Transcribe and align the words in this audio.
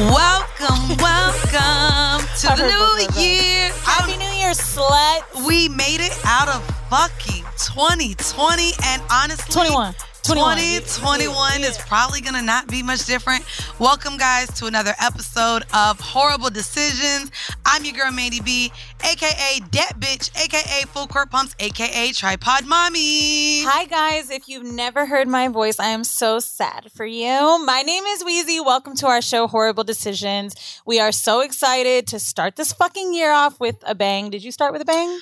Welcome, 0.00 0.96
welcome 0.96 2.26
to 2.40 2.48
the 2.56 2.66
new 2.66 3.22
year. 3.22 3.70
Happy 3.84 4.16
New 4.16 4.32
Year, 4.36 4.50
slut. 4.52 5.46
We 5.46 5.68
made 5.68 6.00
it 6.00 6.18
out 6.24 6.48
of 6.48 6.64
fucking 6.90 7.44
2020 7.58 8.72
and 8.84 9.02
honestly 9.10 9.52
21. 9.52 9.94
21. 10.24 10.56
2021 10.56 11.64
is 11.64 11.76
probably 11.76 12.22
gonna 12.22 12.40
not 12.40 12.66
be 12.66 12.82
much 12.82 13.04
different. 13.04 13.44
Welcome, 13.78 14.16
guys, 14.16 14.48
to 14.58 14.64
another 14.64 14.94
episode 14.98 15.64
of 15.74 16.00
Horrible 16.00 16.48
Decisions. 16.48 17.30
I'm 17.66 17.84
your 17.84 17.92
girl 17.92 18.10
Mandy 18.10 18.40
B, 18.40 18.72
aka 19.02 19.60
Dat 19.70 20.00
Bitch, 20.00 20.30
aka 20.42 20.86
Full 20.86 21.08
Court 21.08 21.30
Pumps, 21.30 21.54
aka 21.58 22.10
Tripod 22.12 22.64
Mommy. 22.64 23.64
Hi, 23.64 23.84
guys. 23.84 24.30
If 24.30 24.48
you've 24.48 24.64
never 24.64 25.04
heard 25.04 25.28
my 25.28 25.48
voice, 25.48 25.78
I 25.78 25.88
am 25.88 26.04
so 26.04 26.38
sad 26.38 26.90
for 26.94 27.04
you. 27.04 27.62
My 27.62 27.82
name 27.82 28.04
is 28.04 28.24
Weezy. 28.24 28.64
Welcome 28.64 28.96
to 28.96 29.06
our 29.06 29.20
show, 29.20 29.46
Horrible 29.46 29.84
Decisions. 29.84 30.80
We 30.86 31.00
are 31.00 31.12
so 31.12 31.42
excited 31.42 32.06
to 32.06 32.18
start 32.18 32.56
this 32.56 32.72
fucking 32.72 33.12
year 33.12 33.30
off 33.30 33.60
with 33.60 33.76
a 33.86 33.94
bang. 33.94 34.30
Did 34.30 34.42
you 34.42 34.52
start 34.52 34.72
with 34.72 34.80
a 34.80 34.86
bang? 34.86 35.20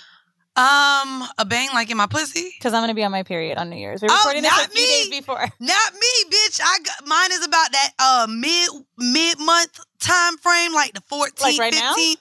Um, 0.54 1.24
a 1.38 1.44
bang 1.46 1.68
like 1.72 1.90
in 1.90 1.96
my 1.96 2.06
pussy? 2.06 2.52
Because 2.58 2.74
I'm 2.74 2.82
gonna 2.82 2.92
be 2.94 3.04
on 3.04 3.10
my 3.10 3.22
period 3.22 3.56
on 3.56 3.70
New 3.70 3.76
Year's. 3.76 4.02
We're 4.02 4.08
Oh, 4.10 4.16
recording 4.16 4.42
this 4.42 4.50
not 4.56 4.66
a 4.66 4.70
few 4.70 4.82
me. 4.82 4.88
days 4.88 5.08
before. 5.08 5.40
Not 5.60 5.92
me, 5.94 6.30
bitch. 6.30 6.60
I 6.62 6.78
got 6.84 7.06
mine 7.06 7.32
is 7.32 7.44
about 7.46 7.72
that 7.72 7.90
uh 7.98 8.26
mid 8.28 8.68
mid 8.98 9.38
month 9.40 9.80
time 9.98 10.36
frame, 10.36 10.74
like 10.74 10.92
the 10.92 11.00
14th, 11.00 11.40
Like 11.40 11.58
right 11.58 11.72
now? 11.72 11.94
15th. 11.94 12.16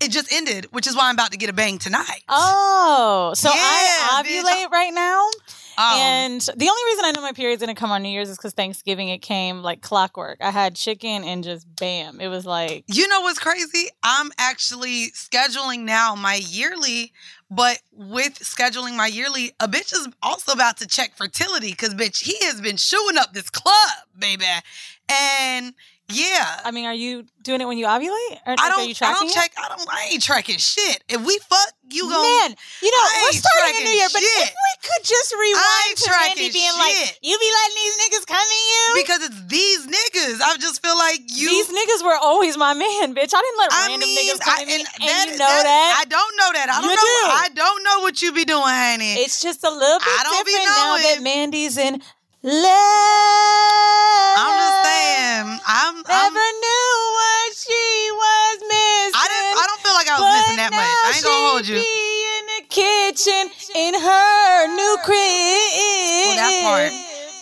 It 0.00 0.10
just 0.10 0.32
ended, 0.32 0.66
which 0.72 0.86
is 0.86 0.96
why 0.96 1.08
I'm 1.08 1.14
about 1.14 1.30
to 1.32 1.38
get 1.38 1.48
a 1.48 1.52
bang 1.52 1.78
tonight. 1.78 2.22
Oh, 2.28 3.32
so 3.36 3.48
Yeah, 3.50 3.56
I 3.58 4.22
bitch. 4.26 4.42
ovulate 4.42 4.70
right 4.70 4.92
now. 4.92 5.28
Um, 5.78 5.98
and 5.98 6.40
the 6.40 6.68
only 6.68 6.82
reason 6.86 7.04
I 7.04 7.12
know 7.14 7.22
my 7.22 7.32
period's 7.32 7.60
gonna 7.62 7.74
come 7.74 7.90
on 7.90 8.02
New 8.02 8.08
Year's 8.08 8.28
is 8.28 8.36
because 8.36 8.52
Thanksgiving 8.52 9.08
it 9.08 9.18
came 9.18 9.62
like 9.62 9.80
clockwork. 9.80 10.38
I 10.40 10.50
had 10.50 10.74
chicken 10.74 11.24
and 11.24 11.42
just 11.42 11.66
bam, 11.76 12.20
it 12.20 12.28
was 12.28 12.44
like 12.44 12.84
You 12.88 13.08
know 13.08 13.22
what's 13.22 13.38
crazy? 13.38 13.88
I'm 14.02 14.30
actually 14.38 15.10
scheduling 15.12 15.80
now 15.80 16.14
my 16.14 16.34
yearly, 16.34 17.12
but 17.50 17.80
with 17.92 18.38
scheduling 18.40 18.96
my 18.96 19.06
yearly, 19.06 19.52
a 19.60 19.68
bitch 19.68 19.92
is 19.92 20.08
also 20.22 20.52
about 20.52 20.76
to 20.78 20.86
check 20.86 21.14
fertility 21.16 21.70
because 21.70 21.94
bitch, 21.94 22.22
he 22.22 22.36
has 22.46 22.60
been 22.60 22.76
shooing 22.76 23.16
up 23.16 23.32
this 23.32 23.50
club, 23.50 23.74
baby. 24.18 24.44
And 25.08 25.74
yeah. 26.12 26.60
I 26.64 26.70
mean, 26.70 26.86
are 26.86 26.94
you 26.94 27.24
doing 27.42 27.60
it 27.60 27.66
when 27.66 27.78
you 27.78 27.86
ovulate? 27.86 28.38
Or, 28.46 28.52
I 28.52 28.56
like, 28.56 28.60
are 28.60 28.70
don't. 28.76 28.88
you 28.88 28.94
I 29.02 29.12
don't 29.14 29.32
check. 29.32 29.52
I 29.58 29.68
don't. 29.68 29.86
I 29.90 30.08
ain't 30.12 30.22
tracking 30.22 30.58
shit. 30.58 31.02
If 31.08 31.24
we 31.24 31.38
fuck, 31.48 31.72
you 31.90 32.04
go. 32.08 32.22
Man, 32.22 32.54
you 32.80 32.90
know, 32.90 33.02
I 33.04 33.28
we're 33.28 33.36
starting 33.38 33.80
a 33.80 33.84
new 33.84 33.94
year, 33.96 34.08
but 34.12 34.22
if 34.22 34.48
we 34.54 34.72
could 34.86 35.04
just 35.04 35.32
rewind 35.34 35.94
to 35.96 36.10
Mandy 36.10 36.48
being 36.52 36.72
like, 36.78 37.18
you 37.20 37.36
be 37.36 37.50
letting 37.50 37.76
these 37.82 37.96
niggas 38.00 38.24
come 38.26 38.46
in 38.46 38.64
you? 38.72 38.84
because 39.02 39.20
it's 39.28 39.40
these 39.50 39.82
niggas. 39.86 40.40
I 40.40 40.56
just 40.58 40.80
feel 40.80 40.96
like 40.96 41.20
you. 41.28 41.48
these 41.48 41.68
niggas 41.68 42.04
were 42.04 42.16
always 42.16 42.56
my 42.56 42.72
man, 42.74 43.14
bitch. 43.14 43.34
I 43.34 43.40
didn't 43.42 43.58
let 43.58 43.72
I 43.72 43.88
random 43.88 44.08
mean, 44.08 44.16
niggas 44.16 44.40
come 44.40 44.54
I- 44.56 44.60
to 44.62 44.66
me, 44.66 44.74
and, 44.76 44.86
that- 44.86 45.26
you 45.26 45.38
know 45.38 45.56
that. 45.68 45.90
I 46.00 46.04
don't 46.08 46.34
know 46.36 46.50
that. 46.54 46.66
I 46.70 46.80
don't 46.80 46.90
You 46.90 46.96
know. 46.96 47.02
do. 47.02 47.36
I 47.44 47.48
don't 47.54 47.82
know 47.84 48.00
what 48.00 48.22
you 48.22 48.32
be 48.32 48.44
doing, 48.44 48.62
honey. 48.64 49.14
It's 49.20 49.42
just 49.42 49.64
a 49.64 49.70
little 49.70 49.98
bit 49.98 50.08
I 50.08 50.22
don't 50.24 50.46
be 50.46 50.52
different 50.52 50.76
now 50.76 50.96
that 50.96 51.18
Mandy's 51.22 51.76
in 51.76 52.02
love. 52.42 52.72
I'm 54.38 54.54
just 54.58 54.78
saying. 54.82 55.60
I'm. 55.66 55.94
Never 56.02 56.10
I'm 56.12 56.34
knew 56.34 56.90
what 57.14 57.56
she 57.56 58.10
was 58.12 58.56
missing. 58.66 59.14
I 59.14 59.26
didn't. 59.30 59.58
I 59.58 59.64
don't 59.66 59.80
feel 59.80 59.94
like 59.94 60.08
I 60.08 60.16
was 60.18 60.28
missing 60.34 60.58
that 60.58 60.72
much. 60.72 60.82
I 60.82 61.12
ain't 61.14 61.24
gonna 61.24 61.48
hold 61.48 61.66
you. 61.66 61.76
in 61.78 62.46
the 62.46 62.62
kitchen 62.68 63.50
in 63.74 63.94
her 63.94 64.66
new 64.74 64.96
crib. 65.04 66.26
Well, 66.26 66.36
that 66.36 66.54
part. 66.62 66.92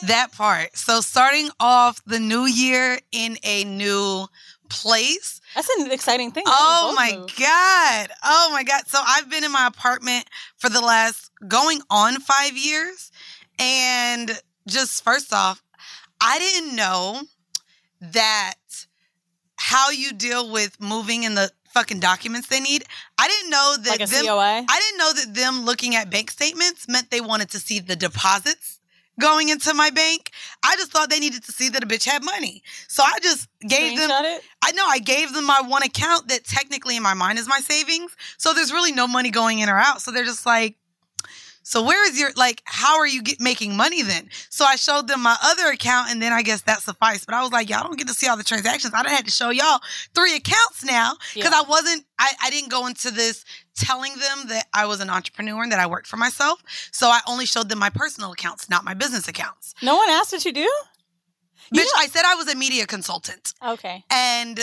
That 0.09 0.33
part. 0.33 0.77
So 0.77 1.01
starting 1.01 1.51
off 1.61 2.03
the 2.07 2.19
new 2.19 2.47
year 2.47 2.99
in 3.13 3.39
a 3.45 3.65
new 3.65 4.27
place. 4.69 5.41
That's 5.55 5.69
an 5.79 5.91
exciting 5.91 6.31
thing. 6.31 6.45
Oh 6.47 6.93
my 6.97 7.13
moved. 7.17 7.39
god. 7.39 8.11
Oh 8.25 8.51
my 8.53 8.63
god. 8.63 8.87
So 8.87 9.01
I've 9.05 9.29
been 9.31 9.45
in 9.45 9.53
my 9.53 9.67
apartment 9.67 10.27
for 10.57 10.71
the 10.71 10.81
last 10.81 11.31
going 11.47 11.81
on 11.91 12.21
5 12.21 12.57
years 12.57 13.11
and 13.59 14.41
just 14.71 15.05
first 15.05 15.33
off, 15.33 15.63
I 16.21 16.39
didn't 16.39 16.77
know 16.77 17.23
that 18.01 18.55
how 19.57 19.91
you 19.91 20.13
deal 20.13 20.51
with 20.51 20.81
moving 20.81 21.25
in 21.25 21.35
the 21.35 21.51
fucking 21.71 22.01
documents 22.01 22.49
they 22.49 22.61
need. 22.61 22.85
I 23.19 23.29
didn't 23.29 23.51
know 23.51 23.77
that 23.83 24.01
Like 24.01 24.09
them, 24.09 24.25
COA? 24.25 24.65
I 24.69 24.81
didn't 24.81 24.99
know 24.99 25.13
that 25.13 25.35
them 25.35 25.65
looking 25.65 25.95
at 25.95 26.11
bank 26.11 26.31
statements 26.31 26.89
meant 26.89 27.11
they 27.11 27.21
wanted 27.21 27.51
to 27.51 27.59
see 27.59 27.79
the 27.79 27.97
deposits 27.97 28.81
going 29.21 29.51
into 29.51 29.75
my 29.75 29.91
bank. 29.91 30.31
I 30.65 30.77
just 30.77 30.91
thought 30.91 31.11
they 31.11 31.21
needed 31.21 31.45
to 31.45 31.53
see 31.53 31.69
that 31.69 31.85
a 31.85 31.87
bitch 31.87 32.05
had 32.05 32.25
money. 32.25 32.63
So 32.89 33.03
I 33.03 33.19
just 33.23 33.49
gave 33.61 33.99
them 33.99 34.11
it? 34.11 34.43
I 34.63 34.73
know 34.73 34.87
I 34.87 34.99
gave 34.99 35.33
them 35.35 35.47
my 35.47 35.61
one 35.61 35.83
account 35.83 36.29
that 36.29 36.45
technically 36.45 36.97
in 36.97 37.03
my 37.03 37.15
mind 37.15 37.39
is 37.39 37.47
my 37.47 37.61
savings. 37.61 38.17
So 38.39 38.55
there's 38.55 38.73
really 38.73 38.93
no 38.93 39.07
money 39.07 39.31
going 39.31 39.59
in 39.59 39.69
or 39.69 39.79
out. 39.79 40.01
So 40.01 40.11
they're 40.11 40.25
just 40.25 40.47
like, 40.47 40.77
so 41.63 41.83
where 41.83 42.09
is 42.09 42.19
your 42.19 42.31
like? 42.37 42.63
How 42.65 42.99
are 42.99 43.07
you 43.07 43.23
get, 43.23 43.41
making 43.41 43.77
money 43.77 44.03
then? 44.03 44.29
So 44.49 44.65
I 44.65 44.77
showed 44.77 45.07
them 45.09 45.23
my 45.23 45.37
other 45.43 45.67
account, 45.69 46.11
and 46.11 46.21
then 46.21 46.33
I 46.33 46.43
guess 46.43 46.63
that 46.63 46.81
sufficed. 46.81 47.27
But 47.27 47.35
I 47.35 47.43
was 47.43 47.53
like, 47.53 47.69
y'all 47.69 47.83
don't 47.85 47.99
get 47.99 48.09
to 48.09 48.15
see 48.15 48.27
all 48.29 48.37
the 48.37 48.45
transactions. 48.45 48.95
I 48.95 49.03
done 49.03 49.13
had 49.13 49.27
to 49.27 49.31
show 49.31 49.51
y'all 49.51 49.81
three 50.15 50.37
accounts 50.37 50.85
now 50.85 51.13
because 51.35 51.53
Yeah. 51.53 51.61
I 51.61 51.69
wasn't. 51.69 52.05
I, 52.19 52.33
I 52.43 52.51
didn't 52.51 52.71
go 52.71 52.87
into 52.87 53.11
this 53.11 53.45
telling 53.77 54.13
them 54.13 54.49
that 54.49 54.67
I 54.75 54.87
was 54.87 55.01
an 55.01 55.11
entrepreneur 55.11 55.63
and 55.63 55.73
that 55.73 55.81
I 55.81 55.87
worked 55.87 56.07
for 56.07 56.17
myself. 56.17 56.63
So 56.93 57.09
I 57.09 57.21
only 57.29 57.47
showed 57.47 57.69
them 57.69 57.79
my 57.79 57.91
personal 57.91 58.33
accounts, 58.33 58.69
not 58.69 58.85
my 58.85 58.95
business 58.95 59.29
accounts. 59.29 59.75
No 59.83 59.97
one 59.97 60.09
asked 60.11 60.33
what 60.33 60.45
you 60.45 60.53
do? 60.53 60.71
Bitch, 61.75 61.87
I 61.97 62.09
said 62.09 62.23
I 62.27 62.35
was 62.35 62.53
a 62.53 62.57
media 62.57 62.85
consultant. 62.85 63.55
Okay. 63.65 64.05
And 64.11 64.59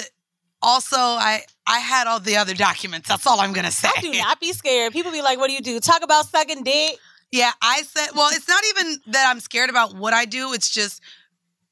also 0.61 0.97
I 0.97 1.41
I 1.65 1.79
had 1.79 2.07
all 2.07 2.19
the 2.19 2.37
other 2.37 2.53
documents. 2.53 3.09
That's 3.09 3.25
all 3.27 3.39
I'm 3.39 3.53
gonna 3.53 3.71
say. 3.71 3.89
I 3.95 4.01
do 4.01 4.11
not 4.13 4.39
be 4.39 4.53
scared. 4.53 4.93
People 4.93 5.11
be 5.11 5.21
like, 5.21 5.37
what 5.37 5.47
do 5.47 5.53
you 5.53 5.61
do? 5.61 5.79
Talk 5.79 6.03
about 6.03 6.25
sucking 6.27 6.63
dick. 6.63 6.97
Yeah, 7.31 7.51
I 7.61 7.81
said 7.83 8.09
well, 8.15 8.29
it's 8.31 8.47
not 8.47 8.63
even 8.69 9.01
that 9.07 9.29
I'm 9.29 9.39
scared 9.39 9.69
about 9.69 9.95
what 9.95 10.13
I 10.13 10.25
do. 10.25 10.53
It's 10.53 10.69
just 10.69 11.01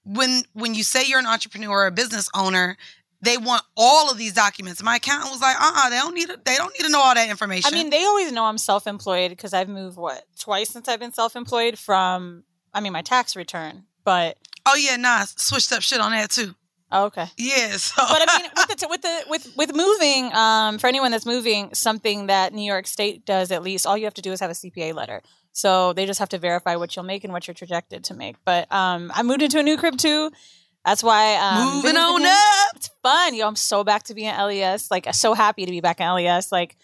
when 0.03 0.43
when 0.53 0.75
you 0.75 0.83
say 0.83 1.05
you're 1.05 1.19
an 1.19 1.25
entrepreneur 1.25 1.69
or 1.69 1.87
a 1.87 1.91
business 1.91 2.29
owner, 2.35 2.77
they 3.21 3.37
want 3.37 3.63
all 3.75 4.11
of 4.11 4.17
these 4.17 4.33
documents. 4.33 4.83
My 4.83 4.97
accountant 4.97 5.31
was 5.31 5.41
like, 5.41 5.55
uh-uh, 5.59 5.89
they 5.89 5.97
don't 5.97 6.13
need 6.13 6.29
it. 6.29 6.45
They 6.45 6.55
don't 6.55 6.73
need 6.77 6.85
to 6.85 6.91
know 6.91 7.01
all 7.01 7.15
that 7.15 7.29
information. 7.29 7.73
I 7.73 7.75
mean, 7.75 7.89
they 7.89 8.03
always 8.03 8.31
know 8.31 8.45
I'm 8.45 8.57
self 8.57 8.85
employed 8.85 9.29
because 9.29 9.53
I've 9.53 9.69
moved, 9.69 9.97
what, 9.97 10.25
twice 10.37 10.69
since 10.69 10.87
I've 10.87 10.99
been 10.99 11.13
self 11.13 11.35
employed 11.35 11.79
from 11.79 12.43
I 12.73 12.81
mean, 12.81 12.93
my 12.93 13.01
tax 13.01 13.35
return. 13.35 13.85
But 14.03 14.37
Oh 14.65 14.75
yeah, 14.75 14.97
nah, 14.97 15.25
switched 15.25 15.71
up 15.71 15.81
shit 15.81 16.01
on 16.01 16.11
that 16.11 16.29
too. 16.29 16.53
Oh, 16.91 17.05
okay. 17.05 17.27
Yeah, 17.37 17.71
so 17.77 18.01
But 18.09 18.27
I 18.27 18.39
mean, 18.39 18.49
with 18.55 18.79
the 18.79 18.87
with 18.89 19.01
the 19.01 19.23
with 19.29 19.57
with 19.57 19.75
moving, 19.75 20.33
um, 20.33 20.77
for 20.77 20.87
anyone 20.87 21.11
that's 21.11 21.25
moving, 21.25 21.73
something 21.73 22.27
that 22.27 22.53
New 22.53 22.65
York 22.65 22.87
State 22.87 23.25
does 23.25 23.51
at 23.51 23.63
least, 23.63 23.85
all 23.85 23.97
you 23.97 24.05
have 24.05 24.13
to 24.15 24.21
do 24.21 24.31
is 24.31 24.39
have 24.39 24.51
a 24.51 24.53
CPA 24.53 24.93
letter. 24.93 25.21
So 25.51 25.93
they 25.93 26.05
just 26.05 26.19
have 26.19 26.29
to 26.29 26.37
verify 26.37 26.75
what 26.75 26.95
you'll 26.95 27.05
make 27.05 27.23
and 27.23 27.31
what 27.31 27.47
you're 27.47 27.55
projected 27.55 28.03
to 28.05 28.13
make. 28.13 28.35
But 28.43 28.69
um, 28.73 29.09
I 29.15 29.23
moved 29.23 29.41
into 29.41 29.57
a 29.57 29.63
new 29.63 29.77
crib 29.77 29.97
too. 29.97 30.31
That's 30.83 31.01
why 31.01 31.35
um, 31.37 31.75
moving 31.77 31.97
on 31.97 32.21
been- 32.21 32.27
up. 32.27 32.75
It's 32.75 32.89
fun. 33.01 33.33
Yo, 33.33 33.47
I'm 33.47 33.55
so 33.55 33.83
back 33.83 34.03
to 34.03 34.13
being 34.13 34.27
at 34.27 34.43
LES. 34.43 34.91
Like, 34.91 35.07
so 35.13 35.33
happy 35.33 35.65
to 35.65 35.71
be 35.71 35.81
back 35.81 35.99
in 35.99 36.07
LES. 36.07 36.51
Like, 36.51 36.75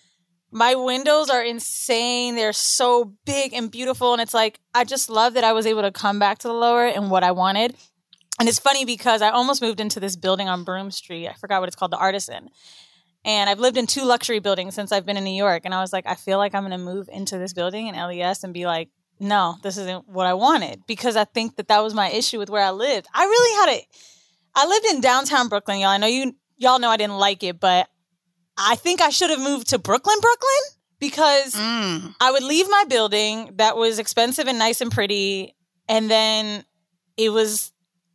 my 0.52 0.76
windows 0.76 1.30
are 1.30 1.44
insane. 1.44 2.36
They're 2.36 2.54
so 2.54 3.14
big 3.26 3.54
and 3.54 3.70
beautiful. 3.70 4.14
And 4.14 4.22
it's 4.22 4.34
like, 4.34 4.60
I 4.74 4.86
just 4.86 5.10
love 5.10 5.36
that 5.36 5.44
I 5.44 5.54
was 5.54 5.66
able 5.66 5.84
to 5.84 5.92
come 5.92 6.18
back 6.18 6.40
to 6.40 6.48
the 6.48 6.54
lower 6.54 6.86
and 6.86 7.12
what 7.12 7.24
I 7.24 7.32
wanted. 7.32 7.76
And 8.42 8.50
it's 8.50 8.58
funny 8.58 8.86
because 8.86 9.22
I 9.22 9.30
almost 9.30 9.62
moved 9.62 9.80
into 9.80 10.00
this 10.00 10.16
building 10.16 10.50
on 10.50 10.64
Broome 10.64 10.90
Street. 10.90 11.28
I 11.28 11.34
forgot 11.34 11.60
what 11.62 11.68
it's 11.68 11.76
called, 11.76 11.92
the 11.92 11.98
Artisan. 11.98 12.50
And 13.24 13.48
I've 13.48 13.60
lived 13.60 13.78
in 13.78 13.86
two 13.86 14.04
luxury 14.04 14.40
buildings 14.40 14.74
since 14.74 14.92
I've 14.92 15.06
been 15.06 15.16
in 15.16 15.24
New 15.24 15.30
York. 15.30 15.62
And 15.64 15.76
I 15.76 15.80
was 15.82 15.94
like, 15.94 16.08
I 16.08 16.16
feel 16.16 16.40
like 16.40 16.56
I'm 16.56 16.64
going 16.64 16.72
to 16.72 16.80
move 16.80 17.08
into 17.14 17.38
this 17.38 17.54
building 17.54 17.86
in 17.86 17.94
LES 17.94 18.44
and 18.44 18.52
be 18.52 18.66
like, 18.66 18.90
no, 19.20 19.58
this 19.62 19.78
isn't 19.78 20.08
what 20.08 20.26
I 20.26 20.34
wanted. 20.34 20.82
Because 20.88 21.16
I 21.16 21.26
think 21.26 21.58
that 21.58 21.68
that 21.68 21.84
was 21.84 21.94
my 21.94 22.10
issue 22.10 22.40
with 22.40 22.50
where 22.50 22.64
I 22.64 22.72
lived. 22.72 23.06
I 23.14 23.26
really 23.26 23.60
had 23.60 23.78
a, 23.80 23.88
I 24.56 24.66
lived 24.66 24.86
in 24.88 25.02
downtown 25.02 25.48
Brooklyn, 25.48 25.80
y'all. 25.80 25.90
I 25.90 25.98
know 25.98 26.08
you, 26.08 26.34
y'all 26.58 26.80
know 26.80 26.90
I 26.90 26.98
didn't 26.98 27.20
like 27.20 27.44
it, 27.44 27.60
but 27.60 27.90
I 28.58 28.76
think 28.76 29.02
I 29.02 29.10
should 29.10 29.30
have 29.30 29.40
moved 29.40 29.70
to 29.70 29.78
Brooklyn, 29.78 30.18
Brooklyn, 30.20 30.80
because 31.00 31.54
Mm. 31.54 32.16
I 32.20 32.32
would 32.32 32.42
leave 32.42 32.68
my 32.72 32.86
building 32.90 33.52
that 33.58 33.78
was 33.78 34.00
expensive 34.00 34.48
and 34.48 34.58
nice 34.58 34.82
and 34.82 34.92
pretty, 34.92 35.56
and 35.88 36.10
then 36.10 36.66
it 37.18 37.30
was 37.30 37.71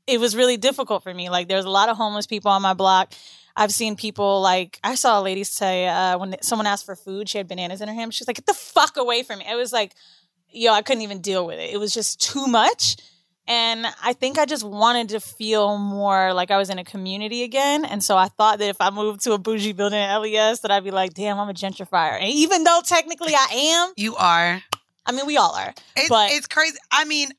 it 0.07 0.19
was 0.21 0.37
really 0.37 0.57
difficult 0.57 1.03
for 1.03 1.13
me. 1.13 1.29
Like 1.31 1.49
there's 1.49 1.65
a 1.65 1.71
lot 1.71 1.89
of 1.89 1.97
homeless 1.97 2.27
people 2.27 2.51
on 2.51 2.63
my 2.63 2.75
block. 2.75 3.13
I've 3.57 3.73
seen 3.73 3.97
people 3.97 4.41
like 4.43 4.79
I 4.85 4.95
saw 4.97 5.19
a 5.19 5.23
lady 5.23 5.45
say 5.45 5.87
uh, 5.89 6.19
when 6.19 6.37
someone 6.43 6.67
asked 6.67 6.85
for 6.87 6.95
food, 6.97 7.29
she 7.29 7.39
had 7.39 7.49
bananas 7.49 7.81
in 7.81 7.89
her 7.89 7.95
hand. 7.95 8.13
She's 8.15 8.27
like, 8.27 8.37
"Get 8.37 8.47
the 8.47 8.55
fuck 8.55 8.97
away 8.97 9.23
from 9.23 9.39
me!" 9.39 9.47
It 9.51 9.55
was 9.57 9.73
like, 9.73 9.95
yo, 10.51 10.73
I 10.73 10.83
couldn't 10.83 11.03
even 11.03 11.21
deal 11.21 11.47
with 11.47 11.59
it. 11.59 11.71
It 11.73 11.79
was 11.79 11.93
just 11.95 12.21
too 12.21 12.47
much. 12.47 12.97
And 13.49 13.87
I 14.03 14.13
think 14.13 14.39
I 14.39 14.45
just 14.45 14.65
wanted 14.65 15.11
to 15.11 15.21
feel 15.21 15.79
more 15.79 16.33
like 16.33 16.51
I 16.51 16.59
was 16.59 16.69
in 16.69 16.79
a 16.81 16.85
community 16.85 17.45
again. 17.45 17.85
And 17.85 18.03
so 18.03 18.17
I 18.17 18.27
thought 18.27 18.59
that 18.59 18.69
if 18.69 18.81
I 18.81 18.91
moved 18.91 19.23
to 19.23 19.33
a 19.35 19.39
bougie 19.39 19.73
building 19.73 20.01
at 20.01 20.17
LES, 20.19 20.61
that 20.61 20.73
I'd 20.73 20.83
be 20.83 20.91
like, 20.91 21.15
damn, 21.15 21.39
I'm 21.39 21.49
a 21.49 21.55
gentrifier. 21.55 22.15
And 22.21 22.29
even 22.29 22.65
though 22.65 22.81
technically 22.85 23.35
I 23.37 23.47
am, 23.55 23.93
You 23.97 24.17
are. 24.17 24.61
I 25.07 25.13
mean, 25.13 25.27
we 25.27 25.37
all 25.37 25.55
are. 25.55 25.73
It's, 25.97 26.09
But- 26.09 26.33
it's 26.33 26.49
crazy. 26.49 26.77
I 26.91 27.05
mean, 27.05 27.31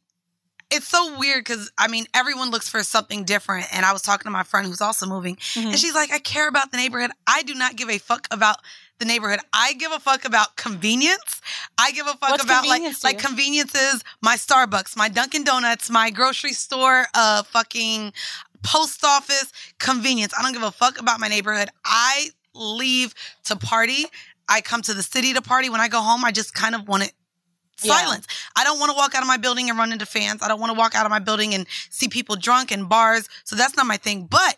it's 0.70 0.88
so 0.88 1.18
weird 1.18 1.44
because 1.44 1.72
I 1.78 1.88
mean, 1.88 2.06
everyone 2.14 2.50
looks 2.52 2.70
for 2.70 2.84
something 2.84 3.24
different. 3.24 3.68
And 3.74 3.86
I 3.86 3.94
was 3.94 4.02
talking 4.02 4.26
to 4.26 4.32
my 4.32 4.44
friend 4.44 4.68
who's 4.68 4.82
also 4.82 5.06
moving, 5.06 5.36
Mhm. 5.38 5.68
and 5.68 5.80
she's 5.80 5.96
like, 5.96 6.12
"I 6.12 6.20
care 6.20 6.48
about 6.48 6.72
the 6.72 6.78
neighborhood. 6.78 7.12
I 7.26 7.44
do 7.44 7.54
not 7.54 7.76
give 7.76 7.90
a 7.90 7.98
fuck 8.00 8.28
about." 8.32 8.58
The 9.00 9.06
neighborhood. 9.06 9.42
I 9.54 9.74
give 9.74 9.92
a 9.92 10.00
fuck 10.00 10.26
about 10.26 10.56
convenience. 10.56 11.40
I 11.78 11.92
give 11.92 12.08
a 12.08 12.16
fuck 12.16 12.32
What's 12.32 12.44
about 12.44 12.66
like 12.66 13.04
like 13.04 13.20
conveniences, 13.20 14.04
my 14.22 14.38
Starbucks, 14.38 14.96
my 14.96 15.08
Dunkin' 15.08 15.44
Donuts, 15.44 15.92
my 15.92 16.10
grocery 16.10 16.54
store, 16.54 17.06
uh 17.14 17.44
fucking 17.44 18.12
post 18.64 19.06
office, 19.06 19.54
convenience. 19.78 20.34
I 20.36 20.42
don't 20.42 20.52
give 20.54 20.64
a 20.64 20.72
fuck 20.72 21.00
about 21.00 21.20
my 21.20 21.28
neighborhood. 21.28 21.70
I 21.86 22.32
leave 22.56 23.14
to 23.44 23.56
party. 23.56 24.08
I 24.50 24.62
come 24.62 24.82
to 24.82 24.96
the 24.96 25.04
city 25.04 25.32
to 25.34 25.44
party. 25.44 25.70
When 25.70 25.80
I 25.80 25.90
go 25.90 26.02
home, 26.02 26.26
I 26.26 26.32
just 26.32 26.56
kind 26.56 26.74
of 26.74 26.88
want 26.88 27.04
it 27.04 27.14
Yeah. 27.84 27.94
silence. 27.94 28.28
I 28.56 28.64
don't 28.64 28.80
want 28.80 28.92
to 28.92 28.98
walk 28.98 29.16
out 29.16 29.22
of 29.22 29.28
my 29.28 29.38
building 29.38 29.70
and 29.70 29.78
run 29.78 29.92
into 29.92 30.06
fans. 30.06 30.42
I 30.42 30.48
don't 30.48 30.60
want 30.60 30.72
to 30.74 30.78
walk 30.78 30.96
out 30.96 31.06
of 31.06 31.10
my 31.10 31.20
building 31.20 31.54
and 31.54 31.68
see 31.90 32.08
people 32.08 32.36
drunk 32.36 32.72
in 32.72 32.86
bars. 32.86 33.30
So 33.44 33.56
that's 33.56 33.76
not 33.76 33.86
my 33.86 33.98
thing. 33.98 34.26
But 34.26 34.58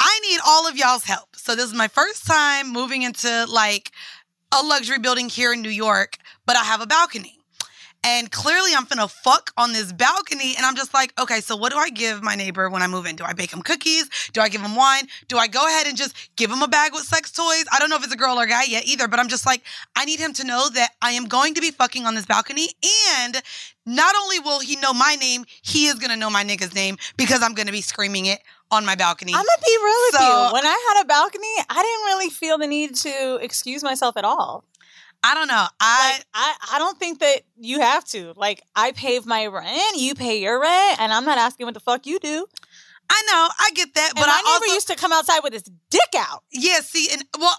I 0.00 0.20
need 0.20 0.40
all 0.46 0.68
of 0.68 0.76
y'all's 0.76 1.04
help. 1.04 1.34
So 1.36 1.54
this 1.54 1.66
is 1.66 1.74
my 1.74 1.88
first 1.88 2.26
time 2.26 2.72
moving 2.72 3.02
into 3.02 3.46
like 3.46 3.90
a 4.52 4.62
luxury 4.62 4.98
building 4.98 5.28
here 5.28 5.52
in 5.52 5.62
New 5.62 5.70
York, 5.70 6.16
but 6.46 6.56
I 6.56 6.64
have 6.64 6.80
a 6.80 6.86
balcony. 6.86 7.37
And 8.04 8.30
clearly 8.30 8.70
I'm 8.76 8.86
finna 8.86 9.10
fuck 9.10 9.52
on 9.56 9.72
this 9.72 9.92
balcony. 9.92 10.54
And 10.56 10.64
I'm 10.64 10.76
just 10.76 10.94
like, 10.94 11.12
okay, 11.20 11.40
so 11.40 11.56
what 11.56 11.72
do 11.72 11.78
I 11.78 11.90
give 11.90 12.22
my 12.22 12.36
neighbor 12.36 12.70
when 12.70 12.80
I 12.80 12.86
move 12.86 13.06
in? 13.06 13.16
Do 13.16 13.24
I 13.24 13.32
bake 13.32 13.52
him 13.52 13.60
cookies? 13.60 14.08
Do 14.32 14.40
I 14.40 14.48
give 14.48 14.60
him 14.60 14.76
wine? 14.76 15.08
Do 15.26 15.36
I 15.36 15.46
go 15.48 15.66
ahead 15.66 15.86
and 15.86 15.96
just 15.96 16.14
give 16.36 16.50
him 16.50 16.62
a 16.62 16.68
bag 16.68 16.92
with 16.94 17.02
sex 17.02 17.32
toys? 17.32 17.64
I 17.72 17.78
don't 17.78 17.90
know 17.90 17.96
if 17.96 18.04
it's 18.04 18.14
a 18.14 18.16
girl 18.16 18.38
or 18.38 18.44
a 18.44 18.48
guy 18.48 18.62
yet 18.64 18.86
either, 18.86 19.08
but 19.08 19.18
I'm 19.18 19.28
just 19.28 19.44
like, 19.46 19.62
I 19.96 20.04
need 20.04 20.20
him 20.20 20.32
to 20.34 20.44
know 20.44 20.68
that 20.70 20.90
I 21.02 21.12
am 21.12 21.26
going 21.26 21.54
to 21.54 21.60
be 21.60 21.70
fucking 21.70 22.06
on 22.06 22.14
this 22.14 22.26
balcony. 22.26 22.68
And 23.18 23.42
not 23.84 24.14
only 24.22 24.38
will 24.38 24.60
he 24.60 24.76
know 24.76 24.92
my 24.94 25.16
name, 25.16 25.44
he 25.62 25.86
is 25.86 25.94
gonna 25.94 26.16
know 26.16 26.30
my 26.30 26.44
nigga's 26.44 26.74
name 26.74 26.98
because 27.16 27.42
I'm 27.42 27.54
gonna 27.54 27.72
be 27.72 27.80
screaming 27.80 28.26
it 28.26 28.40
on 28.70 28.84
my 28.84 28.94
balcony. 28.94 29.32
I'm 29.32 29.38
gonna 29.38 29.64
be 29.64 29.76
real 29.82 29.96
with 30.12 30.20
So- 30.20 30.46
you. 30.48 30.52
When 30.52 30.66
I 30.66 30.92
had 30.94 31.02
a 31.02 31.06
balcony, 31.06 31.54
I 31.70 31.82
didn't 31.82 32.04
really 32.04 32.30
feel 32.30 32.58
the 32.58 32.66
need 32.66 32.94
to 32.96 33.36
excuse 33.36 33.82
myself 33.82 34.16
at 34.18 34.24
all. 34.24 34.64
I 35.22 35.34
don't 35.34 35.48
know. 35.48 35.66
I 35.80 36.12
Like, 36.12 36.24
I, 36.34 36.54
I 36.74 36.78
don't 36.78 36.98
think 36.98 37.18
that 37.20 37.42
you 37.56 37.80
have 37.80 38.04
to. 38.06 38.32
Like, 38.36 38.62
I 38.76 38.92
pay 38.92 39.18
my 39.24 39.46
rent, 39.46 39.96
you 39.96 40.14
pay 40.14 40.40
your 40.40 40.60
rent, 40.60 41.00
and 41.00 41.12
I'm 41.12 41.24
not 41.24 41.38
asking 41.38 41.66
what 41.66 41.74
the 41.74 41.80
fuck 41.80 42.06
you 42.06 42.18
do. 42.18 42.46
I 43.10 43.22
know, 43.26 43.48
I 43.58 43.70
get 43.74 43.94
that, 43.94 44.10
But 44.14 44.20
but 44.20 44.26
my 44.26 44.42
I 44.44 44.52
also 44.52 44.72
used 44.74 44.86
to 44.88 44.94
come 44.96 45.12
outside 45.12 45.40
with 45.42 45.54
his 45.54 45.64
dick 45.90 46.00
out. 46.16 46.44
Yeah, 46.52 46.80
see, 46.80 47.08
and 47.10 47.24
well, 47.38 47.56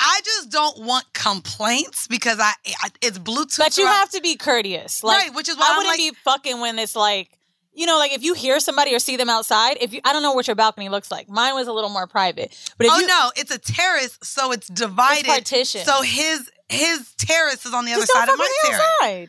I 0.00 0.20
just 0.24 0.50
don't 0.50 0.84
want 0.84 1.04
complaints 1.12 2.06
because 2.08 2.38
I, 2.40 2.52
I 2.82 2.88
it's 3.00 3.18
Bluetooth. 3.18 3.58
But 3.58 3.76
you 3.78 3.84
throughout- 3.84 3.94
have 3.96 4.10
to 4.10 4.20
be 4.20 4.36
courteous. 4.36 5.02
Like, 5.04 5.22
right, 5.26 5.34
which 5.34 5.48
is 5.48 5.56
why 5.56 5.66
I 5.68 5.70
I'm 5.70 5.76
wouldn't 5.78 5.92
like, 5.98 5.98
be 5.98 6.12
fucking 6.24 6.60
when 6.60 6.78
it's 6.78 6.96
like, 6.96 7.30
you 7.72 7.86
know, 7.86 7.98
like 7.98 8.12
if 8.12 8.22
you 8.24 8.34
hear 8.34 8.58
somebody 8.60 8.94
or 8.94 8.98
see 8.98 9.16
them 9.16 9.30
outside, 9.30 9.78
if 9.80 9.92
you, 9.92 10.00
I 10.04 10.12
don't 10.12 10.22
know 10.22 10.32
what 10.32 10.48
your 10.48 10.56
balcony 10.56 10.88
looks 10.88 11.10
like. 11.10 11.28
Mine 11.28 11.54
was 11.54 11.68
a 11.68 11.72
little 11.72 11.90
more 11.90 12.06
private. 12.08 12.50
But 12.76 12.86
if 12.88 12.92
oh 12.92 12.98
you, 12.98 13.06
no, 13.06 13.30
it's 13.36 13.50
a 13.52 13.58
terrace, 13.58 14.18
so 14.24 14.50
it's 14.52 14.66
divided. 14.66 15.26
partition. 15.26 15.84
So 15.84 16.02
his 16.02 16.50
his 16.70 17.14
terrace 17.18 17.66
is 17.66 17.74
on 17.74 17.84
the 17.84 17.92
other 17.92 18.06
side 18.06 18.28
of 18.28 18.38
my 18.38 18.48
terrace. 18.64 18.80
outside. 19.02 19.28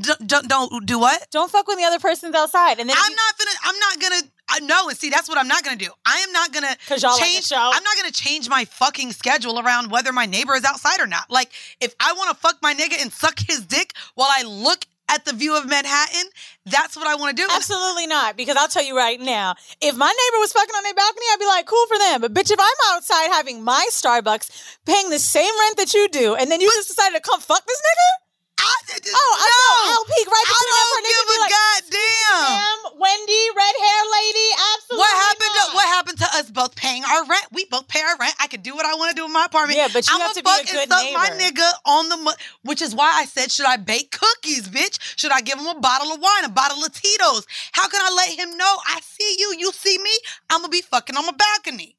Don't, 0.00 0.26
don't 0.26 0.48
don't 0.48 0.86
do 0.86 0.98
what? 0.98 1.26
Don't 1.30 1.50
fuck 1.50 1.68
when 1.68 1.76
the 1.76 1.84
other 1.84 1.98
person's 1.98 2.34
outside. 2.34 2.80
And 2.80 2.88
then 2.88 2.96
I'm 2.98 3.10
you- 3.10 3.16
not 3.16 3.38
gonna. 3.38 3.50
I'm 3.64 3.78
not 3.78 4.00
gonna. 4.00 4.22
I 4.48 4.60
know, 4.60 4.88
and 4.88 4.96
see, 4.98 5.10
that's 5.10 5.28
what 5.28 5.38
I'm 5.38 5.48
not 5.48 5.64
gonna 5.64 5.76
do. 5.76 5.90
I 6.06 6.18
am 6.18 6.32
not 6.32 6.52
gonna 6.52 6.74
y'all 6.98 7.12
like 7.12 7.22
change. 7.22 7.46
show. 7.46 7.56
I'm 7.56 7.82
not 7.82 7.96
gonna 7.96 8.10
change 8.10 8.48
my 8.48 8.64
fucking 8.66 9.12
schedule 9.12 9.58
around 9.60 9.90
whether 9.90 10.12
my 10.12 10.26
neighbor 10.26 10.54
is 10.54 10.64
outside 10.64 10.98
or 11.00 11.06
not. 11.06 11.30
Like, 11.30 11.50
if 11.80 11.94
I 12.00 12.12
want 12.14 12.30
to 12.30 12.36
fuck 12.36 12.56
my 12.62 12.74
nigga 12.74 13.00
and 13.02 13.12
suck 13.12 13.38
his 13.38 13.60
dick 13.66 13.92
while 14.14 14.28
I 14.30 14.42
look 14.44 14.86
at 15.12 15.24
the 15.24 15.32
view 15.32 15.56
of 15.56 15.68
Manhattan, 15.68 16.30
that's 16.64 16.96
what 16.96 17.06
I 17.06 17.14
want 17.14 17.36
to 17.36 17.42
do. 17.42 17.48
Absolutely 17.50 18.06
not. 18.06 18.36
Because 18.36 18.56
I'll 18.56 18.68
tell 18.68 18.84
you 18.84 18.96
right 18.96 19.20
now, 19.20 19.54
if 19.80 19.96
my 19.96 20.06
neighbor 20.06 20.40
was 20.40 20.52
fucking 20.52 20.74
on 20.74 20.82
their 20.82 20.94
balcony, 20.94 21.26
I'd 21.32 21.38
be 21.38 21.46
like, 21.46 21.66
cool 21.66 21.86
for 21.86 21.98
them. 21.98 22.20
But 22.22 22.34
bitch, 22.34 22.50
if 22.50 22.58
I'm 22.58 22.96
outside 22.96 23.28
having 23.28 23.62
my 23.62 23.86
Starbucks, 23.90 24.76
paying 24.86 25.10
the 25.10 25.18
same 25.18 25.52
rent 25.60 25.76
that 25.76 25.94
you 25.94 26.08
do, 26.08 26.34
and 26.34 26.50
then 26.50 26.60
you 26.60 26.68
just 26.68 26.88
decided 26.88 27.16
to 27.16 27.22
come 27.22 27.40
fuck 27.40 27.64
this 27.66 27.80
nigga? 27.80 28.21
I, 28.62 28.82
Oh, 28.92 29.32
I 29.34 29.46
know. 29.50 29.92
I'll 29.92 30.04
peek 30.04 30.28
right 30.28 30.46
I 30.46 30.60
don't 30.62 31.04
give 31.04 31.26
a 31.26 31.38
like, 31.40 31.50
goddamn. 31.50 33.00
Wendy, 33.00 33.42
red 33.56 33.76
hair 33.82 34.02
lady, 34.12 34.48
absolutely. 34.74 35.02
What 35.02 35.12
happened? 35.12 35.52
To, 35.52 35.62
what 35.74 35.86
happened 35.88 36.18
to 36.18 36.28
us 36.38 36.50
both 36.50 36.76
paying 36.76 37.02
our 37.04 37.24
rent? 37.26 37.46
We 37.52 37.64
both 37.66 37.88
pay 37.88 38.00
our 38.00 38.16
rent. 38.18 38.34
I 38.40 38.46
could 38.46 38.62
do 38.62 38.74
what 38.74 38.86
I 38.86 38.94
want 38.94 39.10
to 39.10 39.16
do 39.16 39.24
in 39.26 39.32
my 39.32 39.46
apartment. 39.46 39.78
Yeah, 39.78 39.88
but 39.92 40.06
you 40.06 40.14
I'ma 40.14 40.24
have 40.30 40.34
to 40.34 40.42
be 40.42 40.50
a 40.50 40.52
fuck 40.54 40.66
good 40.66 40.88
suck 40.88 41.12
my 41.12 41.28
neighbor. 41.36 41.60
nigga 41.60 41.70
on 41.86 42.08
the, 42.08 42.36
which 42.62 42.82
is 42.82 42.94
why 42.94 43.10
I 43.14 43.24
said, 43.24 43.50
should 43.50 43.66
I 43.66 43.76
bake 43.76 44.12
cookies, 44.12 44.68
bitch? 44.68 44.98
Should 45.16 45.32
I 45.32 45.40
give 45.40 45.58
him 45.58 45.66
a 45.66 45.80
bottle 45.80 46.12
of 46.12 46.20
wine, 46.20 46.44
a 46.44 46.48
bottle 46.48 46.84
of 46.84 46.92
Tito's? 46.92 47.46
How 47.72 47.88
can 47.88 48.00
I 48.00 48.14
let 48.14 48.38
him 48.38 48.56
know 48.56 48.76
I 48.86 49.00
see 49.02 49.36
you, 49.38 49.56
you 49.58 49.72
see 49.72 49.98
me? 49.98 50.10
I'm 50.50 50.60
gonna 50.60 50.70
be 50.70 50.82
fucking 50.82 51.16
on 51.16 51.26
my 51.26 51.32
balcony. 51.32 51.96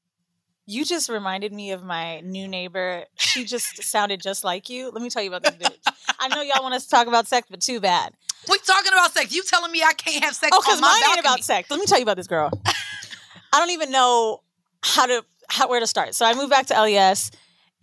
You 0.66 0.86
just 0.86 1.10
reminded 1.10 1.52
me 1.52 1.72
of 1.72 1.84
my 1.84 2.22
new 2.22 2.48
neighbor. 2.48 3.04
She 3.18 3.44
just 3.46 3.84
sounded 3.84 4.22
just 4.22 4.44
like 4.44 4.70
you. 4.70 4.90
Let 4.92 5.02
me 5.02 5.10
tell 5.10 5.22
you 5.22 5.34
about 5.34 5.44
this 5.44 5.56
bitch. 5.56 5.94
I 6.20 6.30
know 6.30 6.42
y'all 6.42 6.64
want 6.64 6.74
us 6.76 6.86
to 6.86 6.90
talk 6.90 7.08
about 7.08 7.28
sex, 7.28 7.48
but 7.52 7.60
too 7.62 7.82
bad. 7.82 8.14
We 8.50 8.58
talking 8.60 8.94
about 8.94 9.12
sex? 9.14 9.34
You 9.36 9.44
telling 9.44 9.72
me 9.72 9.84
I 9.84 9.94
can't 9.94 10.24
have 10.24 10.36
sex 10.36 10.52
Oh, 10.54 10.62
because 10.62 10.80
my 10.80 10.88
mine 10.88 11.02
balcony? 11.02 11.12
ain't 11.18 11.20
about 11.26 11.44
sex. 11.44 11.70
Let 11.70 11.80
me 11.80 11.86
tell 11.86 11.98
you 11.98 12.04
about 12.04 12.18
this 12.18 12.28
girl. 12.28 12.50
I 12.66 13.60
don't 13.60 13.72
even 13.72 13.92
know 13.92 14.42
how 14.84 15.06
to 15.06 15.24
how 15.50 15.68
where 15.70 15.80
to 15.80 15.88
start. 15.88 16.16
So 16.16 16.26
I 16.26 16.34
moved 16.34 16.50
back 16.50 16.68
to 16.68 16.82
LES, 16.82 17.32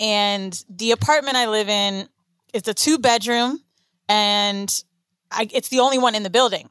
and 0.00 0.64
the 0.68 0.90
apartment 0.92 1.36
I 1.36 1.46
live 1.48 1.68
in 1.68 2.08
is 2.54 2.66
a 2.66 2.74
two 2.74 2.98
bedroom, 2.98 3.60
and 4.08 4.82
I, 5.30 5.48
it's 5.52 5.68
the 5.68 5.80
only 5.80 5.98
one 5.98 6.14
in 6.14 6.22
the 6.22 6.30
building. 6.30 6.68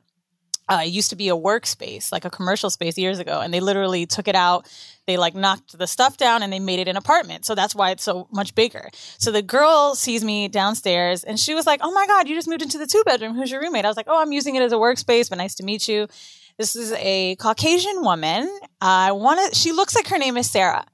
Uh, 0.70 0.84
it 0.84 0.90
used 0.90 1.10
to 1.10 1.16
be 1.16 1.30
a 1.30 1.36
workspace, 1.36 2.12
like 2.12 2.26
a 2.26 2.30
commercial 2.30 2.70
space 2.70 2.98
years 2.98 3.18
ago, 3.18 3.42
and 3.42 3.52
they 3.52 3.60
literally 3.60 4.06
took 4.06 4.28
it 4.28 4.36
out. 4.36 4.68
They 5.08 5.18
like 5.18 5.34
knocked 5.34 5.76
the 5.76 5.88
stuff 5.88 6.18
down 6.18 6.44
and 6.44 6.54
they 6.54 6.60
made 6.60 6.78
it 6.78 6.88
an 6.88 6.96
apartment. 6.96 7.44
So 7.44 7.56
that's 7.56 7.74
why 7.74 7.90
it's 7.90 8.04
so 8.04 8.28
much 8.32 8.54
bigger. 8.54 8.90
So 9.18 9.32
the 9.32 9.42
girl 9.42 9.96
sees 9.96 10.24
me 10.24 10.48
downstairs 10.48 11.24
and 11.24 11.40
she 11.40 11.56
was 11.56 11.66
like, 11.66 11.80
"Oh 11.84 11.92
my 11.92 12.06
god, 12.06 12.28
you 12.28 12.36
just 12.36 12.48
moved 12.48 12.62
into 12.62 12.78
the 12.78 12.86
two 12.86 13.02
bedroom. 13.04 13.34
Who's 13.34 13.50
your 13.50 13.62
roommate?" 13.62 13.86
I 13.86 13.88
was 13.88 13.98
like, 13.98 14.06
"Oh, 14.08 14.22
I'm 14.22 14.32
using 14.32 14.56
it 14.56 14.62
as 14.62 14.72
a 14.72 14.76
workspace, 14.76 15.30
but 15.30 15.40
nice 15.40 15.56
to 15.56 15.64
meet 15.64 15.88
you." 15.88 16.08
This 16.60 16.76
is 16.76 16.92
a 16.92 17.36
Caucasian 17.38 18.04
woman. 18.04 18.48
I 18.82 19.14
want 19.14 19.40
to. 19.52 19.58
She 19.58 19.72
looks 19.72 19.96
like 19.96 20.08
her 20.10 20.20
name 20.20 20.38
is 20.38 20.50
Sarah, 20.52 20.86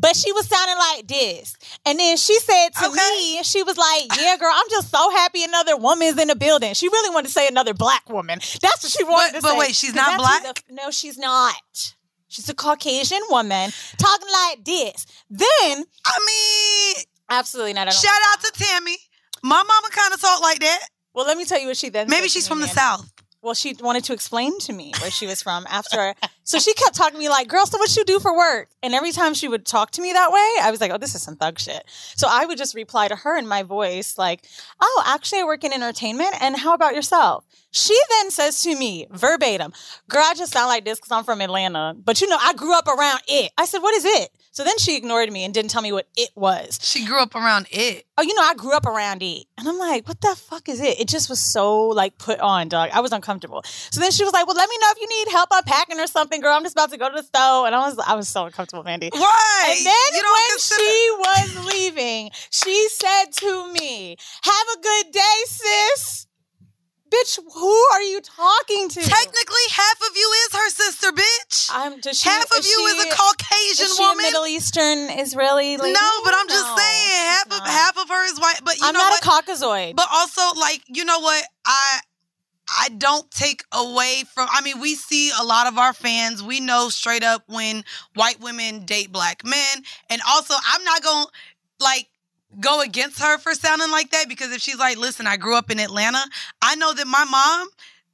but 0.00 0.16
she 0.16 0.32
was 0.32 0.46
sounding 0.48 0.76
like 0.78 1.06
this. 1.06 1.56
And 1.84 1.98
then 1.98 2.16
she 2.16 2.38
said 2.40 2.70
to 2.80 2.90
me, 2.90 3.42
she 3.42 3.62
was 3.62 3.76
like, 3.76 4.04
Yeah, 4.18 4.36
girl, 4.38 4.50
I'm 4.52 4.68
just 4.70 4.90
so 4.90 5.10
happy 5.10 5.44
another 5.44 5.76
woman's 5.76 6.18
in 6.18 6.28
the 6.28 6.36
building. 6.36 6.74
She 6.74 6.88
really 6.88 7.12
wanted 7.14 7.28
to 7.28 7.32
say 7.32 7.46
another 7.48 7.74
black 7.74 8.08
woman. 8.08 8.38
That's 8.38 8.82
what 8.82 8.90
she 8.90 9.04
wanted 9.04 9.36
to 9.36 9.42
but 9.42 9.48
say. 9.50 9.54
But 9.54 9.58
wait, 9.58 9.74
she's 9.74 9.94
not 9.94 10.18
black? 10.18 10.42
the- 10.42 10.74
no, 10.74 10.90
she's 10.90 11.18
not. 11.18 11.94
She's 12.28 12.48
a 12.48 12.54
Caucasian 12.54 13.20
woman 13.28 13.70
talking 13.98 14.28
like 14.46 14.64
this. 14.64 15.04
Then 15.28 15.84
I 16.06 16.94
mean, 16.96 17.04
absolutely 17.28 17.72
not. 17.74 17.92
Shout 17.92 18.12
out 18.32 18.40
to 18.42 18.52
Tammy. 18.52 18.96
My 19.42 19.56
mama 19.62 19.88
kind 19.90 20.14
of 20.14 20.20
talk 20.20 20.40
like 20.40 20.60
that. 20.60 20.80
Well, 21.12 21.26
let 21.26 21.36
me 21.36 21.44
tell 21.44 21.58
you 21.60 21.66
what 21.66 21.76
she 21.76 21.88
then. 21.88 22.08
Maybe 22.08 22.28
she's 22.28 22.46
from 22.46 22.60
the. 22.60 22.68
South. 22.68 23.09
Well, 23.42 23.54
she 23.54 23.74
wanted 23.80 24.04
to 24.04 24.12
explain 24.12 24.58
to 24.60 24.72
me 24.72 24.92
where 25.00 25.10
she 25.10 25.26
was 25.26 25.40
from 25.40 25.66
after. 25.70 26.14
so 26.44 26.58
she 26.58 26.74
kept 26.74 26.94
talking 26.94 27.14
to 27.14 27.18
me 27.18 27.30
like, 27.30 27.48
"Girl, 27.48 27.64
so 27.64 27.78
what 27.78 27.96
you 27.96 28.04
do 28.04 28.20
for 28.20 28.36
work?" 28.36 28.68
And 28.82 28.94
every 28.94 29.12
time 29.12 29.32
she 29.32 29.48
would 29.48 29.64
talk 29.64 29.92
to 29.92 30.02
me 30.02 30.12
that 30.12 30.30
way, 30.30 30.56
I 30.62 30.70
was 30.70 30.80
like, 30.80 30.90
"Oh, 30.90 30.98
this 30.98 31.14
is 31.14 31.22
some 31.22 31.36
thug 31.36 31.58
shit." 31.58 31.82
So 32.16 32.28
I 32.30 32.44
would 32.44 32.58
just 32.58 32.74
reply 32.74 33.08
to 33.08 33.16
her 33.16 33.38
in 33.38 33.48
my 33.48 33.62
voice 33.62 34.18
like, 34.18 34.44
"Oh, 34.80 35.02
actually, 35.06 35.40
I 35.40 35.44
work 35.44 35.64
in 35.64 35.72
entertainment. 35.72 36.34
And 36.40 36.56
how 36.56 36.74
about 36.74 36.94
yourself?" 36.94 37.44
She 37.70 37.98
then 38.10 38.30
says 38.30 38.60
to 38.62 38.76
me 38.76 39.06
verbatim, 39.10 39.72
"Girl, 40.08 40.24
I 40.26 40.34
just 40.34 40.52
sound 40.52 40.68
like 40.68 40.84
this 40.84 40.98
because 40.98 41.12
I'm 41.12 41.24
from 41.24 41.40
Atlanta, 41.40 41.94
but 41.96 42.20
you 42.20 42.26
know, 42.28 42.38
I 42.38 42.52
grew 42.52 42.76
up 42.76 42.88
around 42.88 43.22
it." 43.26 43.52
I 43.56 43.64
said, 43.64 43.80
"What 43.80 43.94
is 43.94 44.04
it?" 44.04 44.32
So 44.60 44.64
then 44.64 44.76
she 44.76 44.94
ignored 44.94 45.32
me 45.32 45.42
and 45.44 45.54
didn't 45.54 45.70
tell 45.70 45.80
me 45.80 45.90
what 45.90 46.06
it 46.18 46.28
was. 46.34 46.78
She 46.82 47.06
grew 47.06 47.18
up 47.22 47.34
around 47.34 47.66
it. 47.70 48.04
Oh, 48.18 48.22
you 48.22 48.34
know, 48.34 48.42
I 48.42 48.52
grew 48.52 48.74
up 48.76 48.84
around 48.84 49.22
it. 49.22 49.46
And 49.56 49.66
I'm 49.66 49.78
like, 49.78 50.06
what 50.06 50.20
the 50.20 50.36
fuck 50.36 50.68
is 50.68 50.82
it? 50.82 51.00
It 51.00 51.08
just 51.08 51.30
was 51.30 51.40
so 51.40 51.86
like 51.88 52.18
put 52.18 52.40
on, 52.40 52.68
dog. 52.68 52.90
I 52.92 53.00
was 53.00 53.10
uncomfortable. 53.12 53.62
So 53.64 54.02
then 54.02 54.10
she 54.10 54.22
was 54.22 54.34
like, 54.34 54.46
well, 54.46 54.56
let 54.56 54.68
me 54.68 54.76
know 54.82 54.88
if 54.90 55.00
you 55.00 55.08
need 55.08 55.32
help 55.32 55.48
unpacking 55.50 55.98
or 55.98 56.06
something, 56.06 56.42
girl. 56.42 56.54
I'm 56.54 56.62
just 56.62 56.74
about 56.74 56.90
to 56.90 56.98
go 56.98 57.08
to 57.08 57.16
the 57.16 57.22
stove. 57.22 57.64
And 57.64 57.74
I 57.74 57.78
was 57.88 57.98
I 58.06 58.14
was 58.16 58.28
so 58.28 58.44
uncomfortable, 58.44 58.82
Mandy. 58.84 59.08
Why? 59.14 59.64
And 59.78 59.86
then 59.86 59.94
You 60.12 60.22
when 60.30 60.50
consider- 60.50 60.82
she 60.82 61.10
was 61.16 61.72
leaving, 61.72 62.30
she 62.50 62.88
said 62.90 63.32
to 63.36 63.72
me, 63.72 64.18
have 64.42 64.66
a 64.76 64.80
good 64.82 65.10
day, 65.12 65.36
sis. 65.46 66.26
Bitch, 67.10 67.38
who 67.54 67.74
are 67.92 68.02
you 68.02 68.20
talking 68.20 68.88
to? 68.88 69.00
Technically, 69.00 69.66
half 69.72 70.00
of 70.08 70.16
you 70.16 70.32
is 70.46 70.52
her 70.54 70.68
sister, 70.70 71.10
bitch. 71.12 71.68
I'm 71.72 72.00
she, 72.00 72.28
half 72.28 72.44
of 72.52 72.58
is 72.58 72.70
you 72.70 72.76
she- 72.76 72.82
is 72.84 73.04
a 73.12 73.16
Caucasian 73.16 73.86
is 73.86 73.96
she 73.96 74.02
woman. 74.02 74.24
a 74.24 74.28
Middle 74.28 74.46
Eastern 74.46 75.10
Israeli 75.10 75.76
lady? 75.76 75.92
no, 75.92 76.10
but 76.24 76.34
I'm 76.36 76.48
just 76.48 76.66
No, 76.68 76.76
saying 76.76 77.26
half 77.26 77.46
of 77.46 77.50
not. 77.58 77.66
half 77.66 77.98
of 77.98 78.08
her 78.08 78.24
is 78.26 78.38
white. 78.38 78.60
But 78.64 78.78
you 78.78 78.86
I'm 78.86 78.92
know 78.94 79.00
not 79.00 79.10
what? 79.24 79.24
a 79.24 79.28
Caucasoid. 79.52 79.96
But 79.96 80.06
also, 80.12 80.40
like, 80.60 80.82
you 80.86 81.04
know 81.04 81.18
what? 81.18 81.44
I 81.66 82.00
I 82.82 82.88
don't 82.90 83.28
take 83.32 83.64
away 83.72 84.22
from 84.32 84.46
I 84.52 84.60
mean, 84.60 84.80
we 84.80 84.94
see 84.94 85.32
a 85.40 85.42
lot 85.44 85.66
of 85.66 85.78
our 85.78 85.92
fans. 85.92 86.44
We 86.44 86.60
know 86.60 86.90
straight 86.90 87.24
up 87.24 87.42
when 87.48 87.82
white 88.14 88.38
women 88.40 88.84
date 88.84 89.10
black 89.10 89.44
men. 89.44 89.82
And 90.08 90.20
also, 90.28 90.54
I'm 90.64 90.84
not 90.84 91.02
gonna 91.02 91.26
like 91.80 92.06
go 92.58 92.80
against 92.80 93.20
her 93.20 93.38
for 93.38 93.54
sounding 93.54 93.90
like 93.90 94.10
that? 94.10 94.28
Because 94.28 94.52
if 94.52 94.60
she's 94.60 94.78
like, 94.78 94.96
listen, 94.96 95.26
I 95.26 95.36
grew 95.36 95.56
up 95.56 95.70
in 95.70 95.78
Atlanta, 95.78 96.22
I 96.60 96.74
know 96.76 96.92
that 96.92 97.06
my 97.06 97.24
mom 97.24 97.68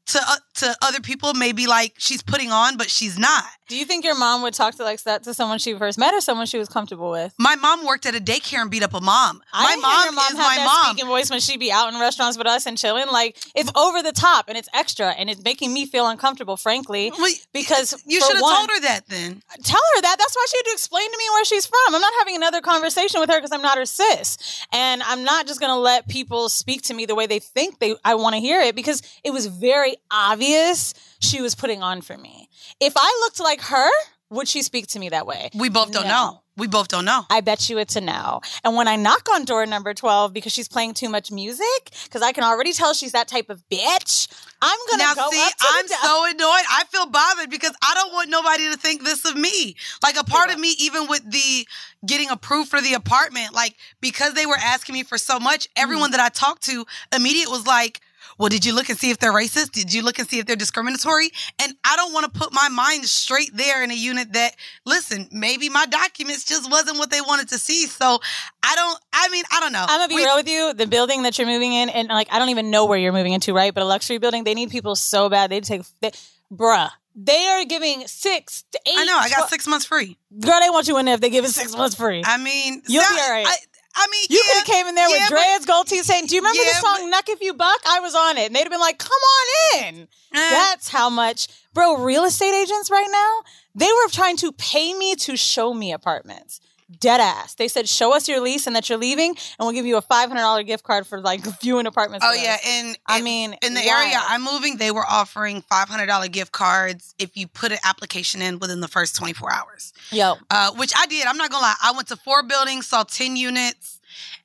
to 0.07 0.21
uh, 0.21 0.37
to 0.55 0.77
other 0.83 1.01
people 1.01 1.35
may 1.35 1.53
be 1.53 1.67
like 1.67 1.95
she's 1.99 2.23
putting 2.23 2.51
on, 2.51 2.77
but 2.77 2.89
she's 2.91 3.19
not. 3.19 3.45
Do 3.69 3.77
you 3.77 3.85
think 3.85 4.05
your 4.05 4.17
mom 4.17 4.43
would 4.43 4.55
talk 4.55 4.77
to 4.77 4.85
like 4.85 5.03
that 5.03 5.25
to 5.25 5.35
someone 5.35 5.59
she 5.59 5.75
first 5.75 5.99
met 5.99 6.15
or 6.15 6.21
someone 6.21 6.47
she 6.47 6.59
was 6.59 6.69
comfortable 6.69 7.11
with? 7.11 7.35
My 7.37 7.57
mom 7.57 7.85
worked 7.85 8.07
at 8.07 8.15
a 8.15 8.21
daycare 8.21 8.63
and 8.63 8.71
beat 8.71 8.85
up 8.85 8.95
a 8.95 9.01
mom. 9.01 9.43
I 9.53 9.75
my 9.75 9.83
mom, 9.83 10.15
mom 10.15 10.33
is 10.33 10.39
have 10.39 10.59
my 10.59 10.65
mom. 10.65 10.85
speaking 10.93 11.09
voice 11.09 11.31
when 11.31 11.41
she 11.41 11.57
be 11.57 11.73
out 11.73 11.93
in 11.93 11.99
restaurants 11.99 12.39
with 12.39 12.47
us 12.47 12.67
and 12.67 12.79
chilling. 12.79 13.09
Like 13.09 13.37
it's 13.57 13.71
over 13.77 14.03
the 14.03 14.13
top 14.13 14.49
and 14.49 14.57
it's 14.57 14.69
extra 14.73 15.11
and 15.11 15.29
it's 15.29 15.43
making 15.43 15.73
me 15.73 15.87
feel 15.87 16.07
uncomfortable, 16.07 16.57
frankly. 16.57 17.11
because 17.53 18.01
You 18.07 18.21
should 18.21 18.37
have 18.37 18.41
told 18.43 18.71
her 18.71 18.81
that 18.83 19.09
then. 19.09 19.43
Tell 19.65 19.81
her 19.97 20.03
that. 20.03 20.17
That's 20.19 20.37
why 20.37 20.47
she 20.51 20.59
had 20.59 20.65
to 20.67 20.73
explain 20.73 21.11
to 21.11 21.19
me 21.19 21.25
where 21.33 21.45
she's 21.45 21.67
from. 21.67 21.95
I'm 21.95 22.01
not 22.01 22.13
having 22.21 22.37
another 22.37 22.61
conversation 22.61 23.21
with 23.21 23.31
her 23.31 23.39
because 23.39 23.53
I'm 23.53 23.63
not 23.63 23.77
her 23.77 23.87
sis, 23.87 24.39
and 24.73 25.03
I'm 25.03 25.25
not 25.25 25.49
just 25.49 25.61
gonna 25.61 25.77
let 25.79 26.09
people 26.09 26.49
speak 26.49 26.83
to 26.83 26.95
me 26.95 27.07
the 27.07 27.17
way 27.17 27.27
they 27.27 27.41
think 27.41 27.81
they 27.81 27.97
I 28.05 28.15
want 28.15 28.35
to 28.35 28.41
hear 28.41 28.61
it 28.61 28.77
because 28.77 29.03
it 29.25 29.33
was 29.33 29.47
very 29.47 29.96
obvious 30.11 30.95
she 31.21 31.41
was 31.43 31.55
putting 31.55 31.83
on 31.83 32.01
for 32.03 32.17
me. 32.17 32.49
If 32.81 32.95
I 32.97 33.21
looked 33.25 33.41
like 33.41 33.61
her, 33.63 33.89
would 34.31 34.49
she 34.49 34.63
speak 34.63 34.89
to 34.89 34.99
me 34.99 35.09
that 35.11 35.27
way? 35.27 35.51
We 35.55 35.69
both 35.69 35.93
don't 35.93 36.05
No. 36.05 36.09
know. 36.11 36.43
We 36.59 36.67
both 36.67 36.89
don't 36.89 37.05
know. 37.05 37.27
I 37.29 37.43
bet 37.43 37.69
you 37.69 37.77
it's 37.77 37.97
a 37.97 38.01
no. 38.01 38.41
And 38.65 38.75
when 38.77 38.89
I 38.89 38.97
knock 38.97 39.29
on 39.31 39.45
door 39.45 39.67
number 39.67 39.93
12 39.93 40.33
because 40.33 40.53
she's 40.53 40.69
playing 40.69 40.95
too 40.95 41.11
much 41.11 41.31
music, 41.31 41.91
because 42.05 42.23
I 42.23 42.33
can 42.33 42.45
already 42.45 42.73
tell 42.73 42.95
she's 42.95 43.13
that 43.13 43.29
type 43.29 43.51
of 43.51 43.63
bitch, 43.71 44.27
I'm 44.63 44.79
going 44.89 45.01
to 45.07 45.15
go 45.15 45.31
see, 45.31 45.39
up 45.45 45.51
to 45.59 45.67
I'm 45.69 45.87
so 45.87 46.25
annoyed. 46.25 46.65
I 46.71 46.85
feel 46.89 47.07
bothered 47.07 47.51
because 47.51 47.73
I 47.83 47.93
don't 47.95 48.11
want 48.15 48.31
nobody 48.31 48.71
to 48.73 48.79
think 48.79 49.05
this 49.05 49.27
of 49.27 49.37
me. 49.37 49.77
Like 50.03 50.17
a 50.19 50.25
part 50.25 50.51
of 50.51 50.59
me, 50.59 50.75
even 50.79 51.07
with 51.09 51.31
the 51.31 51.67
getting 52.07 52.31
approved 52.31 52.71
for 52.71 52.81
the 52.81 52.95
apartment, 52.95 53.53
like 53.53 53.77
because 54.01 54.33
they 54.33 54.47
were 54.47 54.57
asking 54.59 54.95
me 54.95 55.03
for 55.03 55.19
so 55.19 55.39
much, 55.39 55.65
Mm-hmm. 55.69 55.83
everyone 55.83 56.11
that 56.13 56.21
I 56.21 56.31
talked 56.31 56.63
to 56.65 56.87
immediate 57.15 57.51
was 57.51 57.67
like, 57.67 58.01
well, 58.39 58.49
did 58.49 58.65
you 58.65 58.75
look 58.75 58.89
and 58.89 58.99
see 58.99 59.11
if 59.11 59.19
they're 59.19 59.33
racist? 59.33 59.73
Did 59.73 59.93
you 59.93 60.03
look 60.03 60.19
and 60.19 60.29
see 60.29 60.39
if 60.39 60.47
they're 60.47 60.57
discriminatory? 60.57 61.31
And 61.63 61.75
I 61.85 61.97
don't 61.97 62.13
want 62.13 62.33
to 62.33 62.39
put 62.39 62.53
my 62.53 62.69
mind 62.69 63.05
straight 63.07 63.51
there 63.55 63.83
in 63.83 63.91
a 63.91 63.95
unit 63.95 64.33
that, 64.35 64.55
listen, 64.85 65.29
maybe 65.33 65.69
my 65.69 65.87
documents 65.87 66.45
just 66.45 66.71
wasn't 66.71 66.99
what 66.99 67.11
they 67.11 67.21
wanted 67.21 67.49
to 67.49 67.59
see. 67.59 67.87
So 67.87 68.19
I 68.63 68.75
don't, 68.75 69.01
I 69.13 69.29
mean, 69.29 69.45
I 69.51 69.61
don't 69.61 69.73
know. 69.73 69.85
I'm 69.89 69.99
gonna 70.01 70.09
be 70.09 70.17
We- 70.17 70.25
real 70.25 70.37
with 70.37 70.49
you. 70.49 70.75
The 70.75 70.87
building 70.87 71.23
that 71.23 71.39
you're 71.39 71.47
moving 71.47 71.73
in, 71.73 71.89
and 71.89 72.09
like 72.09 72.29
I 72.31 72.39
don't 72.39 72.51
even 72.51 72.71
know 72.71 72.85
where 72.87 72.99
you're 72.99 73.13
moving 73.13 73.33
into, 73.33 73.53
right? 73.55 73.73
But 73.73 73.83
a 73.83 73.87
luxury 73.87 74.19
building, 74.19 74.45
they 74.45 74.55
need 74.55 74.71
people 74.71 74.97
so 74.97 75.29
bad. 75.29 75.51
They 75.51 75.61
take, 75.61 75.83
they, 76.01 76.11
bruh. 76.53 76.91
They 77.19 77.47
are 77.47 77.65
giving 77.65 78.07
six 78.07 78.65
to 78.73 78.81
eight. 78.87 78.95
I 78.99 79.05
know, 79.07 79.17
I 79.17 79.31
got 79.31 79.49
six 79.49 79.67
months 79.67 79.87
free. 79.87 80.19
Girl, 80.39 80.61
they 80.61 80.69
want 80.69 80.87
you 80.87 80.99
in 80.99 81.07
there 81.07 81.15
if 81.15 81.21
they 81.23 81.31
give 81.31 81.47
it 81.47 81.49
six 81.51 81.75
months 81.75 81.97
free. 81.97 82.23
I 82.23 82.37
mean, 82.37 82.83
You'll 82.87 83.03
be 83.03 83.21
all 83.21 83.31
right. 83.31 83.47
I, 83.49 83.57
I 83.99 84.07
mean, 84.11 84.27
you 84.29 84.37
yeah, 84.45 84.53
could 84.53 84.59
have 84.59 84.77
came 84.77 84.87
in 84.89 84.95
there 84.95 85.09
yeah, 85.09 85.15
with 85.15 85.31
but- 85.31 85.37
dreads, 85.37 85.67
gold 85.67 85.87
teeth, 85.89 86.05
saying, 86.05 86.27
"Do 86.27 86.35
you 86.35 86.43
remember 86.43 86.63
Yeah, 86.63 86.69
the 86.69 86.87
song 86.87 87.11
"Knuck 87.11 87.29
If 87.29 87.41
You 87.41 87.55
Buck"? 87.55 87.81
I 87.89 88.01
was 88.01 88.15
on 88.15 88.37
it, 88.37 88.47
and 88.47 88.55
they'd 88.55 88.61
have 88.61 88.71
been 88.71 88.81
like, 88.81 88.99
"Come 88.99 89.11
on 89.11 89.85
in." 89.85 90.03
Eh. 90.35 90.51
That's 90.51 90.89
how 90.89 91.09
much, 91.09 91.49
bro. 91.73 91.97
Real 91.97 92.25
estate 92.25 92.55
agents 92.55 92.91
right 92.91 93.09
now, 93.11 93.41
they 93.75 93.87
were 93.91 94.09
trying 94.11 94.37
to 94.39 94.53
pay 94.53 94.93
me 94.95 95.15
to 95.17 95.37
show 95.37 95.73
me 95.73 95.93
apartments. 95.93 96.61
Dead 97.01 97.21
ass. 97.21 97.55
They 97.57 97.67
said, 97.67 97.89
"Show 97.89 98.15
us 98.15 98.29
your 98.29 98.41
lease 98.41 98.69
and 98.69 98.77
that 98.77 98.89
you're 98.89 98.97
leaving, 98.99 99.31
and 99.31 99.59
we'll 99.59 99.73
give 99.73 99.87
you 99.87 99.97
a 99.97 100.01
five 100.03 100.29
hundred 100.29 100.43
dollar 100.43 100.63
gift 100.63 100.85
card 100.85 101.05
for 101.05 101.21
like 101.21 101.41
viewing 101.61 101.85
apartments." 101.87 102.25
Oh 102.29 102.33
yeah, 102.33 102.59
and 102.65 102.97
I 103.07 103.19
in- 103.19 103.25
mean, 103.25 103.57
in 103.61 103.75
the 103.75 103.81
wild. 103.85 104.05
area 104.05 104.21
I'm 104.23 104.45
moving, 104.45 104.77
they 104.77 104.93
were 104.93 105.05
offering 105.05 105.63
five 105.63 105.89
hundred 105.89 106.07
dollar 106.07 106.29
gift 106.29 106.53
cards 106.53 107.13
if 107.19 107.37
you 107.37 107.49
put 107.49 107.73
an 107.73 107.79
application 107.85 108.41
in 108.41 108.61
within 108.61 108.81
the 108.81 108.87
first 108.89 109.17
twenty 109.17 109.33
four 109.33 109.53
hours. 109.53 109.93
yo, 110.13 110.37
Uh, 110.49 110.71
which 110.75 110.93
I 110.97 111.07
did. 111.07 111.27
I'm 111.27 111.37
not 111.37 111.51
gonna 111.51 111.63
lie. 111.63 111.75
I 111.83 111.91
went 111.91 112.07
to 112.09 112.17
four 112.17 112.45
buildings, 112.45 112.87
saw 112.87 113.03
ten 113.03 113.35
units, 113.35 113.99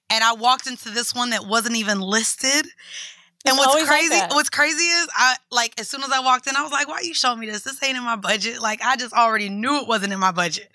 and 0.09 0.23
I 0.23 0.33
walked 0.33 0.65
into 0.65 0.89
this 0.89 1.13
one 1.13 1.29
that 1.29 1.45
wasn't 1.45 1.75
even 1.75 2.01
listed. 2.01 2.65
And 3.43 3.53
It's 3.53 3.57
what's 3.57 3.69
always 3.69 3.87
like 3.87 4.09
crazy? 4.09 4.25
what's 4.31 4.49
crazy 4.49 4.83
is 4.83 5.07
I 5.15 5.35
like 5.51 5.79
as 5.79 5.87
soon 5.89 6.01
as 6.03 6.09
I 6.11 6.21
walked 6.21 6.47
in, 6.47 6.55
I 6.55 6.63
was 6.63 6.71
like, 6.71 6.87
"Why 6.87 6.95
are 6.95 7.03
you 7.03 7.13
showing 7.13 7.39
me 7.39 7.45
this? 7.51 7.61
This 7.61 7.81
ain't 7.83 7.97
in 7.97 8.03
my 8.03 8.15
budget." 8.15 8.61
Like 8.63 8.81
I 8.83 8.95
just 8.95 9.13
already 9.13 9.49
knew 9.49 9.77
it 9.81 9.87
wasn't 9.87 10.11
in 10.13 10.19
my 10.19 10.31
budget. 10.31 10.71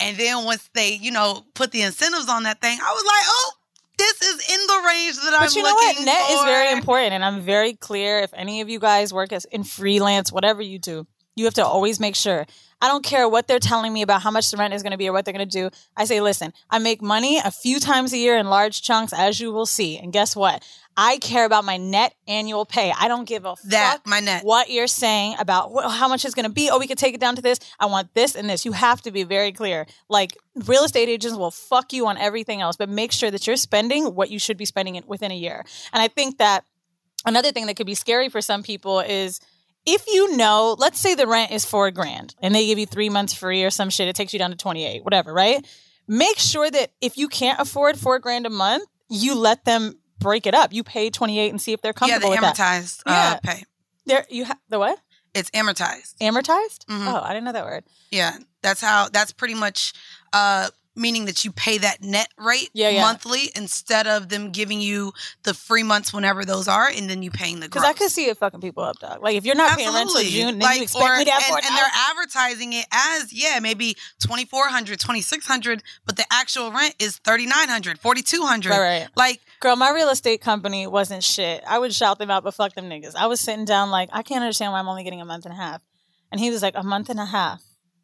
And 0.00 0.16
then 0.16 0.44
once 0.44 0.68
they, 0.74 0.94
you 0.94 1.10
know, 1.10 1.44
put 1.54 1.72
the 1.72 1.82
incentives 1.82 2.28
on 2.28 2.44
that 2.44 2.60
thing, 2.60 2.78
I 2.80 2.92
was 2.92 3.04
like, 3.04 3.24
"Oh, 3.26 3.52
this 3.98 4.22
is 4.22 4.54
in 4.54 4.66
the 4.66 4.82
range 4.86 5.16
that 5.16 5.34
I'm 5.34 5.40
But 5.40 5.56
you 5.56 5.62
know 5.62 5.74
what? 5.74 5.88
looking 5.88 6.04
Net 6.04 6.30
is 6.30 6.42
very 6.44 6.72
important, 6.72 7.14
and 7.14 7.24
I'm 7.24 7.40
very 7.40 7.74
clear. 7.74 8.20
If 8.20 8.32
any 8.32 8.60
of 8.60 8.68
you 8.68 8.78
guys 8.78 9.12
work 9.12 9.32
as 9.32 9.44
in 9.46 9.64
freelance, 9.64 10.32
whatever 10.32 10.62
you 10.62 10.78
do, 10.78 11.06
you 11.34 11.44
have 11.46 11.54
to 11.54 11.66
always 11.66 11.98
make 11.98 12.14
sure. 12.14 12.46
I 12.80 12.88
don't 12.88 13.04
care 13.04 13.28
what 13.28 13.48
they're 13.48 13.58
telling 13.58 13.92
me 13.92 14.02
about 14.02 14.22
how 14.22 14.30
much 14.30 14.50
the 14.50 14.56
rent 14.56 14.72
is 14.72 14.82
going 14.82 14.92
to 14.92 14.96
be 14.98 15.08
or 15.08 15.12
what 15.12 15.24
they're 15.24 15.34
going 15.34 15.48
to 15.48 15.58
do. 15.62 15.70
I 15.96 16.04
say, 16.04 16.20
listen, 16.20 16.52
I 16.70 16.78
make 16.78 17.02
money 17.02 17.38
a 17.38 17.50
few 17.50 17.80
times 17.80 18.12
a 18.12 18.18
year 18.18 18.36
in 18.36 18.48
large 18.48 18.82
chunks, 18.82 19.12
as 19.12 19.40
you 19.40 19.52
will 19.52 19.66
see. 19.66 19.98
And 19.98 20.12
guess 20.12 20.36
what? 20.36 20.62
I 20.96 21.18
care 21.18 21.44
about 21.44 21.64
my 21.64 21.76
net 21.76 22.14
annual 22.26 22.64
pay. 22.64 22.92
I 22.96 23.06
don't 23.08 23.24
give 23.24 23.44
a 23.44 23.54
That 23.66 23.92
fuck 23.98 24.06
my 24.06 24.20
net. 24.20 24.44
what 24.44 24.68
you're 24.70 24.86
saying 24.88 25.36
about 25.38 25.70
wh- 25.72 25.90
how 25.92 26.08
much 26.08 26.24
it's 26.24 26.34
going 26.34 26.46
to 26.46 26.52
be. 26.52 26.70
Oh, 26.70 26.78
we 26.78 26.86
could 26.88 26.98
take 26.98 27.14
it 27.14 27.20
down 27.20 27.36
to 27.36 27.42
this. 27.42 27.58
I 27.78 27.86
want 27.86 28.14
this 28.14 28.34
and 28.34 28.48
this. 28.50 28.64
You 28.64 28.72
have 28.72 29.00
to 29.02 29.12
be 29.12 29.22
very 29.24 29.52
clear. 29.52 29.86
Like 30.08 30.36
real 30.66 30.82
estate 30.84 31.08
agents 31.08 31.36
will 31.36 31.52
fuck 31.52 31.92
you 31.92 32.06
on 32.08 32.16
everything 32.18 32.60
else, 32.60 32.76
but 32.76 32.88
make 32.88 33.12
sure 33.12 33.30
that 33.30 33.46
you're 33.46 33.56
spending 33.56 34.14
what 34.14 34.30
you 34.30 34.38
should 34.40 34.56
be 34.56 34.64
spending 34.64 34.96
in, 34.96 35.04
within 35.06 35.30
a 35.30 35.36
year. 35.36 35.64
And 35.92 36.02
I 36.02 36.08
think 36.08 36.38
that 36.38 36.64
another 37.24 37.52
thing 37.52 37.66
that 37.66 37.74
could 37.76 37.86
be 37.86 37.94
scary 37.94 38.28
for 38.28 38.40
some 38.40 38.62
people 38.64 38.98
is 39.00 39.40
if 39.94 40.06
you 40.06 40.36
know, 40.36 40.76
let's 40.78 40.98
say 41.00 41.14
the 41.14 41.26
rent 41.26 41.50
is 41.50 41.64
four 41.64 41.90
grand 41.90 42.34
and 42.42 42.54
they 42.54 42.66
give 42.66 42.78
you 42.78 42.86
three 42.86 43.08
months 43.08 43.32
free 43.34 43.64
or 43.64 43.70
some 43.70 43.90
shit, 43.90 44.06
it 44.08 44.14
takes 44.16 44.32
you 44.32 44.38
down 44.38 44.50
to 44.50 44.56
28, 44.56 45.02
whatever, 45.04 45.32
right? 45.32 45.66
Make 46.06 46.38
sure 46.38 46.70
that 46.70 46.90
if 47.00 47.16
you 47.18 47.28
can't 47.28 47.60
afford 47.60 47.98
four 47.98 48.18
grand 48.18 48.46
a 48.46 48.50
month, 48.50 48.88
you 49.08 49.34
let 49.34 49.64
them 49.64 49.98
break 50.18 50.46
it 50.46 50.54
up. 50.54 50.72
You 50.72 50.82
pay 50.84 51.10
28 51.10 51.50
and 51.50 51.60
see 51.60 51.72
if 51.72 51.80
they're 51.80 51.90
Yeah, 51.90 52.18
the 52.18 52.26
comfortable 52.26 52.30
with 52.30 52.40
that. 52.40 52.56
amortized 52.56 53.00
uh, 53.06 53.12
Yeah. 53.12 53.38
pay. 53.42 53.64
There, 54.06 54.26
you 54.30 54.44
have 54.44 54.58
the 54.68 54.78
what? 54.78 54.98
It's 55.34 55.50
amortized. 55.50 56.14
Amortized? 56.20 56.84
Mhm. 56.88 57.06
Oh, 57.06 57.20
I 57.22 57.28
didn't 57.28 57.44
know 57.44 57.52
that 57.52 57.64
word. 57.66 57.84
Yeah, 58.10 58.36
that's 58.62 58.80
how. 58.80 59.08
That's 59.10 59.32
pretty 59.32 59.54
much 59.54 59.92
uh, 60.32 60.68
meaning 60.98 61.24
that 61.26 61.44
you 61.44 61.52
pay 61.52 61.78
that 61.78 62.02
net 62.02 62.28
rate 62.36 62.70
Yeah, 62.74 62.90
yeah. 62.90 63.00
monthly 63.02 63.50
instead 63.56 64.06
of 64.06 64.28
them 64.28 64.50
giving 64.50 64.80
you 64.80 65.12
the 65.44 65.54
free 65.54 65.82
months 65.82 66.12
whenever 66.12 66.44
those 66.44 66.68
are, 66.68 66.88
and 66.88 67.08
then 67.08 67.22
you 67.22 67.30
paying 67.30 67.60
the 67.60 67.66
Because. 67.66 67.84
I 67.84 67.92
could 67.92 68.10
see 68.10 68.26
it 68.26 68.36
fucking 68.38 68.60
people 68.60 68.82
up, 68.82 68.98
dog. 68.98 69.22
Like 69.22 69.36
if 69.36 69.44
you're 69.46 69.54
not 69.54 69.78
paying 69.78 69.92
rent 69.94 70.10
till 70.10 70.22
June, 70.24 70.58
then 70.58 70.68
Like, 70.68 70.76
you 70.78 70.82
expect 70.82 71.04
or- 71.04 71.16
me 71.18 71.24
to 71.24 71.30
have 71.30 71.42
and, 71.54 71.64
and 71.64 71.76
they're 71.76 72.10
advertising 72.10 72.72
it 72.74 72.86
as, 72.92 73.32
yeah, 73.32 73.58
maybe 73.60 73.96
2400 74.20 74.98
2600 75.00 75.82
but 76.04 76.16
the 76.16 76.24
actual 76.30 76.70
rent 76.72 76.94
is 76.98 77.18
3900 77.18 77.98
4200 77.98 78.70
Right, 78.70 78.78
right. 79.00 79.08
Like, 79.16 79.40
Girl, 79.60 79.76
my 79.76 79.90
real 79.90 80.08
estate 80.10 80.40
company 80.40 80.86
wasn't 80.86 81.24
shit. 81.24 81.62
I 81.66 81.78
would 81.78 81.92
shout 81.94 82.18
them 82.18 82.30
out, 82.30 82.44
but 82.44 82.54
fuck 82.54 82.74
them 82.74 82.88
niggas. 82.88 83.14
I 83.16 83.26
was 83.26 83.40
sitting 83.40 83.64
down 83.64 83.90
like, 83.90 84.08
I 84.12 84.22
can't 84.22 84.42
understand 84.42 84.72
why 84.72 84.78
I'm 84.78 84.88
only 84.88 85.02
getting 85.04 85.20
a 85.20 85.24
month 85.24 85.44
and 85.46 85.52
a 85.54 85.56
half. 85.56 85.82
And 86.30 86.40
he 86.40 86.50
was 86.50 86.62
like, 86.62 86.74
a 86.76 86.82
month 86.82 87.08
and 87.08 87.18
a 87.18 87.24
half. 87.24 87.62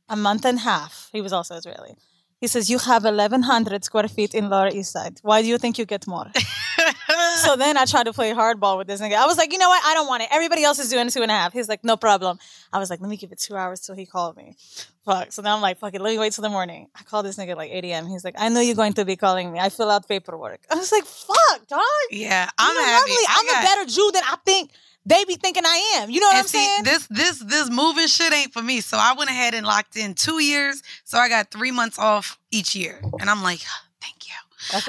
A 0.09 0.17
month 0.17 0.45
and 0.45 0.59
a 0.59 0.63
half. 0.63 1.09
He 1.13 1.21
was 1.21 1.33
also 1.33 1.55
Israeli. 1.55 1.95
He 2.41 2.47
says, 2.49 2.69
You 2.69 2.79
have 2.79 3.05
1,100 3.05 3.85
square 3.85 4.09
feet 4.09 4.35
in 4.35 4.51
Lower 4.51 4.69
East 4.69 4.93
Side. 4.93 5.19
Why 5.23 5.41
do 5.43 5.49
you 5.49 5.57
think 5.59 5.79
you 5.79 5.87
get 5.87 6.07
more? 6.07 6.31
so 7.37 7.57
then 7.57 7.77
I 7.77 7.85
tried 7.85 8.05
to 8.05 8.13
play 8.13 8.33
hardball 8.33 8.77
with 8.79 8.87
this 8.87 9.01
nigga. 9.01 9.15
I 9.17 9.27
was 9.27 9.37
like, 9.39 9.53
You 9.53 9.59
know 9.59 9.69
what? 9.69 9.83
I 9.85 9.95
don't 9.95 10.07
want 10.07 10.23
it. 10.25 10.29
Everybody 10.33 10.63
else 10.65 10.79
is 10.79 10.89
doing 10.91 11.09
two 11.11 11.23
and 11.23 11.31
a 11.31 11.35
half. 11.35 11.53
He's 11.53 11.69
like, 11.69 11.85
No 11.85 11.97
problem. 11.97 12.39
I 12.73 12.79
was 12.79 12.91
like, 12.91 13.01
Let 13.01 13.09
me 13.09 13.17
give 13.17 13.33
it 13.33 13.39
two 13.39 13.57
hours 13.57 13.81
till 13.81 13.95
he 13.95 14.05
called 14.07 14.37
me. 14.37 14.57
Fuck. 15.05 15.33
So 15.33 15.43
now 15.43 15.55
I'm 15.57 15.63
like, 15.63 15.79
Fuck 15.79 15.95
it. 15.95 16.01
Let 16.01 16.11
me 16.13 16.19
wait 16.19 16.33
till 16.33 16.43
the 16.43 16.49
morning. 16.51 16.89
I 16.99 17.03
called 17.05 17.25
this 17.27 17.37
nigga 17.39 17.51
at 17.51 17.57
like 17.57 17.71
8 17.71 17.85
a.m. 17.87 18.07
He's 18.07 18.25
like, 18.25 18.35
I 18.39 18.49
know 18.49 18.61
you're 18.61 18.75
going 18.75 18.95
to 18.95 19.05
be 19.05 19.17
calling 19.17 19.53
me. 19.53 19.59
I 19.59 19.69
fill 19.69 19.91
out 19.91 20.07
paperwork. 20.09 20.61
I 20.71 20.75
was 20.75 20.93
like, 20.93 21.05
Fuck, 21.05 21.67
dog. 21.69 21.81
yeah, 22.11 22.51
I'm 22.59 22.77
happy. 22.77 22.91
normally 23.11 23.25
I 23.29 23.37
I'm 23.39 23.47
got- 23.47 23.65
a 23.65 23.67
better 23.77 23.91
Jew 23.91 24.11
than 24.13 24.23
I 24.25 24.37
think 24.45 24.71
they 25.07 25.25
be 25.25 25.35
thinking 25.37 25.65
I 25.67 25.99
am. 26.01 26.11
You 26.11 26.21
know 26.21 26.27
what 26.29 26.35
and 26.37 26.41
I'm 26.43 26.49
see, 26.49 26.59
saying? 26.65 26.85
this 26.85 27.07
this 27.09 27.39
this 27.41 27.71
moving 27.71 28.07
shit 28.07 28.33
ain't 28.33 28.53
for 28.53 28.63
me. 28.63 28.81
So 28.81 28.97
I 28.99 29.15
went 29.17 29.31
ahead 29.31 29.55
and 29.55 29.67
locked 29.67 29.97
in 29.97 30.15
two 30.15 30.43
years. 30.43 30.83
So 31.05 31.19
I 31.19 31.29
got 31.29 31.51
three 31.51 31.71
months 31.71 31.99
off 31.99 32.39
each 32.51 32.75
year, 32.75 33.01
and 33.21 33.29
I'm 33.29 33.43
like, 33.43 33.61
thank 34.01 34.27
you. 34.27 34.33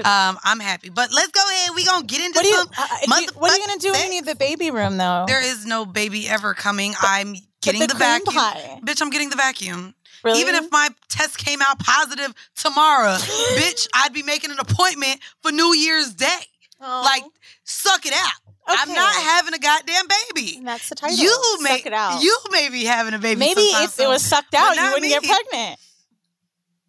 Um, 0.06 0.38
I'm 0.44 0.60
happy. 0.62 0.90
But 0.90 1.12
let's 1.14 1.32
go 1.32 1.42
ahead. 1.50 1.72
We 1.76 1.84
gonna 1.86 2.06
get 2.06 2.22
into 2.22 2.38
what, 2.40 2.46
are 2.46 2.50
you, 2.50 2.56
some. 2.58 2.68
uh, 2.78 2.88
uh, 2.92 3.20
you- 3.22 3.28
what 3.38 3.52
are 3.52 3.58
you 3.58 3.68
gonna 3.68 3.80
do 3.80 3.88
you 3.88 3.94
motherfucking 3.94 4.10
need 4.10 4.26
the 4.26 4.36
baby 4.36 4.72
room 4.72 4.98
though? 4.98 5.26
There 5.28 5.44
is 5.44 5.66
no 5.66 5.86
baby 5.86 6.30
ever 6.30 6.54
coming. 6.54 6.94
I'm 7.02 7.36
getting 7.62 7.82
the 7.82 7.88
the, 7.88 7.96
vacuum. 7.96 8.34
pie. 8.36 8.80
Bitch, 8.86 9.02
I'm 9.02 9.10
getting 9.10 9.30
the 9.30 9.36
vacuum. 9.36 9.94
Really? 10.24 10.40
Even 10.40 10.56
if 10.56 10.72
my 10.72 10.90
test 11.10 11.38
came 11.38 11.62
out 11.62 11.78
positive 11.80 12.34
tomorrow, 12.56 13.14
bitch, 13.58 13.88
I'd 13.94 14.14
be 14.14 14.24
making 14.24 14.50
an 14.52 14.58
appointment 14.60 15.20
for 15.42 15.52
New 15.52 15.74
Year's 15.76 16.14
Day. 16.14 16.40
Oh. 16.82 17.02
Like, 17.06 17.24
suck 17.64 18.06
it 18.06 18.14
out. 18.14 18.32
I'm 18.68 18.94
not 18.94 19.14
having 19.16 19.54
a 19.54 19.60
goddamn 19.60 20.06
baby. 20.08 20.58
And 20.58 20.68
that's 20.68 20.90
the 20.90 20.96
title. 20.96 21.18
You 21.18 21.30
Suck 21.30 21.62
may 21.62 21.80
it 21.86 21.94
out. 21.94 22.22
you 22.22 22.38
may 22.52 22.70
be 22.70 22.86
having 22.86 23.14
a 23.14 23.20
baby. 23.20 23.40
Maybe 23.40 23.62
if 23.62 24.00
it 24.00 24.08
was 24.08 24.24
sucked 24.24 24.54
out, 24.56 24.76
you 24.76 24.84
wouldn't 24.92 25.04
get 25.12 25.24
pregnant. 25.24 25.80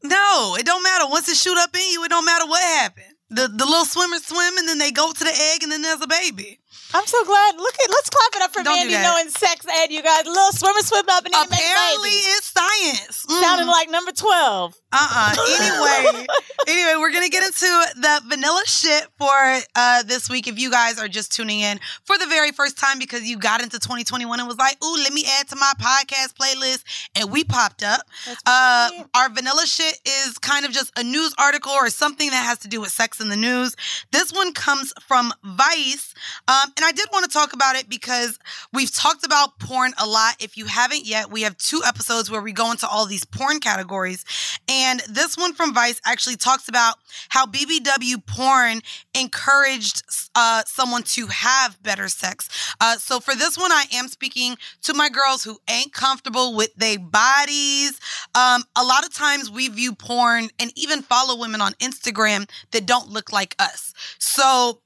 No, 0.02 0.56
it 0.58 0.64
don't 0.64 0.82
matter. 0.82 1.04
Once 1.08 1.28
it 1.28 1.36
shoot 1.36 1.56
up 1.58 1.74
in 1.74 1.90
you, 1.90 2.04
it 2.04 2.08
don't 2.08 2.24
matter 2.24 2.46
what 2.46 2.62
happened. 2.62 3.14
The 3.28 3.48
the 3.48 3.64
little 3.64 3.84
swimmers 3.84 4.24
swim 4.24 4.56
and 4.58 4.68
then 4.68 4.78
they 4.78 4.92
go 4.92 5.12
to 5.12 5.24
the 5.24 5.52
egg 5.54 5.62
and 5.64 5.72
then 5.72 5.82
there's 5.82 6.00
a 6.00 6.06
baby. 6.06 6.60
I'm 6.96 7.06
so 7.06 7.22
glad. 7.24 7.56
Look 7.56 7.74
at 7.84 7.90
let's 7.90 8.08
clap 8.10 8.34
it 8.36 8.42
up 8.42 8.52
for 8.52 8.62
Don't 8.62 8.80
do 8.80 8.90
Mandy 8.90 9.02
knowing 9.06 9.28
sex 9.28 9.66
ed. 9.68 9.90
You 9.92 10.02
guys, 10.02 10.24
little 10.26 10.52
swimmer 10.52 10.80
swim 10.80 11.04
up 11.10 11.24
and 11.26 11.34
Apparently, 11.34 12.10
it's 12.10 12.46
science. 12.52 13.26
Mm. 13.28 13.40
Sounding 13.40 13.66
like 13.66 13.90
number 13.90 14.12
twelve. 14.12 14.74
Uh-uh. 14.92 15.34
Anyway, 15.56 16.26
anyway, 16.68 16.94
we're 16.98 17.12
gonna 17.12 17.28
get 17.28 17.42
into 17.44 17.66
the 18.00 18.22
vanilla 18.28 18.62
shit 18.66 19.06
for 19.18 19.58
uh 19.74 20.02
this 20.04 20.30
week. 20.30 20.48
If 20.48 20.58
you 20.58 20.70
guys 20.70 20.98
are 20.98 21.08
just 21.08 21.32
tuning 21.32 21.60
in 21.60 21.78
for 22.04 22.16
the 22.18 22.26
very 22.26 22.50
first 22.52 22.78
time 22.78 22.98
because 22.98 23.22
you 23.24 23.38
got 23.38 23.62
into 23.62 23.78
2021 23.78 24.38
and 24.38 24.48
was 24.48 24.56
like, 24.58 24.82
"Ooh, 24.84 24.96
let 24.96 25.12
me 25.12 25.24
add 25.38 25.48
to 25.48 25.56
my 25.56 25.72
podcast 25.80 26.34
playlist," 26.34 26.82
and 27.14 27.30
we 27.30 27.44
popped 27.44 27.82
up. 27.82 28.02
Uh, 28.46 28.90
our 29.14 29.28
vanilla 29.28 29.66
shit 29.66 29.98
is 30.06 30.38
kind 30.38 30.64
of 30.64 30.72
just 30.72 30.92
a 30.98 31.02
news 31.02 31.34
article 31.38 31.72
or 31.72 31.90
something 31.90 32.30
that 32.30 32.44
has 32.44 32.58
to 32.58 32.68
do 32.68 32.80
with 32.80 32.90
sex 32.90 33.20
in 33.20 33.28
the 33.28 33.36
news. 33.36 33.76
This 34.12 34.32
one 34.32 34.52
comes 34.52 34.92
from 35.06 35.32
Vice, 35.44 36.14
um, 36.48 36.72
and 36.76 36.84
I 36.84 36.92
did 36.92 37.08
want 37.12 37.24
to 37.24 37.30
talk 37.30 37.52
about 37.52 37.76
it 37.76 37.88
because 37.88 38.38
we've 38.72 38.92
talked 38.92 39.24
about 39.24 39.58
porn 39.58 39.92
a 39.98 40.06
lot. 40.06 40.36
If 40.40 40.56
you 40.56 40.66
haven't 40.66 41.06
yet, 41.06 41.30
we 41.30 41.42
have 41.42 41.56
two 41.58 41.82
episodes 41.84 42.30
where 42.30 42.42
we 42.42 42.52
go 42.52 42.70
into 42.70 42.88
all 42.88 43.06
these 43.06 43.24
porn 43.24 43.60
categories, 43.60 44.24
and 44.68 45.00
this 45.08 45.36
one 45.36 45.54
from 45.54 45.74
Vice 45.74 46.00
actually 46.04 46.36
talks 46.36 46.68
about 46.68 46.96
how 47.28 47.46
BBW 47.46 48.24
porn 48.26 48.80
encouraged 49.14 50.02
uh, 50.34 50.62
someone 50.66 51.02
to 51.02 51.26
have 51.28 51.82
better 51.82 52.08
sex. 52.08 52.48
Uh, 52.80 52.96
so 52.96 53.20
for 53.20 53.34
this 53.34 53.58
one, 53.58 53.72
I 53.72 53.84
am 53.94 54.08
speaking 54.08 54.56
to 54.82 54.94
my 54.94 55.08
girls 55.08 55.44
who 55.44 55.58
ain't 55.68 55.92
comfortable 55.92 56.54
with 56.54 56.74
their 56.74 56.98
bodies. 56.98 57.98
Um, 58.34 58.64
a 58.76 58.84
lot 58.84 59.04
of 59.04 59.12
times 59.12 59.50
we 59.50 59.68
view 59.68 59.94
porn 59.94 60.48
and 60.58 60.72
even 60.76 61.02
follow 61.02 61.38
women 61.38 61.60
on 61.60 61.72
Instagram 61.74 62.48
that 62.72 62.86
don't 62.86 63.08
look 63.08 63.32
like 63.32 63.54
us. 63.58 63.94
So 64.18 64.80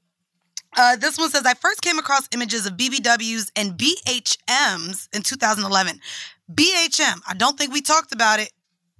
uh, 0.77 0.95
this 0.95 1.17
one 1.17 1.29
says 1.29 1.45
I 1.45 1.53
first 1.53 1.81
came 1.81 1.99
across 1.99 2.27
images 2.33 2.65
of 2.65 2.73
BBWs 2.73 3.51
and 3.55 3.77
BHMs 3.77 5.07
in 5.13 5.21
2011. 5.21 5.99
BHM, 6.53 7.21
I 7.27 7.33
don't 7.35 7.57
think 7.57 7.73
we 7.73 7.81
talked 7.81 8.11
about 8.13 8.39
it. 8.39 8.51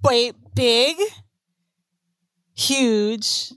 Wait, 0.02 0.34
big, 0.54 0.96
huge, 2.54 3.52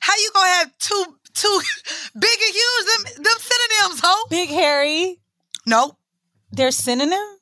How 0.00 0.14
you 0.16 0.30
gonna 0.34 0.48
have 0.48 0.78
two 0.78 1.04
two 1.34 1.60
big 2.18 2.38
and 2.46 2.54
huge 2.54 2.86
them 2.86 3.22
them 3.22 3.38
synonyms, 3.38 4.00
ho? 4.02 4.26
big, 4.30 4.48
hairy. 4.48 5.20
Nope. 5.66 5.96
They're 6.52 6.70
synonyms. 6.70 7.40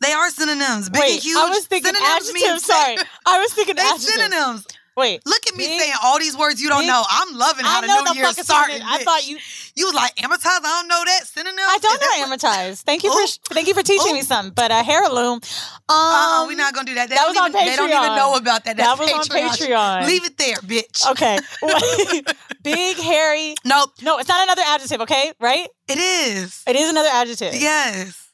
They 0.00 0.12
are 0.12 0.30
synonyms. 0.30 0.90
Big 0.90 1.00
Wait, 1.00 1.14
and 1.14 1.22
huge. 1.22 1.36
I 1.38 1.48
was 1.48 1.66
thinking 1.66 1.94
synonyms 1.94 2.30
adjectives. 2.30 2.64
Sorry, 2.64 2.96
I 3.26 3.38
was 3.38 3.52
thinking 3.54 3.78
adjectives. 3.78 4.06
synonyms. 4.06 4.66
Wait, 4.98 5.22
Look 5.24 5.46
at 5.46 5.54
me 5.54 5.64
Big- 5.66 5.80
saying 5.80 5.92
all 6.02 6.18
these 6.18 6.36
words 6.36 6.60
you 6.60 6.68
don't 6.68 6.80
big- 6.80 6.88
know. 6.88 7.04
I'm 7.08 7.32
loving 7.38 7.64
how 7.64 7.78
I 7.78 7.80
the 7.82 7.86
know 7.86 8.00
new 8.00 8.04
the 8.10 8.14
year's 8.16 8.28
fucking 8.30 8.44
starting. 8.44 8.76
synonym. 8.78 9.00
I 9.00 9.04
thought 9.04 9.28
you. 9.28 9.38
You 9.76 9.86
was 9.86 9.94
like 9.94 10.16
amortize. 10.16 10.44
I 10.44 10.60
don't 10.60 10.88
know 10.88 11.02
that 11.06 11.20
synonym. 11.24 11.54
I 11.60 11.78
don't 11.80 11.94
Is 11.94 12.00
that 12.00 12.26
know 12.28 12.36
amortize. 12.36 12.82
Thank 12.82 13.04
you 13.04 13.12
for 13.12 13.54
thank 13.54 13.68
you 13.68 13.74
for 13.74 13.82
teaching 13.84 14.10
Ooh. 14.10 14.14
me 14.14 14.22
something. 14.22 14.52
But 14.54 14.72
a 14.72 14.82
heirloom. 14.84 15.34
Um, 15.34 15.40
Uh-uh, 15.88 16.44
we're 16.48 16.56
not 16.56 16.74
gonna 16.74 16.84
do 16.86 16.94
that. 16.94 17.08
They 17.08 17.14
that 17.14 17.32
don't 17.32 17.34
was 17.34 17.54
on 17.54 17.62
even, 17.62 17.64
They 17.66 17.76
don't 17.76 17.90
even 17.90 18.16
know 18.16 18.34
about 18.34 18.64
that. 18.64 18.76
That 18.76 18.98
That's 18.98 19.00
was 19.00 19.30
on 19.30 19.38
Patreon. 19.38 20.06
Leave 20.06 20.24
it 20.24 20.36
there, 20.36 20.56
bitch. 20.56 21.06
Okay. 21.12 21.38
Big, 22.62 22.96
hairy. 22.96 23.54
Nope. 23.64 23.92
No, 24.02 24.18
it's 24.18 24.28
not 24.28 24.42
another 24.42 24.62
adjective. 24.66 25.00
Okay, 25.02 25.32
right? 25.38 25.68
It 25.86 25.98
is. 25.98 26.64
It 26.66 26.74
is 26.74 26.90
another 26.90 27.10
adjective. 27.12 27.54
Yes, 27.54 28.28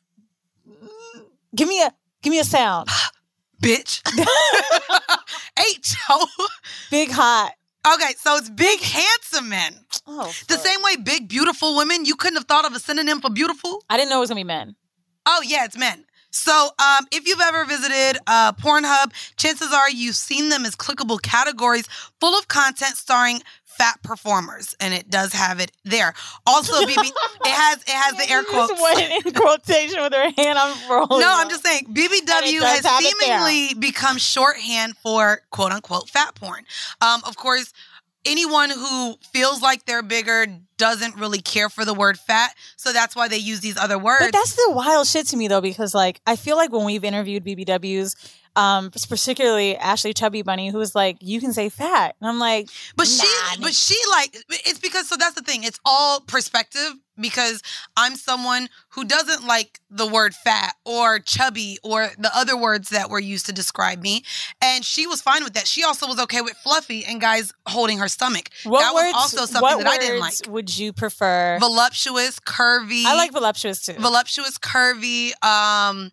Give 1.54 1.68
me 1.68 1.82
a 1.82 1.92
give 2.22 2.30
me 2.30 2.38
a 2.40 2.44
sound. 2.44 2.88
bitch. 3.64 4.02
H. 5.58 5.94
O. 6.10 6.26
Big, 6.90 7.10
hot. 7.10 7.52
Okay, 7.86 8.14
so 8.18 8.36
it's 8.36 8.48
big, 8.50 8.80
handsome 8.80 9.48
men. 9.48 9.74
Oh, 10.06 10.32
The 10.48 10.56
same 10.56 10.80
way 10.82 10.96
big, 10.96 11.28
beautiful 11.28 11.76
women. 11.76 12.04
You 12.04 12.16
couldn't 12.16 12.36
have 12.36 12.46
thought 12.46 12.64
of 12.64 12.72
a 12.74 12.80
synonym 12.80 13.20
for 13.20 13.30
beautiful. 13.30 13.84
I 13.90 13.96
didn't 13.96 14.10
know 14.10 14.18
it 14.18 14.20
was 14.20 14.30
gonna 14.30 14.40
be 14.40 14.44
men. 14.44 14.74
Oh 15.26 15.42
yeah, 15.44 15.64
it's 15.64 15.76
men. 15.76 16.04
So, 16.30 16.70
um, 16.80 17.06
if 17.12 17.28
you've 17.28 17.40
ever 17.40 17.64
visited 17.64 18.18
uh, 18.26 18.52
Pornhub, 18.54 19.12
chances 19.36 19.72
are 19.72 19.88
you've 19.88 20.16
seen 20.16 20.48
them 20.48 20.64
as 20.64 20.74
clickable 20.74 21.22
categories 21.22 21.86
full 22.18 22.36
of 22.36 22.48
content 22.48 22.96
starring 22.96 23.40
fat 23.76 24.02
performers, 24.02 24.74
and 24.80 24.94
it 24.94 25.10
does 25.10 25.32
have 25.32 25.60
it 25.60 25.72
there. 25.84 26.14
Also, 26.46 26.72
BB, 26.72 26.96
it 26.96 27.14
has 27.46 27.78
it 27.82 27.88
has 27.88 28.16
the 28.16 28.30
air 28.30 28.42
quotes. 28.44 28.72
Just 28.72 28.82
went 28.82 29.26
in 29.26 29.32
quotation 29.32 30.02
with 30.02 30.12
her 30.12 30.30
hand 30.36 30.58
on 30.58 30.76
rolling. 30.90 31.20
No, 31.20 31.28
I'm 31.30 31.48
just 31.48 31.64
saying 31.64 31.86
BBW 31.86 32.60
has 32.60 32.84
have 32.84 33.02
it 33.02 33.14
there. 33.20 33.38
seemingly 33.38 33.74
become 33.74 34.18
shorthand 34.18 34.96
for 34.98 35.42
quote 35.50 35.72
unquote 35.72 36.08
fat 36.08 36.34
porn. 36.34 36.64
Um, 37.00 37.22
of 37.26 37.36
course, 37.36 37.72
anyone 38.24 38.70
who 38.70 39.16
feels 39.32 39.62
like 39.62 39.86
they're 39.86 40.02
bigger 40.02 40.46
doesn't 40.76 41.16
really 41.16 41.40
care 41.40 41.68
for 41.68 41.84
the 41.84 41.94
word 41.94 42.18
fat, 42.18 42.54
so 42.76 42.92
that's 42.92 43.14
why 43.14 43.28
they 43.28 43.36
use 43.36 43.60
these 43.60 43.76
other 43.76 43.98
words. 43.98 44.24
But 44.24 44.32
that's 44.32 44.54
the 44.54 44.72
wild 44.72 45.06
shit 45.06 45.26
to 45.28 45.36
me 45.36 45.48
though, 45.48 45.60
because 45.60 45.94
like 45.94 46.20
I 46.26 46.36
feel 46.36 46.56
like 46.56 46.72
when 46.72 46.84
we've 46.84 47.04
interviewed 47.04 47.44
BBWs, 47.44 48.16
um, 48.56 48.90
particularly 48.90 49.76
Ashley 49.76 50.12
Chubby 50.12 50.42
Bunny, 50.42 50.68
who 50.70 50.78
was 50.78 50.94
like, 50.94 51.16
you 51.20 51.40
can 51.40 51.52
say 51.52 51.68
fat, 51.68 52.14
and 52.20 52.28
I'm 52.28 52.38
like, 52.38 52.68
But 52.96 53.06
she, 53.06 53.26
Nah, 53.26 53.62
but 53.62 53.74
she 53.74 53.96
like 54.10 54.36
it's 54.50 54.78
because 54.78 55.08
so 55.08 55.16
that's 55.16 55.34
the 55.34 55.42
thing. 55.42 55.64
It's 55.64 55.80
all 55.84 56.20
perspective 56.20 56.94
because 57.18 57.62
I'm 57.96 58.16
someone 58.16 58.68
who 58.90 59.04
doesn't 59.04 59.46
like 59.46 59.80
the 59.88 60.06
word 60.06 60.34
fat 60.34 60.74
or 60.84 61.20
chubby 61.20 61.78
or 61.84 62.10
the 62.18 62.30
other 62.36 62.56
words 62.56 62.90
that 62.90 63.08
were 63.08 63.20
used 63.20 63.46
to 63.46 63.52
describe 63.52 64.00
me, 64.00 64.24
and 64.62 64.84
she 64.84 65.06
was 65.06 65.20
fine 65.20 65.44
with 65.44 65.54
that. 65.54 65.66
She 65.66 65.84
also 65.84 66.06
was 66.06 66.20
okay 66.20 66.40
with 66.40 66.54
fluffy 66.56 67.04
and 67.04 67.20
guys 67.20 67.52
holding 67.66 67.98
her 67.98 68.08
stomach. 68.08 68.50
what 68.64 68.80
that 68.80 68.94
words? 68.94 69.14
was 69.14 69.34
also 69.34 69.46
something 69.46 69.78
that 69.78 69.86
I 69.86 69.98
didn't 69.98 70.20
like. 70.20 70.32
words 70.32 70.48
Would 70.48 70.78
you 70.78 70.92
prefer? 70.92 71.58
Voluptuous, 71.60 72.38
curvy. 72.40 73.04
I 73.04 73.14
like 73.16 73.32
voluptuous 73.32 73.82
too. 73.82 73.94
voluptuous, 73.94 74.58
curvy. 74.58 75.32
Um, 75.44 76.10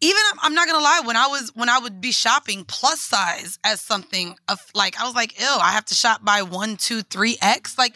even 0.00 0.22
I'm 0.42 0.54
not 0.54 0.66
gonna 0.66 0.82
lie, 0.82 1.02
when 1.04 1.16
I 1.16 1.26
was 1.26 1.50
when 1.54 1.68
I 1.68 1.78
would 1.78 2.00
be 2.00 2.12
shopping 2.12 2.64
plus 2.64 3.00
size 3.00 3.58
as 3.64 3.80
something 3.80 4.36
of 4.48 4.60
like 4.74 5.00
I 5.00 5.04
was 5.04 5.14
like, 5.14 5.38
ew, 5.40 5.46
I 5.60 5.72
have 5.72 5.84
to 5.86 5.94
shop 5.94 6.24
by 6.24 6.42
one, 6.42 6.76
two, 6.76 7.02
three 7.02 7.36
X. 7.40 7.76
Like 7.76 7.94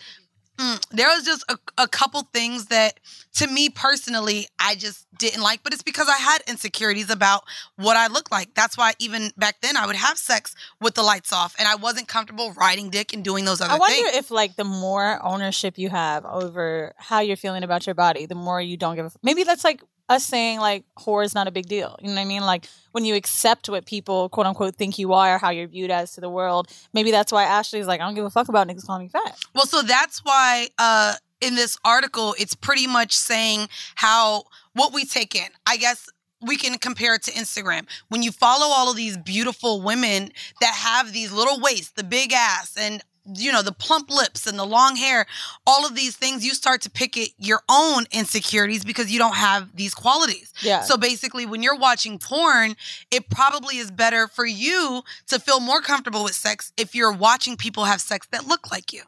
mm, 0.59 0.85
there 0.91 1.09
was 1.09 1.25
just 1.25 1.45
a, 1.49 1.59
a 1.79 1.89
couple 1.89 2.23
things 2.33 2.67
that 2.67 2.99
to 3.35 3.47
me 3.47 3.69
personally 3.69 4.49
I 4.59 4.75
just 4.75 5.07
didn't 5.19 5.43
like, 5.43 5.63
but 5.63 5.73
it's 5.73 5.83
because 5.83 6.09
I 6.09 6.17
had 6.17 6.39
insecurities 6.49 7.11
about 7.11 7.45
what 7.77 7.97
I 7.97 8.09
look 8.09 8.31
like. 8.31 8.55
That's 8.55 8.77
why 8.77 8.93
even 8.99 9.31
back 9.37 9.61
then 9.61 9.77
I 9.77 9.87
would 9.87 9.97
have 9.97 10.19
sex 10.19 10.55
with 10.81 10.95
the 10.95 11.03
lights 11.03 11.33
off 11.33 11.55
and 11.59 11.69
I 11.69 11.77
wasn't 11.77 12.09
comfortable 12.09 12.53
riding 12.53 12.91
dick 12.91 13.13
and 13.13 13.25
doing 13.25 13.45
those 13.45 13.61
other 13.61 13.71
things. 13.71 13.81
I 13.81 13.93
wonder 13.93 14.11
things. 14.11 14.25
if 14.25 14.31
like 14.31 14.57
the 14.57 14.65
more 14.65 15.25
ownership 15.25 15.79
you 15.79 15.91
have 15.91 16.25
over 16.25 16.95
how 16.97 17.21
you're 17.21 17.37
feeling 17.37 17.63
about 17.63 17.87
your 17.87 17.95
body, 17.95 18.27
the 18.27 18.35
more 18.35 18.61
you 18.61 18.77
don't 18.77 18.97
give 18.97 19.07
a 19.07 19.11
maybe 19.23 19.45
that's 19.45 19.65
like 19.65 19.83
us 20.13 20.25
saying 20.25 20.61
like 20.61 20.85
horror 20.97 21.23
is 21.23 21.35
not 21.35 21.49
a 21.49 21.51
big 21.51 21.67
deal. 21.67 21.97
You 22.01 22.09
know 22.09 22.15
what 22.15 22.21
I 22.21 22.25
mean? 22.25 22.43
Like 22.43 22.67
when 22.93 23.05
you 23.05 23.15
accept 23.15 23.69
what 23.69 23.87
people 23.87 24.29
quote 24.29 24.47
unquote 24.47 24.77
think 24.77 24.99
you 24.99 25.13
are, 25.13 25.39
how 25.39 25.51
you're 25.51 25.67
viewed 25.67 25.91
as 25.91 26.13
to 26.13 26.21
the 26.21 26.31
world. 26.31 26.69
Maybe 26.93 27.11
that's 27.11 27.33
why 27.33 27.45
Ashley's 27.45 27.87
like, 27.87 28.01
I 28.01 28.05
don't 28.05 28.15
give 28.15 28.25
a 28.25 28.31
fuck 28.31 28.49
about 28.49 28.69
niggas 28.69 28.87
calling 28.87 29.05
me 29.05 29.09
fat. 29.09 29.39
Well, 29.55 29.67
so 29.67 29.83
that's 29.83 30.21
why 30.21 30.69
uh, 30.79 31.15
in 31.41 31.55
this 31.57 31.77
article, 31.85 32.35
it's 32.39 32.55
pretty 32.55 32.87
much 32.87 33.15
saying 33.15 33.69
how 33.97 34.45
what 34.75 34.93
we 34.93 35.05
take 35.05 35.35
in. 35.35 35.49
I 35.67 35.77
guess 35.77 36.09
we 36.41 36.57
can 36.57 36.77
compare 36.79 37.15
it 37.15 37.23
to 37.23 37.33
Instagram. 37.33 37.87
When 38.09 38.23
you 38.23 38.33
follow 38.33 38.67
all 38.67 38.91
of 38.91 38.97
these 38.97 39.17
beautiful 39.17 39.81
women 39.81 40.33
that 40.61 40.75
have 40.75 41.13
these 41.13 41.33
little 41.33 41.61
waists, 41.61 41.93
the 41.93 42.05
big 42.05 42.33
ass, 42.33 42.77
and 42.79 43.03
you 43.37 43.53
know 43.53 43.63
the 43.63 43.73
plump 43.73 44.11
lips 44.11 44.47
and 44.49 44.59
the 44.59 44.65
long 44.65 44.97
hair 44.97 45.27
all 45.67 45.87
of 45.87 45.95
these 45.95 46.17
things 46.17 46.45
you 46.45 46.53
start 46.55 46.81
to 46.83 46.91
pick 46.91 47.17
at 47.17 47.29
your 47.39 47.61
own 47.71 48.05
insecurities 48.11 48.85
because 48.85 49.13
you 49.13 49.19
don't 49.19 49.37
have 49.37 49.77
these 49.77 49.95
qualities 49.95 50.53
Yeah. 50.63 50.81
so 50.81 50.97
basically 50.97 51.47
when 51.47 51.63
you're 51.63 51.77
watching 51.79 52.19
porn 52.19 52.75
it 53.13 53.31
probably 53.31 53.77
is 53.79 53.91
better 53.93 54.27
for 54.27 54.45
you 54.45 55.03
to 55.29 55.39
feel 55.39 55.61
more 55.61 55.81
comfortable 55.81 56.25
with 56.25 56.35
sex 56.35 56.73
if 56.77 56.95
you're 56.97 57.13
watching 57.13 57.57
people 57.57 57.85
have 57.85 58.01
sex 58.01 58.27
that 58.33 58.47
look 58.49 58.73
like 58.73 58.93
you 58.93 59.03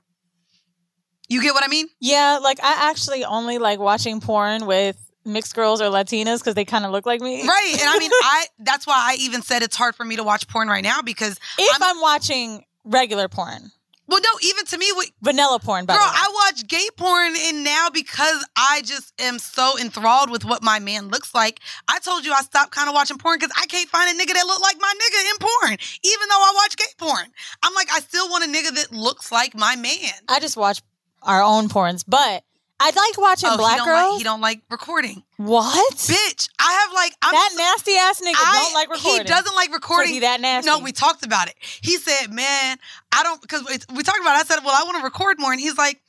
you 1.29 1.43
get 1.43 1.55
what 1.55 1.65
i 1.65 1.69
mean 1.69 1.89
Yeah, 2.01 2.39
like 2.43 2.61
I 2.63 2.91
actually 2.91 3.25
only 3.25 3.59
like 3.59 3.79
watching 3.79 4.21
porn 4.21 4.67
with 4.67 4.97
mixed 5.27 5.55
girls 5.55 5.81
or 5.81 5.87
Latinas 5.87 6.39
because 6.41 6.55
they 6.55 6.67
kind 6.67 6.85
of 6.85 6.91
look 6.93 7.07
like 7.07 7.21
me. 7.23 7.47
right 7.49 7.73
and 7.81 7.89
i 7.89 7.99
mean 7.99 8.11
i 8.23 8.45
that's 8.59 8.87
why 8.87 8.95
i 8.97 9.17
even 9.19 9.41
said 9.43 9.63
it's 9.63 9.75
hard 9.75 9.95
for 9.97 10.05
me 10.05 10.17
to 10.17 10.23
watch 10.23 10.47
porn 10.49 10.69
right 10.69 10.85
now 10.85 11.01
because 11.03 11.39
If 11.59 11.79
I'm, 11.83 12.01
watching 12.01 12.65
regular 12.85 13.29
porn, 13.29 13.73
well 14.07 14.21
no 14.21 14.29
even 14.43 14.65
to 14.67 14.79
me 14.79 14.91
what 14.95 15.09
vanilla 15.23 15.59
porn, 15.59 15.87
by 15.87 15.95
Girl, 15.95 16.03
the 16.05 16.11
way. 16.11 16.17
I 16.17 16.33
watch 16.47 16.67
gay 16.67 16.89
porn 16.97 17.35
and 17.37 17.65
now 17.65 17.89
because 17.93 18.47
I 18.57 18.83
just 18.85 19.13
am 19.21 19.39
so 19.39 19.79
enthralled 19.79 20.31
with 20.31 20.45
what 20.45 20.63
my 20.63 20.79
man 20.79 21.09
looks 21.09 21.35
like. 21.35 21.61
I 21.89 21.99
told 21.99 22.25
you 22.25 22.33
I 22.33 22.43
stopped 22.43 22.73
kind 22.73 22.89
of 22.89 22.95
watching 22.95 23.19
porn 23.19 23.39
because 23.39 23.53
I 23.61 23.67
can't 23.67 23.89
find 23.89 24.09
a 24.11 24.21
nigga 24.23 24.35
that 24.35 24.47
look 24.47 24.61
like 24.61 24.77
my 24.81 24.93
nigga 24.95 25.31
in 25.31 25.39
porn, 25.39 25.79
even 26.03 26.29
though 26.29 26.43
I 26.43 26.53
watch 26.55 26.77
gay 26.77 26.85
porn. 26.99 27.27
I'm 27.63 27.75
like, 27.75 27.89
I 27.93 28.01
still 28.01 28.29
want 28.29 28.45
a 28.45 28.49
nigga 28.49 28.75
that 28.75 28.93
looks 28.93 29.33
like 29.33 29.55
my 29.55 29.77
man. 29.77 30.13
I 30.29 30.41
just 30.41 30.57
watch 30.57 30.83
our 31.23 31.43
own 31.43 31.69
porns, 31.69 32.05
but 32.07 32.45
I 32.81 32.87
like 32.87 33.19
watching 33.19 33.49
Oh, 33.53 33.57
black 33.57 33.79
he 33.81 33.85
girls. 33.85 34.11
Like, 34.11 34.19
he 34.19 34.25
don't 34.25 34.41
like 34.41 34.61
recording. 34.71 35.23
what? 35.37 35.95
Bitch, 35.97 36.49
I 36.59 36.73
have 36.73 36.93
like 36.93 37.13
I'm 37.23 37.33
that 37.33 37.51
nasty 37.57 37.97
ass 37.97 38.21
nigga 38.21 38.35
I- 38.37 38.63
don't 38.65 38.75
like 38.75 38.91
recording. 38.91 39.27
He 39.27 39.33
doesn't 39.33 39.55
like 39.55 39.73
recording. 39.73 40.13
he 40.13 40.21
that 40.21 40.41
nasty. 40.41 40.69
No, 40.69 40.81
we 40.81 40.91
talked 40.93 41.25
about 41.25 41.49
it. 41.49 41.55
He 41.61 41.97
said, 41.99 42.33
"Man, 42.33 42.79
I 43.13 43.23
don't." 43.23 43.41
Because 43.41 43.63
we 43.95 44.03
talked 44.03 44.21
about. 44.21 44.37
it. 44.37 44.41
I 44.41 44.43
said, 44.43 44.65
"Well, 44.65 44.75
I 44.75 44.85
want 44.85 44.99
to 44.99 45.05
record 45.05 45.39
more," 45.39 45.53
and 45.53 45.61
he's 45.61 45.79
like, 45.79 46.01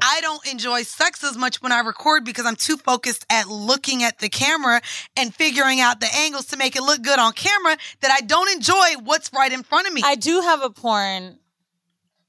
"I 0.00 0.20
don't 0.20 0.44
enjoy 0.46 0.84
sex 0.84 1.24
as 1.24 1.36
much 1.36 1.60
when 1.60 1.72
I 1.72 1.80
record 1.80 2.24
because 2.24 2.46
I'm 2.46 2.56
too 2.56 2.76
focused 2.76 3.26
at 3.28 3.48
looking 3.48 4.04
at 4.04 4.20
the 4.20 4.28
camera 4.28 4.80
and 5.16 5.34
figuring 5.34 5.80
out 5.80 6.00
the 6.00 6.08
angles 6.14 6.46
to 6.46 6.56
make 6.56 6.76
it 6.76 6.82
look 6.82 7.02
good 7.02 7.18
on 7.18 7.32
camera 7.32 7.76
that 8.00 8.10
I 8.12 8.20
don't 8.20 8.48
enjoy 8.50 8.94
what's 9.02 9.30
right 9.32 9.52
in 9.52 9.64
front 9.64 9.88
of 9.88 9.92
me." 9.92 10.02
I 10.04 10.14
do 10.14 10.40
have 10.40 10.62
a 10.62 10.70
porn 10.70 11.38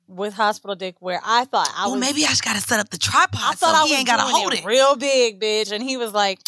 with 0.07 0.33
hospital 0.33 0.75
dick 0.75 0.95
where 0.99 1.21
I 1.25 1.45
thought 1.45 1.69
I 1.75 1.85
well, 1.85 1.93
was 1.95 2.01
maybe 2.01 2.23
I 2.25 2.27
just 2.29 2.43
gotta 2.43 2.59
set 2.61 2.79
up 2.79 2.89
the 2.89 2.97
tripod 2.97 3.41
I 3.41 3.53
thought 3.53 3.75
so 3.75 3.81
I 3.83 3.85
he 3.85 3.91
was 3.91 3.99
ain't 3.99 4.07
gotta 4.07 4.23
hold 4.23 4.53
it, 4.53 4.59
it. 4.59 4.65
real 4.65 4.95
big, 4.95 5.39
bitch. 5.39 5.71
And 5.71 5.83
he 5.83 5.97
was 5.97 6.13
like, 6.13 6.39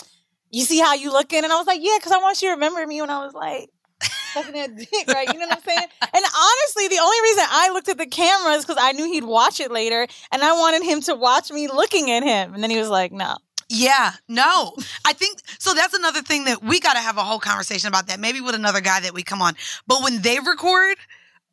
"You 0.52 0.64
see 0.64 0.80
how 0.80 0.94
you 0.94 1.12
looking?" 1.12 1.44
And 1.44 1.52
I 1.52 1.58
was 1.58 1.68
like, 1.68 1.80
"Yeah, 1.82 1.98
because 1.98 2.12
I 2.12 2.18
want 2.18 2.42
you 2.42 2.50
to 2.50 2.54
remember 2.54 2.86
me 2.86 3.02
when 3.02 3.10
I 3.10 3.24
was 3.26 3.34
like." 3.34 3.70
Sucking 4.34 4.52
that 4.54 4.76
dick, 4.78 5.08
right? 5.08 5.28
You 5.32 5.40
know 5.40 5.48
what 5.48 5.58
I'm 5.58 5.64
saying? 5.64 5.88
And 6.02 6.26
honestly, 6.26 6.90
the 6.90 7.00
only 7.02 7.18
reason 7.24 7.44
I 7.50 7.70
looked 7.72 7.88
at 7.88 7.98
the 7.98 8.06
camera 8.06 8.52
is 8.54 8.66
because 8.66 8.82
I 8.82 8.92
knew 8.92 9.06
he'd 9.10 9.24
watch 9.24 9.62
it 9.62 9.72
later, 9.72 10.06
and 10.32 10.44
I 10.44 10.52
wanted 10.52 10.84
him 10.84 11.00
to 11.04 11.16
watch 11.16 11.50
me 11.52 11.68
looking 11.70 12.12
at 12.12 12.22
him. 12.22 12.54
And 12.54 12.62
then 12.62 12.70
he 12.70 12.78
was 12.78 12.90
like, 12.90 13.14
"No, 13.14 13.38
Yeah, 13.70 14.12
no. 14.28 14.76
I 15.06 15.14
think 15.14 15.40
so. 15.58 15.74
That's 15.74 15.94
another 15.94 16.22
thing 16.22 16.44
that 16.46 16.62
we 16.62 16.82
got 16.82 16.94
to 16.94 17.00
have 17.00 17.18
a 17.18 17.24
whole 17.24 17.40
conversation 17.40 17.88
about 17.88 18.08
that, 18.08 18.20
maybe 18.20 18.42
with 18.42 18.56
another 18.56 18.82
guy 18.82 19.00
that 19.00 19.14
we 19.14 19.24
come 19.24 19.42
on. 19.42 19.56
But 19.88 20.04
when 20.04 20.22
they 20.22 20.40
record, 20.40 20.98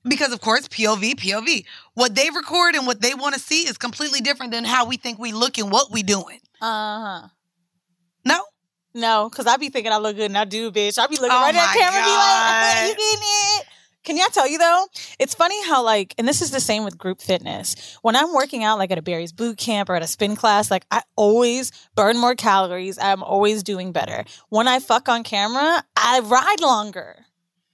because 0.04 0.32
of 0.32 0.40
course, 0.40 0.68
POV, 0.68 1.14
POV, 1.16 1.64
what 1.94 2.14
they 2.14 2.28
record 2.30 2.74
and 2.74 2.86
what 2.86 3.00
they 3.00 3.14
want 3.14 3.34
to 3.34 3.40
see 3.40 3.66
is 3.68 3.78
completely 3.78 4.20
different 4.20 4.52
than 4.52 4.64
how 4.64 4.86
we 4.86 4.96
think 4.96 5.18
we 5.18 5.32
look 5.32 5.58
and 5.58 5.70
what 5.70 5.90
we 5.90 6.02
doing. 6.02 6.40
uh 6.60 7.20
huh, 7.22 7.28
No? 8.24 8.44
no," 8.94 9.28
because 9.30 9.46
I 9.46 9.56
be 9.56 9.68
thinking 9.68 9.92
I 9.92 9.96
look 9.98 10.16
good, 10.16 10.26
and 10.30 10.38
I 10.38 10.44
do, 10.44 10.70
bitch. 10.70 10.98
I 10.98 11.06
be 11.06 11.16
looking 11.16 11.30
Oh 11.30 11.40
right 11.42 11.54
at 11.54 11.72
camera, 11.74 11.98
and 11.98 12.04
be 12.04 12.10
like, 12.10 12.76
God. 12.76 12.88
"You 12.88 12.94
getting 12.94 13.28
it?" 13.60 13.66
Can 14.04 14.16
y'all 14.16 14.26
tell 14.32 14.48
you 14.48 14.58
though? 14.58 14.86
It's 15.20 15.32
funny 15.32 15.64
how 15.64 15.84
like, 15.84 16.12
and 16.18 16.26
this 16.26 16.42
is 16.42 16.50
the 16.50 16.58
same 16.58 16.82
with 16.84 16.98
group 16.98 17.20
fitness. 17.20 17.96
When 18.02 18.16
I'm 18.16 18.32
working 18.34 18.64
out 18.64 18.76
like 18.78 18.90
at 18.90 18.98
a 18.98 19.02
Barry's 19.02 19.30
boot 19.32 19.58
camp 19.58 19.88
or 19.88 19.94
at 19.94 20.02
a 20.02 20.08
spin 20.08 20.34
class, 20.34 20.72
like 20.72 20.84
I 20.90 21.02
always 21.14 21.70
burn 21.94 22.18
more 22.18 22.34
calories. 22.34 22.98
I'm 22.98 23.22
always 23.22 23.62
doing 23.62 23.92
better. 23.92 24.24
When 24.48 24.66
I 24.66 24.80
fuck 24.80 25.08
on 25.08 25.22
camera, 25.22 25.84
I 25.96 26.18
ride 26.18 26.60
longer. 26.60 27.24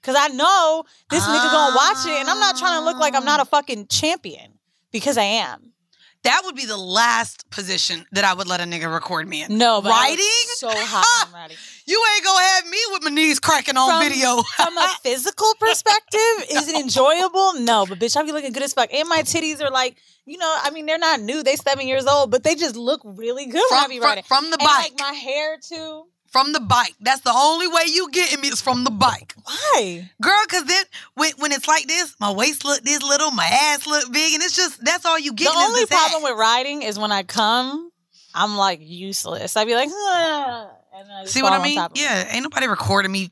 Cause 0.09 0.17
I 0.19 0.29
know 0.29 0.85
this 1.11 1.23
nigga 1.23 1.53
gonna 1.53 1.77
watch 1.77 2.07
it 2.07 2.19
and 2.19 2.31
I'm 2.31 2.41
not 2.41 2.57
trying 2.57 2.81
to 2.81 2.85
look 2.87 2.97
like 2.97 3.15
I'm 3.15 3.27
not 3.27 3.41
a 3.41 3.43
ah. 3.43 3.45
fucking 3.45 3.89
champion. 3.89 4.55
Because 4.91 5.19
I 5.19 5.25
am. 5.25 5.75
That 6.23 6.41
would 6.47 6.57
be 6.57 6.65
the 6.65 6.79
last 6.79 7.49
position 7.51 8.07
that 8.13 8.25
I 8.25 8.33
would 8.33 8.47
let 8.47 8.61
a 8.61 8.65
nigga 8.65 8.91
record 8.91 9.29
me 9.29 9.43
in. 9.43 9.59
No, 9.59 9.83
Riding? 9.83 10.25
so 10.57 10.71
hot 10.71 11.29
when 11.29 11.35
I'm 11.35 11.41
riding. 11.43 11.59
You 11.85 12.03
ain't 12.15 12.25
gonna 12.25 12.43
have 12.45 12.67
me 12.71 12.79
with 12.93 13.03
my 13.05 13.11
knees 13.11 13.39
cracking 13.39 13.77
on 13.77 13.91
From- 13.91 14.09
video. 14.09 14.43
From 14.57 14.79
a 14.79 14.89
physical 15.03 15.53
perspective, 15.61 16.47
is 16.51 16.69
it 16.69 16.81
enjoyable? 16.81 17.61
No, 17.61 17.85
but 17.87 17.99
bitch, 17.99 18.17
I 18.17 18.23
be 18.23 18.33
looking 18.33 18.53
good 18.53 18.63
as 18.63 18.73
fuck. 18.73 18.89
And 18.95 19.07
my 19.11 19.21
titties 19.21 19.61
are 19.61 19.71
like, 19.71 19.99
you 20.25 20.39
know, 20.39 20.59
I 20.63 20.71
mean, 20.71 20.87
they're 20.87 20.97
not 20.99 21.21
new. 21.21 21.43
They 21.43 21.57
seven 21.57 21.87
years 21.87 22.07
old, 22.07 22.31
but 22.31 22.45
they 22.45 22.55
just 22.55 22.77
look 22.77 23.03
really 23.05 23.45
good 23.45 23.63
when 23.71 23.79
I 23.79 23.83
From, 23.83 23.91
be 23.91 23.99
from, 23.99 24.07
riding. 24.09 24.25
from 24.25 24.45
the 24.51 24.57
And 24.59 24.67
bike. 24.67 24.93
like 24.93 24.99
my 24.99 25.13
hair 25.13 25.59
too. 25.63 26.05
From 26.31 26.53
the 26.53 26.61
bike. 26.61 26.95
That's 27.01 27.21
the 27.23 27.33
only 27.35 27.67
way 27.69 27.83
you 27.87 28.11
getting 28.11 28.41
me 28.41 28.49
is 28.49 28.61
from 28.61 28.85
the 28.85 28.91
bike. 28.91 29.35
Why? 29.45 30.11
Girl, 30.21 30.45
cause 30.49 30.65
then 30.65 30.85
when, 31.15 31.33
when 31.39 31.53
it's 31.53 31.67
like 31.69 31.87
this, 31.87 32.15
my 32.21 32.31
waist 32.33 32.65
look 32.65 32.83
this 32.83 33.03
little, 33.03 33.31
my 33.31 33.47
ass 33.51 33.87
look 33.87 34.13
big, 34.13 34.35
and 34.35 34.43
it's 34.43 34.57
just 34.57 34.85
that's 34.85 35.05
all 35.07 35.19
you 35.19 35.33
get. 35.33 35.53
The 35.53 35.59
only 35.59 35.87
problem 35.87 36.23
with 36.23 36.39
riding 36.39 36.83
is 36.83 36.99
when 36.99 37.13
I 37.13 37.23
come, 37.23 37.91
I'm 38.35 38.57
like 38.57 38.81
useless. 38.83 39.57
I'd 39.57 39.67
be 39.67 39.75
like, 39.75 39.89
"Ah," 39.91 40.69
and 40.97 41.09
I 41.13 41.25
See 41.25 41.43
what 41.43 41.53
I 41.53 41.63
mean? 41.63 41.77
top 41.77 41.93
of 41.93 41.97
it. 41.97 42.01
Yeah, 42.03 42.29
ain't 42.31 42.43
nobody 42.43 42.67
recording 42.69 43.11
me 43.13 43.31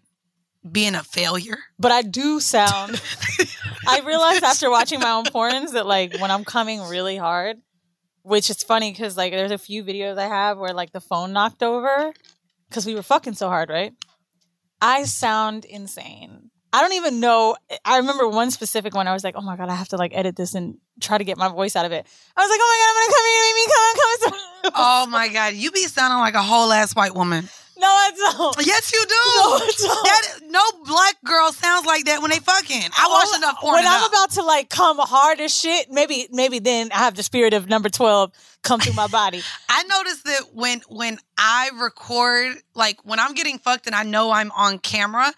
being 0.70 0.94
a 0.94 1.02
failure. 1.02 1.58
But 1.78 1.92
I 1.92 2.02
do 2.02 2.40
sound. 2.40 3.00
I 3.88 4.00
realized 4.00 4.42
after 4.42 4.70
watching 4.70 4.98
my 5.00 5.10
own 5.10 5.24
porns 5.24 5.72
that 5.72 5.86
like 5.86 6.18
when 6.18 6.30
I'm 6.30 6.44
coming 6.44 6.80
really 6.82 7.16
hard, 7.16 7.58
which 8.22 8.50
is 8.50 8.62
funny 8.62 8.90
because 8.90 9.16
like 9.16 9.32
there's 9.32 9.52
a 9.52 9.58
few 9.58 9.84
videos 9.84 10.18
I 10.18 10.26
have 10.26 10.58
where 10.58 10.72
like 10.74 10.92
the 10.92 11.00
phone 11.00 11.32
knocked 11.32 11.62
over 11.62 12.12
because 12.68 12.86
we 12.86 12.94
were 12.94 13.02
fucking 13.02 13.34
so 13.34 13.48
hard, 13.48 13.70
right? 13.70 13.92
I 14.80 15.04
sound 15.04 15.64
insane. 15.64 16.50
I 16.72 16.82
don't 16.82 16.92
even 16.92 17.20
know. 17.20 17.56
I 17.84 17.98
remember 17.98 18.28
one 18.28 18.50
specific 18.50 18.94
one. 18.94 19.08
I 19.08 19.12
was 19.14 19.24
like, 19.24 19.34
"Oh 19.36 19.40
my 19.40 19.56
god, 19.56 19.68
I 19.70 19.74
have 19.74 19.88
to 19.88 19.96
like 19.96 20.12
edit 20.14 20.36
this 20.36 20.54
and 20.54 20.76
try 21.00 21.16
to 21.16 21.24
get 21.24 21.38
my 21.38 21.48
voice 21.48 21.74
out 21.74 21.86
of 21.86 21.92
it." 21.92 22.06
I 22.36 22.42
was 22.42 22.50
like, 22.50 22.60
"Oh 22.62 22.68
my 22.70 22.78
god, 22.82 22.88
I'm 22.90 22.96
gonna 23.00 23.16
come 23.16 23.26
here, 23.32 23.42
make 23.46 23.56
me 23.56 23.66
come, 23.72 24.30
come." 24.30 24.72
oh 24.76 25.06
my 25.06 25.28
god, 25.28 25.54
you 25.54 25.70
be 25.70 25.86
sounding 25.86 26.18
like 26.18 26.34
a 26.34 26.42
whole 26.42 26.72
ass 26.72 26.94
white 26.94 27.14
woman. 27.14 27.48
No, 27.78 27.86
I 27.86 28.10
don't. 28.14 28.66
Yes, 28.66 28.92
you 28.92 29.00
do. 29.00 29.08
No, 29.08 29.56
I 29.56 29.72
don't. 29.78 30.04
That, 30.04 30.22
no 30.50 30.84
black 30.84 31.16
girl 31.24 31.52
sounds 31.52 31.86
like 31.86 32.04
that 32.06 32.22
when 32.22 32.30
they 32.30 32.38
fucking. 32.38 32.82
I 32.96 33.08
watch 33.08 33.36
enough 33.36 33.58
porn. 33.60 33.74
When 33.74 33.84
to 33.84 33.88
I'm 33.88 34.08
about 34.08 34.30
to 34.32 34.42
like 34.42 34.70
come 34.70 34.98
hard 34.98 35.40
as 35.40 35.54
shit, 35.56 35.90
maybe 35.90 36.28
maybe 36.30 36.58
then 36.58 36.90
I 36.92 36.98
have 36.98 37.14
the 37.16 37.22
spirit 37.22 37.52
of 37.54 37.68
number 37.68 37.88
twelve 37.88 38.32
come 38.62 38.80
through 38.80 38.94
my 38.94 39.06
body. 39.06 39.42
I 39.68 39.82
notice 39.84 40.22
that 40.22 40.54
when 40.54 40.80
when 40.88 41.18
I 41.38 41.70
record, 41.80 42.56
like 42.74 42.98
when 43.04 43.20
I'm 43.20 43.34
getting 43.34 43.58
fucked 43.58 43.86
and 43.86 43.94
I 43.94 44.02
know 44.04 44.30
I'm 44.30 44.50
on 44.52 44.78
camera, 44.78 45.32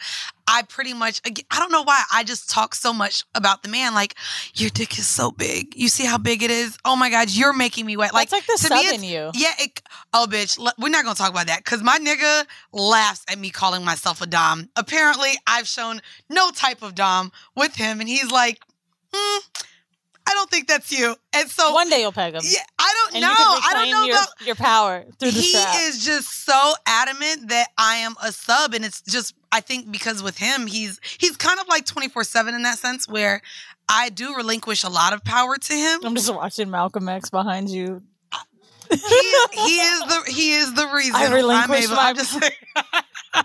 I 0.51 0.63
pretty 0.63 0.95
much 0.95 1.21
I 1.27 1.59
don't 1.59 1.71
know 1.71 1.83
why 1.83 2.03
I 2.13 2.25
just 2.25 2.49
talk 2.49 2.75
so 2.75 2.93
much 2.93 3.25
about 3.35 3.63
the 3.63 3.69
man. 3.69 3.93
Like 3.95 4.15
your 4.55 4.71
dick 4.71 4.99
is 4.99 5.07
so 5.07 5.31
big. 5.31 5.77
You 5.77 5.89
see 5.89 6.07
how 6.07 6.17
big 6.17 6.43
it 6.43 6.51
is? 6.51 6.79
Oh 6.85 6.97
my 6.97 7.11
god, 7.11 7.31
you're 7.31 7.53
making 7.53 7.85
me 7.85 7.97
wet. 7.99 8.15
Like 8.15 8.31
That's 8.31 8.49
like 8.49 8.59
the 8.61 8.69
to 8.69 8.75
me, 8.75 8.77
sub 8.81 8.85
it's- 8.87 9.03
in 9.03 9.05
you. 9.09 9.31
Yeah. 9.35 9.53
It, 9.59 9.83
oh 10.15 10.27
bitch, 10.29 10.59
l- 10.59 10.73
we're 10.79 10.89
not 10.89 11.05
gonna 11.05 11.15
talk 11.15 11.31
about 11.31 11.49
that 11.49 11.59
because 11.65 11.83
my 11.83 11.99
nigga 11.99 12.47
laughs 12.73 13.25
at 13.31 13.39
me 13.39 13.51
calling 13.51 13.85
myself 13.85 14.23
a 14.23 14.27
dom. 14.27 14.71
Apparently, 14.77 15.33
I've 15.47 15.69
shown 15.69 16.01
no 16.31 16.51
type 16.51 16.83
of 16.83 16.95
dom 16.95 17.31
with 17.55 17.77
him, 17.77 18.01
and 18.01 18.09
he's 18.09 18.31
like, 18.31 18.61
hmm, 19.13 19.39
I 20.27 20.35
don't 20.35 20.51
think 20.51 20.69
that's 20.69 20.91
you. 20.93 21.15
And 21.33 21.49
so 21.51 21.73
One 21.73 21.89
day 21.89 22.01
you'll 22.03 22.13
peg 22.13 22.35
him. 22.35 22.43
yeah, 22.45 22.61
I 22.89 23.11
don't 23.11 23.21
know. 23.21 23.29
I 23.29 23.71
don't 23.75 23.91
know 23.91 24.05
your, 24.05 24.17
about 24.17 24.29
your 24.47 24.55
power 24.55 25.05
through 25.19 25.31
the 25.33 25.41
he 25.41 25.53
strap. 25.53 25.75
is 25.81 26.05
just 26.05 26.45
so 26.45 26.75
adamant 26.87 27.49
that 27.51 27.69
I 27.77 27.97
am 27.97 28.15
a 28.23 28.33
sub, 28.33 28.75
and 28.75 28.85
it's 28.85 29.03
just 29.03 29.35
I 29.53 29.61
think 29.61 29.91
because 29.91 30.23
with 30.23 30.39
him, 30.39 30.67
he's 30.67 31.01
he's 31.19 31.37
kind 31.37 31.61
of 31.61 31.69
like 31.69 31.85
twenty 31.85 32.09
four 32.09 32.25
seven 32.25 32.55
in 32.55 32.63
that 32.63 32.79
sense, 32.79 33.09
where 33.09 33.43
I 33.89 34.09
do 34.09 34.35
relinquish 34.35 34.85
a 34.85 34.89
lot 34.89 35.13
of 35.13 35.25
power 35.25 35.57
to 35.57 35.73
him. 35.75 36.01
I'm 36.05 36.15
just 36.15 36.33
watching 36.35 36.71
Malcolm 36.71 37.09
X 37.09 37.31
behind 37.31 37.71
you. 37.71 38.03
He, 38.91 38.97
he 39.67 39.81
is 39.81 40.01
the 40.01 40.25
he 40.33 40.55
is 40.55 40.75
the 40.75 40.87
reason 40.95 41.15
I 41.17 41.33
relinquish 41.33 41.69
I'm 41.69 41.83
able. 41.85 41.95
my- 41.97 42.09
I'm 42.09 42.17
just 42.17 42.33
saying. 42.33 42.53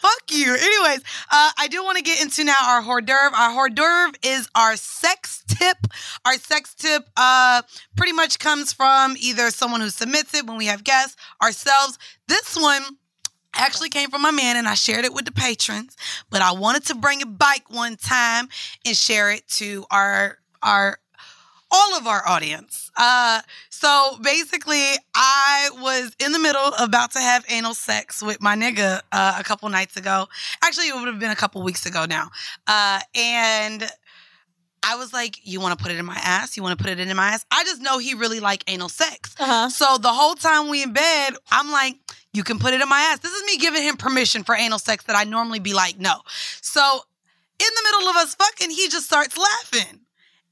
Fuck 0.00 0.22
you. 0.30 0.52
Anyways, 0.54 1.00
uh, 1.30 1.50
I 1.58 1.68
do 1.70 1.84
want 1.84 1.96
to 1.98 2.02
get 2.02 2.20
into 2.20 2.42
now 2.44 2.56
our 2.60 2.82
hors 2.82 3.02
d'oeuvre. 3.02 3.36
Our 3.36 3.50
hors 3.52 3.68
d'oeuvre 3.70 4.14
is 4.22 4.48
our 4.54 4.76
sex 4.76 5.44
tip. 5.46 5.76
Our 6.24 6.34
sex 6.34 6.74
tip 6.74 7.08
uh, 7.16 7.62
pretty 7.96 8.12
much 8.12 8.38
comes 8.40 8.72
from 8.72 9.14
either 9.20 9.50
someone 9.50 9.80
who 9.80 9.90
submits 9.90 10.34
it 10.34 10.46
when 10.46 10.56
we 10.56 10.66
have 10.66 10.82
guests, 10.82 11.16
ourselves. 11.40 11.98
This 12.26 12.56
one 12.56 12.82
actually 13.54 13.90
came 13.90 14.10
from 14.10 14.22
my 14.22 14.30
man 14.32 14.56
and 14.56 14.66
I 14.66 14.74
shared 14.74 15.04
it 15.04 15.14
with 15.14 15.24
the 15.26 15.32
patrons, 15.32 15.96
but 16.30 16.42
I 16.42 16.52
wanted 16.52 16.84
to 16.86 16.94
bring 16.96 17.20
it 17.20 17.38
back 17.38 17.70
one 17.70 17.96
time 17.96 18.48
and 18.84 18.96
share 18.96 19.30
it 19.30 19.46
to 19.58 19.84
our 19.90 20.38
our 20.62 20.98
all 21.72 21.96
of 21.96 22.06
our 22.06 22.26
audience. 22.28 22.90
Uh, 22.96 23.40
so 23.70 24.18
basically, 24.22 24.84
I 25.14 25.70
was 25.80 26.14
in 26.24 26.32
the 26.32 26.38
middle 26.38 26.72
about 26.78 27.12
to 27.12 27.18
have 27.18 27.44
anal 27.48 27.74
sex 27.74 28.22
with 28.22 28.40
my 28.42 28.54
nigga 28.54 29.00
uh, 29.10 29.36
a 29.38 29.42
couple 29.42 29.68
nights 29.70 29.96
ago. 29.96 30.28
Actually, 30.62 30.88
it 30.88 30.94
would 30.94 31.08
have 31.08 31.18
been 31.18 31.30
a 31.30 31.36
couple 31.36 31.62
weeks 31.62 31.86
ago 31.86 32.04
now. 32.04 32.28
Uh, 32.66 33.00
and 33.14 33.90
I 34.82 34.96
was 34.96 35.12
like, 35.12 35.40
"You 35.44 35.60
want 35.60 35.78
to 35.78 35.82
put 35.82 35.92
it 35.92 35.98
in 35.98 36.04
my 36.04 36.18
ass? 36.22 36.56
You 36.56 36.62
want 36.62 36.78
to 36.78 36.82
put 36.82 36.92
it 36.92 37.00
in 37.00 37.16
my 37.16 37.28
ass?" 37.28 37.46
I 37.50 37.64
just 37.64 37.80
know 37.80 37.98
he 37.98 38.14
really 38.14 38.40
like 38.40 38.64
anal 38.66 38.88
sex. 38.88 39.34
Uh-huh. 39.38 39.70
So 39.70 39.96
the 39.98 40.12
whole 40.12 40.34
time 40.34 40.68
we 40.68 40.82
in 40.82 40.92
bed, 40.92 41.34
I'm 41.50 41.70
like, 41.70 41.96
"You 42.32 42.44
can 42.44 42.58
put 42.58 42.74
it 42.74 42.80
in 42.80 42.88
my 42.88 43.00
ass." 43.00 43.20
This 43.20 43.32
is 43.32 43.44
me 43.44 43.56
giving 43.58 43.82
him 43.82 43.96
permission 43.96 44.44
for 44.44 44.54
anal 44.54 44.78
sex 44.78 45.04
that 45.04 45.16
I 45.16 45.24
normally 45.24 45.60
be 45.60 45.72
like, 45.72 45.98
"No." 45.98 46.20
So 46.60 47.00
in 47.58 47.68
the 47.76 47.82
middle 47.84 48.10
of 48.10 48.16
us 48.16 48.34
fucking, 48.34 48.70
he 48.70 48.88
just 48.88 49.06
starts 49.06 49.38
laughing. 49.38 50.00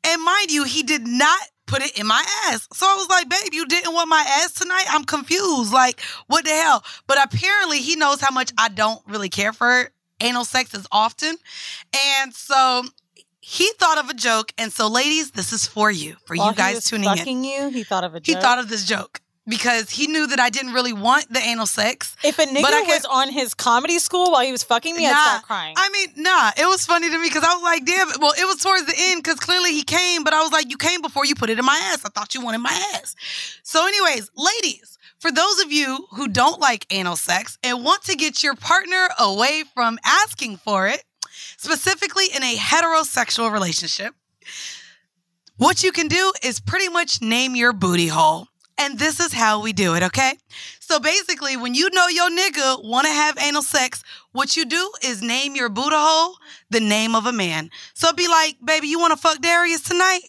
And 0.04 0.22
mind 0.24 0.50
you, 0.50 0.64
he 0.64 0.82
did 0.82 1.06
not 1.06 1.40
put 1.66 1.82
it 1.82 1.98
in 1.98 2.06
my 2.06 2.24
ass. 2.46 2.68
So 2.72 2.86
I 2.86 2.94
was 2.96 3.08
like, 3.08 3.28
babe, 3.28 3.52
you 3.52 3.66
didn't 3.66 3.92
want 3.92 4.08
my 4.08 4.24
ass 4.26 4.52
tonight? 4.52 4.86
I'm 4.88 5.04
confused. 5.04 5.72
Like, 5.72 6.00
what 6.26 6.44
the 6.44 6.50
hell? 6.50 6.84
But 7.06 7.22
apparently 7.22 7.78
he 7.78 7.96
knows 7.96 8.20
how 8.20 8.32
much 8.32 8.52
I 8.58 8.68
don't 8.68 9.00
really 9.06 9.28
care 9.28 9.52
for 9.52 9.90
anal 10.20 10.44
sex 10.44 10.74
as 10.74 10.86
often. 10.90 11.36
And 12.18 12.34
so 12.34 12.82
he 13.40 13.70
thought 13.78 13.98
of 13.98 14.10
a 14.10 14.14
joke. 14.14 14.52
And 14.58 14.72
so, 14.72 14.88
ladies, 14.88 15.30
this 15.30 15.52
is 15.52 15.66
for 15.66 15.90
you, 15.90 16.16
for 16.24 16.36
While 16.36 16.50
you 16.50 16.56
guys 16.56 16.84
tuning 16.84 17.08
in. 17.16 17.44
you, 17.44 17.68
he 17.70 17.84
thought 17.84 18.04
of 18.04 18.14
a 18.14 18.20
He 18.22 18.34
thought 18.34 18.58
of 18.58 18.68
this 18.68 18.84
joke 18.84 19.20
because 19.50 19.90
he 19.90 20.06
knew 20.06 20.26
that 20.28 20.40
I 20.40 20.48
didn't 20.48 20.72
really 20.72 20.92
want 20.92 21.30
the 21.30 21.40
anal 21.40 21.66
sex. 21.66 22.16
if 22.24 22.38
a 22.38 22.46
nigga 22.46 22.62
but 22.62 22.72
I 22.72 22.82
was 22.82 23.04
on 23.04 23.28
his 23.30 23.52
comedy 23.52 23.98
school 23.98 24.32
while 24.32 24.44
he 24.44 24.52
was 24.52 24.62
fucking 24.62 24.96
me, 24.96 25.06
I'd 25.06 25.10
start 25.10 25.42
crying. 25.42 25.74
I 25.76 25.90
mean, 25.90 26.08
nah, 26.16 26.52
it 26.56 26.66
was 26.66 26.86
funny 26.86 27.10
to 27.10 27.18
me 27.18 27.28
because 27.28 27.44
I 27.44 27.52
was 27.54 27.62
like, 27.62 27.84
damn. 27.84 28.08
Well, 28.20 28.32
it 28.38 28.44
was 28.46 28.56
towards 28.62 28.86
the 28.86 28.94
end 28.96 29.22
because 29.22 29.38
clearly 29.38 29.72
he 29.72 29.82
came, 29.82 30.24
but 30.24 30.32
I 30.32 30.42
was 30.42 30.52
like, 30.52 30.70
you 30.70 30.78
came 30.78 31.02
before 31.02 31.26
you 31.26 31.34
put 31.34 31.50
it 31.50 31.58
in 31.58 31.64
my 31.64 31.78
ass. 31.92 32.04
I 32.04 32.08
thought 32.08 32.34
you 32.34 32.40
wanted 32.40 32.58
my 32.58 32.92
ass. 32.94 33.14
So, 33.62 33.86
anyways, 33.86 34.30
ladies, 34.36 34.96
for 35.18 35.30
those 35.30 35.60
of 35.60 35.70
you 35.70 36.06
who 36.12 36.28
don't 36.28 36.60
like 36.60 36.86
anal 36.90 37.16
sex 37.16 37.58
and 37.62 37.84
want 37.84 38.04
to 38.04 38.16
get 38.16 38.42
your 38.42 38.54
partner 38.54 39.08
away 39.18 39.64
from 39.74 39.98
asking 40.04 40.56
for 40.58 40.88
it, 40.88 41.02
specifically 41.58 42.26
in 42.34 42.42
a 42.42 42.56
heterosexual 42.56 43.52
relationship, 43.52 44.14
what 45.56 45.82
you 45.82 45.92
can 45.92 46.08
do 46.08 46.32
is 46.42 46.58
pretty 46.58 46.88
much 46.88 47.20
name 47.20 47.54
your 47.54 47.74
booty 47.74 48.06
hole. 48.08 48.46
And 48.82 48.98
this 48.98 49.20
is 49.20 49.34
how 49.34 49.60
we 49.60 49.74
do 49.74 49.94
it, 49.94 50.02
okay? 50.02 50.38
So 50.80 50.98
basically, 50.98 51.54
when 51.54 51.74
you 51.74 51.90
know 51.90 52.08
your 52.08 52.30
nigga 52.30 52.82
want 52.82 53.06
to 53.06 53.12
have 53.12 53.36
anal 53.38 53.62
sex, 53.62 54.02
what 54.32 54.56
you 54.56 54.64
do 54.64 54.90
is 55.04 55.20
name 55.20 55.54
your 55.54 55.68
booty 55.68 55.94
hole 55.94 56.36
the 56.70 56.80
name 56.80 57.14
of 57.14 57.26
a 57.26 57.32
man. 57.32 57.68
So 57.92 58.10
be 58.14 58.26
like, 58.26 58.56
baby, 58.64 58.88
you 58.88 58.98
want 58.98 59.12
to 59.12 59.18
fuck 59.18 59.42
Darius 59.42 59.82
tonight? 59.82 60.22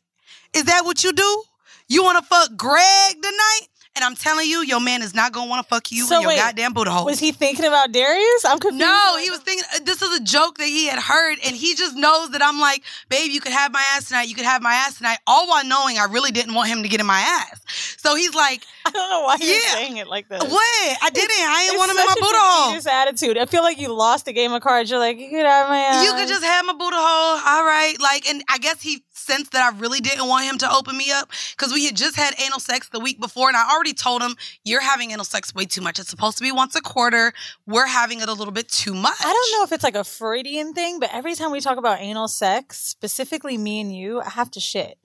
Is 0.54 0.66
that 0.66 0.84
what 0.84 1.02
you 1.02 1.14
do? 1.14 1.44
You 1.88 2.04
want 2.04 2.18
to 2.18 2.26
fuck 2.26 2.58
Greg 2.58 3.14
tonight? 3.22 3.68
And 3.94 4.06
I'm 4.06 4.16
telling 4.16 4.48
you, 4.50 4.62
your 4.64 4.80
man 4.80 5.02
is 5.02 5.14
not 5.14 5.34
gonna 5.34 5.50
want 5.50 5.68
to 5.68 5.68
fuck 5.68 5.92
you 5.92 6.06
So 6.06 6.16
in 6.16 6.22
your 6.22 6.30
wait, 6.30 6.38
goddamn 6.38 6.72
booty 6.74 6.90
hole. 6.90 7.06
was 7.06 7.20
he 7.20 7.34
thinking 7.34 7.66
about 7.66 7.92
Darius? 7.92 8.46
I'm 8.46 8.58
confused. 8.58 8.80
No, 8.80 9.18
he 9.22 9.30
was 9.30 9.42
thinking 9.42 9.66
uh, 9.76 9.80
this 9.84 10.02
is 10.02 10.18
a 10.18 10.24
joke 10.24 10.58
that 10.60 10.66
he 10.68 10.88
had 10.88 10.98
heard, 10.98 11.40
and 11.46 11.54
he 11.56 11.76
just 11.76 11.96
knows 11.98 12.32
that 12.32 12.42
I'm 12.42 12.58
like, 12.60 12.84
babe, 13.10 13.32
you 13.32 13.42
could 13.42 13.52
have 13.52 13.72
my 13.74 13.84
ass 13.94 14.08
tonight. 14.08 14.30
You 14.30 14.36
could 14.36 14.46
have 14.46 14.62
my 14.62 14.74
ass 14.74 14.98
tonight. 14.98 15.18
All 15.28 15.46
while 15.50 15.66
knowing 15.66 15.98
I 15.98 16.06
really 16.06 16.32
didn't 16.32 16.54
want 16.54 16.70
him 16.70 16.84
to 16.84 16.90
get 16.90 17.02
in 17.02 17.06
my 17.06 17.20
ass. 17.20 17.60
So 17.98 18.16
he's 18.16 18.34
like, 18.34 18.64
I 18.86 18.92
don't 18.92 19.10
know 19.10 19.22
why 19.24 19.38
you're 19.42 19.60
saying 19.60 19.98
it 19.98 20.08
like 20.08 20.30
this. 20.30 20.42
what? 20.42 20.98
I 21.04 21.10
didn't. 21.10 21.30
I 21.32 21.66
didn't 21.68 21.78
want 21.80 21.92
him 21.92 21.98
in 21.98 22.06
my 22.06 22.14
booty 22.16 22.28
hole. 22.38 22.68
defeatist 22.72 22.88
attitude. 22.88 23.38
I 23.38 23.46
feel 23.46 23.62
like 23.64 23.78
you 23.78 23.94
lost 23.94 24.26
a 24.30 24.34
game 24.34 24.54
of 24.54 24.62
cards. 24.62 24.90
You're 24.90 25.00
like, 25.00 25.20
you 25.20 25.30
could 25.30 25.46
have 25.46 25.68
my 25.68 25.78
ass. 25.80 26.06
You 26.06 26.14
could 26.14 26.30
just 26.30 26.44
have 26.46 26.66
my 26.66 26.74
booty 26.74 26.96
hole. 26.96 27.40
All 27.46 27.66
right. 27.66 27.96
Like, 28.00 28.28
and 28.30 28.42
I 28.50 28.58
guess 28.58 28.82
he 28.82 29.04
sensed 29.32 29.52
that 29.54 29.74
I 29.74 29.78
really 29.78 30.02
didn't 30.02 30.28
want 30.28 30.46
him 30.46 30.58
to 30.58 30.72
open 30.72 30.98
me 30.98 31.12
up 31.12 31.32
because 31.52 31.74
we 31.74 31.86
had 31.86 31.96
just 31.96 32.18
had 32.18 32.34
anal 32.44 32.60
sex 32.60 32.90
the 32.90 33.00
week 33.00 33.20
before. 33.20 33.48
And 33.48 33.56
I 33.56 33.72
already 33.72 33.94
told 33.94 34.22
him, 34.22 34.36
you're 34.66 34.82
having 34.82 35.12
anal 35.12 35.24
sex 35.24 35.56
way 35.56 35.66
too 35.66 35.82
much. 35.82 36.00
It's 36.00 36.10
supposed 36.10 36.38
to 36.38 36.44
be 36.44 36.52
once 36.52 36.76
a 36.76 36.82
quarter. 36.82 37.34
We're 37.66 37.88
having 37.88 38.20
it 38.20 38.28
a 38.28 38.34
little 38.34 38.52
bit 38.54 38.68
too 38.68 38.94
much. 38.94 39.16
I 39.22 39.32
don't 39.32 39.60
know 39.60 39.64
if 39.64 39.72
it's 39.72 39.84
like 39.84 39.96
a 39.96 40.04
Freudian 40.04 40.74
thing, 40.74 41.00
but 41.00 41.12
every 41.14 41.36
time 41.36 41.52
we 41.52 41.62
talk 41.62 41.78
about 41.78 42.00
anal 42.02 42.28
sex, 42.28 42.78
specifically 42.80 43.58
me 43.58 43.80
and 43.80 43.96
you, 43.96 44.20
I 44.22 44.30
have 44.32 44.52
to 44.52 44.60
shit 44.60 44.98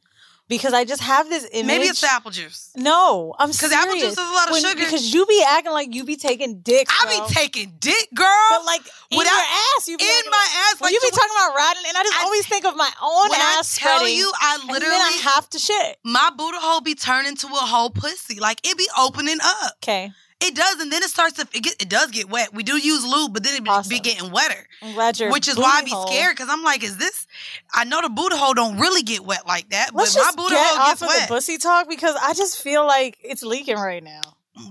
because 0.49 0.73
I 0.73 0.85
just 0.85 1.03
have 1.03 1.29
this 1.29 1.47
image. 1.53 1.67
Maybe 1.67 1.85
it's 1.87 2.01
the 2.01 2.13
apple 2.13 2.31
juice. 2.31 2.71
No, 2.77 3.35
I'm 3.39 3.51
because 3.51 3.73
apple 3.73 3.95
juice 3.95 4.13
is 4.13 4.19
a 4.19 4.23
lot 4.23 4.47
of 4.49 4.53
When- 4.53 4.63
sugar. 4.63 4.85
Because 4.85 5.13
you 5.13 5.27
be 5.27 5.43
acting 5.47 5.73
like 5.73 5.95
you 5.95 6.05
be 6.05 6.17
taking 6.17 6.61
dick. 6.61 6.87
I 6.91 7.07
be 7.27 7.35
taking 7.35 7.75
dick, 7.81 8.09
girl. 8.15 8.47
But 8.51 8.65
like 8.65 8.83
in 9.11 9.19
Without- 9.19 9.33
your 9.33 9.43
ass, 9.77 9.89
you 9.89 9.97
be 9.99 10.05
in 10.05 10.11
acting 10.11 10.31
my 10.31 10.37
like- 10.39 10.49
ass, 10.75 10.81
like 10.81 10.93
you 10.93 11.01
be 11.01 11.11
talking 11.11 11.31
about 11.37 11.55
riding, 11.57 11.83
and 11.89 11.97
I 11.99 12.03
just 12.05 12.17
I- 12.19 12.23
always 12.25 12.47
think 12.47 12.65
of 12.65 12.77
my 12.77 12.91
own 13.03 13.31
when 13.31 13.41
I 13.41 13.57
ass 13.59 13.77
tell 13.77 13.99
spreading, 13.99 14.17
you, 14.17 14.33
I 14.41 14.57
literally 14.71 14.95
I 14.95 15.21
have 15.35 15.49
to 15.51 15.59
shit. 15.59 15.99
my 16.05 16.31
booty 16.37 16.59
hole 16.61 16.81
be 16.81 16.95
turning 16.95 17.37
to 17.37 17.47
a 17.49 17.51
whole 17.67 17.91
pussy. 17.91 18.39
Like 18.41 18.61
it 18.65 18.77
be 18.79 18.89
opening 18.99 19.39
up. 19.43 19.73
Okay, 19.83 20.13
It 20.38 20.55
does, 20.55 20.81
and 20.81 20.92
then 20.92 21.03
it 21.03 21.09
starts 21.09 21.35
to 21.42 21.49
it, 21.55 21.62
get, 21.62 21.83
it 21.83 21.88
does 21.88 22.11
get 22.11 22.29
wet. 22.29 22.53
We 22.53 22.62
do 22.62 22.77
use 22.77 23.05
lube, 23.05 23.33
but 23.33 23.42
then 23.42 23.55
it 23.57 23.64
be, 23.64 23.70
Awesome. 23.70 23.88
be 23.88 24.01
getting 24.01 24.31
wetter, 24.31 24.66
I'm 24.83 24.92
glad 24.92 25.18
you're. 25.18 25.31
which 25.33 25.49
is 25.49 25.57
why 25.57 25.79
I 25.79 25.83
be 25.83 25.90
scared 26.09 26.37
because 26.37 26.51
I'm 26.51 26.62
like, 26.62 26.85
is 26.85 26.99
this? 26.99 27.27
I 27.75 27.85
know 27.85 28.03
the 28.03 28.11
booty 28.11 28.37
hole 28.37 28.53
don't 28.53 28.79
really 28.79 29.03
get 29.03 29.25
wet 29.25 29.46
like 29.46 29.70
that, 29.70 29.94
Let's 29.94 30.14
but 30.14 30.20
my 30.37 30.42
booty 30.42 30.55
get 30.55 30.66
hole 30.66 30.79
off 30.83 30.88
gets 30.90 31.03
of 31.03 31.09
wet. 31.09 31.29
the 31.29 31.35
pussy 31.35 31.57
talk 31.57 31.88
because 31.88 32.16
I 32.20 32.35
just 32.35 32.61
feel 32.62 32.87
like 32.87 33.16
it's 33.25 33.42
leaking 33.42 33.77
right 33.77 34.03
now. 34.05 34.20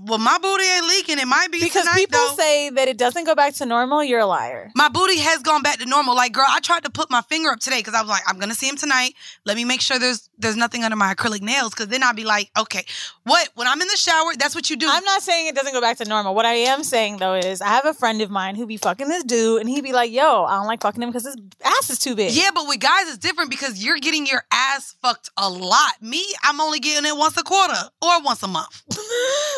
Well, 0.04 0.18
my 0.18 0.36
booty 0.38 0.64
ain't 0.64 0.86
leaking. 0.86 1.18
It 1.18 1.26
might 1.26 1.50
be 1.52 1.60
Because 1.60 1.82
tonight, 1.84 1.96
people 1.96 2.18
though. 2.18 2.34
say 2.36 2.70
that 2.70 2.88
it 2.88 2.98
doesn't 2.98 3.24
go 3.24 3.34
back 3.34 3.54
to 3.54 3.66
normal. 3.66 4.02
You're 4.02 4.20
a 4.20 4.26
liar. 4.26 4.70
my 4.74 4.88
booty 4.88 5.18
has 5.18 5.40
gone 5.42 5.62
back 5.62 5.78
to 5.78 5.86
normal. 5.86 6.14
Like, 6.16 6.32
girl, 6.32 6.46
I 6.48 6.60
tried 6.60 6.84
to 6.84 6.90
put 6.90 7.10
my 7.10 7.22
finger 7.22 7.50
up 7.50 7.60
today 7.60 7.78
because 7.78 7.94
I 7.94 8.00
was 8.00 8.08
like, 8.10 8.22
I'm 8.26 8.38
gonna 8.38 8.54
see 8.54 8.68
him 8.68 8.76
tonight. 8.76 9.14
Let 9.44 9.56
me 9.56 9.64
make 9.64 9.80
sure 9.80 9.98
there's 9.98 10.28
there's 10.38 10.56
nothing 10.56 10.82
under 10.84 10.96
my 10.96 11.14
acrylic 11.14 11.40
nails 11.40 11.70
because 11.70 11.88
then 11.88 12.02
I'd 12.02 12.16
be 12.16 12.24
like, 12.24 12.50
okay, 12.58 12.84
what? 13.24 13.48
When 13.54 13.66
I'm 13.68 13.80
in 13.80 13.88
the 13.88 13.96
shower, 13.96 14.32
that's 14.38 14.54
what 14.54 14.68
you 14.70 14.76
do. 14.76 14.86
I'm 14.90 15.04
not 15.04 15.22
saying 15.22 15.46
it 15.46 15.54
doesn't 15.54 15.72
go 15.72 15.80
back 15.80 15.96
to 15.98 16.04
normal. 16.04 16.34
What 16.34 16.46
I 16.46 16.54
am 16.54 16.82
saying 16.84 17.18
though 17.18 17.34
is 17.34 17.60
I 17.62 17.68
have 17.68 17.86
a 17.86 17.94
friend 17.94 18.20
of 18.22 18.30
mine 18.30 18.56
who 18.56 18.66
be 18.66 18.76
fucking 18.76 19.08
this 19.08 19.24
dude 19.24 19.60
and 19.60 19.68
he 19.70 19.80
be 19.80 19.92
like, 19.92 20.10
yo, 20.10 20.44
I 20.44 20.56
don't 20.56 20.66
like 20.66 20.82
fucking 20.82 21.02
him 21.02 21.10
because 21.10 21.24
his 21.24 21.36
ass 21.64 21.90
is 21.90 21.98
too 21.98 22.14
big. 22.14 22.32
Yeah, 22.32 22.50
but 22.54 22.66
with 22.66 22.80
guys 22.80 23.08
it's 23.08 23.18
different 23.18 23.50
because 23.50 23.82
you're 23.84 23.98
getting 23.98 24.26
your 24.26 24.42
ass 24.52 24.96
fucked 25.00 25.30
a 25.36 25.48
lot. 25.48 25.92
Me, 26.02 26.24
I'm 26.42 26.60
only 26.60 26.80
getting 26.80 27.06
it 27.08 27.16
once 27.16 27.36
a 27.36 27.42
quarter 27.42 27.78
or 28.02 28.22
once 28.22 28.42
a 28.42 28.48
month. 28.48 28.82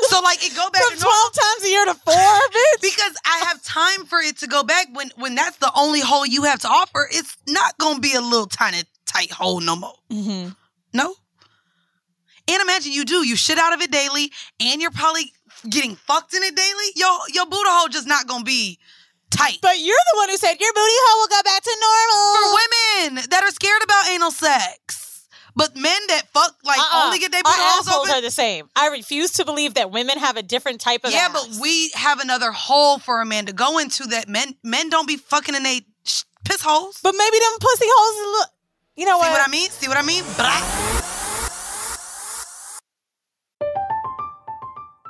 so 0.03 0.18
like 0.23 0.45
it 0.45 0.55
go 0.57 0.69
back 0.71 0.83
From 0.83 0.97
to 0.97 1.01
12 1.03 1.33
times 1.33 1.65
a 1.65 1.69
year 1.69 1.85
to 1.87 1.95
four, 1.95 2.15
bitch. 2.15 2.81
because 2.83 3.15
I 3.25 3.39
have 3.49 3.63
time 3.63 4.07
for 4.07 4.19
it 4.21 4.39
to 4.39 4.47
go 4.47 4.63
back 4.63 4.87
when 4.93 5.11
when 5.17 5.35
that's 5.35 5.57
the 5.59 5.71
only 5.77 6.01
hole 6.01 6.27
you 6.27 6.45
have 6.45 6.61
to 6.61 6.69
offer. 6.69 7.09
It's 7.11 7.37
not 7.47 7.77
gonna 7.79 8.01
be 8.01 8.15
a 8.15 8.21
little 8.21 8.47
tiny 8.47 8.83
tight 9.07 9.31
hole 9.33 9.61
no 9.61 9.77
more. 9.77 9.95
Mhm. 10.11 10.55
No. 10.93 11.15
And 12.51 12.63
imagine 12.63 12.93
you 12.93 13.05
do 13.05 13.27
you 13.27 13.37
shit 13.37 13.59
out 13.59 13.75
of 13.75 13.81
it 13.83 13.91
daily, 13.91 14.33
and 14.61 14.81
you're 14.81 14.91
probably 14.91 15.33
getting 15.69 15.97
fucked 15.97 16.35
in 16.35 16.43
it 16.43 16.55
daily. 16.57 16.87
Your 16.97 17.19
your 17.33 17.47
booty 17.47 17.69
hole 17.69 17.89
just 17.89 18.07
not 18.07 18.27
gonna 18.27 18.45
be 18.45 18.79
tight. 19.31 19.59
But 19.61 19.79
you're 19.81 19.97
the 20.13 20.17
one 20.17 20.31
who 20.31 20.37
said 20.39 20.55
your 20.59 20.73
booty 20.73 20.93
hole 21.05 21.21
will 21.21 21.29
go 21.29 21.43
back 21.45 21.63
to 21.63 21.77
normal. 21.81 22.35
for 22.37 22.57
women 23.13 23.25
that 23.31 23.43
are 23.45 23.51
scared 23.51 23.83
about 23.83 24.09
anal 24.09 24.31
sex. 24.31 25.08
But 25.57 25.75
men 25.77 25.99
that 26.09 26.23
fuck 26.33 26.55
like 26.65 26.79
Uh-uh. 26.79 27.05
only 27.07 27.19
get 27.19 27.33
their 27.33 27.43
Our 27.45 27.53
booty 27.53 27.63
holes 27.63 27.89
assholes 27.89 28.09
open. 28.09 28.19
are 28.19 28.23
the 28.23 28.31
same. 28.31 28.69
I 28.77 28.89
refuse 28.89 29.33
to 29.33 29.45
believe 29.45 29.75
that 29.75 29.91
women 29.91 30.19
have 30.19 30.37
a 30.37 30.43
different 30.43 30.81
type 30.81 31.05
of 31.05 31.13
yeah, 31.13 31.29
ass. 31.31 31.47
but 31.49 31.61
we 31.61 31.91
have 31.95 32.21
another 32.21 32.53
hole 32.53 32.99
for 32.99 33.21
a 33.21 33.27
man 33.27 33.47
to 33.47 33.53
go 33.53 33.79
into 33.79 34.05
that 34.09 34.29
men 34.29 34.55
men 34.63 34.89
don't 34.91 35.07
be 35.09 35.17
fucking 35.17 35.55
in 35.55 35.63
they 35.63 35.83
sh- 36.05 36.23
piss 36.45 36.63
holes. 36.63 37.01
But 37.03 37.15
maybe 37.17 37.39
them 37.39 37.59
pussy 37.61 37.87
holes 37.89 38.39
look. 38.41 38.51
You 38.97 39.05
know 39.07 39.17
See 39.21 39.29
what? 39.29 39.31
what 39.39 39.49
I 39.49 39.51
mean? 39.51 39.71
See 39.71 39.89
what 39.89 39.97
I 39.97 40.03
mean? 40.03 40.25
Blah. 40.37 40.98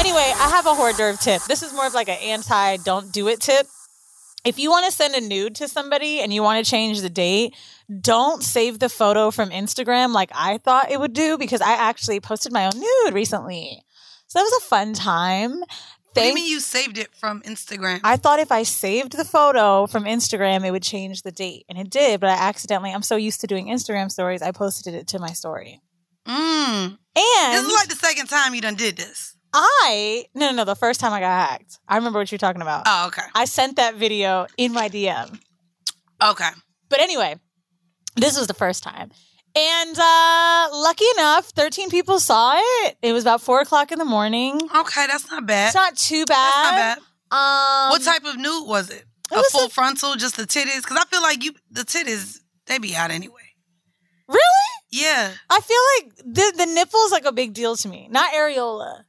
Anyway, 0.00 0.32
I 0.34 0.48
have 0.48 0.64
a 0.64 0.70
hors 0.70 0.94
d'oeuvre 0.94 1.18
tip. 1.18 1.42
This 1.42 1.62
is 1.62 1.74
more 1.74 1.86
of 1.86 1.92
like 1.92 2.08
an 2.08 2.16
anti 2.22 2.78
don't 2.78 3.12
do 3.12 3.28
it 3.28 3.38
tip. 3.38 3.66
If 4.46 4.58
you 4.58 4.70
want 4.70 4.86
to 4.86 4.92
send 4.92 5.14
a 5.14 5.20
nude 5.20 5.56
to 5.56 5.68
somebody 5.68 6.20
and 6.20 6.32
you 6.32 6.42
want 6.42 6.64
to 6.64 6.68
change 6.68 7.02
the 7.02 7.10
date, 7.10 7.54
don't 8.00 8.42
save 8.42 8.78
the 8.78 8.88
photo 8.88 9.30
from 9.30 9.50
Instagram 9.50 10.14
like 10.14 10.30
I 10.34 10.56
thought 10.56 10.90
it 10.90 10.98
would 10.98 11.12
do 11.12 11.36
because 11.36 11.60
I 11.60 11.72
actually 11.72 12.18
posted 12.18 12.50
my 12.50 12.64
own 12.64 12.72
nude 12.76 13.12
recently. 13.12 13.84
So 14.28 14.38
that 14.38 14.44
was 14.44 14.62
a 14.62 14.66
fun 14.68 14.94
time. 14.94 15.60
What 15.60 16.14
do 16.14 16.22
you 16.22 16.34
mean 16.34 16.50
you 16.50 16.60
saved 16.60 16.96
it 16.96 17.14
from 17.14 17.42
Instagram? 17.42 18.00
I 18.02 18.16
thought 18.16 18.40
if 18.40 18.50
I 18.50 18.62
saved 18.62 19.18
the 19.18 19.24
photo 19.26 19.86
from 19.86 20.04
Instagram, 20.04 20.64
it 20.64 20.70
would 20.70 20.82
change 20.82 21.20
the 21.20 21.30
date. 21.30 21.66
And 21.68 21.76
it 21.76 21.90
did, 21.90 22.20
but 22.20 22.30
I 22.30 22.48
accidentally, 22.48 22.92
I'm 22.92 23.02
so 23.02 23.16
used 23.16 23.42
to 23.42 23.46
doing 23.46 23.66
Instagram 23.66 24.10
stories, 24.10 24.40
I 24.40 24.50
posted 24.50 24.94
it 24.94 25.08
to 25.08 25.18
my 25.18 25.32
story. 25.32 25.82
Mm. 26.26 26.96
And 27.16 27.54
this 27.54 27.66
is 27.66 27.74
like 27.74 27.88
the 27.88 27.96
second 27.96 28.28
time 28.28 28.54
you 28.54 28.62
done 28.62 28.76
did 28.76 28.96
this. 28.96 29.36
I 29.52 30.26
no 30.34 30.50
no 30.50 30.56
no 30.56 30.64
the 30.64 30.76
first 30.76 31.00
time 31.00 31.12
I 31.12 31.20
got 31.20 31.48
hacked. 31.50 31.78
I 31.88 31.96
remember 31.96 32.18
what 32.18 32.30
you're 32.30 32.38
talking 32.38 32.62
about. 32.62 32.84
Oh, 32.86 33.06
okay. 33.08 33.22
I 33.34 33.44
sent 33.44 33.76
that 33.76 33.94
video 33.96 34.46
in 34.56 34.72
my 34.72 34.88
DM. 34.88 35.38
Okay. 36.22 36.48
But 36.88 37.00
anyway, 37.00 37.36
this 38.16 38.38
was 38.38 38.46
the 38.46 38.54
first 38.54 38.82
time. 38.82 39.10
And 39.56 39.98
uh 39.98 40.68
lucky 40.72 41.04
enough, 41.16 41.46
13 41.50 41.90
people 41.90 42.20
saw 42.20 42.54
it. 42.56 42.96
It 43.02 43.12
was 43.12 43.24
about 43.24 43.40
four 43.40 43.60
o'clock 43.60 43.90
in 43.90 43.98
the 43.98 44.04
morning. 44.04 44.60
Okay, 44.76 45.06
that's 45.06 45.28
not 45.30 45.46
bad. 45.46 45.66
It's 45.66 45.74
not 45.74 45.96
too 45.96 46.24
bad. 46.26 46.36
That's 46.36 46.56
not 46.56 46.74
bad. 46.76 46.98
Um 47.32 47.90
what 47.90 48.02
type 48.02 48.24
of 48.24 48.36
nude 48.38 48.68
was 48.68 48.90
it? 48.90 49.04
it 49.32 49.34
a 49.34 49.36
was 49.36 49.46
full 49.50 49.66
a- 49.66 49.70
frontal, 49.70 50.14
just 50.16 50.36
the 50.36 50.44
titties? 50.44 50.82
Because 50.82 50.96
I 50.98 51.04
feel 51.06 51.22
like 51.22 51.42
you, 51.44 51.52
the 51.70 51.82
titties, 51.82 52.38
they 52.66 52.78
be 52.78 52.94
out 52.94 53.10
anyway. 53.10 53.42
Really? 54.28 54.40
Yeah. 54.92 55.32
I 55.48 55.60
feel 55.60 55.78
like 56.08 56.16
the 56.18 56.52
the 56.56 56.66
nipples 56.66 57.10
like 57.10 57.24
a 57.24 57.32
big 57.32 57.52
deal 57.52 57.74
to 57.76 57.88
me. 57.88 58.06
Not 58.10 58.32
areola. 58.32 59.02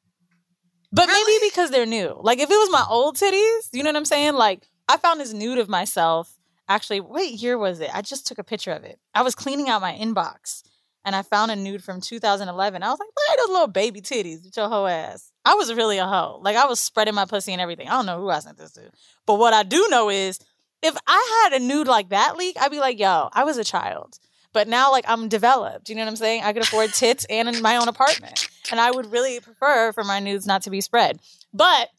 But 0.92 1.08
maybe 1.08 1.50
because 1.50 1.72
they're 1.72 1.86
new. 1.86 2.20
Like 2.22 2.40
if 2.40 2.50
it 2.50 2.54
was 2.54 2.72
my 2.72 2.86
old 2.90 3.18
titties, 3.18 3.70
you 3.72 3.84
know 3.84 3.90
what 3.90 3.98
I'm 3.98 4.06
saying? 4.06 4.34
Like 4.34 4.68
I 4.88 4.98
found 4.98 5.20
this 5.20 5.34
nude 5.34 5.58
of 5.58 5.70
myself. 5.70 6.38
Actually, 6.68 7.02
what 7.02 7.30
year 7.30 7.58
was 7.58 7.80
it? 7.80 7.90
I 7.94 8.02
just 8.02 8.28
took 8.28 8.38
a 8.38 8.44
picture 8.44 8.72
of 8.72 8.84
it. 8.84 9.00
I 9.14 9.24
was 9.24 9.36
cleaning 9.36 9.68
out 9.68 9.82
my 9.82 9.94
inbox 9.94 10.64
and 11.04 11.16
I 11.16 11.22
found 11.22 11.52
a 11.52 11.56
nude 11.56 11.84
from 11.84 12.00
2011. 12.00 12.84
I 12.84 12.90
was 12.90 13.00
like, 13.00 13.08
look 13.08 13.32
at 13.32 13.38
those 13.40 13.50
little 13.50 13.68
baby 13.68 14.02
titties 14.02 14.44
with 14.44 14.56
your 14.56 14.70
hoe 14.70 14.86
ass. 14.86 15.32
I 15.44 15.56
was 15.56 15.74
really 15.74 15.98
a 15.98 16.08
hoe. 16.08 16.40
Like 16.42 16.56
I 16.56 16.66
was 16.66 16.80
spreading 16.80 17.16
my 17.16 17.26
pussy 17.26 17.52
and 17.52 17.62
everything. 17.62 17.88
I 17.88 17.92
don't 17.92 18.06
know 18.06 18.20
who 18.20 18.30
I 18.30 18.40
sent 18.40 18.58
this 18.58 18.72
to. 18.74 18.92
But 19.26 19.40
what 19.40 19.54
I 19.54 19.64
do 19.64 19.88
know 19.90 20.10
is 20.10 20.40
if 20.82 20.96
I 21.08 21.44
had 21.44 21.62
a 21.62 21.64
nude 21.64 21.88
like 21.88 22.10
that 22.10 22.38
leak, 22.38 22.58
I'd 22.60 22.72
be 22.72 22.80
like, 22.80 23.00
yo, 23.00 23.30
I 23.34 23.44
was 23.44 23.58
a 23.58 23.64
child. 23.64 24.18
But 24.54 24.68
now, 24.68 24.92
like, 24.92 25.06
I'm 25.08 25.30
developed. 25.30 25.90
You 25.90 25.96
know 25.96 26.02
what 26.02 26.10
I'm 26.10 26.16
saying? 26.18 26.44
I 26.44 26.52
could 26.52 26.64
afford 26.64 26.94
tits 26.94 27.26
and 27.30 27.48
in 27.48 27.62
my 27.62 27.78
own 27.78 27.88
apartment. 27.88 28.50
And 28.72 28.80
I 28.80 28.90
would 28.92 29.12
really 29.12 29.40
prefer 29.40 29.92
for 29.92 30.04
my 30.04 30.20
nudes 30.20 30.46
not 30.48 30.64
to 30.64 30.70
be 30.70 30.82
spread. 30.82 31.20
But 31.54 31.90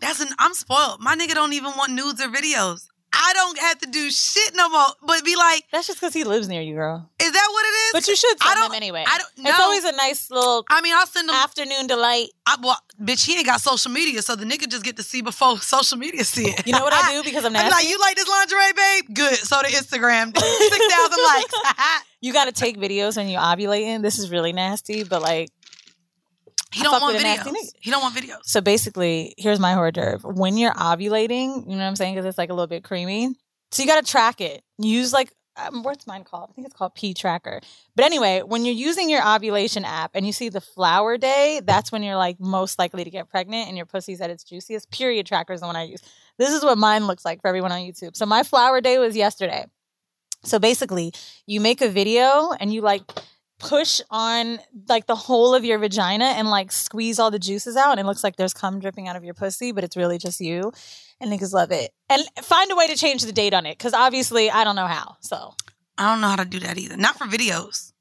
That's 0.00 0.20
an 0.20 0.28
I'm 0.38 0.54
spoiled. 0.54 1.00
My 1.00 1.14
nigga 1.16 1.34
don't 1.34 1.52
even 1.52 1.72
want 1.76 1.92
nudes 1.92 2.20
or 2.20 2.28
videos. 2.28 2.86
I 3.16 3.32
don't 3.32 3.58
have 3.60 3.78
to 3.78 3.86
do 3.88 4.10
shit 4.10 4.56
no 4.56 4.68
more. 4.68 4.86
But 5.06 5.24
be 5.24 5.36
like, 5.36 5.62
that's 5.70 5.86
just 5.86 6.00
because 6.00 6.12
he 6.12 6.24
lives 6.24 6.48
near 6.48 6.60
you, 6.62 6.74
girl. 6.74 7.08
is 7.22 7.30
that 7.30 7.48
what 7.52 7.64
it 7.64 7.68
is? 7.68 7.92
But 7.92 8.08
you 8.08 8.16
should 8.16 8.36
I 8.40 8.46
send 8.48 8.56
don't- 8.58 8.70
them 8.72 8.76
anyway. 8.76 9.04
I 9.06 9.18
don't. 9.18 9.44
No. 9.44 9.50
It's 9.50 9.60
always 9.60 9.84
a 9.84 9.92
nice 9.92 10.30
little 10.32 10.64
I 10.68 10.80
mean, 10.80 10.94
I'll 10.96 11.06
send 11.06 11.28
them. 11.28 11.36
afternoon 11.36 11.86
delight. 11.86 12.30
I, 12.44 12.56
well, 12.60 12.76
bitch, 13.00 13.24
he 13.24 13.36
ain't 13.36 13.46
got 13.46 13.60
social 13.60 13.92
media, 13.92 14.20
so 14.20 14.34
the 14.34 14.44
nigga 14.44 14.68
just 14.68 14.82
get 14.84 14.96
to 14.96 15.04
see 15.04 15.22
before 15.22 15.58
social 15.76 15.96
media 15.96 16.24
see 16.24 16.46
it. 16.48 16.66
You 16.66 16.72
know 16.72 16.82
what 16.82 16.92
I 16.92 17.12
do 17.16 17.22
because 17.22 17.44
I'm 17.44 17.54
I'm 17.54 17.70
like, 17.70 17.88
you 17.88 18.00
like 18.00 18.16
this 18.16 18.28
lingerie, 18.28 18.72
babe? 18.76 19.04
Good. 19.14 19.36
So 19.36 19.58
the 19.62 19.68
Instagram, 19.68 20.36
six 20.36 20.94
thousand 20.94 21.24
likes. 21.24 21.54
You 22.20 22.32
got 22.32 22.46
to 22.46 22.52
take 22.52 22.78
videos 22.78 23.16
when 23.16 23.28
you 23.28 23.38
ovulating. 23.38 24.02
This 24.02 24.18
is 24.18 24.28
really 24.30 24.52
nasty, 24.52 25.04
but 25.04 25.22
like, 25.22 25.50
he 26.74 26.80
I 26.80 26.84
don't 26.84 27.00
want 27.00 27.16
videos. 27.16 27.72
He 27.80 27.90
don't 27.90 28.02
want 28.02 28.16
videos. 28.16 28.40
so 28.42 28.60
basically, 28.60 29.34
here's 29.38 29.60
my 29.60 29.74
hors 29.74 29.92
d'oeuvre. 29.92 30.32
When 30.32 30.56
you're 30.56 30.74
ovulating, 30.74 31.62
you 31.62 31.72
know 31.72 31.78
what 31.78 31.84
I'm 31.84 31.96
saying? 31.96 32.14
Because 32.14 32.26
it's 32.26 32.38
like 32.38 32.50
a 32.50 32.54
little 32.54 32.66
bit 32.66 32.82
creamy. 32.82 33.34
So 33.70 33.82
you 33.82 33.88
got 33.88 34.04
to 34.04 34.10
track 34.10 34.40
it. 34.40 34.62
Use 34.78 35.12
like, 35.12 35.32
um, 35.56 35.84
what's 35.84 36.06
mine 36.06 36.24
called? 36.24 36.50
I 36.50 36.52
think 36.54 36.66
it's 36.66 36.76
called 36.76 36.94
P 36.96 37.14
Tracker. 37.14 37.60
But 37.94 38.04
anyway, 38.04 38.42
when 38.44 38.64
you're 38.64 38.74
using 38.74 39.08
your 39.08 39.24
ovulation 39.26 39.84
app 39.84 40.10
and 40.14 40.26
you 40.26 40.32
see 40.32 40.48
the 40.48 40.60
flower 40.60 41.16
day, 41.16 41.60
that's 41.64 41.92
when 41.92 42.02
you're 42.02 42.16
like 42.16 42.40
most 42.40 42.78
likely 42.78 43.04
to 43.04 43.10
get 43.10 43.28
pregnant 43.28 43.68
and 43.68 43.76
your 43.76 43.86
pussy's 43.86 44.20
at 44.20 44.30
its 44.30 44.42
juiciest. 44.42 44.90
Period 44.90 45.26
Tracker 45.26 45.52
is 45.52 45.60
the 45.60 45.66
one 45.66 45.76
I 45.76 45.84
use. 45.84 46.02
This 46.38 46.52
is 46.52 46.64
what 46.64 46.76
mine 46.76 47.06
looks 47.06 47.24
like 47.24 47.40
for 47.40 47.48
everyone 47.48 47.70
on 47.70 47.80
YouTube. 47.80 48.16
So 48.16 48.26
my 48.26 48.42
flower 48.42 48.80
day 48.80 48.98
was 48.98 49.16
yesterday. 49.16 49.66
So 50.42 50.58
basically, 50.58 51.12
you 51.46 51.60
make 51.60 51.80
a 51.80 51.88
video 51.88 52.52
and 52.58 52.72
you 52.72 52.80
like 52.80 53.02
push 53.58 54.00
on 54.10 54.58
like 54.88 55.06
the 55.06 55.14
whole 55.14 55.54
of 55.54 55.64
your 55.64 55.78
vagina 55.78 56.24
and 56.24 56.50
like 56.50 56.72
squeeze 56.72 57.18
all 57.18 57.30
the 57.30 57.38
juices 57.38 57.76
out 57.76 57.92
and 57.92 58.00
it 58.00 58.06
looks 58.06 58.24
like 58.24 58.36
there's 58.36 58.54
cum 58.54 58.80
dripping 58.80 59.08
out 59.08 59.16
of 59.16 59.24
your 59.24 59.34
pussy, 59.34 59.72
but 59.72 59.84
it's 59.84 59.96
really 59.96 60.18
just 60.18 60.40
you. 60.40 60.72
And 61.20 61.32
niggas 61.32 61.54
love 61.54 61.70
it. 61.70 61.92
And 62.10 62.22
find 62.42 62.70
a 62.70 62.76
way 62.76 62.88
to 62.88 62.96
change 62.96 63.24
the 63.24 63.32
date 63.32 63.54
on 63.54 63.66
it 63.66 63.78
because 63.78 63.94
obviously 63.94 64.50
I 64.50 64.64
don't 64.64 64.76
know 64.76 64.86
how. 64.86 65.16
So 65.20 65.54
I 65.96 66.10
don't 66.12 66.20
know 66.20 66.28
how 66.28 66.36
to 66.36 66.44
do 66.44 66.60
that 66.60 66.76
either. 66.76 66.96
Not 66.96 67.16
for 67.16 67.26
videos. 67.26 67.93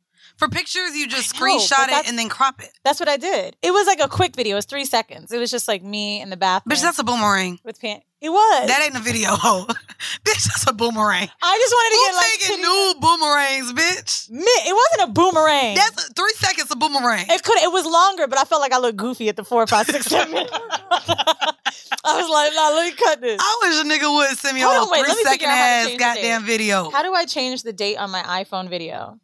For 0.44 0.50
pictures, 0.50 0.94
you 0.94 1.08
just 1.08 1.40
know, 1.40 1.48
screenshot 1.48 1.88
it 1.88 2.06
and 2.06 2.20
then 2.20 2.28
crop 2.28 2.62
it. 2.62 2.70
that's 2.84 3.00
what 3.00 3.08
I 3.08 3.16
did. 3.16 3.56
It 3.62 3.72
was 3.72 3.88
like 3.88 4.02
a 4.02 4.10
quick 4.10 4.36
video. 4.36 4.56
It 4.56 4.56
was 4.56 4.66
three 4.66 4.84
seconds. 4.84 5.32
It 5.32 5.38
was 5.38 5.50
just 5.50 5.70
like 5.70 5.82
me 5.82 6.20
in 6.20 6.30
the 6.30 6.36
bathroom. 6.36 6.76
Bitch, 6.76 6.82
that's 6.82 7.00
a 7.00 7.04
boomerang. 7.06 7.60
with 7.64 7.80
pants. 7.80 8.06
It 8.20 8.28
was. 8.30 8.68
That 8.68 8.82
ain't 8.84 8.98
a 8.98 9.00
video. 9.00 9.30
bitch, 9.38 10.44
that's 10.44 10.68
a 10.68 10.74
boomerang. 10.74 11.30
I 11.42 11.58
just 11.58 11.74
wanted 11.74 11.90
to 11.90 11.96
Who 11.96 12.06
get 12.06 12.16
like 12.16 12.40
taking 12.40 12.62
new 12.62 12.94
boomerangs, 13.00 13.72
bitch? 13.72 14.30
It 14.32 14.76
wasn't 14.76 15.10
a 15.10 15.14
boomerang. 15.14 15.76
That's 15.76 16.10
a, 16.10 16.14
three 16.14 16.34
seconds 16.36 16.72
of 16.72 16.80
boomerang. 16.80 17.26
It 17.30 17.42
could. 17.42 17.60
It 17.60 17.72
was 17.72 17.86
longer, 17.86 18.28
but 18.28 18.38
I 18.38 18.44
felt 18.44 18.60
like 18.60 18.74
I 18.74 18.80
looked 18.80 18.98
goofy 18.98 19.30
at 19.30 19.38
the 19.38 19.46
four, 19.46 19.66
five, 19.68 19.86
six, 19.86 20.08
seven. 20.08 20.34
minutes. 20.34 20.52
I 22.06 22.20
was 22.22 22.30
like, 22.30 22.54
nah, 22.54 22.70
let 22.76 22.92
me 22.92 22.96
cut 22.98 23.22
this. 23.22 23.40
I 23.42 23.60
wish 23.64 23.80
a 23.80 23.84
nigga 23.88 24.14
would 24.14 24.38
send 24.38 24.56
me 24.56 24.62
Hold 24.62 24.76
a 24.76 24.80
on, 24.80 24.92
wait, 24.92 25.06
three 25.06 25.24
second 25.24 25.48
out 25.48 25.58
how 25.58 25.86
to 25.88 25.94
ass 25.94 25.98
goddamn 25.98 26.44
video. 26.44 26.90
How 26.90 27.02
do 27.02 27.14
I 27.14 27.26
change 27.26 27.64
the 27.64 27.72
date 27.72 27.96
on 27.96 28.12
my 28.12 28.22
iPhone 28.24 28.70
video? 28.70 29.20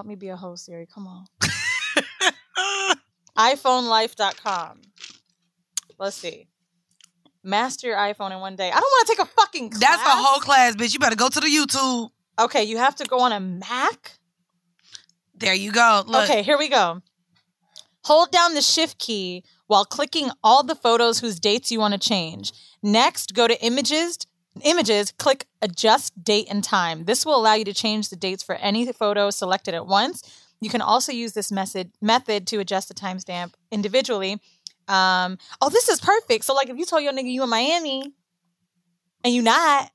Help 0.00 0.08
me 0.08 0.14
be 0.14 0.28
a 0.30 0.36
host, 0.36 0.64
Siri. 0.64 0.86
Come 0.86 1.06
on. 1.06 1.26
iPhonelife.com. 3.36 4.80
Let's 5.98 6.16
see. 6.16 6.48
Master 7.44 7.88
your 7.88 7.98
iPhone 7.98 8.30
in 8.30 8.40
one 8.40 8.56
day. 8.56 8.68
I 8.70 8.80
don't 8.80 8.80
want 8.80 9.06
to 9.06 9.12
take 9.14 9.22
a 9.26 9.28
fucking 9.28 9.68
class. 9.68 9.80
That's 9.82 10.02
a 10.02 10.16
whole 10.16 10.40
class, 10.40 10.74
bitch. 10.74 10.94
You 10.94 11.00
better 11.00 11.16
go 11.16 11.28
to 11.28 11.38
the 11.38 11.48
YouTube. 11.48 12.08
Okay, 12.38 12.64
you 12.64 12.78
have 12.78 12.96
to 12.96 13.04
go 13.04 13.20
on 13.20 13.32
a 13.32 13.40
Mac. 13.40 14.12
There 15.34 15.52
you 15.52 15.70
go. 15.70 16.02
Look. 16.06 16.30
Okay, 16.30 16.42
here 16.42 16.56
we 16.56 16.70
go. 16.70 17.02
Hold 18.04 18.32
down 18.32 18.54
the 18.54 18.62
shift 18.62 18.98
key 18.98 19.44
while 19.66 19.84
clicking 19.84 20.30
all 20.42 20.62
the 20.62 20.74
photos 20.74 21.20
whose 21.20 21.38
dates 21.38 21.70
you 21.70 21.78
want 21.78 21.92
to 21.92 22.00
change. 22.00 22.54
Next, 22.82 23.34
go 23.34 23.46
to 23.46 23.62
images. 23.62 24.16
Images, 24.62 25.12
click 25.12 25.46
adjust 25.62 26.22
date 26.22 26.48
and 26.50 26.62
time. 26.62 27.04
This 27.04 27.24
will 27.24 27.36
allow 27.36 27.54
you 27.54 27.64
to 27.64 27.72
change 27.72 28.08
the 28.08 28.16
dates 28.16 28.42
for 28.42 28.56
any 28.56 28.90
photo 28.92 29.30
selected 29.30 29.74
at 29.74 29.86
once. 29.86 30.22
You 30.60 30.68
can 30.68 30.82
also 30.82 31.12
use 31.12 31.32
this 31.32 31.50
method 31.50 31.92
method 32.00 32.46
to 32.48 32.58
adjust 32.58 32.88
the 32.88 32.94
timestamp 32.94 33.52
individually. 33.70 34.40
Um, 34.88 35.38
oh, 35.60 35.70
this 35.70 35.88
is 35.88 36.00
perfect. 36.00 36.44
So, 36.44 36.54
like, 36.54 36.68
if 36.68 36.76
you 36.76 36.84
told 36.84 37.02
your 37.02 37.12
nigga 37.12 37.30
you 37.30 37.42
in 37.42 37.48
Miami 37.48 38.12
and 39.24 39.32
you 39.32 39.40
not, 39.40 39.90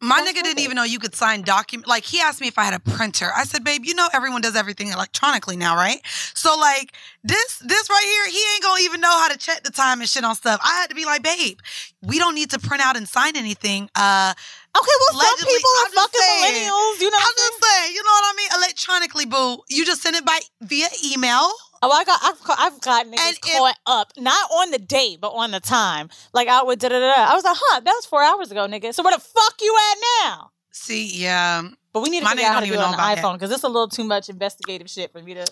My 0.00 0.20
nigga 0.20 0.42
didn't 0.44 0.60
even 0.60 0.76
know 0.76 0.84
you 0.84 1.00
could 1.00 1.14
sign 1.14 1.42
document. 1.42 1.88
Like 1.88 2.04
he 2.04 2.20
asked 2.20 2.40
me 2.40 2.46
if 2.46 2.56
I 2.56 2.64
had 2.64 2.74
a 2.74 2.78
printer. 2.78 3.30
I 3.34 3.44
said, 3.44 3.64
"Babe, 3.64 3.84
you 3.84 3.94
know 3.94 4.08
everyone 4.12 4.40
does 4.42 4.54
everything 4.54 4.88
electronically 4.88 5.56
now, 5.56 5.74
right?" 5.74 6.00
So 6.34 6.56
like 6.56 6.92
this, 7.24 7.58
this 7.58 7.90
right 7.90 8.04
here, 8.04 8.26
he 8.32 8.40
ain't 8.54 8.62
gonna 8.62 8.82
even 8.82 9.00
know 9.00 9.10
how 9.10 9.28
to 9.28 9.36
check 9.36 9.64
the 9.64 9.70
time 9.72 10.00
and 10.00 10.08
shit 10.08 10.22
on 10.22 10.36
stuff. 10.36 10.60
I 10.62 10.74
had 10.80 10.88
to 10.90 10.94
be 10.94 11.04
like, 11.04 11.22
"Babe, 11.22 11.58
we 12.00 12.18
don't 12.18 12.34
need 12.36 12.50
to 12.50 12.60
print 12.60 12.80
out 12.84 12.96
and 12.96 13.08
sign 13.08 13.36
anything." 13.36 13.90
Uh, 13.96 14.34
okay, 14.78 14.90
well, 15.00 15.08
some 15.08 15.16
allegedly- 15.16 15.54
people 15.56 15.70
are 15.82 15.90
fucking 15.90 16.20
saying. 16.20 16.54
millennials. 16.68 17.00
You 17.00 17.10
know, 17.10 17.18
I'm 17.18 17.34
just 17.36 17.64
saying, 17.64 17.94
you 17.94 18.02
know 18.04 18.10
what 18.12 18.24
I 18.24 18.36
mean? 18.36 18.48
Electronically, 18.62 19.26
boo. 19.26 19.62
You 19.68 19.84
just 19.84 20.02
send 20.02 20.14
it 20.14 20.24
by 20.24 20.38
via 20.60 20.88
email. 21.12 21.50
Oh, 21.80 21.90
I 21.90 22.04
got, 22.04 22.20
I've, 22.22 22.40
I've 22.58 22.80
got 22.80 23.06
niggas 23.06 23.40
caught 23.40 23.76
up, 23.86 24.12
not 24.16 24.50
on 24.50 24.70
the 24.70 24.78
date, 24.78 25.20
but 25.20 25.30
on 25.30 25.50
the 25.52 25.60
time. 25.60 26.10
Like 26.32 26.48
out 26.48 26.66
with 26.66 26.80
da 26.80 26.88
da 26.88 26.98
da. 26.98 27.14
da. 27.14 27.30
I 27.30 27.34
was 27.34 27.44
like, 27.44 27.56
huh, 27.58 27.80
that 27.80 27.92
was 27.92 28.06
four 28.06 28.22
hours 28.22 28.50
ago, 28.50 28.66
nigga. 28.66 28.92
So 28.92 29.02
where 29.02 29.14
the 29.14 29.20
fuck 29.20 29.54
you 29.60 29.76
at 29.92 29.98
now? 30.24 30.50
See, 30.70 31.06
yeah. 31.06 31.62
But 31.92 32.02
we 32.02 32.10
need 32.10 32.20
to 32.20 32.24
My 32.24 32.30
figure 32.32 32.46
out 32.46 32.54
how 32.54 32.60
to 32.60 32.66
do 32.66 32.72
it 32.74 32.78
on 32.78 32.92
the 32.92 32.96
iPhone 32.98 33.34
because 33.34 33.50
it's 33.50 33.64
a 33.64 33.68
little 33.68 33.88
too 33.88 34.04
much 34.04 34.28
investigative 34.28 34.88
shit 34.88 35.12
for 35.12 35.22
me 35.22 35.34
to. 35.34 35.46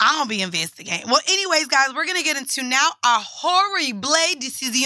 I 0.00 0.18
don't 0.18 0.28
be 0.28 0.42
investigating. 0.42 1.08
Well, 1.08 1.20
anyways, 1.28 1.66
guys, 1.66 1.94
we're 1.94 2.06
gonna 2.06 2.22
get 2.22 2.36
into 2.36 2.62
now 2.62 2.88
our 3.04 3.20
horrible 3.20 4.10
decision. 4.38 4.84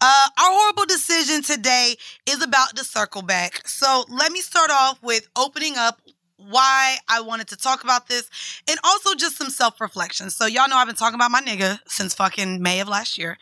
Uh, 0.00 0.28
our 0.38 0.50
horrible 0.52 0.86
decision 0.86 1.42
today 1.42 1.96
is 2.26 2.42
about 2.42 2.74
the 2.74 2.84
circle 2.84 3.22
back. 3.22 3.66
So 3.68 4.04
let 4.08 4.32
me 4.32 4.40
start 4.40 4.70
off 4.70 5.02
with 5.02 5.28
opening 5.36 5.76
up 5.76 6.00
why 6.48 6.96
I 7.08 7.20
wanted 7.20 7.48
to 7.48 7.56
talk 7.56 7.84
about 7.84 8.08
this 8.08 8.30
and 8.68 8.78
also 8.84 9.14
just 9.14 9.36
some 9.36 9.50
self 9.50 9.80
reflection. 9.80 10.30
So 10.30 10.46
y'all 10.46 10.68
know 10.68 10.76
I've 10.76 10.86
been 10.86 10.96
talking 10.96 11.14
about 11.16 11.30
my 11.30 11.40
nigga 11.40 11.78
since 11.86 12.14
fucking 12.14 12.62
May 12.62 12.80
of 12.80 12.88
last 12.88 13.18
year. 13.18 13.36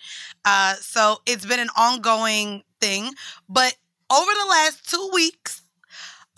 Uh, 0.44 0.74
so 0.74 1.18
it's 1.26 1.46
been 1.46 1.60
an 1.60 1.70
ongoing 1.76 2.62
thing, 2.80 3.12
but 3.48 3.74
over 4.10 4.30
the 4.32 4.48
last 4.48 4.88
two 4.88 5.10
weeks, 5.12 5.62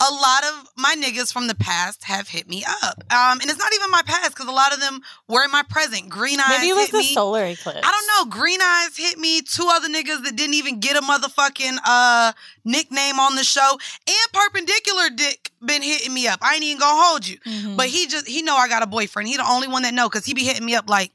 a 0.01 0.11
lot 0.13 0.43
of 0.45 0.69
my 0.77 0.95
niggas 0.97 1.31
from 1.31 1.45
the 1.45 1.53
past 1.53 2.03
have 2.05 2.27
hit 2.27 2.49
me 2.49 2.63
up. 2.83 3.03
Um, 3.11 3.39
and 3.39 3.43
it's 3.43 3.59
not 3.59 3.71
even 3.73 3.91
my 3.91 4.01
past 4.03 4.31
because 4.31 4.47
a 4.47 4.51
lot 4.51 4.73
of 4.73 4.79
them 4.79 5.01
were 5.27 5.43
in 5.43 5.51
my 5.51 5.61
present. 5.69 6.09
Green 6.09 6.39
Eyes 6.39 6.57
Maybe 6.59 6.69
it 6.69 6.75
was 6.75 6.89
the 6.89 6.97
me. 6.97 7.13
solar 7.13 7.45
eclipse. 7.45 7.81
I 7.83 7.91
don't 7.91 8.29
know. 8.29 8.35
Green 8.35 8.59
Eyes 8.61 8.97
hit 8.97 9.19
me. 9.19 9.41
Two 9.41 9.67
other 9.69 9.89
niggas 9.89 10.23
that 10.23 10.35
didn't 10.35 10.55
even 10.55 10.79
get 10.79 10.97
a 10.97 11.01
motherfucking 11.01 11.77
uh 11.85 12.33
nickname 12.65 13.19
on 13.19 13.35
the 13.35 13.43
show. 13.43 13.77
And 14.07 14.33
Perpendicular 14.33 15.09
Dick 15.15 15.51
been 15.63 15.83
hitting 15.83 16.13
me 16.13 16.27
up. 16.27 16.39
I 16.41 16.55
ain't 16.55 16.63
even 16.63 16.79
gonna 16.79 17.01
hold 17.01 17.27
you. 17.27 17.37
Mm-hmm. 17.39 17.75
But 17.75 17.87
he 17.87 18.07
just 18.07 18.27
he 18.27 18.41
know 18.41 18.55
I 18.55 18.67
got 18.67 18.81
a 18.81 18.87
boyfriend. 18.87 19.29
He 19.29 19.37
the 19.37 19.47
only 19.47 19.67
one 19.67 19.83
that 19.83 19.93
know 19.93 20.09
because 20.09 20.25
he 20.25 20.33
be 20.33 20.43
hitting 20.43 20.65
me 20.65 20.73
up 20.73 20.89
like, 20.89 21.11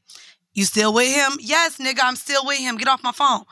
you 0.55 0.64
still 0.64 0.95
with 0.95 1.14
him? 1.14 1.32
Yes, 1.39 1.76
nigga, 1.76 1.99
I'm 2.03 2.16
still 2.16 2.47
with 2.47 2.59
him. 2.59 2.78
Get 2.78 2.89
off 2.89 3.03
my 3.03 3.12
phone. 3.12 3.45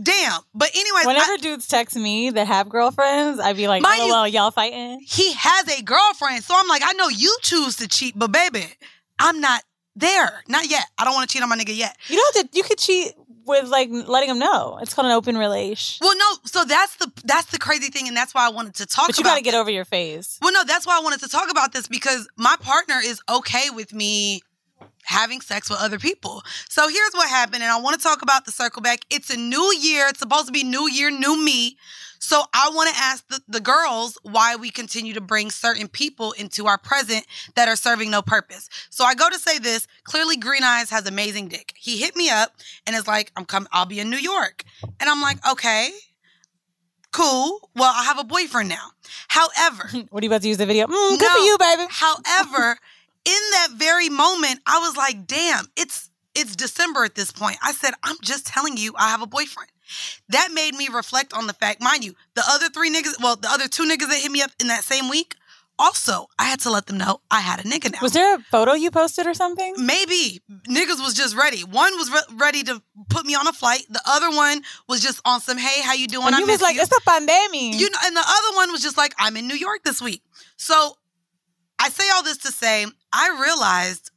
Damn. 0.00 0.40
But 0.54 0.70
anyway, 0.74 1.02
Whenever 1.04 1.32
I- 1.32 1.38
dudes 1.38 1.66
text 1.66 1.96
me 1.96 2.30
that 2.30 2.46
have 2.46 2.68
girlfriends, 2.68 3.40
I'd 3.40 3.56
be 3.56 3.66
like, 3.68 3.82
Mind 3.82 4.02
you- 4.04 4.12
"LOL, 4.12 4.28
y'all 4.28 4.50
fighting?" 4.50 5.00
he 5.06 5.32
has 5.32 5.68
a 5.68 5.82
girlfriend. 5.82 6.44
So 6.44 6.54
I'm 6.56 6.68
like, 6.68 6.82
I 6.84 6.92
know 6.92 7.08
you 7.08 7.36
choose 7.42 7.76
to 7.76 7.88
cheat, 7.88 8.16
but 8.16 8.30
baby, 8.30 8.66
I'm 9.18 9.40
not 9.40 9.62
there. 9.96 10.44
Not 10.48 10.70
yet. 10.70 10.84
I 10.98 11.04
don't 11.04 11.14
want 11.14 11.28
to 11.28 11.32
cheat 11.32 11.42
on 11.42 11.48
my 11.48 11.56
nigga 11.56 11.76
yet. 11.76 11.96
You 12.08 12.16
don't 12.16 12.36
have 12.36 12.50
to. 12.50 12.56
You 12.56 12.62
could 12.62 12.78
cheat 12.78 13.14
with 13.44 13.66
like 13.68 13.88
letting 13.90 14.28
them 14.28 14.38
know. 14.38 14.78
It's 14.80 14.94
called 14.94 15.06
an 15.06 15.12
open 15.12 15.36
relation. 15.36 15.98
Well, 16.04 16.16
no. 16.16 16.36
So 16.44 16.64
that's 16.64 16.96
the 16.96 17.10
that's 17.24 17.46
the 17.46 17.58
crazy 17.58 17.88
thing, 17.88 18.06
and 18.06 18.16
that's 18.16 18.34
why 18.34 18.46
I 18.46 18.50
wanted 18.50 18.74
to 18.76 18.86
talk. 18.86 19.08
But 19.08 19.18
you 19.18 19.24
got 19.24 19.36
to 19.36 19.42
get 19.42 19.54
over 19.54 19.70
your 19.70 19.84
phase. 19.84 20.38
Well, 20.40 20.52
no, 20.52 20.62
that's 20.64 20.86
why 20.86 20.96
I 20.96 21.00
wanted 21.00 21.20
to 21.20 21.28
talk 21.28 21.50
about 21.50 21.72
this 21.72 21.88
because 21.88 22.28
my 22.36 22.54
partner 22.60 23.00
is 23.02 23.20
okay 23.28 23.70
with 23.70 23.92
me 23.92 24.42
having 25.08 25.40
sex 25.40 25.70
with 25.70 25.80
other 25.80 25.98
people. 25.98 26.42
So 26.68 26.86
here's 26.86 27.12
what 27.12 27.28
happened, 27.28 27.62
and 27.62 27.72
I 27.72 27.80
want 27.80 27.98
to 27.98 28.02
talk 28.02 28.20
about 28.22 28.44
the 28.44 28.52
circle 28.52 28.82
back. 28.82 29.00
It's 29.10 29.30
a 29.30 29.38
new 29.38 29.74
year. 29.80 30.06
It's 30.08 30.18
supposed 30.20 30.46
to 30.46 30.52
be 30.52 30.62
new 30.62 30.88
year, 30.88 31.10
new 31.10 31.42
me. 31.42 31.78
So 32.18 32.42
I 32.52 32.70
want 32.74 32.94
to 32.94 33.00
ask 33.00 33.26
the, 33.28 33.40
the 33.48 33.60
girls 33.60 34.18
why 34.22 34.56
we 34.56 34.70
continue 34.70 35.14
to 35.14 35.20
bring 35.20 35.50
certain 35.50 35.88
people 35.88 36.32
into 36.32 36.66
our 36.66 36.76
present 36.76 37.24
that 37.54 37.68
are 37.68 37.76
serving 37.76 38.10
no 38.10 38.20
purpose. 38.20 38.68
So 38.90 39.04
I 39.04 39.14
go 39.14 39.30
to 39.30 39.38
say 39.38 39.58
this. 39.58 39.86
Clearly, 40.04 40.36
Green 40.36 40.62
Eyes 40.62 40.90
has 40.90 41.06
amazing 41.06 41.48
dick. 41.48 41.72
He 41.78 41.96
hit 41.96 42.14
me 42.14 42.28
up 42.28 42.52
and 42.86 42.94
is 42.94 43.06
like, 43.06 43.32
"I'm 43.34 43.46
coming. 43.46 43.68
I'll 43.72 43.86
be 43.86 44.00
in 44.00 44.10
New 44.10 44.18
York," 44.18 44.64
and 45.00 45.08
I'm 45.08 45.22
like, 45.22 45.38
"Okay." 45.50 45.90
Cool. 47.10 47.70
Well, 47.74 47.90
I 47.96 48.04
have 48.04 48.18
a 48.18 48.24
boyfriend 48.24 48.68
now. 48.68 48.90
However, 49.28 49.88
What 50.10 50.22
are 50.22 50.26
you 50.26 50.30
about 50.30 50.42
to 50.42 50.48
use 50.48 50.58
the 50.58 50.66
video? 50.66 50.86
Mm, 50.86 51.18
good 51.18 51.30
for 51.30 51.38
you, 51.38 51.56
baby. 51.58 51.86
However, 51.88 52.78
that 53.30 53.68
very 53.76 54.08
moment, 54.08 54.60
I 54.66 54.78
was 54.78 54.96
like, 54.96 55.26
damn, 55.26 55.66
it's 55.76 56.10
it's 56.34 56.54
December 56.54 57.04
at 57.04 57.14
this 57.14 57.32
point. 57.32 57.56
I 57.62 57.72
said, 57.72 57.94
I'm 58.04 58.16
just 58.22 58.46
telling 58.46 58.76
you 58.76 58.94
I 58.96 59.10
have 59.10 59.22
a 59.22 59.26
boyfriend. 59.26 59.70
That 60.28 60.50
made 60.52 60.74
me 60.74 60.88
reflect 60.92 61.32
on 61.32 61.46
the 61.46 61.52
fact, 61.52 61.80
mind 61.80 62.04
you, 62.04 62.14
the 62.34 62.42
other 62.48 62.68
three 62.68 62.90
niggas, 62.90 63.20
well, 63.20 63.36
the 63.36 63.48
other 63.48 63.66
two 63.66 63.84
niggas 63.84 64.08
that 64.08 64.20
hit 64.20 64.30
me 64.30 64.42
up 64.42 64.50
in 64.60 64.68
that 64.68 64.84
same 64.84 65.08
week, 65.08 65.34
also, 65.80 66.28
I 66.38 66.44
had 66.44 66.60
to 66.60 66.70
let 66.70 66.86
them 66.86 66.98
know 66.98 67.20
I 67.30 67.40
had 67.40 67.60
a 67.60 67.62
nigga 67.62 67.92
now. 67.92 68.00
Was 68.02 68.12
there 68.12 68.34
a 68.34 68.40
photo 68.40 68.72
you 68.72 68.90
posted 68.90 69.26
or 69.26 69.34
something? 69.34 69.74
Maybe 69.78 70.42
niggas 70.68 71.00
was 71.00 71.14
just 71.14 71.36
ready. 71.36 71.60
One 71.60 71.96
was 71.96 72.10
re- 72.10 72.36
ready 72.36 72.64
to 72.64 72.82
put 73.08 73.24
me 73.24 73.36
on 73.36 73.46
a 73.46 73.52
flight. 73.52 73.84
The 73.88 74.02
other 74.04 74.28
one 74.30 74.62
was 74.88 75.00
just 75.00 75.20
on 75.24 75.40
some, 75.40 75.56
hey, 75.56 75.80
how 75.82 75.94
you 75.94 76.08
doing? 76.08 76.26
And 76.26 76.34
I 76.34 76.40
you 76.40 76.46
was 76.46 76.60
like, 76.60 76.74
you. 76.74 76.82
it's 76.82 76.96
a 76.96 77.00
pandemic. 77.08 77.78
You 77.80 77.90
know, 77.90 77.98
and 78.04 78.16
the 78.16 78.24
other 78.24 78.56
one 78.56 78.72
was 78.72 78.82
just 78.82 78.96
like, 78.96 79.14
I'm 79.18 79.36
in 79.36 79.46
New 79.46 79.56
York 79.56 79.84
this 79.84 80.02
week. 80.02 80.22
So 80.56 80.96
I 81.78 81.90
say 81.90 82.04
all 82.14 82.22
this 82.22 82.38
to 82.38 82.52
say, 82.52 82.86
I 83.12 83.38
realized 83.40 84.10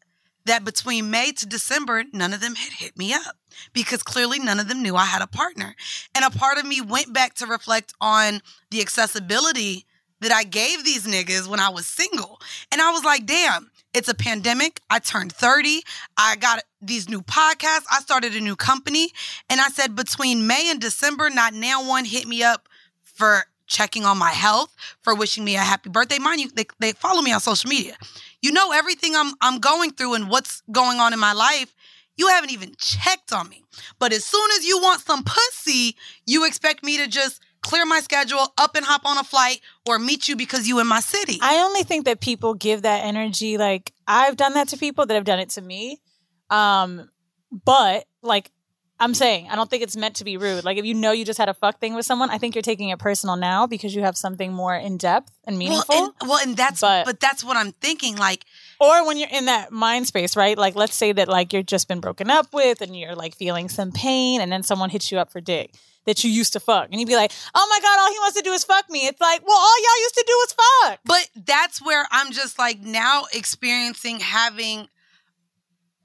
that 0.46 0.66
between 0.66 1.12
May 1.12 1.32
to 1.34 1.46
December, 1.46 2.04
none 2.12 2.34
of 2.34 2.42
them 2.42 2.56
had 2.56 2.74
hit 2.74 2.98
me 2.98 3.14
up 3.14 3.38
because 3.74 4.02
clearly 4.04 4.40
none 4.40 4.60
of 4.60 4.68
them 4.68 4.82
knew 4.82 4.96
I 4.96 5.06
had 5.06 5.22
a 5.22 5.28
partner. 5.28 5.76
And 6.16 6.26
a 6.26 6.32
part 6.32 6.58
of 6.58 6.66
me 6.66 6.82
went 6.82 7.14
back 7.14 7.36
to 7.36 7.46
reflect 7.46 7.94
on 8.02 8.42
the 8.72 8.82
accessibility 8.82 9.86
that 10.22 10.32
I 10.32 10.44
gave 10.44 10.84
these 10.84 11.06
niggas 11.06 11.48
when 11.48 11.60
I 11.60 11.70
was 11.70 11.88
single. 11.88 12.40
And 12.72 12.82
I 12.82 12.92
was 12.92 13.04
like, 13.04 13.26
damn, 13.26 13.72
it's 13.94 14.08
a 14.08 14.14
pandemic. 14.14 14.82
I 14.90 15.00
turned 15.00 15.34
30. 15.34 15.82
I 16.18 16.36
got 16.38 16.64
these 16.82 17.10
new 17.10 17.22
podcasts. 17.22 17.86
I 17.92 18.00
started 18.02 18.36
a 18.36 18.40
new 18.40 18.56
company. 18.56 19.10
And 19.50 19.60
I 19.60 19.70
said, 19.70 19.96
between 19.96 20.48
May 20.48 20.70
and 20.70 20.80
December, 20.80 21.30
not 21.30 21.54
now 21.54 21.88
one 21.88 22.06
hit 22.06 22.28
me 22.28 22.44
up 22.44 22.70
for 23.04 23.46
checking 23.72 24.06
on 24.06 24.18
my 24.18 24.32
health, 24.32 24.76
for 25.02 25.16
wishing 25.16 25.44
me 25.44 25.56
a 25.56 25.60
happy 25.60 25.90
birthday. 25.90 26.20
Mind 26.20 26.42
you, 26.42 26.50
they, 26.52 26.66
they 26.80 26.92
follow 26.92 27.22
me 27.22 27.32
on 27.32 27.40
social 27.40 27.70
media. 27.70 27.96
You 28.42 28.52
know 28.52 28.72
everything 28.72 29.16
I'm 29.16 29.34
I'm 29.42 29.60
going 29.60 29.92
through 29.92 30.16
and 30.16 30.30
what's 30.30 30.62
going 30.72 31.00
on 31.00 31.14
in 31.14 31.20
my 31.20 31.34
life. 31.34 31.74
You 32.18 32.28
haven't 32.28 32.52
even 32.52 32.74
checked 32.78 33.32
on 33.34 33.50
me. 33.50 33.64
But 33.98 34.14
as 34.14 34.26
soon 34.26 34.52
as 34.58 34.66
you 34.66 34.80
want 34.80 35.02
some 35.02 35.24
pussy, 35.24 35.96
you 36.28 36.46
expect 36.46 36.84
me 36.84 36.98
to 36.98 37.08
just 37.08 37.42
clear 37.62 37.86
my 37.86 38.00
schedule, 38.02 38.54
up 38.58 38.76
and 38.76 38.86
hop 38.86 39.06
on 39.06 39.18
a 39.18 39.24
flight, 39.24 39.62
or 39.88 40.00
meet 40.00 40.28
you 40.28 40.36
because 40.36 40.68
you 40.68 40.80
in 40.80 40.88
my 40.88 41.00
city. 41.00 41.40
I 41.42 41.58
only 41.60 41.84
think 41.84 42.06
that 42.06 42.20
people 42.20 42.54
give 42.54 42.82
that 42.82 43.06
energy. 43.06 43.58
Like 43.58 43.94
I've 44.08 44.36
done 44.36 44.54
that 44.56 44.70
to 44.70 44.78
people 44.78 45.06
that 45.06 45.14
have 45.14 45.24
done 45.24 45.40
it 45.40 45.50
to 45.52 45.62
me. 45.62 46.00
Um, 46.50 47.10
but 47.66 48.06
like 48.22 48.52
I'm 49.02 49.16
saying, 49.16 49.48
I 49.50 49.56
don't 49.56 49.68
think 49.68 49.82
it's 49.82 49.98
meant 49.98 50.18
to 50.18 50.24
be 50.24 50.38
rude. 50.38 50.64
Like 50.64 50.78
if 50.78 50.86
you 50.86 50.94
know 50.94 51.12
you 51.12 51.26
just 51.26 51.40
had 51.40 51.50
a 51.50 51.56
fuck 51.56 51.80
thing 51.80 51.96
with 51.96 52.06
someone, 52.06 52.30
I 52.30 52.38
think 52.38 52.54
you're 52.54 52.62
taking 52.62 52.90
it 52.90 53.00
personal 53.00 53.36
now 53.36 53.66
because 53.66 53.96
you 53.96 54.04
have 54.04 54.16
something 54.16 54.54
more 54.54 54.76
in 54.76 54.98
depth 54.98 55.32
and 55.46 55.58
meaningful. 55.58 55.96
Well, 55.96 56.16
and, 56.22 56.30
well, 56.30 56.40
and 56.40 56.56
that's 56.56 56.82
but, 56.82 57.06
but 57.06 57.20
that's 57.20 57.44
what 57.44 57.58
I'm 57.58 57.72
thinking. 57.72 58.16
Like, 58.16 58.46
or 58.80 59.06
when 59.08 59.18
you're 59.18 59.28
in 59.32 59.46
that 59.46 59.72
mind 59.72 60.06
space, 60.06 60.38
right? 60.38 60.56
Like, 60.56 60.76
let's 60.76 60.96
say 60.96 61.12
that 61.14 61.28
like 61.28 61.52
you're 61.52 61.64
just 61.64 61.88
been 61.88 62.00
broken 62.00 62.30
up 62.30 62.54
with 62.54 62.82
and 62.82 62.96
you're 62.96 63.16
like 63.16 63.36
feeling 63.36 63.70
some 63.70 63.92
pain, 63.92 64.40
and 64.40 64.52
then 64.52 64.62
someone 64.62 64.92
hits 64.92 65.12
you 65.12 65.18
up 65.18 65.32
for 65.32 65.42
dick 65.42 65.74
that 66.06 66.24
you 66.24 66.32
used 66.32 66.54
to 66.54 66.60
fuck, 66.60 66.88
and 66.92 67.00
you'd 67.00 67.08
be 67.08 67.16
like, 67.16 67.32
"Oh 67.56 67.68
my 67.70 67.80
god, 67.80 68.00
all 68.00 68.12
he 68.12 68.20
wants 68.20 68.38
to 68.38 68.44
do 68.44 68.52
is 68.52 68.64
fuck 68.64 68.90
me." 68.90 69.08
It's 69.08 69.22
like, 69.22 69.46
well, 69.46 69.58
all 69.58 69.82
y'all 69.82 70.02
used 70.04 70.16
to 70.16 70.26
do 70.28 70.34
was 70.34 70.54
fuck. 70.54 71.00
But 71.06 71.30
that's 71.46 71.84
where 71.84 72.06
I'm 72.12 72.32
just 72.32 72.60
like 72.60 72.82
now 72.82 73.24
experiencing 73.34 74.20
having 74.20 74.88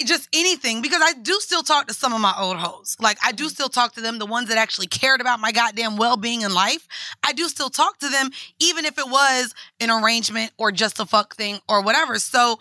just 0.05 0.28
anything 0.34 0.82
because 0.82 1.01
I 1.03 1.14
do 1.14 1.32
still 1.40 1.62
talk 1.62 1.86
to 1.86 1.94
some 1.94 2.12
of 2.12 2.20
my 2.20 2.34
old 2.38 2.57
hoes. 2.57 2.97
Like 3.01 3.18
I 3.24 3.32
do 3.32 3.49
still 3.49 3.68
talk 3.68 3.94
to 3.94 4.01
them, 4.01 4.18
the 4.18 4.26
ones 4.26 4.49
that 4.49 4.59
actually 4.59 4.88
cared 4.88 5.20
about 5.20 5.40
my 5.40 5.53
goddamn 5.53 5.97
well-being 5.97 6.42
in 6.42 6.53
life. 6.53 6.86
I 7.22 7.32
do 7.32 7.49
still 7.49 7.70
talk 7.70 7.99
to 8.01 8.09
them 8.09 8.30
even 8.59 8.84
if 8.84 8.99
it 8.99 9.09
was 9.09 9.55
an 9.80 9.90
arrangement 9.90 10.53
or 10.59 10.70
just 10.70 11.01
a 11.01 11.07
fuck 11.07 11.34
thing 11.34 11.61
or 11.68 11.82
whatever. 11.82 12.18
So 12.18 12.59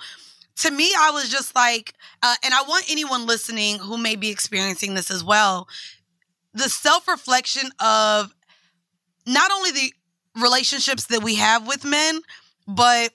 to 0.57 0.71
me, 0.71 0.91
I 0.97 1.11
was 1.11 1.29
just 1.29 1.53
like, 1.55 1.93
uh, 2.23 2.36
and 2.43 2.53
I 2.53 2.61
want 2.61 2.89
anyone 2.89 3.25
listening 3.25 3.79
who 3.79 3.97
may 3.97 4.15
be 4.15 4.29
experiencing 4.29 4.93
this 4.93 5.11
as 5.11 5.23
well, 5.23 5.67
the 6.53 6.69
self-reflection 6.69 7.69
of 7.81 8.33
not 9.27 9.51
only 9.51 9.71
the 9.71 9.93
relationships 10.41 11.07
that 11.07 11.21
we 11.21 11.36
have 11.36 11.67
with 11.67 11.83
men, 11.83 12.21
but 12.67 13.11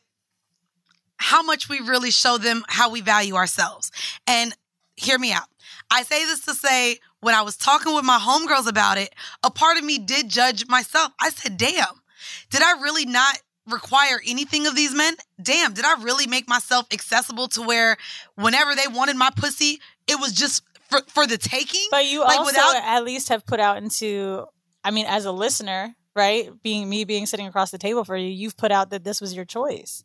how 1.21 1.43
much 1.43 1.69
we 1.69 1.81
really 1.81 2.11
show 2.11 2.39
them 2.39 2.65
how 2.67 2.91
we 2.91 3.03
value 3.03 3.35
ourselves. 3.37 3.93
And 4.27 4.57
hear 4.97 5.19
me 5.19 5.33
out. 5.33 5.45
I 5.91 6.03
say 6.03 6.25
this 6.25 6.41
to 6.47 6.55
say, 6.55 6.99
when 7.21 7.35
I 7.35 7.43
was 7.43 7.57
talking 7.57 7.95
with 7.95 8.05
my 8.05 8.19
homegirls 8.19 8.67
about 8.67 8.97
it, 8.97 9.15
a 9.43 9.51
part 9.51 9.77
of 9.77 9.85
me 9.85 9.99
did 9.99 10.31
judge 10.31 10.67
myself. 10.67 11.13
I 11.21 11.29
said, 11.29 11.59
damn, 11.59 12.01
did 12.49 12.63
I 12.63 12.81
really 12.81 13.05
not 13.05 13.39
require 13.69 14.21
anything 14.27 14.67
of 14.67 14.75
these 14.75 14.95
men? 14.95 15.15
Damn, 15.41 15.75
did 15.75 15.85
I 15.85 16.03
really 16.03 16.27
make 16.27 16.49
myself 16.49 16.87
accessible 16.91 17.49
to 17.49 17.63
where 17.63 17.99
whenever 18.37 18.75
they 18.75 18.89
wanted 18.89 19.17
my 19.17 19.31
pussy, 19.37 19.79
it 20.07 20.19
was 20.19 20.33
just 20.33 20.63
for, 20.89 21.03
for 21.07 21.27
the 21.27 21.37
taking? 21.37 21.87
But 21.91 22.07
you 22.07 22.21
like 22.21 22.39
also 22.39 22.59
at 22.83 23.05
least 23.05 23.29
have 23.29 23.45
put 23.45 23.61
out 23.61 23.77
into, 23.77 24.47
I 24.83 24.91
mean, 24.91 25.05
as 25.07 25.27
a 25.27 25.33
listener, 25.33 25.95
right? 26.17 26.51
Being 26.63 26.89
me 26.89 27.05
being 27.05 27.27
sitting 27.27 27.47
across 27.47 27.71
the 27.71 27.79
table 27.79 28.05
for 28.05 28.17
you, 28.17 28.29
you've 28.29 28.57
put 28.57 28.73
out 28.73 28.89
that 28.91 29.05
this 29.05 29.21
was 29.21 29.35
your 29.35 29.45
choice. 29.45 30.03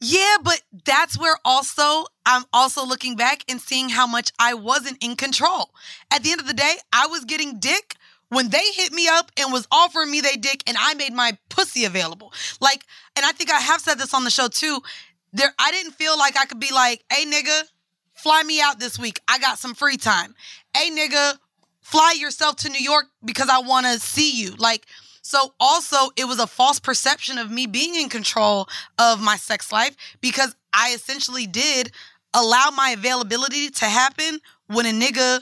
Yeah, 0.00 0.36
but 0.42 0.62
that's 0.84 1.18
where 1.18 1.36
also 1.44 2.04
I'm 2.24 2.44
also 2.52 2.86
looking 2.86 3.16
back 3.16 3.42
and 3.48 3.60
seeing 3.60 3.88
how 3.88 4.06
much 4.06 4.30
I 4.38 4.54
wasn't 4.54 5.02
in 5.02 5.16
control. 5.16 5.70
At 6.12 6.22
the 6.22 6.30
end 6.30 6.40
of 6.40 6.46
the 6.46 6.54
day, 6.54 6.74
I 6.92 7.06
was 7.06 7.24
getting 7.24 7.58
dick 7.58 7.96
when 8.28 8.50
they 8.50 8.62
hit 8.74 8.92
me 8.92 9.08
up 9.08 9.32
and 9.36 9.52
was 9.52 9.66
offering 9.72 10.10
me 10.10 10.20
they 10.20 10.36
dick 10.36 10.62
and 10.66 10.76
I 10.78 10.94
made 10.94 11.12
my 11.12 11.36
pussy 11.48 11.84
available. 11.84 12.32
Like, 12.60 12.84
and 13.16 13.26
I 13.26 13.32
think 13.32 13.50
I 13.50 13.58
have 13.58 13.80
said 13.80 13.98
this 13.98 14.14
on 14.14 14.24
the 14.24 14.30
show 14.30 14.48
too. 14.48 14.80
There 15.32 15.52
I 15.58 15.72
didn't 15.72 15.92
feel 15.92 16.16
like 16.16 16.36
I 16.38 16.46
could 16.46 16.60
be 16.60 16.72
like, 16.72 17.02
hey 17.12 17.24
nigga, 17.24 17.62
fly 18.14 18.42
me 18.44 18.60
out 18.60 18.78
this 18.78 18.98
week. 18.98 19.20
I 19.26 19.38
got 19.38 19.58
some 19.58 19.74
free 19.74 19.96
time. 19.96 20.34
Hey 20.76 20.90
nigga, 20.90 21.38
fly 21.80 22.14
yourself 22.18 22.56
to 22.56 22.68
New 22.68 22.82
York 22.82 23.06
because 23.24 23.48
I 23.48 23.60
want 23.60 23.86
to 23.86 23.98
see 23.98 24.30
you. 24.40 24.54
Like, 24.58 24.86
so 25.28 25.52
also 25.60 26.08
it 26.16 26.26
was 26.26 26.38
a 26.38 26.46
false 26.46 26.80
perception 26.80 27.36
of 27.36 27.50
me 27.50 27.66
being 27.66 27.94
in 27.94 28.08
control 28.08 28.66
of 28.98 29.20
my 29.20 29.36
sex 29.36 29.70
life 29.70 29.94
because 30.22 30.56
I 30.72 30.92
essentially 30.94 31.46
did 31.46 31.92
allow 32.32 32.70
my 32.74 32.94
availability 32.96 33.68
to 33.68 33.84
happen 33.84 34.40
when 34.68 34.86
a 34.86 34.90
nigga 34.90 35.40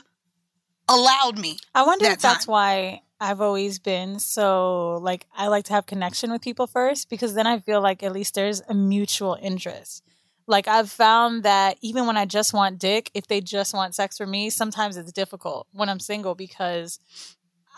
allowed 0.89 1.39
me. 1.39 1.59
I 1.73 1.85
wonder 1.85 2.07
that 2.07 2.15
if 2.15 2.21
that's 2.21 2.47
time. 2.47 2.53
why 2.53 3.03
I've 3.21 3.41
always 3.41 3.79
been 3.79 4.19
so 4.19 4.99
like 5.03 5.25
I 5.37 5.47
like 5.47 5.67
to 5.67 5.75
have 5.75 5.87
connection 5.87 6.33
with 6.33 6.43
people 6.43 6.67
first 6.67 7.09
because 7.09 7.35
then 7.35 7.47
I 7.47 7.61
feel 7.61 7.81
like 7.81 8.03
at 8.03 8.11
least 8.11 8.35
there's 8.35 8.63
a 8.69 8.75
mutual 8.75 9.39
interest. 9.41 10.03
Like 10.49 10.67
I've 10.67 10.91
found 10.91 11.45
that 11.45 11.79
even 11.81 12.09
when 12.09 12.17
I 12.17 12.25
just 12.25 12.53
want 12.53 12.81
dick, 12.81 13.13
if 13.15 13.29
they 13.29 13.41
just 13.41 13.73
want 13.73 13.95
sex 13.95 14.19
for 14.19 14.27
me, 14.27 14.51
sometimes 14.51 14.97
it's 14.97 15.13
difficult 15.13 15.69
when 15.71 15.89
I'm 15.89 16.01
single 16.01 16.35
because 16.35 16.99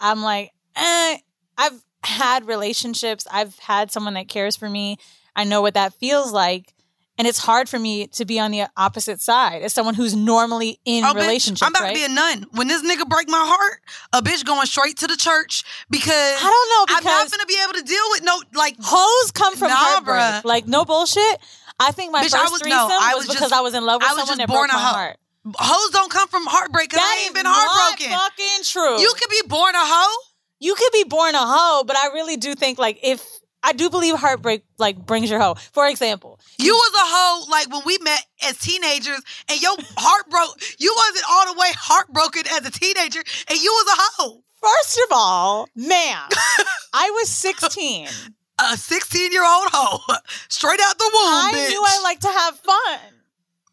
I'm 0.01 0.23
like, 0.23 0.53
eh, 0.75 1.19
I've 1.59 1.85
had 2.09 2.47
relationships, 2.47 3.27
I've 3.31 3.59
had 3.61 3.91
someone 3.93 4.15
that 4.15 4.29
cares 4.29 4.57
for 4.57 4.69
me. 4.69 4.97
I 5.37 5.45
know 5.45 5.63
what 5.63 5.75
that 5.75 5.95
feels 5.95 6.33
like. 6.33 6.75
And 7.17 7.27
it's 7.27 7.39
hard 7.39 7.69
for 7.69 7.81
me 7.81 8.07
to 8.09 8.25
be 8.25 8.39
on 8.39 8.53
the 8.53 8.67
opposite 8.77 9.21
side 9.21 9.63
as 9.63 9.75
someone 9.75 9.95
who's 9.95 10.15
normally 10.15 10.79
in 10.85 11.03
Oh, 11.05 11.09
bitch, 11.09 11.15
relationships. 11.17 11.63
I'm 11.63 11.73
about 11.73 11.83
right? 11.83 11.95
to 11.97 12.01
be 12.01 12.05
a 12.05 12.09
nun. 12.09 12.47
When 12.53 12.69
this 12.69 12.81
nigga 12.83 13.09
break 13.09 13.29
my 13.29 13.43
heart, 13.45 13.81
a 14.13 14.23
bitch 14.23 14.45
going 14.45 14.67
straight 14.67 14.99
to 14.99 15.09
the 15.09 15.17
church 15.17 15.65
because 15.91 16.13
I 16.15 16.43
don't 16.43 16.71
know 16.71 16.97
I'm 16.97 17.03
not 17.05 17.29
gonna 17.31 17.47
be 17.47 17.59
able 17.65 17.73
to 17.75 17.83
deal 17.83 18.05
with 18.11 18.23
no 18.23 18.41
like 18.55 18.77
hoes 18.81 19.33
come 19.33 19.57
from 19.57 19.69
nah, 19.71 19.75
heartbreak. 19.77 20.17
bruh. 20.17 20.45
Like 20.45 20.69
no 20.69 20.85
bullshit. 20.85 21.39
I 21.81 21.91
think 21.91 22.13
my 22.13 22.21
Bitch, 22.21 22.31
first 22.31 22.37
I 22.37 22.49
was- 22.51 22.61
threesome 22.63 22.79
no, 22.79 22.89
I 22.89 23.15
was, 23.17 23.27
was 23.27 23.35
because 23.35 23.51
just- 23.51 23.53
I 23.53 23.61
was 23.63 23.75
in 23.75 23.85
love 23.85 24.01
with 24.01 24.11
I 24.11 24.15
was 24.15 24.21
someone 24.23 24.39
just 24.39 24.47
that 24.47 24.49
born 24.49 24.69
broke 24.69 24.73
a 24.75 24.77
my 24.77 24.81
heart. 24.91 25.17
Hoes 25.59 25.91
don't 25.91 26.11
come 26.13 26.29
from 26.29 26.47
heartbreak 26.47 26.91
because 26.91 27.03
I 27.05 27.25
ain't 27.25 27.35
been 27.35 27.47
heartbroken. 27.49 28.13
fucking 28.17 28.63
true. 28.65 29.01
You 29.01 29.13
could 29.19 29.31
be 29.31 29.43
born 29.49 29.75
a 29.75 29.79
hoe. 29.83 30.23
You 30.61 30.75
could 30.75 30.91
be 30.93 31.05
born 31.05 31.35
a 31.35 31.45
hoe, 31.45 31.85
but 31.85 31.97
I 31.97 32.09
really 32.09 32.37
do 32.37 32.55
think 32.55 32.79
like 32.79 32.99
if 33.03 33.25
I 33.63 33.73
do 33.73 33.91
believe 33.91 34.15
heartbreak 34.17 34.63
like 34.79 34.97
brings 35.05 35.31
your 35.31 35.41
hoe. 35.41 35.55
For 35.73 35.87
example, 35.89 36.39
You 36.59 36.75
was 36.75 36.93
a 36.95 37.07
hoe 37.07 37.51
like 37.51 37.71
when 37.73 37.83
we 37.85 37.99
met 37.99 38.25
as 38.45 38.57
teenagers, 38.59 39.21
and 39.49 39.61
your 39.61 39.77
heart 39.97 40.31
broke. 40.31 40.61
You 40.79 40.95
wasn't 40.97 41.25
all 41.31 41.53
the 41.53 41.59
way 41.59 41.69
heartbroken 41.77 42.43
as 42.53 42.67
a 42.67 42.71
teenager, 42.71 43.21
and 43.49 43.61
you 43.61 43.71
was 43.73 43.87
a 43.87 44.01
hoe. 44.23 44.43
First 44.61 44.99
of 45.07 45.13
all, 45.13 45.69
ma'am, 45.77 46.29
I 46.93 47.11
was 47.11 47.29
16. 47.29 48.09
A 48.61 48.77
16 48.77 49.31
year 49.31 49.45
old 49.45 49.69
hoe, 49.73 50.01
straight 50.49 50.81
out 50.83 50.99
the 50.99 51.05
womb. 51.13 51.23
I 51.23 51.53
bitch. 51.55 51.69
knew 51.69 51.83
I 51.87 52.01
like 52.03 52.19
to 52.21 52.29
have 52.29 52.59
fun. 52.59 52.99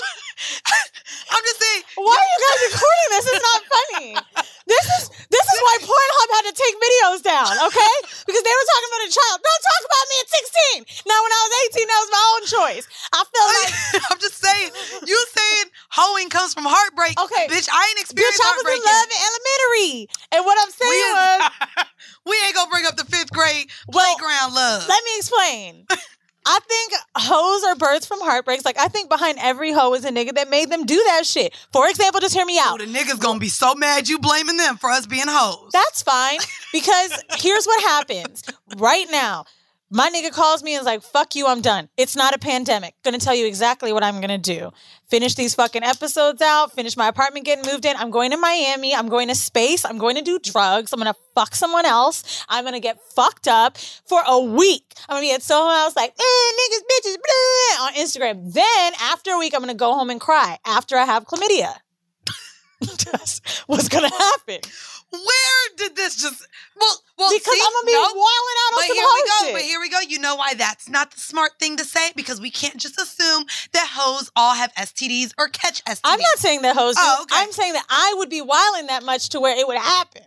I'm 1.31 1.43
just 1.43 1.59
saying. 1.59 1.81
Why 1.95 2.15
are 2.15 2.29
you 2.29 2.39
guys 2.41 2.59
recording 2.71 3.09
this? 3.11 3.25
It's 3.29 3.45
not 3.45 3.61
funny. 3.67 4.09
This 4.65 4.85
is 4.97 5.03
this 5.29 5.45
is 5.45 5.59
why 5.61 5.75
Pornhub 5.85 6.29
had 6.41 6.45
to 6.49 6.55
take 6.57 6.75
videos 6.81 7.21
down, 7.21 7.53
okay? 7.69 7.95
Because 8.25 8.41
they 8.41 8.55
were 8.55 8.67
talking 8.73 8.89
about 8.89 9.03
a 9.05 9.11
child. 9.13 9.37
Don't 9.45 9.63
talk 9.65 9.83
about 9.85 10.05
me 10.09 10.15
at 10.25 10.29
16. 10.81 11.05
Now 11.05 11.19
when 11.21 11.31
I 11.33 11.39
was 11.45 11.53
18, 11.77 11.85
that 11.85 11.99
was 12.01 12.11
my 12.11 12.25
own 12.33 12.43
choice. 12.49 12.85
I 13.13 13.21
feel 13.29 13.45
like 13.45 13.69
I'm 14.09 14.19
just 14.19 14.41
saying. 14.41 14.69
You 15.05 15.17
saying 15.37 15.67
hoeing 15.93 16.29
comes 16.33 16.53
from 16.57 16.65
heartbreak? 16.65 17.13
Okay. 17.13 17.45
bitch. 17.45 17.69
I 17.69 17.81
ain't 17.93 18.01
bitch, 18.01 18.09
experienced 18.09 18.41
I 18.41 18.57
was 18.57 18.65
in 18.73 18.81
love 18.81 19.05
in 19.05 19.19
elementary. 19.21 19.93
And 20.33 20.41
what 20.45 20.57
I'm 20.57 20.73
saying 20.73 20.89
We 20.89 21.13
was 21.13 21.39
we 22.29 22.35
ain't 22.41 22.55
gonna 22.57 22.73
bring 22.73 22.85
up 22.89 22.97
the 22.97 23.05
fifth 23.05 23.29
grade 23.29 23.69
playground 23.93 24.57
love. 24.57 24.89
Let 24.89 25.01
me 25.05 25.13
explain. 25.21 25.85
I 26.47 26.59
think 26.67 26.93
hoes 27.17 27.63
are 27.63 27.75
birds 27.75 28.05
from 28.05 28.21
heartbreaks. 28.21 28.65
Like 28.65 28.79
I 28.79 28.87
think 28.87 29.09
behind 29.09 29.37
every 29.41 29.71
hoe 29.71 29.93
is 29.95 30.05
a 30.05 30.11
nigga 30.11 30.33
that 30.35 30.49
made 30.49 30.69
them 30.69 30.85
do 30.85 30.95
that 31.07 31.25
shit. 31.25 31.55
For 31.71 31.89
example, 31.89 32.21
just 32.21 32.35
hear 32.35 32.45
me 32.45 32.59
out. 32.59 32.79
the 32.79 32.85
niggas 32.85 33.19
gonna 33.19 33.39
be 33.39 33.47
so 33.49 33.73
mad 33.75 34.07
you 34.07 34.19
blaming 34.19 34.57
them 34.57 34.77
for 34.77 34.89
us 34.91 35.07
being 35.07 35.25
hoes. 35.27 35.71
That's 35.73 36.03
fine 36.03 36.39
because 36.71 37.11
here's 37.37 37.65
what 37.65 37.81
happens 37.81 38.43
right 38.77 39.07
now. 39.11 39.45
My 39.91 40.09
nigga 40.09 40.31
calls 40.31 40.63
me 40.63 40.73
and 40.73 40.81
is 40.81 40.85
like, 40.85 41.03
fuck 41.03 41.35
you, 41.35 41.45
I'm 41.45 41.61
done. 41.61 41.89
It's 41.95 42.15
not 42.15 42.33
a 42.33 42.39
pandemic. 42.39 42.95
Gonna 43.03 43.19
tell 43.19 43.35
you 43.35 43.45
exactly 43.45 43.93
what 43.93 44.03
I'm 44.03 44.19
gonna 44.19 44.39
do. 44.39 44.71
Finish 45.09 45.35
these 45.35 45.53
fucking 45.53 45.83
episodes 45.83 46.41
out, 46.41 46.73
finish 46.73 46.97
my 46.97 47.07
apartment 47.07 47.45
getting 47.45 47.71
moved 47.71 47.85
in. 47.85 47.95
I'm 47.95 48.09
going 48.09 48.31
to 48.31 48.37
Miami. 48.37 48.95
I'm 48.95 49.09
going 49.09 49.27
to 49.27 49.35
space. 49.35 49.85
I'm 49.85 49.99
going 49.99 50.15
to 50.15 50.23
do 50.23 50.39
drugs. 50.39 50.91
I'm 50.91 50.99
gonna 50.99 51.13
fuck 51.35 51.53
someone 51.53 51.85
else. 51.85 52.43
I'm 52.49 52.65
gonna 52.65 52.79
get 52.79 52.99
fucked 53.13 53.47
up 53.47 53.77
for 53.77 54.23
a 54.25 54.41
week. 54.41 54.91
I'm 55.07 55.17
gonna 55.17 55.21
be 55.21 55.33
at 55.33 55.43
Soho 55.43 55.69
House 55.69 55.95
like, 55.95 56.15
eh, 56.17 56.51
niggas, 56.59 56.81
bitches, 56.91 57.17
blah, 57.17 57.85
on 57.85 57.93
Instagram. 57.93 58.53
Then 58.53 58.93
after 58.99 59.31
a 59.33 59.37
week, 59.37 59.53
I'm 59.53 59.61
gonna 59.61 59.75
go 59.75 59.93
home 59.93 60.09
and 60.09 60.19
cry 60.19 60.57
after 60.65 60.97
I 60.97 61.05
have 61.05 61.25
chlamydia. 61.25 61.75
What's 63.67 63.89
gonna 63.89 64.09
happen. 64.09 64.61
Where 65.11 65.77
did 65.77 65.95
this 65.95 66.15
just? 66.15 66.47
Well, 66.75 67.03
well, 67.17 67.31
Because 67.31 67.53
see, 67.53 67.61
I'm 67.63 67.71
gonna 67.73 67.85
be 67.85 67.93
no, 67.93 68.01
wilding 68.01 68.15
out 68.17 68.73
on 68.73 68.75
But 68.75 68.87
some 68.87 68.95
here 68.95 69.05
we 69.05 69.23
go. 69.23 69.45
shit. 69.45 69.53
But 69.53 69.61
here 69.61 69.79
we 69.79 69.89
go. 69.89 69.99
You 70.01 70.19
know 70.19 70.35
why 70.35 70.53
that's 70.53 70.89
not 70.89 71.11
the 71.11 71.19
smart 71.19 71.51
thing 71.59 71.77
to 71.77 71.85
say? 71.85 72.11
Because 72.15 72.41
we 72.41 72.51
can't 72.51 72.77
just 72.77 72.99
assume 72.99 73.45
that 73.73 73.87
hoes 73.91 74.29
all 74.35 74.53
have 74.55 74.73
STDs 74.75 75.31
or 75.37 75.47
catch 75.47 75.83
STDs. 75.85 76.01
I'm 76.03 76.19
not 76.19 76.37
saying 76.39 76.61
that 76.63 76.75
hoes 76.75 76.95
do. 76.95 77.01
Oh, 77.03 77.19
okay. 77.23 77.35
I'm 77.37 77.51
saying 77.51 77.73
that 77.73 77.85
I 77.89 78.15
would 78.17 78.29
be 78.29 78.41
wilding 78.41 78.87
that 78.87 79.03
much 79.03 79.29
to 79.29 79.39
where 79.39 79.57
it 79.57 79.65
would 79.67 79.77
happen. 79.77 80.23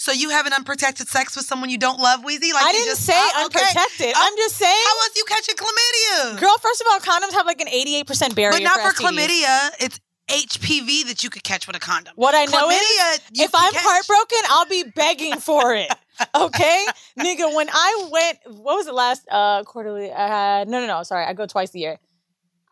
So 0.00 0.12
you 0.12 0.30
have 0.30 0.46
an 0.46 0.52
unprotected 0.52 1.08
sex 1.08 1.34
with 1.34 1.44
someone 1.44 1.70
you 1.70 1.78
don't 1.78 1.98
love, 1.98 2.20
Weezy? 2.20 2.52
Like 2.52 2.66
I 2.66 2.68
you 2.68 2.72
didn't 2.74 2.86
just, 2.86 3.04
say 3.04 3.14
oh, 3.16 3.46
okay. 3.46 3.58
unprotected. 3.58 4.12
Oh, 4.16 4.26
I'm 4.30 4.36
just 4.36 4.56
saying. 4.56 4.84
How 4.86 4.98
else 5.00 5.16
you 5.16 5.24
catching 5.26 5.56
chlamydia? 5.56 6.38
Girl, 6.40 6.56
first 6.58 6.80
of 6.80 6.86
all, 6.92 7.00
condoms 7.00 7.32
have 7.32 7.46
like 7.46 7.60
an 7.60 7.66
88% 7.66 8.36
barrier. 8.36 8.52
but 8.52 8.62
not 8.62 8.78
for, 8.80 8.92
STDs. 8.94 9.16
chlamydia. 9.16 9.70
It's 9.80 9.98
HPV 10.28 11.06
that 11.08 11.24
you 11.24 11.30
could 11.30 11.42
catch 11.42 11.66
with 11.66 11.74
a 11.74 11.80
condom. 11.80 12.12
What 12.16 12.34
I 12.34 12.44
know 12.44 12.68
Chlamydia, 12.68 13.14
is, 13.14 13.20
if 13.40 13.50
I'm 13.54 13.72
catch. 13.72 13.82
heartbroken, 13.82 14.38
I'll 14.50 14.66
be 14.66 14.84
begging 14.94 15.38
for 15.40 15.74
it. 15.74 15.90
Okay, 16.34 16.84
nigga. 17.18 17.54
When 17.54 17.68
I 17.70 18.08
went, 18.10 18.38
what 18.60 18.76
was 18.76 18.86
the 18.86 18.92
last 18.92 19.26
uh 19.30 19.62
quarterly? 19.64 20.10
I 20.12 20.26
had 20.28 20.68
no, 20.68 20.80
no, 20.80 20.86
no. 20.86 21.02
Sorry, 21.02 21.24
I 21.24 21.32
go 21.32 21.46
twice 21.46 21.74
a 21.74 21.78
year. 21.78 21.98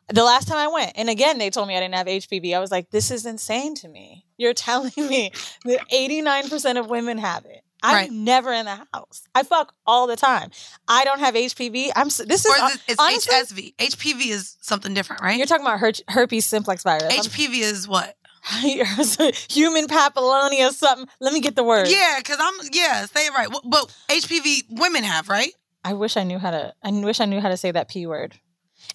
The 0.09 0.23
last 0.23 0.47
time 0.47 0.59
I 0.59 0.69
went, 0.69 0.93
and 0.95 1.11
again, 1.11 1.39
they 1.39 1.51
told 1.51 1.67
me 1.67 1.77
I 1.77 1.81
didn't 1.81 1.95
have 1.97 2.07
HPV. 2.07 2.55
I 2.55 2.61
was 2.61 2.71
like, 2.71 2.91
this 2.91 3.11
is 3.11 3.27
insane 3.27 3.75
to 3.77 3.89
me. 3.89 4.25
You're 4.37 4.55
telling 4.69 4.93
me 4.97 5.33
that 5.65 5.81
89% 5.93 6.79
of 6.79 6.89
women 6.89 7.19
have 7.19 7.45
it. 7.45 7.63
I'm 7.83 7.95
Right. 7.95 8.11
never 8.11 8.53
in 8.53 8.65
the 8.67 8.87
house. 8.95 9.23
I 9.35 9.43
fuck 9.43 9.75
all 9.87 10.07
the 10.07 10.17
time. 10.17 10.51
I 10.89 11.05
don't 11.05 11.19
have 11.21 11.35
HPV. 11.35 11.91
I'm. 11.95 12.07
This 12.07 12.21
is, 12.21 12.47
is 12.47 12.47
it, 12.47 12.81
it's 12.89 13.01
honestly, 13.01 13.75
HSV. 13.79 13.91
HPV 13.91 14.31
is 14.31 14.57
something 14.61 14.95
different, 14.95 15.23
right? 15.23 15.37
You're 15.37 15.47
talking 15.47 15.67
about 15.67 15.81
her- 15.81 15.93
herpes 16.09 16.47
simplex 16.47 16.83
virus. 16.85 17.03
I'm- 17.05 17.23
HPV 17.25 17.61
is 17.61 17.87
what? 17.87 18.17
human 19.51 19.87
papillonia 19.87 20.73
something. 20.73 21.09
Let 21.21 21.33
me 21.33 21.41
get 21.41 21.55
the 21.57 21.65
word. 21.65 21.89
Yeah, 21.89 22.17
because 22.19 22.37
I'm 22.41 22.55
yeah, 22.73 23.07
say 23.07 23.27
it 23.27 23.33
right. 23.33 23.49
But- 23.65 23.95
HPV 24.09 24.65
women 24.71 25.03
have, 25.05 25.29
right? 25.29 25.53
I 25.85 25.93
wish 25.95 26.17
I 26.17 26.23
knew 26.25 26.39
how 26.39 26.51
to. 26.51 26.75
I 26.83 26.91
wish 26.91 27.21
I 27.21 27.27
knew 27.27 27.41
how 27.41 27.49
to 27.49 27.57
say 27.57 27.71
that 27.71 27.89
p 27.89 28.07
word. 28.07 28.35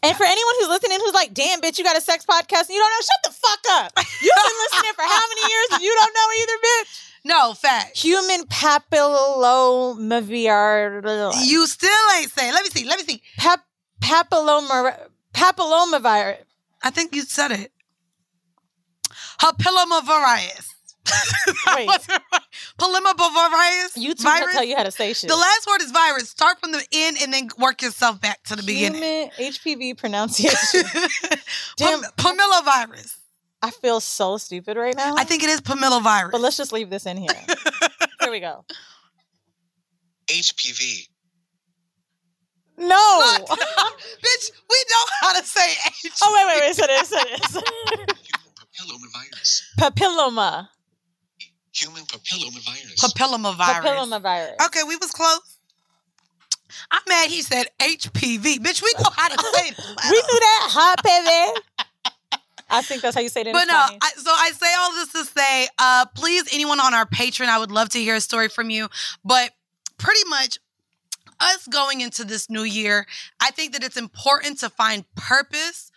And 0.03 0.15
for 0.17 0.23
anyone 0.23 0.53
who's 0.59 0.69
listening, 0.69 0.99
who's 0.99 1.13
like, 1.13 1.33
"Damn, 1.33 1.61
bitch, 1.61 1.77
you 1.77 1.83
got 1.83 1.97
a 1.97 2.01
sex 2.01 2.25
podcast 2.25 2.67
and 2.67 2.71
you 2.71 2.79
don't 2.79 2.91
know," 2.91 3.01
shut 3.01 3.23
the 3.23 3.31
fuck 3.31 3.59
up. 3.71 3.91
You've 4.21 4.35
been 4.35 4.59
listening 4.71 4.93
for 4.95 5.03
how 5.03 5.21
many 5.29 5.41
years 5.53 5.67
and 5.73 5.81
you 5.81 5.93
don't 5.99 6.13
know 6.13 6.27
either, 6.41 6.57
bitch. 6.57 7.07
No, 7.23 7.53
fact. 7.53 7.97
Human 7.97 8.43
papillomavirus. 8.45 11.45
You 11.45 11.67
still 11.67 12.09
ain't 12.17 12.31
saying. 12.31 12.53
Let 12.53 12.63
me 12.63 12.69
see. 12.69 12.85
Let 12.85 12.99
me 12.99 13.05
see. 13.05 13.21
Pap- 13.37 13.65
papilloma 13.99 14.97
papillomavirus. 15.33 16.37
I 16.83 16.89
think 16.89 17.15
you 17.15 17.21
said 17.23 17.51
it. 17.51 17.71
Papillomavirus. 19.41 20.67
Wait. 21.75 21.89
Papillomavirus. 22.77 23.97
YouTube 23.97 24.21
virus. 24.21 24.45
will 24.45 24.53
tell 24.53 24.63
you 24.63 24.75
how 24.77 24.83
to 24.83 24.91
say 24.91 25.13
shit. 25.13 25.29
The 25.29 25.35
last 25.35 25.67
word 25.67 25.81
is 25.81 25.91
virus. 25.91 26.29
Start 26.29 26.59
from 26.59 26.71
the 26.73 26.83
end 26.91 27.17
and 27.21 27.33
then 27.33 27.49
work 27.57 27.81
yourself 27.81 28.21
back 28.21 28.43
to 28.43 28.55
the 28.55 28.61
beginning. 28.61 29.31
HPV 29.31 29.97
pronunciation. 29.97 30.83
Damn, 31.77 32.01
Pam- 32.17 32.37
Pamilovirus. 32.37 33.17
I 33.63 33.71
feel 33.71 33.99
so 33.99 34.37
stupid 34.37 34.77
right 34.77 34.95
now. 34.95 35.15
I 35.17 35.23
think 35.23 35.43
it 35.43 35.49
is 35.49 35.61
pamilovirus. 35.61 36.31
But 36.31 36.41
let's 36.41 36.57
just 36.57 36.71
leave 36.71 36.89
this 36.89 37.05
in 37.05 37.17
here. 37.17 37.29
here 38.21 38.31
we 38.31 38.39
go. 38.39 38.65
HPV. 40.27 41.07
No. 42.77 43.37
Bitch, 43.47 44.51
we 44.69 44.85
know 44.89 45.03
how 45.21 45.39
to 45.39 45.45
say 45.45 45.71
H. 46.05 46.11
Oh 46.23 46.33
wait, 46.33 46.55
wait, 46.55 46.67
wait. 46.67 46.75
Said 46.75 46.89
it. 46.89 47.05
Said 47.05 47.23
it. 47.99 48.17
Papillomavirus. 48.77 49.61
Papilloma. 49.77 50.67
Human 51.73 52.03
papillomavirus. 52.03 52.95
Papillomavirus. 52.99 53.81
Papillomavirus. 53.81 54.65
Okay, 54.65 54.83
we 54.87 54.95
was 54.97 55.11
close. 55.11 55.57
I'm 56.89 57.01
mad 57.07 57.29
he 57.29 57.41
said 57.41 57.67
HPV. 57.79 58.57
Bitch, 58.57 58.81
we 58.81 58.93
know 58.97 59.09
how 59.15 59.27
to 59.27 59.37
say 59.37 59.69
it. 59.69 59.77
we 60.09 60.17
knew 60.17 60.39
that. 60.39 60.67
Hot 60.71 61.03
baby. 61.03 61.61
I 62.69 62.81
think 62.81 63.01
that's 63.01 63.15
how 63.15 63.21
you 63.21 63.27
say 63.29 63.41
it 63.41 63.47
in 63.47 63.53
But 63.53 63.65
no, 63.65 63.73
I, 63.75 64.11
so 64.15 64.31
I 64.31 64.51
say 64.51 64.73
all 64.79 64.91
this 64.93 65.11
to 65.11 65.25
say, 65.25 65.67
uh, 65.77 66.05
please, 66.15 66.45
anyone 66.53 66.79
on 66.79 66.93
our 66.93 67.05
Patreon, 67.05 67.47
I 67.47 67.59
would 67.59 67.71
love 67.71 67.89
to 67.89 67.99
hear 67.99 68.15
a 68.15 68.21
story 68.21 68.47
from 68.47 68.69
you. 68.69 68.87
But 69.25 69.51
pretty 69.97 70.23
much, 70.29 70.57
us 71.41 71.67
going 71.67 72.01
into 72.01 72.23
this 72.23 72.49
new 72.49 72.63
year, 72.63 73.05
I 73.41 73.51
think 73.51 73.73
that 73.73 73.83
it's 73.83 73.97
important 73.97 74.59
to 74.59 74.69
find 74.69 75.03
purpose 75.15 75.90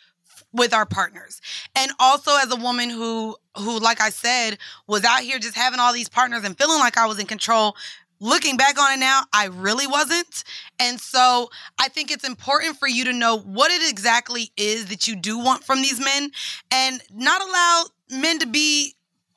with 0.55 0.72
our 0.72 0.86
partners, 0.86 1.40
and 1.74 1.90
also 1.98 2.30
as 2.36 2.50
a 2.50 2.57
woman 2.57 2.88
who, 2.88 3.36
who, 3.59 3.78
like 3.80 4.00
I 4.00 4.11
said, 4.11 4.59
was 4.86 5.05
out 5.05 5.20
here 5.20 5.38
just 5.38 5.57
having 5.57 5.80
all 5.80 5.92
these 5.92 6.09
partners 6.09 6.44
and 6.44 6.57
feeling 6.57 6.78
like 6.78 6.96
I 6.96 7.07
was 7.07 7.18
in 7.18 7.26
control. 7.26 7.76
Looking 8.20 8.57
back 8.57 8.80
on 8.80 8.92
it 8.94 9.00
now, 9.00 9.22
I 9.34 9.46
really 9.46 9.86
wasn't. 9.86 10.44
And 10.78 10.98
so 11.00 11.50
I 11.78 11.88
think 11.88 12.11
it's 12.11 12.26
important 12.26 12.78
for 12.78 12.88
you 12.88 13.05
to 13.05 13.12
know 13.12 13.36
what 13.36 13.70
it 13.70 13.90
exactly 13.90 14.50
is 14.57 14.86
that 14.86 15.09
you 15.09 15.16
do 15.16 15.38
want 15.38 15.64
from 15.64 15.82
these 15.82 16.02
men 16.02 16.30
and 16.70 17.02
not 17.12 17.42
allow 17.42 17.84
men 18.11 18.38
to 18.38 18.46
be 18.46 18.94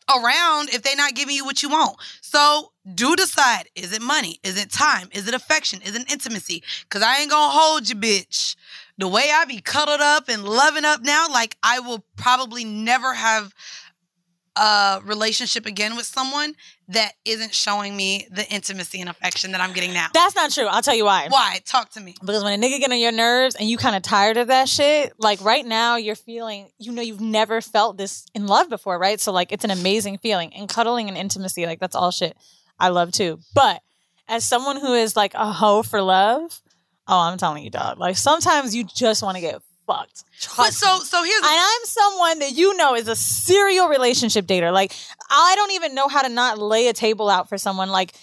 around 0.09 0.70
if 0.70 0.84
they're 0.84 0.95
not 0.95 1.15
giving 1.15 1.36
you 1.36 1.43
what 1.43 1.61
you 1.63 1.70
want. 1.70 1.97
So 2.22 2.72
do 2.93 3.15
decide 3.15 3.63
is 3.76 3.91
it 3.91 4.01
money? 4.01 4.39
Is 4.43 4.61
it 4.61 4.72
time? 4.72 5.09
Is 5.11 5.28
it 5.28 5.34
affection? 5.34 5.82
Is 5.82 5.95
it 5.95 6.09
intimacy? 6.09 6.63
Because 6.84 7.01
I 7.01 7.18
ain't 7.18 7.32
gonna 7.32 7.51
hold 7.51 7.89
you, 7.89 7.95
bitch. 7.95 8.55
The 8.98 9.08
way 9.08 9.30
I 9.32 9.45
be 9.45 9.62
cuddled 9.62 10.02
up 10.02 10.28
and 10.28 10.43
loving 10.43 10.86
up 10.86 11.02
now, 11.02 11.28
like 11.30 11.56
I 11.62 11.80
will 11.80 12.04
probably 12.16 12.66
never 12.66 13.14
have 13.14 13.54
a 14.56 15.02
relationship 15.06 15.68
again 15.68 15.95
with 15.95 16.06
someone 16.06 16.56
that 16.88 17.12
isn't 17.26 17.54
showing 17.54 17.95
me 17.95 18.28
the 18.32 18.48
intimacy 18.52 19.00
and 19.00 19.10
affection 19.10 19.52
that 19.52 19.62
I'm 19.62 19.74
getting 19.74 19.93
now. 19.93 20.08
That's 20.14 20.36
not 20.36 20.52
true. 20.52 20.66
I'll 20.66 20.82
tell 20.82 20.95
you 20.95 21.06
why. 21.06 21.28
Why? 21.30 21.60
Talk 21.66 21.91
to 21.91 22.00
me. 22.00 22.16
Because 22.22 22.43
when 22.43 22.60
a 22.60 22.66
nigga 22.66 22.80
get 22.80 22.91
on 22.91 22.98
your 22.98 23.12
nerves 23.12 23.56
and 23.56 23.70
you 23.70 23.78
kind 23.78 23.95
of 23.95 24.02
tired 24.02 24.38
of 24.38 24.48
that 24.48 24.68
shit, 24.68 25.14
like 25.20 25.41
right 25.41 25.66
now 25.66 25.98
you're 25.98 26.16
feeling, 26.16 26.70
you 26.80 26.91
know, 26.91 27.02
you've 27.02 27.22
never 27.22 27.62
felt 27.62 27.98
this 27.98 28.26
in 28.34 28.48
love 28.48 28.70
before, 28.70 28.98
right? 28.98 29.20
So 29.20 29.32
like 29.32 29.52
it's 29.52 29.64
an 29.64 29.72
amazing 29.72 30.18
feeling. 30.18 30.54
And 30.56 30.68
cuddling 30.68 31.08
and 31.08 31.18
intimacy, 31.18 31.66
like 31.66 31.80
that's 31.80 31.95
all 31.95 32.12
shit 32.12 32.36
I 32.80 32.89
love 32.89 33.12
too. 33.12 33.39
But 33.54 33.82
as 34.28 34.43
someone 34.43 34.78
who 34.78 34.93
is 34.93 35.16
like 35.16 35.34
a 35.36 35.52
hoe 35.52 35.84
for 35.84 36.02
love, 36.02 36.62
oh, 37.08 37.20
I'm 37.20 37.38
telling 37.38 37.64
you, 37.64 37.70
dog. 37.70 37.99
Like 37.99 38.18
sometimes 38.18 38.76
you 38.76 38.84
just 38.84 39.24
want 39.24 39.36
to 39.36 39.41
get 39.41 39.62
fucked. 39.86 40.24
But 40.55 40.74
so 40.74 40.99
so 40.99 41.24
here's 41.24 41.41
and 41.41 41.45
I'm 41.45 41.86
someone 41.86 42.39
that 42.39 42.51
you 42.51 42.76
know 42.78 42.95
is 42.95 43.08
a 43.08 43.16
serial 43.16 43.88
relationship 43.88 44.45
dater. 44.45 44.72
Like 44.72 44.93
I 45.30 45.53
don't 45.55 45.72
even 45.72 45.95
know 45.95 46.08
how 46.08 46.22
to 46.22 46.30
not 46.30 46.60
lay 46.60 46.88
a 46.88 46.93
table 46.93 47.30
out 47.30 47.49
for 47.49 47.58
someone. 47.58 47.89
Like 47.89 48.14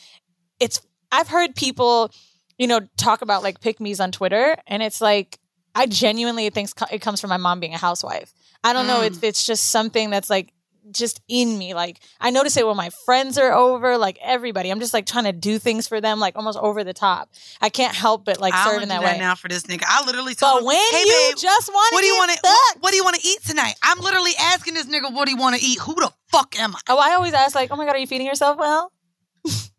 it's 0.60 0.80
I've 1.10 1.28
heard 1.28 1.56
people, 1.56 2.12
you 2.58 2.66
know, 2.66 2.80
talk 2.96 3.22
about 3.22 3.42
like 3.42 3.60
pick 3.60 3.80
me's 3.80 4.00
on 4.00 4.12
Twitter, 4.12 4.56
and 4.66 4.82
it's 4.82 5.00
like 5.00 5.38
I 5.74 5.86
genuinely 5.86 6.48
think 6.50 6.70
it 6.92 7.00
comes 7.00 7.20
from 7.20 7.30
my 7.30 7.36
mom 7.36 7.60
being 7.60 7.74
a 7.74 7.78
housewife. 7.78 8.32
I 8.62 8.72
don't 8.72 8.86
know. 8.86 9.00
Mm. 9.00 9.06
It's 9.06 9.22
it's 9.22 9.46
just 9.46 9.70
something 9.70 10.10
that's 10.10 10.30
like 10.30 10.53
just 10.90 11.20
in 11.28 11.56
me. 11.58 11.74
Like 11.74 12.00
I 12.20 12.30
notice 12.30 12.56
it 12.56 12.66
when 12.66 12.76
my 12.76 12.90
friends 13.04 13.38
are 13.38 13.52
over, 13.52 13.96
like 13.98 14.18
everybody. 14.22 14.70
I'm 14.70 14.80
just 14.80 14.94
like 14.94 15.06
trying 15.06 15.24
to 15.24 15.32
do 15.32 15.58
things 15.58 15.88
for 15.88 16.00
them, 16.00 16.20
like 16.20 16.36
almost 16.36 16.58
over 16.58 16.84
the 16.84 16.92
top. 16.92 17.30
I 17.60 17.68
can't 17.68 17.94
help 17.94 18.24
but 18.24 18.40
like 18.40 18.54
I 18.54 18.64
serve 18.64 18.72
don't 18.74 18.82
in 18.84 18.88
do 18.88 18.94
that 18.94 19.02
that 19.02 19.12
way. 19.14 19.18
now 19.18 19.34
for 19.34 19.48
this 19.48 19.64
nigga. 19.64 19.84
I 19.86 20.04
literally 20.04 20.34
told 20.34 20.54
But 20.54 20.58
him, 20.60 20.66
when 20.66 20.76
hey, 20.92 21.00
you 21.06 21.30
babe, 21.30 21.36
just 21.38 21.68
want 21.72 21.92
what 21.92 22.00
do 22.00 22.06
you 22.06 22.14
want 22.16 22.30
to 22.32 22.78
what 22.80 22.90
do 22.90 22.96
you 22.96 23.04
want 23.04 23.16
to 23.16 23.26
eat 23.26 23.42
tonight? 23.44 23.74
I'm 23.82 23.98
literally 24.00 24.32
asking 24.38 24.74
this 24.74 24.86
nigga 24.86 25.12
what 25.12 25.26
do 25.26 25.32
you 25.32 25.38
want 25.38 25.56
to 25.56 25.64
eat. 25.64 25.78
Who 25.80 25.94
the 25.94 26.12
fuck 26.28 26.58
am 26.58 26.74
I? 26.76 26.80
Oh, 26.88 26.98
I 26.98 27.14
always 27.14 27.32
ask 27.34 27.54
like, 27.54 27.70
oh 27.70 27.76
my 27.76 27.84
god, 27.86 27.94
are 27.94 27.98
you 27.98 28.06
feeding 28.06 28.26
yourself 28.26 28.58
well? 28.58 28.92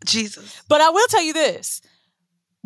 Jesus. 0.06 0.62
But 0.70 0.82
I 0.82 0.90
will 0.90 1.08
tell 1.08 1.24
you 1.24 1.34
this. 1.34 1.82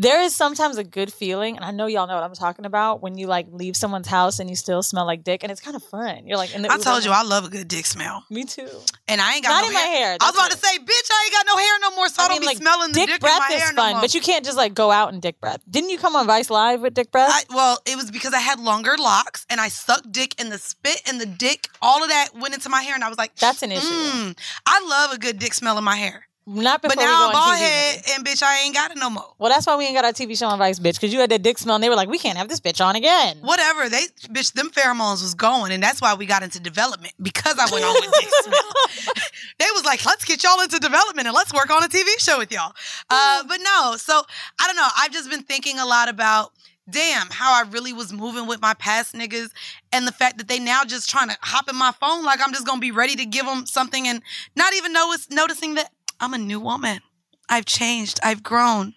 There 0.02 0.22
is 0.22 0.34
sometimes 0.34 0.78
a 0.78 0.84
good 0.86 1.12
feeling, 1.12 1.58
and 1.58 1.66
I 1.66 1.72
know 1.72 1.86
y'all 1.86 2.08
know 2.08 2.16
what 2.16 2.24
I'm 2.24 2.34
talking 2.34 2.64
about, 2.64 3.02
when 3.02 3.18
you 3.18 3.28
like 3.28 3.48
leave 3.52 3.76
someone's 3.76 4.08
house 4.08 4.40
and 4.40 4.50
you 4.50 4.56
still 4.56 4.82
smell 4.82 5.06
like 5.06 5.26
dick, 5.26 5.44
and 5.44 5.52
it's 5.52 5.60
kind 5.60 5.76
of 5.76 5.84
fun. 5.84 6.26
You're 6.26 6.38
like 6.38 6.56
in 6.56 6.62
the 6.62 6.70
I 6.72 6.76
Uber. 6.76 6.84
told 6.86 7.04
you 7.04 7.12
I 7.12 7.24
love 7.24 7.44
a 7.44 7.50
good 7.50 7.68
dick 7.68 7.86
smell. 7.86 8.24
Me 8.30 8.46
too. 8.46 8.70
And 9.10 9.20
I 9.20 9.34
ain't 9.36 9.44
got 9.44 9.50
Not 9.50 9.62
no 9.64 9.68
in 9.68 9.74
my 9.74 9.80
hair, 9.82 10.16
I 10.22 10.26
was 10.28 10.36
about 10.36 10.52
to 10.52 10.58
say, 10.58 10.78
bitch, 10.78 11.10
I 11.12 11.24
ain't 11.26 11.34
got 11.34 11.46
no 11.48 11.58
hair 11.58 11.74
no 11.82 11.96
more, 11.98 12.08
so 12.08 12.24
I, 12.24 12.28
don't 12.30 12.36
mean, 12.36 12.40
be 12.40 12.46
like, 12.46 12.58
smelling 12.60 12.94
the 12.94 13.00
dick, 13.00 13.08
dick, 13.10 13.20
breath 13.20 13.42
in 13.50 13.50
my 13.50 13.56
is 13.56 13.62
hair 13.62 13.74
fun, 13.74 13.76
no 13.76 13.92
more. 13.96 14.02
but 14.04 14.14
you 14.14 14.22
can't 14.22 14.46
just 14.46 14.56
like 14.56 14.74
go 14.74 14.90
out 14.90 15.12
and 15.12 15.22
dick 15.22 15.42
breath. 15.42 15.60
Didn't 15.70 15.90
you 15.90 15.98
come 15.98 16.16
on 16.16 16.26
Vice 16.26 16.50
Live 16.50 16.80
with 16.80 16.94
dick 16.94 17.12
breath? 17.12 17.32
I, 17.34 17.44
well, 17.54 17.80
it 17.86 17.98
was 17.98 18.10
because 18.10 18.34
I 18.34 18.40
had 18.40 18.62
longer 18.62 18.96
locks 18.98 19.46
and 19.50 19.60
I 19.60 19.68
sucked 19.68 20.14
dick 20.14 20.34
and 20.40 20.50
the 20.50 20.60
spit 20.60 21.02
and 21.10 21.20
the 21.20 21.26
dick, 21.26 21.68
all 21.82 22.02
of 22.02 22.08
that 22.10 22.30
went 22.40 22.54
into 22.54 22.70
my 22.70 22.84
hair, 22.84 22.96
and 22.96 23.04
I 23.04 23.10
was 23.10 23.18
like, 23.18 23.36
That's 23.36 23.64
an 23.64 23.74
issue. 23.74 23.86
mm, 23.86 24.38
I 24.66 24.86
love 24.88 25.12
a 25.12 25.18
good 25.20 25.40
dick 25.40 25.54
smell 25.54 25.78
in 25.78 25.84
my 25.84 25.98
hair. 25.98 26.26
Not 26.52 26.82
before 26.82 26.96
But 26.96 27.04
now 27.04 27.28
I'm 27.28 27.32
bald 27.32 27.58
head 27.58 28.02
and 28.16 28.26
bitch, 28.26 28.42
I 28.42 28.64
ain't 28.64 28.74
got 28.74 28.90
it 28.90 28.98
no 28.98 29.12
more. 29.12 29.36
Well, 29.38 29.52
that's 29.52 29.68
why 29.68 29.76
we 29.76 29.86
ain't 29.86 29.94
got 29.94 30.04
our 30.04 30.14
TV 30.14 30.36
show 30.36 30.48
on 30.48 30.58
Vice, 30.58 30.80
bitch, 30.80 30.96
because 30.96 31.14
you 31.14 31.20
had 31.20 31.30
that 31.30 31.44
dick 31.44 31.60
smell, 31.60 31.76
and 31.76 31.84
they 31.84 31.90
were 31.90 31.96
like, 31.96 32.10
we 32.10 32.18
can't 32.18 32.40
have 32.40 32.50
this 32.50 32.60
bitch 32.60 32.84
on 32.84 32.96
again. 32.96 33.38
Whatever, 33.42 33.88
they 33.88 34.08
bitch, 34.24 34.54
them 34.54 34.72
pheromones 34.72 35.22
was 35.22 35.36
going, 35.36 35.72
and 35.72 35.84
that's 35.84 36.02
why 36.02 36.16
we 36.16 36.26
got 36.26 36.42
into 36.42 36.60
development 36.60 37.14
because 37.22 37.60
I 37.60 37.72
went 37.72 37.86
on 37.86 37.94
with 37.94 38.12
dick 38.20 38.30
smell. 38.42 39.14
they 39.60 39.66
was 39.76 39.86
like, 39.86 40.04
let's 40.08 40.26
get 40.26 40.44
y'all 40.44 40.60
into 40.62 40.80
development 40.80 41.28
and 41.28 41.36
let's 41.36 41.54
work 41.54 41.70
on 41.70 41.84
a 41.84 41.88
TV 41.88 42.08
show 42.18 42.40
with 42.40 42.52
y'all. 42.52 42.74
Uh, 43.12 43.44
but 43.48 43.60
no, 43.64 43.94
so 43.98 44.20
I 44.60 44.66
don't 44.66 44.76
know. 44.76 44.88
I've 44.98 45.12
just 45.12 45.30
been 45.30 45.44
thinking 45.44 45.78
a 45.78 45.86
lot 45.86 46.10
about. 46.10 46.52
Damn, 46.90 47.28
how 47.30 47.54
I 47.54 47.70
really 47.70 47.94
was 47.94 48.12
moving 48.12 48.48
with 48.48 48.64
my 48.64 48.74
past 48.74 49.14
niggas, 49.14 49.52
and 49.94 50.08
the 50.08 50.12
fact 50.12 50.40
that 50.40 50.48
they 50.48 50.58
now 50.58 50.84
just 50.84 51.08
trying 51.08 51.30
to 51.30 51.38
hop 51.42 51.70
in 51.70 51.76
my 51.76 51.92
phone 51.92 52.26
like 52.26 52.40
I'm 52.44 52.52
just 52.52 52.66
gonna 52.66 52.82
be 52.82 52.90
ready 52.90 53.16
to 53.18 53.28
give 53.28 53.46
them 53.46 53.68
something, 53.68 54.08
and 54.08 54.24
not 54.56 54.74
even 54.74 54.92
notice 54.94 55.30
noticing 55.30 55.76
that 55.76 55.92
I'm 56.22 56.34
a 56.34 56.38
new 56.38 56.60
woman. 56.60 57.00
I've 57.48 57.66
changed. 57.66 58.20
I've 58.22 58.44
grown. 58.44 58.94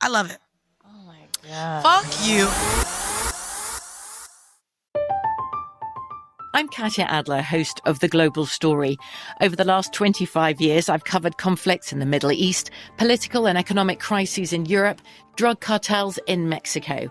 I 0.00 0.08
love 0.08 0.30
it. 0.30 0.38
Oh 0.86 1.12
yeah. 1.44 1.82
Fuck 1.82 2.06
you. 2.24 2.48
I'm 6.54 6.68
Katya 6.68 7.06
Adler, 7.06 7.42
host 7.42 7.80
of 7.84 7.98
The 7.98 8.08
Global 8.08 8.46
Story. 8.46 8.96
Over 9.40 9.56
the 9.56 9.64
last 9.64 9.92
25 9.92 10.60
years, 10.60 10.88
I've 10.88 11.04
covered 11.04 11.38
conflicts 11.38 11.92
in 11.92 11.98
the 11.98 12.06
Middle 12.06 12.30
East, 12.30 12.70
political 12.96 13.48
and 13.48 13.58
economic 13.58 13.98
crises 13.98 14.52
in 14.52 14.66
Europe, 14.66 15.00
drug 15.34 15.60
cartels 15.60 16.18
in 16.28 16.48
Mexico. 16.48 17.10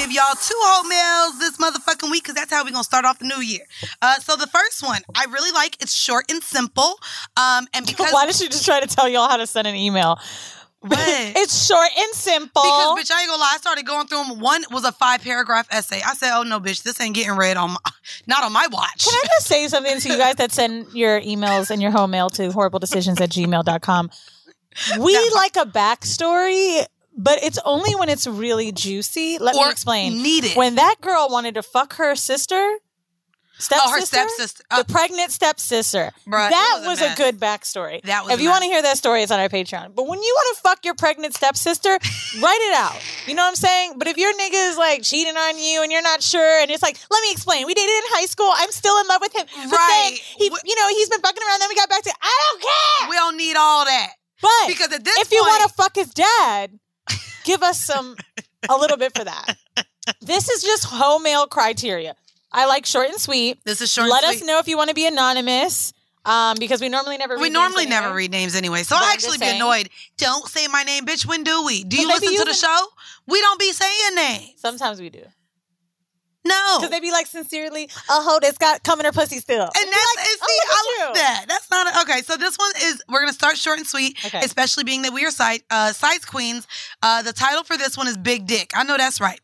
give 0.00 0.12
y'all 0.12 0.34
two 0.34 0.54
whole 0.56 0.84
meals 0.88 1.38
this 1.40 1.58
motherfucking 1.58 2.10
week 2.10 2.22
because 2.22 2.34
that's 2.34 2.50
how 2.50 2.64
we're 2.64 2.70
to 2.70 2.82
start 2.82 3.04
off 3.04 3.18
the 3.18 3.26
new 3.26 3.40
year. 3.40 3.64
Uh, 4.00 4.18
so 4.18 4.34
the 4.34 4.46
first 4.46 4.82
one, 4.82 5.02
I 5.14 5.24
really 5.24 5.52
like. 5.52 5.76
It's 5.82 5.92
short 5.92 6.30
and 6.30 6.42
simple. 6.42 6.98
Um, 7.36 7.66
and 7.74 7.86
because 7.86 8.12
Why 8.12 8.24
did 8.26 8.34
she 8.34 8.48
just 8.48 8.64
try 8.64 8.80
to 8.80 8.86
tell 8.86 9.08
y'all 9.08 9.28
how 9.28 9.36
to 9.36 9.46
send 9.46 9.66
an 9.66 9.74
email? 9.74 10.18
It's 10.82 11.66
short 11.66 11.90
and 11.94 12.14
simple. 12.14 12.62
Because 12.62 12.98
bitch, 12.98 13.14
I 13.14 13.20
ain't 13.20 13.28
gonna 13.28 13.38
lie. 13.38 13.52
I 13.54 13.58
started 13.58 13.84
going 13.84 14.06
through 14.06 14.24
them. 14.24 14.40
One 14.40 14.64
was 14.70 14.84
a 14.84 14.92
five 14.92 15.20
paragraph 15.20 15.68
essay. 15.70 16.00
I 16.00 16.14
said, 16.14 16.34
"Oh 16.34 16.42
no, 16.42 16.58
bitch, 16.58 16.82
this 16.84 16.98
ain't 17.02 17.14
getting 17.14 17.36
read 17.36 17.58
on 17.58 17.72
my, 17.72 17.76
not 18.26 18.44
on 18.44 18.52
my 18.54 18.66
watch." 18.72 19.04
Can 19.04 19.12
I 19.12 19.26
just 19.26 19.46
say 19.46 19.68
something 19.68 20.00
to 20.00 20.08
you 20.08 20.16
guys 20.16 20.36
that 20.36 20.52
send 20.52 20.86
your 20.94 21.20
emails 21.20 21.70
and 21.70 21.82
your 21.82 21.90
home 21.90 22.12
mail 22.12 22.30
to 22.30 22.48
horribledecisions 22.48 23.20
at 23.20 23.28
gmail.com? 23.28 24.10
We 24.98 25.30
like 25.34 25.56
a 25.56 25.66
backstory, 25.66 26.86
but 27.22 27.42
it's 27.42 27.58
only 27.64 27.94
when 27.94 28.08
it's 28.08 28.26
really 28.26 28.72
juicy. 28.72 29.38
Let 29.38 29.54
Or 29.56 29.66
me 29.66 29.70
explain. 29.70 30.22
need 30.22 30.44
it. 30.44 30.56
When 30.56 30.76
that 30.76 30.96
girl 31.00 31.28
wanted 31.30 31.54
to 31.54 31.62
fuck 31.62 31.94
her 31.94 32.14
sister, 32.14 32.78
stepsister, 33.58 33.88
Oh, 33.88 33.92
her 33.92 34.00
stepsister. 34.06 34.64
Uh, 34.70 34.82
the 34.82 34.90
pregnant 34.90 35.30
stepsister. 35.30 36.12
Bruh, 36.26 36.48
that 36.48 36.76
was 36.78 36.86
a 36.86 36.88
was 36.90 37.00
a, 37.00 37.04
mess. 37.08 37.18
good 37.18 37.38
backstory. 37.38 38.00
That 38.02 38.24
was 38.24 38.32
If 38.32 38.40
you 38.40 38.48
want 38.48 38.62
to 38.62 38.68
hear 38.70 38.80
that 38.80 38.96
story, 38.96 39.22
it's 39.22 39.30
on 39.30 39.38
our 39.38 39.50
Patreon. 39.50 39.94
But 39.94 40.06
when 40.08 40.22
you 40.22 40.32
want 40.34 40.56
to 40.56 40.62
fuck 40.62 40.84
your 40.84 40.94
pregnant 40.94 41.34
stepsister, 41.34 41.90
write 42.40 42.62
it 42.70 42.74
out. 42.74 42.96
You 43.26 43.34
know 43.34 43.42
what 43.42 43.48
I'm 43.48 43.54
saying? 43.56 43.94
But 43.98 44.08
if 44.08 44.16
your 44.16 44.32
nigga 44.32 44.70
is 44.70 44.78
like 44.78 45.02
cheating 45.02 45.36
on 45.36 45.58
you 45.58 45.82
and 45.82 45.92
you're 45.92 46.00
not 46.02 46.22
sure, 46.22 46.62
and 46.62 46.70
it's 46.70 46.82
like, 46.82 46.96
let 47.10 47.20
me 47.22 47.32
explain. 47.32 47.66
We 47.66 47.74
dated 47.74 47.90
in 47.90 48.02
high 48.16 48.26
school. 48.26 48.50
I'm 48.54 48.70
still 48.72 48.98
in 48.98 49.06
love 49.08 49.20
with 49.20 49.36
him. 49.36 49.44
But 49.68 49.76
Right. 49.76 50.16
he, 50.38 50.44
you 50.44 50.74
know, 50.76 50.88
he's 50.88 51.10
been 51.10 51.20
fucking 51.20 51.42
around. 51.46 51.60
Then 51.60 51.68
we 51.68 51.74
got 51.74 51.90
back 51.90 52.02
to. 52.04 52.12
I 52.22 52.34
don't 52.50 52.62
care. 52.62 53.10
We 53.10 53.16
don't 53.16 53.36
need 53.36 53.56
all 53.56 53.84
that. 53.84 54.08
But 54.40 54.68
Because 54.68 54.90
at 54.92 55.04
this 55.04 55.18
if 55.18 55.30
you 55.32 55.42
want 55.42 55.68
to 55.68 55.74
fuck 55.76 55.94
his 55.94 56.08
dad, 56.14 56.78
give 57.44 57.62
us 57.62 57.80
some 57.84 58.16
a 58.68 58.76
little 58.76 58.96
bit 58.96 59.16
for 59.16 59.24
that. 59.24 59.56
This 60.20 60.48
is 60.48 60.62
just 60.62 60.84
home 60.84 61.22
mail 61.22 61.46
criteria. 61.46 62.14
I 62.52 62.66
like 62.66 62.84
short 62.86 63.08
and 63.10 63.20
sweet. 63.20 63.58
This 63.64 63.80
is 63.80 63.92
short 63.92 64.04
and 64.06 64.10
Let 64.10 64.24
us 64.24 64.42
know 64.44 64.58
if 64.58 64.66
you 64.66 64.76
want 64.76 64.88
to 64.88 64.94
be 64.94 65.06
anonymous. 65.06 65.92
Um, 66.22 66.56
because 66.58 66.82
we 66.82 66.90
normally 66.90 67.16
never 67.16 67.34
read 67.34 67.40
We 67.40 67.48
names 67.48 67.54
normally 67.54 67.82
anyway. 67.86 68.00
never 68.02 68.14
read 68.14 68.30
names 68.30 68.54
anyway, 68.54 68.82
so 68.82 68.94
I 68.94 68.98
I'm 69.04 69.12
actually 69.14 69.38
be 69.38 69.46
saying. 69.46 69.56
annoyed. 69.56 69.88
Don't 70.18 70.46
say 70.48 70.66
my 70.68 70.82
name, 70.82 71.06
bitch. 71.06 71.24
When 71.24 71.44
do 71.44 71.64
we? 71.64 71.82
Do 71.82 71.96
you 71.98 72.06
listen 72.08 72.36
to 72.36 72.44
the 72.44 72.52
show? 72.52 72.86
We 73.26 73.40
don't 73.40 73.58
be 73.58 73.72
saying 73.72 74.14
names. 74.16 74.52
Sometimes 74.56 75.00
we 75.00 75.08
do. 75.08 75.22
No, 76.44 76.76
Because 76.78 76.90
they'd 76.90 77.00
be 77.00 77.12
like 77.12 77.26
sincerely, 77.26 77.84
a 77.84 78.12
hoe 78.12 78.38
that's 78.40 78.56
got 78.58 78.82
come 78.82 78.98
in 79.00 79.04
her 79.06 79.12
pussy 79.12 79.38
still. 79.38 79.60
And 79.62 79.70
that's 79.74 80.16
and 80.18 80.26
see, 80.26 80.58
oh, 80.62 80.68
I 80.70 81.04
love 81.04 81.08
you. 81.16 81.20
that. 81.22 81.44
That's 81.48 81.70
not 81.70 81.94
a, 81.94 82.00
okay. 82.02 82.22
So 82.22 82.36
this 82.36 82.56
one 82.56 82.70
is 82.82 83.02
we're 83.08 83.20
gonna 83.20 83.32
start 83.32 83.56
short 83.58 83.78
and 83.78 83.86
sweet, 83.86 84.16
Okay. 84.24 84.40
especially 84.42 84.84
being 84.84 85.02
that 85.02 85.12
we 85.12 85.24
are 85.26 85.30
side 85.30 85.60
uh, 85.70 85.92
size 85.92 86.24
queens. 86.24 86.66
Uh, 87.02 87.22
the 87.22 87.32
title 87.34 87.62
for 87.64 87.76
this 87.76 87.96
one 87.96 88.08
is 88.08 88.16
Big 88.16 88.46
Dick. 88.46 88.70
I 88.74 88.84
know 88.84 88.96
that's 88.96 89.20
right. 89.20 89.40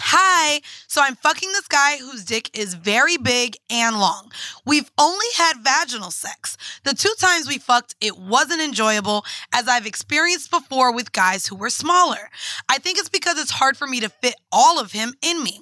Hi. 0.00 0.60
So 0.86 1.02
I'm 1.02 1.14
fucking 1.16 1.50
this 1.52 1.68
guy 1.68 1.98
whose 1.98 2.24
dick 2.24 2.50
is 2.58 2.74
very 2.74 3.16
big 3.16 3.56
and 3.68 3.98
long. 3.98 4.32
We've 4.64 4.90
only 4.98 5.26
had 5.36 5.58
vaginal 5.62 6.10
sex. 6.10 6.56
The 6.84 6.94
two 6.94 7.12
times 7.18 7.46
we 7.46 7.58
fucked, 7.58 7.94
it 8.00 8.18
wasn't 8.18 8.62
enjoyable, 8.62 9.24
as 9.52 9.68
I've 9.68 9.86
experienced 9.86 10.50
before 10.50 10.92
with 10.92 11.12
guys 11.12 11.46
who 11.46 11.56
were 11.56 11.70
smaller. 11.70 12.30
I 12.68 12.78
think 12.78 12.98
it's 12.98 13.08
because 13.08 13.38
it's 13.38 13.50
hard 13.50 13.76
for 13.76 13.86
me 13.86 14.00
to 14.00 14.08
fit 14.08 14.34
all 14.50 14.80
of 14.80 14.92
him 14.92 15.14
in 15.22 15.42
me. 15.42 15.60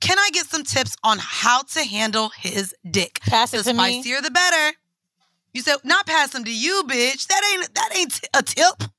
Can 0.00 0.18
I 0.18 0.30
get 0.32 0.46
some 0.46 0.64
tips 0.64 0.96
on 1.02 1.18
how 1.20 1.62
to 1.62 1.84
handle 1.84 2.30
his 2.38 2.74
dick? 2.88 3.20
Pass 3.22 3.52
it 3.54 3.64
the 3.64 3.72
to 3.72 3.76
me. 3.76 4.02
spicier, 4.02 4.20
the 4.20 4.30
better. 4.30 4.76
You 5.52 5.62
said 5.62 5.78
not 5.84 6.06
pass 6.06 6.34
him 6.34 6.44
to 6.44 6.52
you, 6.54 6.84
bitch. 6.86 7.26
That 7.26 7.42
ain't 7.52 7.74
that 7.74 7.96
ain't 7.96 8.20
a 8.34 8.42
tip. 8.42 8.90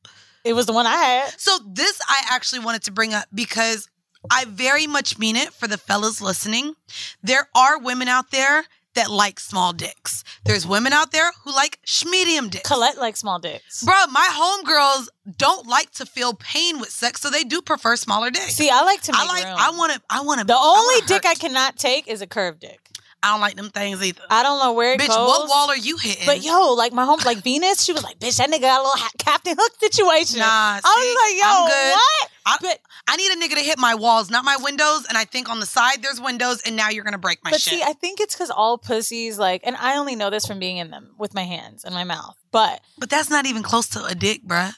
It 0.44 0.54
was 0.54 0.66
the 0.66 0.74
one 0.74 0.86
I 0.86 0.96
had. 0.96 1.40
So 1.40 1.58
this 1.68 2.00
I 2.08 2.24
actually 2.32 2.60
wanted 2.60 2.84
to 2.84 2.92
bring 2.92 3.14
up 3.14 3.26
because 3.34 3.88
I 4.30 4.46
very 4.46 4.88
much 4.88 5.18
mean 5.18 5.36
it 5.36 5.54
for 5.54 5.68
the 5.68 5.78
fellas 5.78 6.22
listening. 6.22 6.76
There 7.24 7.48
are 7.56 7.80
women 7.80 8.08
out 8.08 8.32
there 8.32 8.66
that 8.94 9.10
like 9.10 9.40
small 9.40 9.74
dicks. 9.74 10.24
There's 10.44 10.68
women 10.68 10.94
out 10.94 11.12
there 11.12 11.32
who 11.44 11.54
like 11.54 11.80
medium 12.06 12.50
dicks. 12.50 12.68
Colette 12.68 12.98
likes 12.98 13.20
small 13.20 13.40
dicks. 13.40 13.84
Bro, 13.84 14.08
my 14.12 14.28
homegirls 14.32 15.08
don't 15.38 15.68
like 15.68 15.92
to 15.92 16.06
feel 16.06 16.34
pain 16.34 16.80
with 16.80 16.90
sex, 16.90 17.22
so 17.22 17.30
they 17.30 17.44
do 17.44 17.62
prefer 17.62 17.96
smaller 17.96 18.30
dicks. 18.30 18.56
See, 18.56 18.70
I 18.70 18.84
like 18.84 19.02
to 19.04 19.12
make 19.14 19.22
I 19.22 19.26
like 19.26 19.46
room. 19.46 19.56
I 19.58 19.72
want 19.72 19.94
to 19.94 20.02
I 20.10 20.22
want 20.22 20.42
to 20.42 20.46
the 20.46 20.58
only 20.58 21.02
dick 21.08 21.26
I 21.26 21.36
cannot 21.36 21.78
take 21.78 22.08
is 22.08 22.22
a 22.22 22.28
curved 22.28 22.60
dick. 22.60 22.80
I 23.24 23.32
don't 23.32 23.42
like 23.42 23.56
them 23.56 23.70
things 23.70 24.04
either. 24.04 24.22
I 24.30 24.42
don't 24.42 24.60
know 24.60 24.74
where 24.74 24.94
it 24.94 25.00
Bitch, 25.00 25.08
goes. 25.08 25.18
what 25.28 25.48
wall 25.48 25.70
are 25.70 25.78
you 25.78 25.98
hitting? 25.98 26.26
But 26.26 26.44
yo, 26.44 26.74
like 26.74 26.92
my 26.92 27.06
home, 27.06 27.20
like 27.24 27.38
Venus, 27.44 27.84
she 27.84 27.94
was 27.94 28.04
like, 28.04 28.18
"Bitch, 28.20 28.38
that 28.38 28.50
nigga 28.50 28.62
got 28.62 28.80
a 28.80 28.84
little 28.84 28.98
ha- 28.98 29.12
Captain 29.20 29.56
Hook 29.60 29.74
situation." 29.80 30.40
Nah, 30.40 30.46
I 30.48 30.80
see, 30.80 30.90
was 30.90 31.18
like, 31.24 31.42
"Yo, 31.42 31.94
what?" 31.94 32.30
I, 32.44 32.58
But 32.62 32.80
I 33.08 33.18
need 33.18 33.32
a 33.32 33.36
nigga 33.36 33.60
to 33.60 33.64
hit 33.64 33.78
my 33.78 33.94
walls, 33.94 34.32
not 34.32 34.44
my 34.44 34.58
windows. 34.60 35.06
And 35.08 35.18
I 35.18 35.26
think 35.26 35.50
on 35.50 35.60
the 35.60 35.68
side 35.68 36.02
there's 36.02 36.20
windows, 36.20 36.62
and 36.66 36.76
now 36.76 36.90
you're 36.90 37.04
gonna 37.04 37.20
break 37.20 37.44
my 37.44 37.52
shit. 37.52 37.54
but 37.54 37.62
shit. 37.62 37.74
see, 37.80 37.84
I 37.84 37.94
think 37.94 38.20
it's 38.20 38.34
because 38.34 38.50
all 38.50 38.80
pussies 38.80 39.38
like, 39.38 39.62
and 39.66 39.76
I 39.76 39.98
only 39.98 40.16
know 40.16 40.32
this 40.32 40.48
from 40.48 40.58
being 40.58 40.78
in 40.78 40.90
them 40.90 41.12
with 41.20 41.36
my 41.36 41.44
hands 41.44 41.86
and 41.86 41.94
my 41.94 42.04
mouth. 42.04 42.36
But 42.52 42.82
but 42.98 43.10
that's 43.12 43.30
not 43.30 43.46
even 43.46 43.62
close 43.62 43.88
to 43.90 44.04
a 44.04 44.16
dick, 44.16 44.44
bruh. 44.46 44.74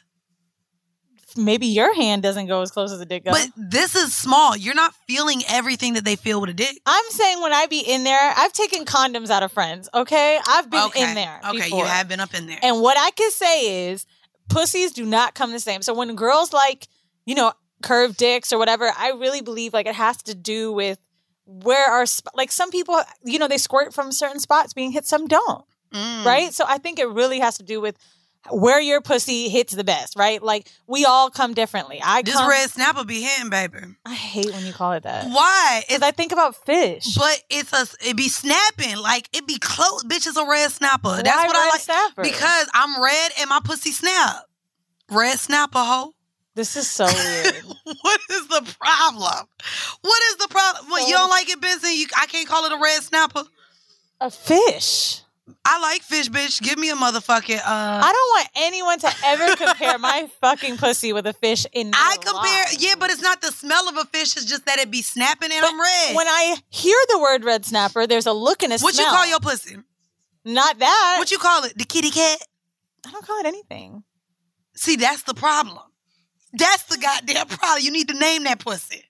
Maybe 1.37 1.67
your 1.67 1.93
hand 1.95 2.23
doesn't 2.23 2.47
go 2.47 2.61
as 2.61 2.71
close 2.71 2.91
as 2.91 2.99
a 2.99 3.05
dick 3.05 3.25
goes. 3.25 3.33
But 3.33 3.49
this 3.55 3.95
is 3.95 4.15
small. 4.15 4.55
You're 4.55 4.75
not 4.75 4.93
feeling 5.07 5.41
everything 5.49 5.93
that 5.93 6.05
they 6.05 6.15
feel 6.15 6.41
with 6.41 6.49
a 6.49 6.53
dick. 6.53 6.79
I'm 6.85 7.05
saying 7.09 7.41
when 7.41 7.53
I 7.53 7.65
be 7.67 7.79
in 7.79 8.03
there, 8.03 8.33
I've 8.35 8.53
taken 8.53 8.85
condoms 8.85 9.29
out 9.29 9.43
of 9.43 9.51
friends. 9.51 9.89
Okay, 9.93 10.39
I've 10.47 10.69
been 10.69 10.83
okay. 10.85 11.09
in 11.09 11.15
there. 11.15 11.39
Okay, 11.49 11.57
before. 11.57 11.79
you 11.79 11.85
have 11.85 12.07
been 12.07 12.19
up 12.19 12.33
in 12.33 12.47
there. 12.47 12.59
And 12.61 12.81
what 12.81 12.97
I 12.97 13.11
can 13.11 13.31
say 13.31 13.89
is, 13.91 14.05
pussies 14.49 14.91
do 14.91 15.05
not 15.05 15.33
come 15.35 15.51
the 15.51 15.59
same. 15.59 15.81
So 15.81 15.93
when 15.93 16.15
girls 16.15 16.53
like, 16.53 16.87
you 17.25 17.35
know, 17.35 17.53
curved 17.81 18.17
dicks 18.17 18.51
or 18.53 18.57
whatever, 18.57 18.91
I 18.97 19.09
really 19.11 19.41
believe 19.41 19.73
like 19.73 19.87
it 19.87 19.95
has 19.95 20.17
to 20.23 20.35
do 20.35 20.71
with 20.71 20.99
where 21.45 21.89
our 21.89 22.05
sp- 22.07 22.31
like 22.35 22.51
some 22.51 22.71
people, 22.71 22.99
you 23.23 23.39
know, 23.39 23.47
they 23.47 23.57
squirt 23.57 23.93
from 23.93 24.11
certain 24.11 24.39
spots 24.39 24.73
being 24.73 24.91
hit, 24.91 25.05
some 25.05 25.27
don't, 25.27 25.65
Mm. 25.93 26.25
right? 26.25 26.53
So 26.53 26.65
I 26.67 26.77
think 26.77 26.97
it 26.99 27.07
really 27.07 27.39
has 27.39 27.57
to 27.57 27.63
do 27.63 27.79
with 27.81 27.97
where 28.51 28.81
your 28.81 28.99
pussy 29.01 29.47
hits 29.49 29.73
the 29.73 29.83
best, 29.83 30.15
right? 30.17 30.41
Like 30.43 30.67
we 30.87 31.05
all 31.05 31.29
come 31.29 31.53
differently. 31.53 31.99
I 32.03 32.21
This 32.23 32.35
come, 32.35 32.49
red 32.49 32.69
snapper 32.69 33.05
be 33.05 33.21
hitting, 33.21 33.49
baby. 33.49 33.77
I 34.05 34.13
hate 34.13 34.51
when 34.51 34.65
you 34.65 34.73
call 34.73 34.91
it 34.93 35.03
that. 35.03 35.27
Why? 35.27 35.83
Because 35.87 36.01
I 36.01 36.11
think 36.11 36.31
about 36.31 36.55
fish. 36.65 37.15
But 37.15 37.41
it's 37.49 37.71
a 37.73 37.87
it 38.09 38.17
be 38.17 38.29
snapping 38.29 38.97
like 38.97 39.29
it 39.33 39.47
be 39.47 39.57
close. 39.59 40.03
Bitch, 40.03 40.27
it's 40.27 40.37
a 40.37 40.45
red 40.47 40.71
snapper. 40.71 41.21
That's 41.23 41.27
Why 41.27 41.47
what 41.47 41.55
I 41.55 41.69
like. 41.69 41.81
snapper? 41.81 42.23
Because 42.23 42.67
I'm 42.73 43.01
red 43.01 43.31
and 43.39 43.49
my 43.49 43.59
pussy 43.63 43.91
snap. 43.91 44.43
Red 45.09 45.39
snapper, 45.39 45.79
hoe. 45.79 46.13
This 46.55 46.75
is 46.75 46.87
so 46.87 47.05
weird. 47.05 47.55
what 48.01 48.21
is 48.29 48.47
the 48.47 48.75
problem? 48.79 49.47
What 50.01 50.21
is 50.29 50.37
the 50.37 50.47
problem? 50.49 50.89
What, 50.91 51.07
you 51.07 51.13
don't 51.15 51.29
like 51.31 51.49
it, 51.49 51.59
Benson? 51.59 51.89
You, 51.95 52.05
I 52.15 52.27
can't 52.27 52.47
call 52.47 52.65
it 52.65 52.71
a 52.71 52.77
red 52.77 53.01
snapper. 53.01 53.43
a 54.21 54.29
fish. 54.29 55.21
I 55.65 55.79
like 55.79 56.01
fish, 56.03 56.29
bitch. 56.29 56.61
Give 56.61 56.77
me 56.77 56.89
a 56.89 56.95
motherfucking. 56.95 57.57
Uh, 57.57 57.61
I 57.65 58.11
don't 58.13 58.13
want 58.13 58.47
anyone 58.55 58.99
to 58.99 59.11
ever 59.25 59.55
compare 59.57 59.97
my 59.97 60.29
fucking 60.41 60.77
pussy 60.77 61.11
with 61.11 61.27
a 61.27 61.33
fish 61.33 61.65
in 61.73 61.91
I 61.93 62.15
compare, 62.21 62.41
life. 62.41 62.77
yeah, 62.79 62.93
but 62.97 63.11
it's 63.11 63.21
not 63.21 63.41
the 63.41 63.51
smell 63.51 63.89
of 63.89 63.97
a 63.97 64.05
fish. 64.05 64.37
It's 64.37 64.45
just 64.45 64.65
that 64.65 64.79
it 64.79 64.89
be 64.89 65.01
snapping 65.01 65.49
and 65.51 65.65
I'm 65.65 65.79
red. 65.79 66.15
When 66.15 66.27
I 66.27 66.55
hear 66.69 66.95
the 67.09 67.19
word 67.19 67.43
red 67.43 67.65
snapper, 67.65 68.07
there's 68.07 68.25
a 68.25 68.31
look 68.31 68.63
and 68.63 68.71
a 68.71 68.77
what 68.77 68.93
smell. 68.95 69.05
you 69.07 69.11
call 69.11 69.27
your 69.27 69.39
pussy? 69.41 69.77
Not 70.45 70.79
that. 70.79 71.15
What 71.19 71.31
you 71.31 71.37
call 71.37 71.63
it? 71.65 71.77
The 71.77 71.85
kitty 71.85 72.09
cat? 72.11 72.39
I 73.05 73.11
don't 73.11 73.25
call 73.25 73.39
it 73.39 73.45
anything. 73.45 74.03
See, 74.75 74.95
that's 74.95 75.23
the 75.23 75.33
problem. 75.33 75.79
That's 76.53 76.83
the 76.83 76.97
goddamn 76.97 77.47
problem. 77.47 77.83
You 77.83 77.91
need 77.91 78.07
to 78.09 78.13
name 78.17 78.43
that 78.45 78.59
pussy. 78.59 79.03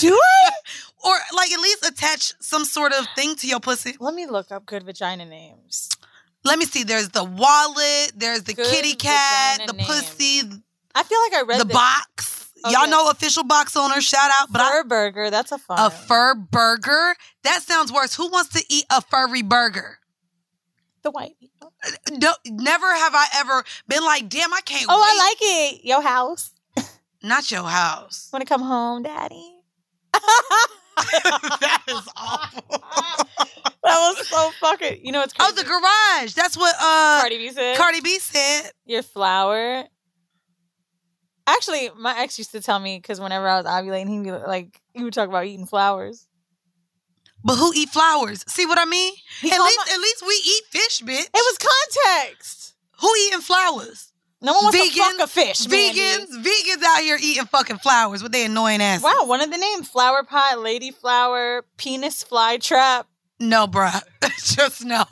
Do 0.00 0.14
I? 0.20 0.50
Or 1.04 1.14
like 1.34 1.52
at 1.52 1.60
least 1.60 1.86
attach 1.86 2.32
some 2.40 2.64
sort 2.64 2.92
of 2.92 3.06
thing 3.14 3.36
to 3.36 3.46
your 3.46 3.60
pussy. 3.60 3.96
Let 4.00 4.14
me 4.14 4.26
look 4.26 4.50
up 4.50 4.66
good 4.66 4.82
vagina 4.82 5.24
names. 5.24 5.88
Let 6.44 6.58
me 6.58 6.64
see. 6.64 6.82
There's 6.84 7.08
the 7.10 7.24
wallet. 7.24 8.12
There's 8.16 8.42
the 8.44 8.54
Good 8.54 8.66
kitty 8.66 8.94
cat. 8.94 9.62
The 9.66 9.72
names. 9.74 9.86
pussy. 9.88 10.40
I 10.94 11.02
feel 11.02 11.18
like 11.30 11.34
I 11.34 11.42
read 11.46 11.60
The 11.60 11.64
this. 11.66 11.74
box. 11.76 12.50
Oh, 12.64 12.70
Y'all 12.70 12.88
know 12.88 13.08
official 13.10 13.44
box 13.44 13.76
owner. 13.76 14.00
Shout 14.00 14.30
out. 14.40 14.48
But 14.50 14.62
I, 14.62 14.70
Fur 14.70 14.84
burger. 14.84 15.30
That's 15.30 15.52
a 15.52 15.58
fun. 15.58 15.78
a 15.78 15.90
fur 15.90 16.34
burger. 16.34 17.14
That 17.44 17.62
sounds 17.62 17.92
worse. 17.92 18.14
Who 18.16 18.28
wants 18.30 18.50
to 18.60 18.64
eat 18.68 18.84
a 18.90 19.00
furry 19.02 19.42
burger? 19.42 19.98
the 21.02 21.12
white 21.12 21.38
people. 21.38 21.72
Uh, 21.86 21.90
no, 22.20 22.32
never 22.46 22.92
have 22.92 23.14
I 23.14 23.26
ever 23.36 23.62
been 23.86 24.02
like, 24.04 24.28
damn, 24.28 24.52
I 24.52 24.60
can't. 24.62 24.86
Oh, 24.88 25.00
wait. 25.00 25.08
I 25.08 25.16
like 25.28 25.36
it. 25.76 25.84
Your 25.84 26.02
house. 26.02 26.50
Not 27.22 27.50
your 27.52 27.62
house. 27.62 28.28
Want 28.32 28.42
to 28.42 28.48
come 28.48 28.62
home, 28.62 29.04
daddy? 29.04 29.54
that 31.60 31.82
is 31.88 32.08
awful. 32.16 32.84
That 33.84 34.14
was 34.16 34.28
so 34.28 34.50
fucking. 34.60 35.00
You 35.02 35.12
know 35.12 35.20
what's 35.20 35.32
crazy? 35.32 35.50
Oh, 35.50 35.54
the 35.54 35.64
garage. 35.64 36.34
That's 36.34 36.58
what 36.58 36.74
uh 36.78 37.20
Cardi 37.20 37.38
B 37.38 37.50
said. 37.50 37.76
Cardi 37.78 38.00
B 38.02 38.18
said. 38.18 38.70
your 38.84 39.02
flower. 39.02 39.84
Actually, 41.46 41.88
my 41.96 42.18
ex 42.18 42.36
used 42.36 42.50
to 42.52 42.60
tell 42.60 42.78
me 42.78 42.98
because 42.98 43.18
whenever 43.20 43.48
I 43.48 43.56
was 43.56 43.64
ovulating, 43.66 44.08
he'd 44.10 44.24
be 44.24 44.30
like, 44.32 44.78
he 44.92 45.04
would 45.04 45.14
talk 45.14 45.28
about 45.28 45.46
eating 45.46 45.64
flowers. 45.64 46.26
But 47.42 47.56
who 47.56 47.72
eat 47.74 47.88
flowers? 47.88 48.44
See 48.46 48.66
what 48.66 48.78
I 48.78 48.84
mean? 48.84 49.14
He 49.40 49.50
at 49.50 49.58
least, 49.58 49.78
my- 49.86 49.92
at 49.94 50.00
least 50.00 50.22
we 50.26 50.34
eat 50.34 50.64
fish, 50.70 51.00
bitch. 51.00 51.24
It 51.24 51.30
was 51.32 51.58
context. 52.04 52.74
who 53.00 53.08
eating 53.26 53.40
flowers? 53.40 54.07
No 54.40 54.52
one 54.54 54.64
wants 54.64 54.78
to 54.78 54.84
Vegans- 54.84 55.18
fuck 55.18 55.20
a 55.20 55.26
fish. 55.26 55.68
Mandy. 55.68 55.98
Vegans, 55.98 56.44
vegans 56.44 56.82
out 56.84 57.02
here 57.02 57.18
eating 57.20 57.44
fucking 57.46 57.78
flowers 57.78 58.22
with 58.22 58.32
their 58.32 58.46
annoying 58.46 58.80
ass. 58.80 59.02
Wow, 59.02 59.24
one 59.24 59.40
of 59.40 59.50
the 59.50 59.58
names: 59.58 59.88
flower 59.88 60.22
pot, 60.22 60.60
lady 60.60 60.90
flower, 60.92 61.64
penis 61.76 62.22
fly 62.22 62.58
trap. 62.58 63.08
No, 63.40 63.66
bruh. 63.66 64.00
Just 64.38 64.84
no. 64.84 65.04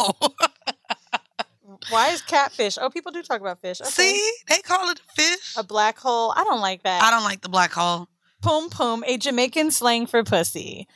Why 1.90 2.08
is 2.08 2.22
catfish? 2.22 2.78
Oh, 2.80 2.90
people 2.90 3.12
do 3.12 3.22
talk 3.22 3.40
about 3.40 3.60
fish. 3.60 3.80
Okay. 3.80 3.90
See, 3.90 4.32
they 4.48 4.58
call 4.60 4.88
it 4.90 5.00
a 5.00 5.12
fish. 5.14 5.54
A 5.56 5.62
black 5.62 5.98
hole. 5.98 6.32
I 6.34 6.44
don't 6.44 6.60
like 6.60 6.82
that. 6.84 7.02
I 7.02 7.10
don't 7.10 7.24
like 7.24 7.42
the 7.42 7.48
black 7.48 7.72
hole. 7.72 8.08
Poom 8.42 8.70
poom, 8.70 9.02
a 9.06 9.16
Jamaican 9.16 9.70
slang 9.70 10.06
for 10.06 10.22
pussy. 10.24 10.86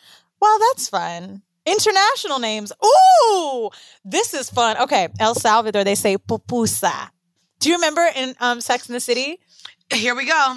Well, 0.40 0.58
that's 0.68 0.88
fun. 0.88 1.42
International 1.66 2.38
names. 2.38 2.72
Ooh, 2.84 3.70
this 4.04 4.34
is 4.34 4.50
fun. 4.50 4.76
Okay, 4.78 5.08
El 5.18 5.34
Salvador, 5.34 5.84
they 5.84 5.94
say 5.94 6.16
pupusa. 6.16 7.10
Do 7.60 7.68
you 7.68 7.76
remember 7.76 8.06
in 8.16 8.34
um, 8.40 8.60
Sex 8.60 8.88
in 8.88 8.94
the 8.94 9.00
City? 9.00 9.38
Here 9.92 10.14
we 10.14 10.26
go. 10.26 10.56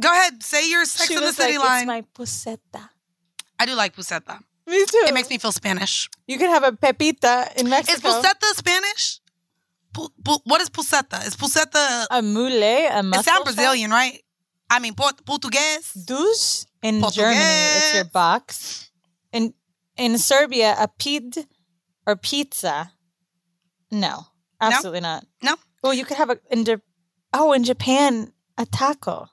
Go 0.00 0.10
ahead, 0.10 0.42
say 0.42 0.70
your 0.70 0.84
Sex 0.84 1.08
She 1.08 1.14
in 1.14 1.20
the 1.20 1.32
City 1.32 1.58
like, 1.58 1.66
line. 1.66 1.78
It's 1.80 1.86
my 1.86 2.02
puseta. 2.14 2.88
I 3.58 3.66
do 3.66 3.74
like 3.74 3.96
puseta. 3.96 4.38
Me 4.66 4.84
too. 4.86 5.04
It 5.06 5.14
makes 5.14 5.28
me 5.28 5.38
feel 5.38 5.52
Spanish. 5.52 6.08
You 6.26 6.38
can 6.38 6.50
have 6.50 6.62
a 6.62 6.72
pepita 6.72 7.58
in 7.58 7.68
Mexico. 7.68 8.08
Is 8.08 8.14
puseta 8.14 8.54
Spanish? 8.54 9.20
Pu- 9.92 10.08
pu- 10.24 10.40
what 10.44 10.60
is 10.60 10.70
puseta? 10.70 11.26
Is 11.26 11.36
puseta 11.36 12.06
a 12.10 12.22
mule? 12.22 12.62
A 12.62 13.00
It 13.00 13.24
sounds 13.24 13.44
Brazilian, 13.44 13.90
right? 13.90 14.18
I 14.70 14.78
mean, 14.78 14.94
Port- 14.94 15.24
Portuguese. 15.24 15.92
Douche 15.92 16.64
in 16.82 17.00
Portuguese. 17.00 17.24
Germany, 17.24 17.76
it's 17.76 17.94
your 17.94 18.04
box. 18.04 18.90
In 19.32 19.52
in 19.96 20.16
Serbia, 20.18 20.74
a 20.78 20.88
pid 20.88 21.46
or 22.06 22.16
pizza. 22.16 22.92
No, 23.90 24.26
absolutely 24.60 25.00
not. 25.00 25.26
No. 25.42 25.56
Well, 25.82 25.94
you 25.94 26.04
could 26.04 26.16
have 26.16 26.30
a 26.30 26.38
in 26.50 26.64
Ja- 26.64 26.76
oh 27.32 27.52
in 27.52 27.64
Japan 27.64 28.32
a 28.58 28.66
taco. 28.66 29.28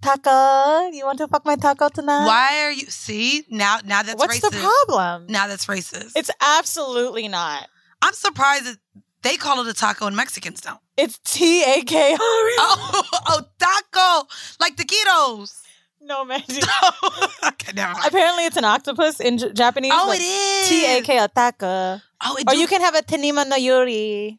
Taco, 0.00 0.90
you 0.92 1.04
want 1.04 1.18
to 1.18 1.26
fuck 1.26 1.44
my 1.44 1.56
taco 1.56 1.88
tonight? 1.88 2.24
Why 2.26 2.62
are 2.62 2.70
you? 2.70 2.86
See 2.86 3.44
now, 3.50 3.78
now 3.84 4.02
that's 4.04 4.18
What's 4.18 4.38
racist. 4.38 4.50
the 4.52 4.58
problem? 4.86 5.26
Now 5.28 5.48
that's 5.48 5.66
racist. 5.66 6.12
It's 6.14 6.30
absolutely 6.40 7.26
not. 7.26 7.66
I'm 8.00 8.12
surprised 8.14 8.64
that 8.66 8.76
they 9.22 9.36
call 9.36 9.60
it 9.60 9.68
a 9.68 9.74
taco 9.74 10.06
and 10.06 10.14
Mexicans 10.14 10.60
don't. 10.60 10.78
It's 10.96 11.18
T 11.24 11.64
A 11.64 11.82
K 11.82 12.16
O. 12.18 12.54
Oh, 12.60 13.02
oh, 13.28 13.42
taco, 13.58 14.28
like 14.60 14.76
taquitos. 14.76 15.62
No, 16.00 16.24
man. 16.24 16.42
okay, 17.46 17.72
never 17.74 17.92
mind. 17.94 18.06
Apparently, 18.06 18.44
it's 18.46 18.56
an 18.56 18.64
octopus 18.64 19.18
in 19.20 19.38
J- 19.38 19.52
Japanese. 19.52 19.92
Oh, 19.94 20.12
it 20.12 20.22
is. 20.22 20.68
T 20.68 20.86
A 20.98 21.02
K 21.02 21.20
O 21.20 21.26
taco. 21.26 22.00
Oh, 22.24 22.36
it 22.36 22.44
Or 22.48 22.52
do- 22.54 22.58
you 22.58 22.68
can 22.68 22.80
have 22.82 22.94
a 22.94 23.02
tenima 23.02 23.46
no 23.48 23.56
yuri. 23.56 24.38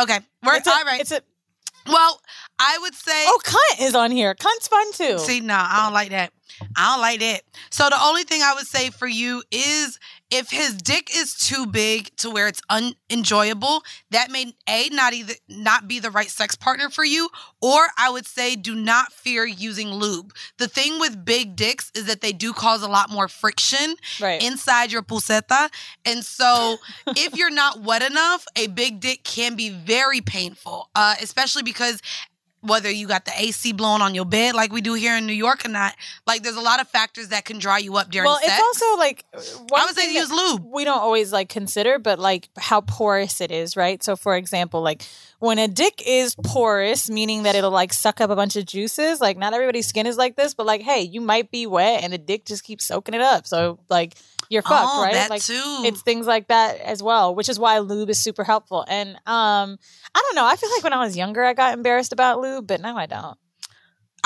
Okay, 0.00 0.18
we're 0.42 0.56
It's 0.56 0.66
a- 0.66 0.70
all 0.72 0.84
right. 0.84 1.00
It's 1.00 1.12
a 1.12 1.20
well, 1.86 2.20
I 2.58 2.78
would 2.80 2.94
say. 2.94 3.24
oh, 3.26 3.40
cunt 3.44 3.80
is 3.86 3.94
on 3.94 4.10
here. 4.10 4.34
Cunt's 4.34 4.68
fun 4.68 4.90
too. 4.92 5.18
See, 5.18 5.40
no, 5.40 5.54
I 5.54 5.82
don't 5.84 5.92
like 5.92 6.10
that. 6.10 6.32
I 6.76 6.92
don't 6.92 7.00
like 7.00 7.20
that. 7.20 7.42
So 7.70 7.88
the 7.88 8.00
only 8.00 8.24
thing 8.24 8.42
I 8.42 8.54
would 8.54 8.66
say 8.66 8.90
for 8.90 9.06
you 9.06 9.42
is 9.50 9.98
if 10.30 10.50
his 10.50 10.74
dick 10.74 11.10
is 11.16 11.34
too 11.36 11.66
big 11.66 12.14
to 12.16 12.30
where 12.30 12.48
it's 12.48 12.60
unenjoyable, 12.68 13.82
that 14.10 14.30
may 14.30 14.54
a 14.68 14.88
not 14.90 15.12
either 15.12 15.34
not 15.48 15.86
be 15.86 15.98
the 16.00 16.10
right 16.10 16.30
sex 16.30 16.54
partner 16.54 16.88
for 16.90 17.04
you, 17.04 17.28
or 17.60 17.86
I 17.96 18.10
would 18.10 18.26
say 18.26 18.56
do 18.56 18.74
not 18.74 19.12
fear 19.12 19.44
using 19.46 19.90
lube. 19.90 20.32
The 20.58 20.66
thing 20.68 20.98
with 20.98 21.24
big 21.24 21.56
dicks 21.56 21.92
is 21.94 22.06
that 22.06 22.20
they 22.20 22.32
do 22.32 22.52
cause 22.52 22.82
a 22.82 22.88
lot 22.88 23.10
more 23.10 23.28
friction 23.28 23.94
Right. 24.20 24.42
inside 24.42 24.90
your 24.92 25.02
pulseta, 25.02 25.70
and 26.04 26.24
so 26.24 26.76
if 27.08 27.36
you're 27.36 27.50
not 27.50 27.82
wet 27.82 28.02
enough, 28.02 28.46
a 28.56 28.66
big 28.68 29.00
dick 29.00 29.22
can 29.24 29.54
be 29.54 29.70
very 29.70 30.20
painful, 30.20 30.88
uh, 30.94 31.14
especially 31.20 31.62
because 31.62 32.00
whether 32.64 32.90
you 32.90 33.06
got 33.06 33.26
the 33.26 33.32
AC 33.36 33.72
blowing 33.72 34.00
on 34.00 34.14
your 34.14 34.24
bed 34.24 34.54
like 34.54 34.72
we 34.72 34.80
do 34.80 34.94
here 34.94 35.16
in 35.16 35.26
New 35.26 35.34
York 35.34 35.66
or 35.66 35.68
not. 35.68 35.94
Like 36.26 36.42
there's 36.42 36.56
a 36.56 36.62
lot 36.62 36.80
of 36.80 36.88
factors 36.88 37.28
that 37.28 37.44
can 37.44 37.58
dry 37.58 37.78
you 37.78 37.96
up 37.96 38.10
during 38.10 38.26
well, 38.26 38.38
sex. 38.38 38.48
Well, 38.48 38.70
it's 38.70 38.82
also 38.82 38.98
like 38.98 39.24
uh, 39.34 39.40
one 39.68 39.82
I 39.82 39.84
would 39.84 39.94
say 39.94 40.12
use 40.12 40.30
lube. 40.30 40.64
We 40.72 40.84
don't 40.84 40.98
always 40.98 41.32
like 41.32 41.50
consider, 41.50 41.98
but 41.98 42.18
like 42.18 42.48
how 42.56 42.80
porous 42.80 43.40
it 43.42 43.50
is, 43.50 43.76
right? 43.76 44.02
So, 44.02 44.16
for 44.16 44.36
example, 44.36 44.80
like 44.80 45.02
when 45.40 45.58
a 45.58 45.68
dick 45.68 46.02
is 46.06 46.34
porous, 46.42 47.10
meaning 47.10 47.42
that 47.42 47.54
it'll 47.54 47.70
like 47.70 47.92
suck 47.92 48.20
up 48.22 48.30
a 48.30 48.36
bunch 48.36 48.56
of 48.56 48.64
juices. 48.64 49.20
Like 49.20 49.36
not 49.36 49.52
everybody's 49.52 49.86
skin 49.86 50.06
is 50.06 50.16
like 50.16 50.36
this, 50.36 50.54
but 50.54 50.64
like 50.64 50.80
hey, 50.80 51.02
you 51.02 51.20
might 51.20 51.50
be 51.50 51.66
wet 51.66 52.02
and 52.02 52.12
the 52.12 52.18
dick 52.18 52.46
just 52.46 52.64
keeps 52.64 52.86
soaking 52.86 53.14
it 53.14 53.20
up. 53.20 53.46
So 53.46 53.78
like 53.90 54.14
you're 54.48 54.62
fucked, 54.62 54.90
Oh, 54.94 55.02
right? 55.02 55.28
like 55.30 55.42
too. 55.42 55.82
it's 55.84 56.02
things 56.02 56.26
like 56.26 56.48
that 56.48 56.80
as 56.80 57.02
well, 57.02 57.34
which 57.34 57.48
is 57.48 57.58
why 57.58 57.78
lube 57.78 58.10
is 58.10 58.18
super 58.20 58.44
helpful. 58.44 58.84
And 58.88 59.10
um, 59.26 59.78
I 60.14 60.20
don't 60.20 60.34
know. 60.34 60.44
I 60.46 60.56
feel 60.56 60.70
like 60.70 60.82
when 60.84 60.92
I 60.92 61.04
was 61.04 61.16
younger, 61.16 61.44
I 61.44 61.52
got 61.54 61.74
embarrassed 61.74 62.12
about 62.12 62.40
lube, 62.40 62.66
but 62.66 62.80
now 62.80 62.96
I 62.96 63.06
don't. 63.06 63.36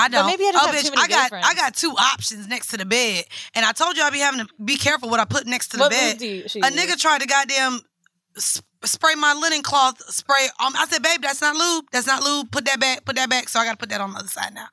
I 0.01 0.07
don't. 0.07 0.27
maybe 0.27 0.45
I 0.45 0.51
just 0.53 0.63
oh, 0.63 0.67
have 0.71 0.75
bitch, 0.75 0.83
too 0.85 0.91
many 0.91 1.01
I 1.03 1.07
got 1.07 1.29
friends. 1.29 1.45
I 1.49 1.53
got 1.55 1.75
two 1.75 1.91
options 1.91 2.47
next 2.47 2.67
to 2.67 2.77
the 2.77 2.85
bed, 2.85 3.25
and 3.53 3.65
I 3.65 3.73
told 3.73 3.97
you 3.97 4.03
I'd 4.03 4.13
be 4.13 4.19
having 4.19 4.45
to 4.45 4.47
be 4.63 4.77
careful 4.77 5.09
what 5.09 5.19
I 5.19 5.25
put 5.25 5.45
next 5.45 5.69
to 5.69 5.77
the 5.77 5.83
What 5.83 5.91
bed. 5.91 6.21
you- 6.21 6.43
a 6.43 6.71
nigga 6.71 6.97
tried 6.97 7.19
to 7.19 7.27
goddamn 7.27 7.81
s- 8.37 8.61
spray 8.85 9.15
my 9.15 9.33
linen 9.33 9.61
cloth 9.61 10.01
spray. 10.13 10.47
Um, 10.65 10.73
I 10.77 10.85
said, 10.87 11.03
babe, 11.03 11.21
that's 11.21 11.41
not 11.41 11.53
lube. 11.55 11.85
That's 11.91 12.07
not 12.07 12.23
lube. 12.23 12.49
Put 12.49 12.63
that 12.65 12.79
back. 12.79 13.03
Put 13.03 13.17
that 13.17 13.29
back. 13.29 13.49
So 13.49 13.59
I 13.59 13.65
got 13.65 13.71
to 13.71 13.77
put 13.77 13.89
that 13.89 13.99
on 13.99 14.13
the 14.13 14.19
other 14.19 14.27
side 14.29 14.53
now. 14.53 14.67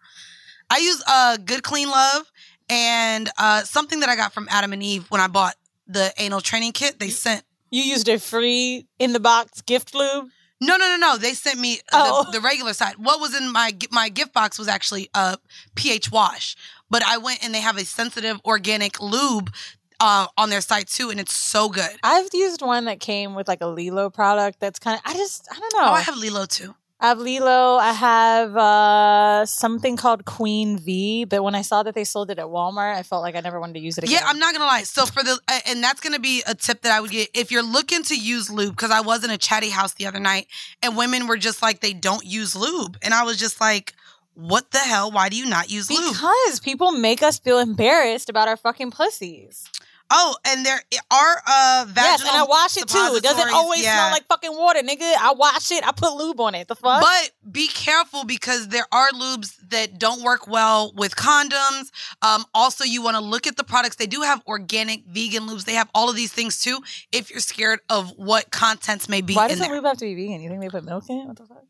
I 0.70 0.78
use 0.78 1.03
uh 1.07 1.36
good 1.38 1.62
clean 1.64 1.88
love 1.90 2.30
and 2.69 3.31
uh 3.39 3.62
something 3.62 4.01
that 4.01 4.09
I 4.09 4.17
got 4.17 4.33
from 4.33 4.49
Adam 4.51 4.73
and 4.73 4.83
Eve 4.83 5.07
when 5.11 5.21
I 5.21 5.27
bought 5.29 5.55
the 5.87 6.12
anal 6.19 6.41
training 6.41 6.73
kit. 6.73 6.99
They 6.99 7.09
sent. 7.11 7.43
You 7.71 7.83
used 7.83 8.09
a 8.09 8.19
free 8.19 8.87
in 8.99 9.12
the 9.12 9.21
box 9.21 9.61
gift 9.62 9.95
lube. 9.95 10.29
No, 10.61 10.77
no, 10.77 10.89
no, 10.89 10.97
no. 10.97 11.17
They 11.19 11.35
sent 11.35 11.59
me 11.59 11.81
Oh. 11.93 12.25
the, 12.25 12.33
the 12.33 12.41
regular 12.41 12.73
side. 12.73 12.95
What 12.97 13.21
was 13.21 13.35
in 13.35 13.53
my 13.53 13.77
my 13.91 14.09
gift 14.09 14.33
box 14.33 14.59
was 14.59 14.69
actually 14.69 15.09
a 15.14 15.37
pH 15.75 16.11
wash, 16.11 16.57
but 16.91 17.03
I 17.05 17.19
went 17.19 17.45
and 17.45 17.55
they 17.55 17.61
have 17.61 17.77
a 17.77 17.85
sensitive 17.85 18.41
organic 18.45 19.01
lube 19.01 19.53
uh, 20.01 20.27
on 20.37 20.51
their 20.51 20.61
site 20.61 20.89
too, 20.89 21.11
and 21.11 21.19
it's 21.21 21.35
so 21.35 21.69
good. 21.69 21.91
I've 22.03 22.29
used 22.33 22.62
one 22.62 22.87
that 22.87 23.01
came 23.01 23.35
with 23.35 23.49
like 23.49 23.61
a 23.61 23.67
LELO 23.67 24.09
product. 24.12 24.61
That's 24.61 24.79
kind 24.79 24.97
of 24.97 25.03
I 25.05 25.14
just 25.17 25.47
I 25.51 25.59
don't 25.59 25.73
know. 25.75 25.89
Oh, 25.91 25.93
I 25.93 26.01
have 26.01 26.17
LELO 26.17 26.47
too. 26.47 26.75
I 26.99 27.09
have 27.09 27.18
LELO. 27.18 27.78
I 27.78 27.92
have 27.92 28.57
uh, 28.57 29.44
something 29.44 29.97
called 29.99 30.24
Queen 30.24 30.78
V. 30.78 31.26
But 31.26 31.44
when 31.44 31.55
I 31.55 31.61
saw 31.61 31.82
that 31.82 31.94
they 31.94 32.05
sold 32.05 32.30
it 32.30 32.38
at 32.38 32.47
Walmart, 32.47 32.94
I 32.94 33.03
felt 33.03 33.22
like 33.22 33.36
I 33.36 33.40
never 33.40 33.61
wanted 33.61 33.74
to 33.74 33.80
use 33.80 33.99
it 33.99 34.05
again. 34.05 34.18
Yeah, 34.20 34.26
I'm 34.26 34.38
not 34.38 34.55
gonna 34.55 34.64
lie. 34.64 34.84
So 34.84 35.05
for 35.05 35.22
the 35.22 35.38
and 35.66 35.82
that's 35.82 36.01
gonna 36.01 36.18
be 36.18 36.42
a 36.47 36.55
tip 36.55 36.82
that 36.82 36.92
I 36.92 37.01
would 37.01 37.11
get 37.11 37.28
if 37.34 37.51
you're 37.51 37.62
looking 37.62 38.03
to 38.05 38.18
use 38.18 38.51
lube 38.51 38.74
because 38.74 38.90
I 38.90 39.03
was 39.03 39.24
in 39.24 39.30
a 39.30 39.36
chatty 39.36 39.68
house 39.68 39.92
the 39.94 40.07
other 40.07 40.20
night 40.20 40.47
and 40.82 40.97
women 40.97 41.26
were 41.26 41.36
just 41.36 41.61
like 41.61 41.80
they 41.80 41.92
don't 41.92 42.24
use 42.24 42.57
lube 42.57 42.97
and 43.03 43.12
I 43.12 43.24
was 43.24 43.36
just 43.36 43.61
like, 43.61 43.92
what 44.32 44.70
the 44.70 44.78
hell? 44.78 45.11
Why 45.11 45.28
do 45.28 45.36
you 45.36 45.47
not 45.47 45.70
use 45.70 45.90
lube? 45.90 46.12
because 46.12 46.61
people 46.61 46.92
make 46.92 47.22
us 47.22 47.38
feel 47.38 47.59
embarrassed 47.59 48.30
about 48.30 48.49
our 48.49 48.57
fucking 48.57 48.90
pussies. 48.90 49.68
Oh, 50.11 50.36
and 50.46 50.64
there 50.64 50.80
are 51.11 51.42
uh 51.46 51.84
vaginal 51.88 52.04
yes, 52.04 52.20
and 52.22 52.30
I 52.30 52.44
wash 52.44 52.76
it 52.76 52.88
too. 52.88 53.16
It 53.16 53.22
doesn't 53.22 53.52
always 53.52 53.82
yeah. 53.82 53.94
smell 53.94 54.11
like 54.12 54.26
fucking 54.26 54.57
water, 54.57 54.80
nigga. 54.80 55.14
I 55.18 55.34
wash 55.36 55.70
it. 55.72 55.86
I 55.86 55.92
put 55.92 56.14
lube 56.14 56.40
on 56.40 56.54
it. 56.54 56.68
The 56.68 56.76
fuck? 56.76 57.00
But 57.00 57.30
be 57.50 57.68
careful 57.68 58.24
because 58.24 58.68
there 58.68 58.86
are 58.92 59.11
lubes 59.11 59.57
that 59.70 59.98
don't 59.98 60.22
work 60.22 60.46
well 60.46 60.92
with 60.96 61.16
condoms. 61.16 61.90
Um, 62.22 62.44
also, 62.54 62.84
you 62.84 63.02
want 63.02 63.16
to 63.16 63.22
look 63.22 63.46
at 63.46 63.57
the 63.57 63.64
products. 63.64 63.96
They 63.96 64.07
do 64.07 64.22
have 64.22 64.42
organic, 64.46 65.04
vegan 65.07 65.48
lubes. 65.48 65.64
They 65.64 65.74
have 65.74 65.90
all 65.94 66.09
of 66.09 66.16
these 66.16 66.32
things 66.32 66.59
too. 66.59 66.80
If 67.12 67.30
you're 67.30 67.40
scared 67.40 67.80
of 67.90 68.12
what 68.16 68.50
contents 68.50 69.09
may 69.09 69.20
be 69.20 69.34
Why 69.34 69.44
in 69.44 69.50
does 69.50 69.61
the 69.61 69.68
lube 69.68 69.84
have 69.84 69.98
to 69.98 70.04
be 70.04 70.14
vegan? 70.14 70.40
You 70.40 70.48
think 70.48 70.61
they 70.61 70.68
put 70.68 70.84
milk 70.84 71.04
in 71.09 71.18
it? 71.18 71.26
What 71.26 71.36
the 71.36 71.46
fuck? 71.46 71.64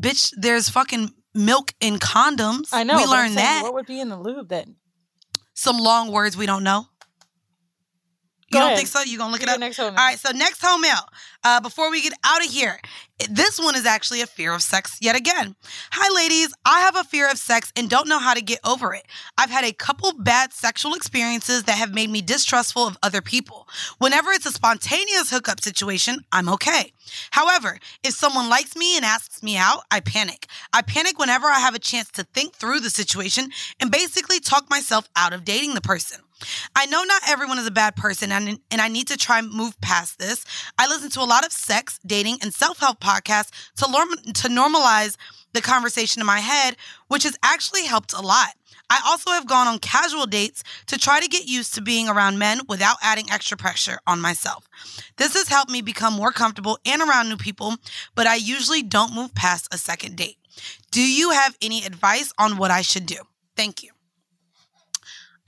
bitch, 0.00 0.32
there's 0.36 0.68
fucking 0.68 1.12
milk 1.34 1.74
in 1.80 1.98
condoms. 1.98 2.68
I 2.72 2.84
know. 2.84 2.96
We 2.96 3.04
learned 3.04 3.34
saying, 3.34 3.44
that. 3.44 3.60
What 3.62 3.74
would 3.74 3.86
be 3.86 4.00
in 4.00 4.08
the 4.08 4.18
lube 4.18 4.48
then? 4.48 4.76
Some 5.54 5.78
long 5.78 6.12
words 6.12 6.36
we 6.36 6.46
don't 6.46 6.64
know. 6.64 6.86
You 8.50 8.54
Go 8.54 8.60
don't 8.60 8.66
ahead. 8.68 8.78
think 8.78 8.88
so? 8.88 9.02
You 9.02 9.18
gonna 9.18 9.30
look 9.32 9.42
it 9.42 9.48
up? 9.50 9.60
next 9.60 9.76
home 9.76 9.88
All 9.90 9.94
right. 9.94 10.18
So 10.18 10.30
next 10.30 10.64
home 10.64 10.80
mail. 10.80 11.00
Uh, 11.44 11.60
before 11.60 11.90
we 11.90 12.00
get 12.02 12.14
out 12.24 12.44
of 12.44 12.50
here, 12.50 12.80
this 13.30 13.60
one 13.60 13.76
is 13.76 13.84
actually 13.84 14.22
a 14.22 14.26
fear 14.26 14.52
of 14.54 14.62
sex 14.62 14.96
yet 15.00 15.14
again. 15.16 15.54
Hi, 15.92 16.14
ladies. 16.14 16.52
I 16.64 16.80
have 16.80 16.96
a 16.96 17.04
fear 17.04 17.30
of 17.30 17.36
sex 17.38 17.70
and 17.76 17.90
don't 17.90 18.08
know 18.08 18.18
how 18.18 18.32
to 18.32 18.40
get 18.40 18.58
over 18.64 18.94
it. 18.94 19.04
I've 19.36 19.50
had 19.50 19.64
a 19.64 19.72
couple 19.72 20.12
bad 20.18 20.52
sexual 20.54 20.94
experiences 20.94 21.64
that 21.64 21.76
have 21.76 21.92
made 21.94 22.08
me 22.10 22.22
distrustful 22.22 22.86
of 22.86 22.96
other 23.02 23.20
people. 23.20 23.68
Whenever 23.98 24.30
it's 24.30 24.46
a 24.46 24.52
spontaneous 24.52 25.30
hookup 25.30 25.60
situation, 25.60 26.20
I'm 26.32 26.48
okay. 26.48 26.92
However, 27.32 27.78
if 28.02 28.14
someone 28.14 28.48
likes 28.48 28.76
me 28.76 28.96
and 28.96 29.04
asks 29.04 29.42
me 29.42 29.56
out, 29.58 29.82
I 29.90 30.00
panic. 30.00 30.46
I 30.72 30.82
panic 30.82 31.18
whenever 31.18 31.46
I 31.48 31.58
have 31.60 31.74
a 31.74 31.78
chance 31.80 32.10
to 32.12 32.24
think 32.24 32.54
through 32.54 32.80
the 32.80 32.90
situation 32.90 33.50
and 33.78 33.90
basically 33.90 34.40
talk 34.40 34.70
myself 34.70 35.08
out 35.16 35.32
of 35.34 35.44
dating 35.44 35.74
the 35.74 35.80
person. 35.82 36.20
I 36.74 36.86
know 36.86 37.02
not 37.02 37.22
everyone 37.28 37.58
is 37.58 37.66
a 37.66 37.72
bad 37.72 37.96
person 37.96 38.32
and, 38.32 38.60
and 38.70 38.80
I 38.80 38.88
need 38.88 39.08
to 39.08 39.16
try 39.16 39.40
move 39.42 39.80
past 39.80 40.18
this. 40.18 40.44
I 40.78 40.86
listen 40.86 41.10
to 41.10 41.20
a 41.20 41.24
lot 41.24 41.44
of 41.44 41.52
sex, 41.52 41.98
dating, 42.06 42.38
and 42.42 42.52
self-help 42.52 43.00
podcasts 43.00 43.50
to, 43.76 43.90
norm- 43.90 44.32
to 44.34 44.48
normalize 44.48 45.16
the 45.52 45.60
conversation 45.60 46.20
in 46.20 46.26
my 46.26 46.40
head, 46.40 46.76
which 47.08 47.24
has 47.24 47.36
actually 47.42 47.84
helped 47.84 48.12
a 48.12 48.20
lot. 48.20 48.50
I 48.90 49.00
also 49.06 49.30
have 49.30 49.46
gone 49.46 49.66
on 49.66 49.78
casual 49.78 50.26
dates 50.26 50.62
to 50.86 50.96
try 50.98 51.20
to 51.20 51.28
get 51.28 51.46
used 51.46 51.74
to 51.74 51.82
being 51.82 52.08
around 52.08 52.38
men 52.38 52.60
without 52.68 52.96
adding 53.02 53.30
extra 53.30 53.56
pressure 53.56 53.98
on 54.06 54.20
myself. 54.20 54.66
This 55.16 55.34
has 55.34 55.48
helped 55.48 55.70
me 55.70 55.82
become 55.82 56.14
more 56.14 56.32
comfortable 56.32 56.78
and 56.86 57.02
around 57.02 57.28
new 57.28 57.36
people, 57.36 57.74
but 58.14 58.26
I 58.26 58.36
usually 58.36 58.82
don't 58.82 59.14
move 59.14 59.34
past 59.34 59.72
a 59.72 59.78
second 59.78 60.16
date. 60.16 60.38
Do 60.90 61.02
you 61.02 61.30
have 61.30 61.56
any 61.60 61.84
advice 61.84 62.32
on 62.38 62.56
what 62.56 62.70
I 62.70 62.82
should 62.82 63.06
do? 63.06 63.18
Thank 63.56 63.82
you. 63.82 63.90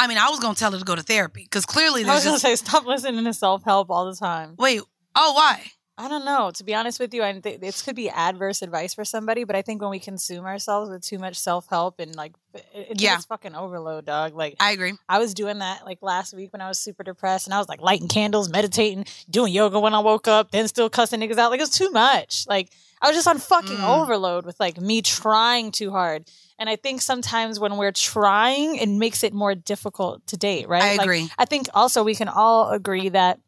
I 0.01 0.07
mean, 0.09 0.18
I 0.18 0.28
was 0.30 0.40
gonna 0.40 0.55
tell 0.55 0.72
her 0.72 0.78
to 0.78 0.84
go 0.84 0.96
to 0.96 1.03
therapy 1.03 1.42
because 1.44 1.66
clearly 1.66 2.05
I 2.05 2.14
was 2.14 2.24
gonna 2.24 2.34
just 2.34 2.42
say 2.42 2.57
stop 2.57 2.86
listening 2.86 3.24
to 3.24 3.32
self 3.34 3.62
help 3.64 3.90
all 3.90 4.07
the 4.07 4.16
time. 4.16 4.55
wait. 4.59 4.80
Oh, 5.14 5.32
why? 5.34 5.62
I 5.98 6.09
don't 6.09 6.24
know. 6.24 6.51
To 6.53 6.64
be 6.64 6.74
honest 6.74 6.98
with 6.98 7.12
you, 7.12 7.22
I 7.22 7.38
think 7.38 7.61
this 7.61 7.82
could 7.82 7.94
be 7.96 8.09
adverse 8.09 8.62
advice 8.62 8.94
for 8.94 9.05
somebody, 9.05 9.44
but 9.44 9.55
I 9.55 9.61
think 9.61 9.82
when 9.82 9.90
we 9.90 9.98
consume 9.98 10.46
ourselves 10.46 10.88
with 10.88 11.03
too 11.03 11.18
much 11.18 11.36
self 11.36 11.66
help 11.68 12.01
and 12.01 12.14
like, 12.16 12.32
it, 12.55 12.64
it- 12.72 13.01
Yeah. 13.03 13.16
it's 13.16 13.26
fucking 13.26 13.55
overload, 13.55 14.07
dog. 14.07 14.34
Like, 14.34 14.55
I 14.61 14.70
agree. 14.72 14.94
I 15.11 15.18
was 15.18 15.34
doing 15.34 15.59
that 15.59 15.84
like 15.84 15.98
last 16.01 16.32
week 16.32 16.55
when 16.55 16.62
I 16.62 16.68
was 16.68 16.78
super 16.78 17.03
depressed, 17.03 17.46
and 17.46 17.53
I 17.53 17.59
was 17.59 17.68
like 17.68 17.82
lighting 17.82 18.09
candles, 18.09 18.48
meditating, 18.48 19.05
doing 19.28 19.53
yoga 19.53 19.78
when 19.78 19.92
I 19.92 19.98
woke 19.98 20.26
up, 20.26 20.53
then 20.53 20.66
still 20.68 20.88
cussing 20.88 21.20
niggas 21.20 21.36
out. 21.36 21.51
Like, 21.51 21.61
it 21.61 21.64
was 21.64 21.70
too 21.70 21.90
much. 21.90 22.46
Like, 22.48 22.70
I 23.03 23.09
was 23.09 23.16
just 23.16 23.28
on 23.28 23.38
fucking 23.38 23.78
Mm. 23.78 23.88
overload 23.88 24.44
with 24.44 24.59
like 24.61 24.80
me 24.80 25.01
trying 25.03 25.72
too 25.72 25.90
hard. 25.90 26.28
And 26.59 26.68
I 26.68 26.76
think 26.76 27.01
sometimes 27.01 27.59
when 27.59 27.76
we're 27.78 27.92
trying, 27.92 28.76
it 28.76 28.88
makes 28.88 29.24
it 29.24 29.32
more 29.32 29.55
difficult 29.55 30.26
to 30.26 30.36
date, 30.36 30.68
right? 30.68 30.82
I 30.82 30.96
Like, 30.96 31.07
agree. 31.07 31.30
I 31.38 31.46
think 31.46 31.68
also 31.72 32.03
we 32.05 32.14
can 32.14 32.28
all 32.28 32.70
agree 32.70 33.09
that 33.09 33.38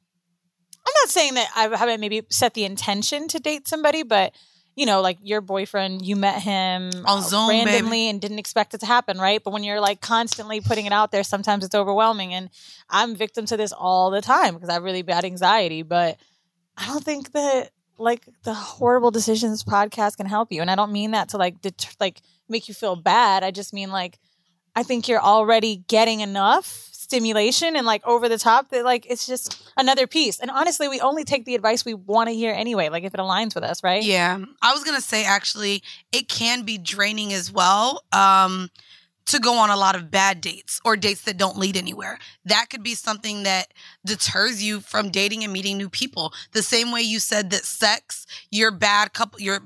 I'm 0.86 0.92
not 1.02 1.10
saying 1.10 1.34
that 1.34 1.48
I 1.54 1.76
haven't 1.76 2.00
maybe 2.00 2.22
set 2.30 2.54
the 2.54 2.64
intention 2.64 3.28
to 3.28 3.38
date 3.38 3.68
somebody, 3.68 4.02
but 4.02 4.34
you 4.74 4.86
know, 4.86 5.02
like 5.02 5.18
your 5.20 5.42
boyfriend, 5.42 6.00
you 6.04 6.16
met 6.16 6.40
him 6.40 6.90
On 7.04 7.18
uh, 7.18 7.20
Zoom, 7.20 7.46
baby. 7.48 7.64
randomly 7.66 8.08
and 8.08 8.22
didn't 8.22 8.38
expect 8.38 8.72
it 8.72 8.80
to 8.80 8.86
happen, 8.86 9.18
right? 9.18 9.44
But 9.44 9.52
when 9.52 9.64
you're 9.64 9.80
like 9.80 10.00
constantly 10.00 10.62
putting 10.62 10.86
it 10.86 10.92
out 10.94 11.12
there, 11.12 11.22
sometimes 11.22 11.62
it's 11.62 11.74
overwhelming. 11.74 12.32
And 12.32 12.48
I'm 12.88 13.14
victim 13.14 13.44
to 13.46 13.56
this 13.58 13.72
all 13.72 14.10
the 14.10 14.22
time 14.22 14.54
because 14.54 14.70
I 14.70 14.72
have 14.72 14.82
really 14.82 15.02
bad 15.02 15.26
anxiety. 15.26 15.82
But 15.82 16.16
I 16.78 16.86
don't 16.86 17.04
think 17.04 17.32
that 17.32 17.70
like 18.02 18.28
the 18.42 18.54
horrible 18.54 19.10
decisions 19.10 19.62
podcast 19.64 20.16
can 20.16 20.26
help 20.26 20.52
you. 20.52 20.60
And 20.60 20.70
I 20.70 20.74
don't 20.74 20.92
mean 20.92 21.12
that 21.12 21.30
to 21.30 21.38
like 21.38 21.60
deter, 21.62 21.90
like 22.00 22.20
make 22.48 22.68
you 22.68 22.74
feel 22.74 22.96
bad. 22.96 23.44
I 23.44 23.50
just 23.50 23.72
mean 23.72 23.90
like 23.90 24.18
I 24.74 24.82
think 24.82 25.08
you're 25.08 25.20
already 25.20 25.76
getting 25.88 26.20
enough 26.20 26.88
stimulation 26.92 27.76
and 27.76 27.86
like 27.86 28.04
over 28.06 28.28
the 28.28 28.38
top 28.38 28.70
that 28.70 28.84
like 28.84 29.06
it's 29.08 29.26
just 29.26 29.70
another 29.76 30.06
piece. 30.06 30.40
And 30.40 30.50
honestly, 30.50 30.88
we 30.88 31.00
only 31.00 31.24
take 31.24 31.44
the 31.44 31.54
advice 31.54 31.84
we 31.84 31.94
want 31.94 32.28
to 32.28 32.34
hear 32.34 32.52
anyway, 32.52 32.88
like 32.88 33.04
if 33.04 33.12
it 33.12 33.20
aligns 33.20 33.54
with 33.54 33.64
us, 33.64 33.84
right? 33.84 34.02
Yeah. 34.02 34.38
I 34.62 34.72
was 34.72 34.82
going 34.82 34.96
to 34.96 35.02
say 35.02 35.24
actually 35.24 35.82
it 36.10 36.28
can 36.28 36.62
be 36.62 36.78
draining 36.78 37.32
as 37.32 37.52
well. 37.52 38.02
Um 38.12 38.70
to 39.26 39.38
go 39.38 39.54
on 39.58 39.70
a 39.70 39.76
lot 39.76 39.96
of 39.96 40.10
bad 40.10 40.40
dates 40.40 40.80
or 40.84 40.96
dates 40.96 41.22
that 41.22 41.36
don't 41.36 41.58
lead 41.58 41.76
anywhere. 41.76 42.18
That 42.44 42.70
could 42.70 42.82
be 42.82 42.94
something 42.94 43.42
that 43.44 43.72
deters 44.04 44.62
you 44.62 44.80
from 44.80 45.10
dating 45.10 45.44
and 45.44 45.52
meeting 45.52 45.76
new 45.76 45.88
people. 45.88 46.32
The 46.52 46.62
same 46.62 46.92
way 46.92 47.02
you 47.02 47.20
said 47.20 47.50
that 47.50 47.64
sex, 47.64 48.26
your 48.50 48.70
bad 48.70 49.12
couple 49.12 49.40
your 49.40 49.60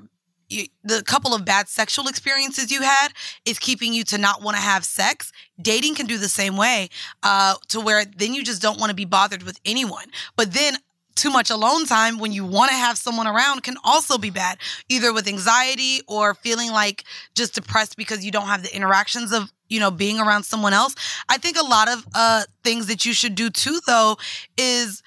you, 0.49 0.67
the 0.83 1.03
couple 1.03 1.33
of 1.33 1.43
bad 1.45 1.67
sexual 1.67 2.07
experiences 2.07 2.71
you 2.71 2.81
had 2.81 3.09
is 3.45 3.59
keeping 3.59 3.93
you 3.93 4.03
to 4.05 4.17
not 4.17 4.41
want 4.41 4.55
to 4.55 4.63
have 4.63 4.85
sex. 4.85 5.31
Dating 5.61 5.95
can 5.95 6.05
do 6.05 6.17
the 6.17 6.29
same 6.29 6.55
way, 6.55 6.89
uh, 7.23 7.55
to 7.67 7.81
where 7.81 8.05
then 8.05 8.33
you 8.33 8.43
just 8.43 8.61
don't 8.61 8.79
want 8.79 8.89
to 8.89 8.95
be 8.95 9.05
bothered 9.05 9.43
with 9.43 9.59
anyone. 9.65 10.05
But 10.35 10.53
then 10.53 10.77
too 11.17 11.29
much 11.29 11.49
alone 11.49 11.85
time 11.85 12.19
when 12.19 12.31
you 12.31 12.45
want 12.45 12.69
to 12.69 12.77
have 12.77 12.97
someone 12.97 13.27
around 13.27 13.63
can 13.63 13.75
also 13.83 14.17
be 14.17 14.29
bad, 14.29 14.57
either 14.87 15.11
with 15.11 15.27
anxiety 15.27 16.01
or 16.07 16.33
feeling 16.35 16.71
like 16.71 17.03
just 17.35 17.55
depressed 17.55 17.97
because 17.97 18.23
you 18.23 18.31
don't 18.31 18.47
have 18.47 18.63
the 18.63 18.73
interactions 18.73 19.33
of, 19.33 19.51
you 19.67 19.79
know, 19.79 19.91
being 19.91 20.19
around 20.19 20.43
someone 20.43 20.73
else. 20.73 20.95
I 21.27 21.37
think 21.37 21.57
a 21.57 21.65
lot 21.65 21.89
of 21.89 22.05
uh, 22.15 22.43
things 22.63 22.87
that 22.87 23.05
you 23.05 23.13
should 23.13 23.35
do 23.35 23.49
too, 23.49 23.79
though, 23.85 24.17
is 24.57 25.03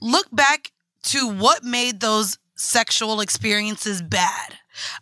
look 0.00 0.26
back 0.32 0.72
to 1.02 1.28
what 1.28 1.62
made 1.62 2.00
those 2.00 2.38
sexual 2.56 3.20
experiences 3.20 4.02
bad. 4.02 4.54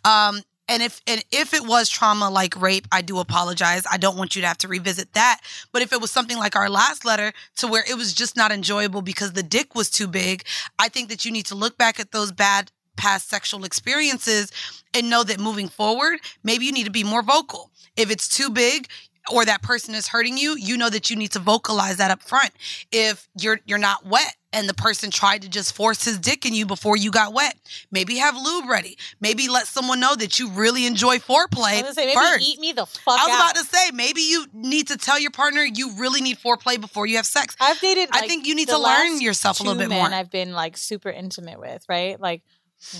Um, 0.05 0.41
and 0.69 0.83
if 0.83 1.01
and 1.07 1.25
if 1.31 1.53
it 1.53 1.65
was 1.65 1.89
trauma 1.89 2.29
like 2.29 2.59
rape, 2.61 2.87
I 2.91 3.01
do 3.01 3.19
apologize. 3.19 3.83
I 3.91 3.97
don't 3.97 4.17
want 4.17 4.35
you 4.35 4.41
to 4.43 4.47
have 4.47 4.59
to 4.59 4.67
revisit 4.67 5.13
that. 5.13 5.41
But 5.73 5.81
if 5.81 5.91
it 5.91 5.99
was 5.99 6.11
something 6.11 6.37
like 6.37 6.55
our 6.55 6.69
last 6.69 7.03
letter 7.03 7.33
to 7.57 7.67
where 7.67 7.83
it 7.89 7.97
was 7.97 8.13
just 8.13 8.37
not 8.37 8.51
enjoyable 8.51 9.01
because 9.01 9.33
the 9.33 9.43
dick 9.43 9.75
was 9.75 9.89
too 9.89 10.07
big, 10.07 10.45
I 10.77 10.87
think 10.87 11.09
that 11.09 11.25
you 11.25 11.31
need 11.31 11.47
to 11.47 11.55
look 11.55 11.77
back 11.77 11.99
at 11.99 12.11
those 12.11 12.31
bad 12.31 12.71
past 12.95 13.29
sexual 13.29 13.63
experiences 13.63 14.51
and 14.93 15.09
know 15.09 15.23
that 15.23 15.39
moving 15.39 15.69
forward, 15.69 16.19
maybe 16.43 16.65
you 16.65 16.71
need 16.71 16.85
to 16.85 16.91
be 16.91 17.03
more 17.03 17.23
vocal. 17.23 17.71
If 17.95 18.11
it's 18.11 18.27
too 18.27 18.49
big, 18.49 18.87
or 19.31 19.45
that 19.45 19.61
person 19.61 19.95
is 19.95 20.07
hurting 20.07 20.37
you, 20.37 20.55
you 20.57 20.77
know 20.77 20.89
that 20.89 21.09
you 21.09 21.15
need 21.15 21.31
to 21.31 21.39
vocalize 21.39 21.97
that 21.97 22.11
up 22.11 22.21
front. 22.21 22.51
If 22.91 23.27
you're 23.39 23.59
you're 23.65 23.77
not 23.77 24.05
wet 24.05 24.35
and 24.51 24.67
the 24.67 24.73
person 24.73 25.11
tried 25.11 25.43
to 25.43 25.49
just 25.49 25.75
force 25.75 26.03
his 26.03 26.17
dick 26.17 26.45
in 26.45 26.53
you 26.53 26.65
before 26.65 26.97
you 26.97 27.11
got 27.11 27.33
wet, 27.33 27.55
maybe 27.91 28.15
have 28.17 28.35
lube 28.35 28.67
ready. 28.67 28.97
Maybe 29.19 29.47
let 29.47 29.67
someone 29.67 29.99
know 29.99 30.15
that 30.15 30.39
you 30.39 30.49
really 30.49 30.85
enjoy 30.85 31.17
foreplay 31.17 31.79
I 31.79 31.81
was 31.83 31.95
say, 31.95 32.05
maybe 32.05 32.15
first. 32.15 32.47
eat 32.47 32.59
me 32.59 32.71
the 32.71 32.85
fuck 32.85 33.19
I 33.19 33.27
was 33.27 33.35
out. 33.35 33.51
about 33.51 33.55
to 33.55 33.65
say 33.65 33.91
maybe 33.91 34.21
you 34.21 34.45
need 34.53 34.87
to 34.87 34.97
tell 34.97 35.19
your 35.19 35.31
partner 35.31 35.61
you 35.61 35.93
really 35.97 36.21
need 36.21 36.37
foreplay 36.39 36.79
before 36.79 37.05
you 37.05 37.17
have 37.17 37.25
sex. 37.25 37.55
I've 37.59 37.79
dated. 37.79 38.09
I 38.11 38.21
like, 38.21 38.29
think 38.29 38.47
you 38.47 38.55
need 38.55 38.69
to 38.69 38.77
learn 38.77 39.21
yourself 39.21 39.59
a 39.59 39.63
little 39.63 39.77
bit 39.77 39.89
more. 39.89 40.07
I've 40.07 40.31
been 40.31 40.53
like 40.53 40.77
super 40.77 41.09
intimate 41.09 41.59
with, 41.59 41.85
right? 41.87 42.19
Like 42.19 42.41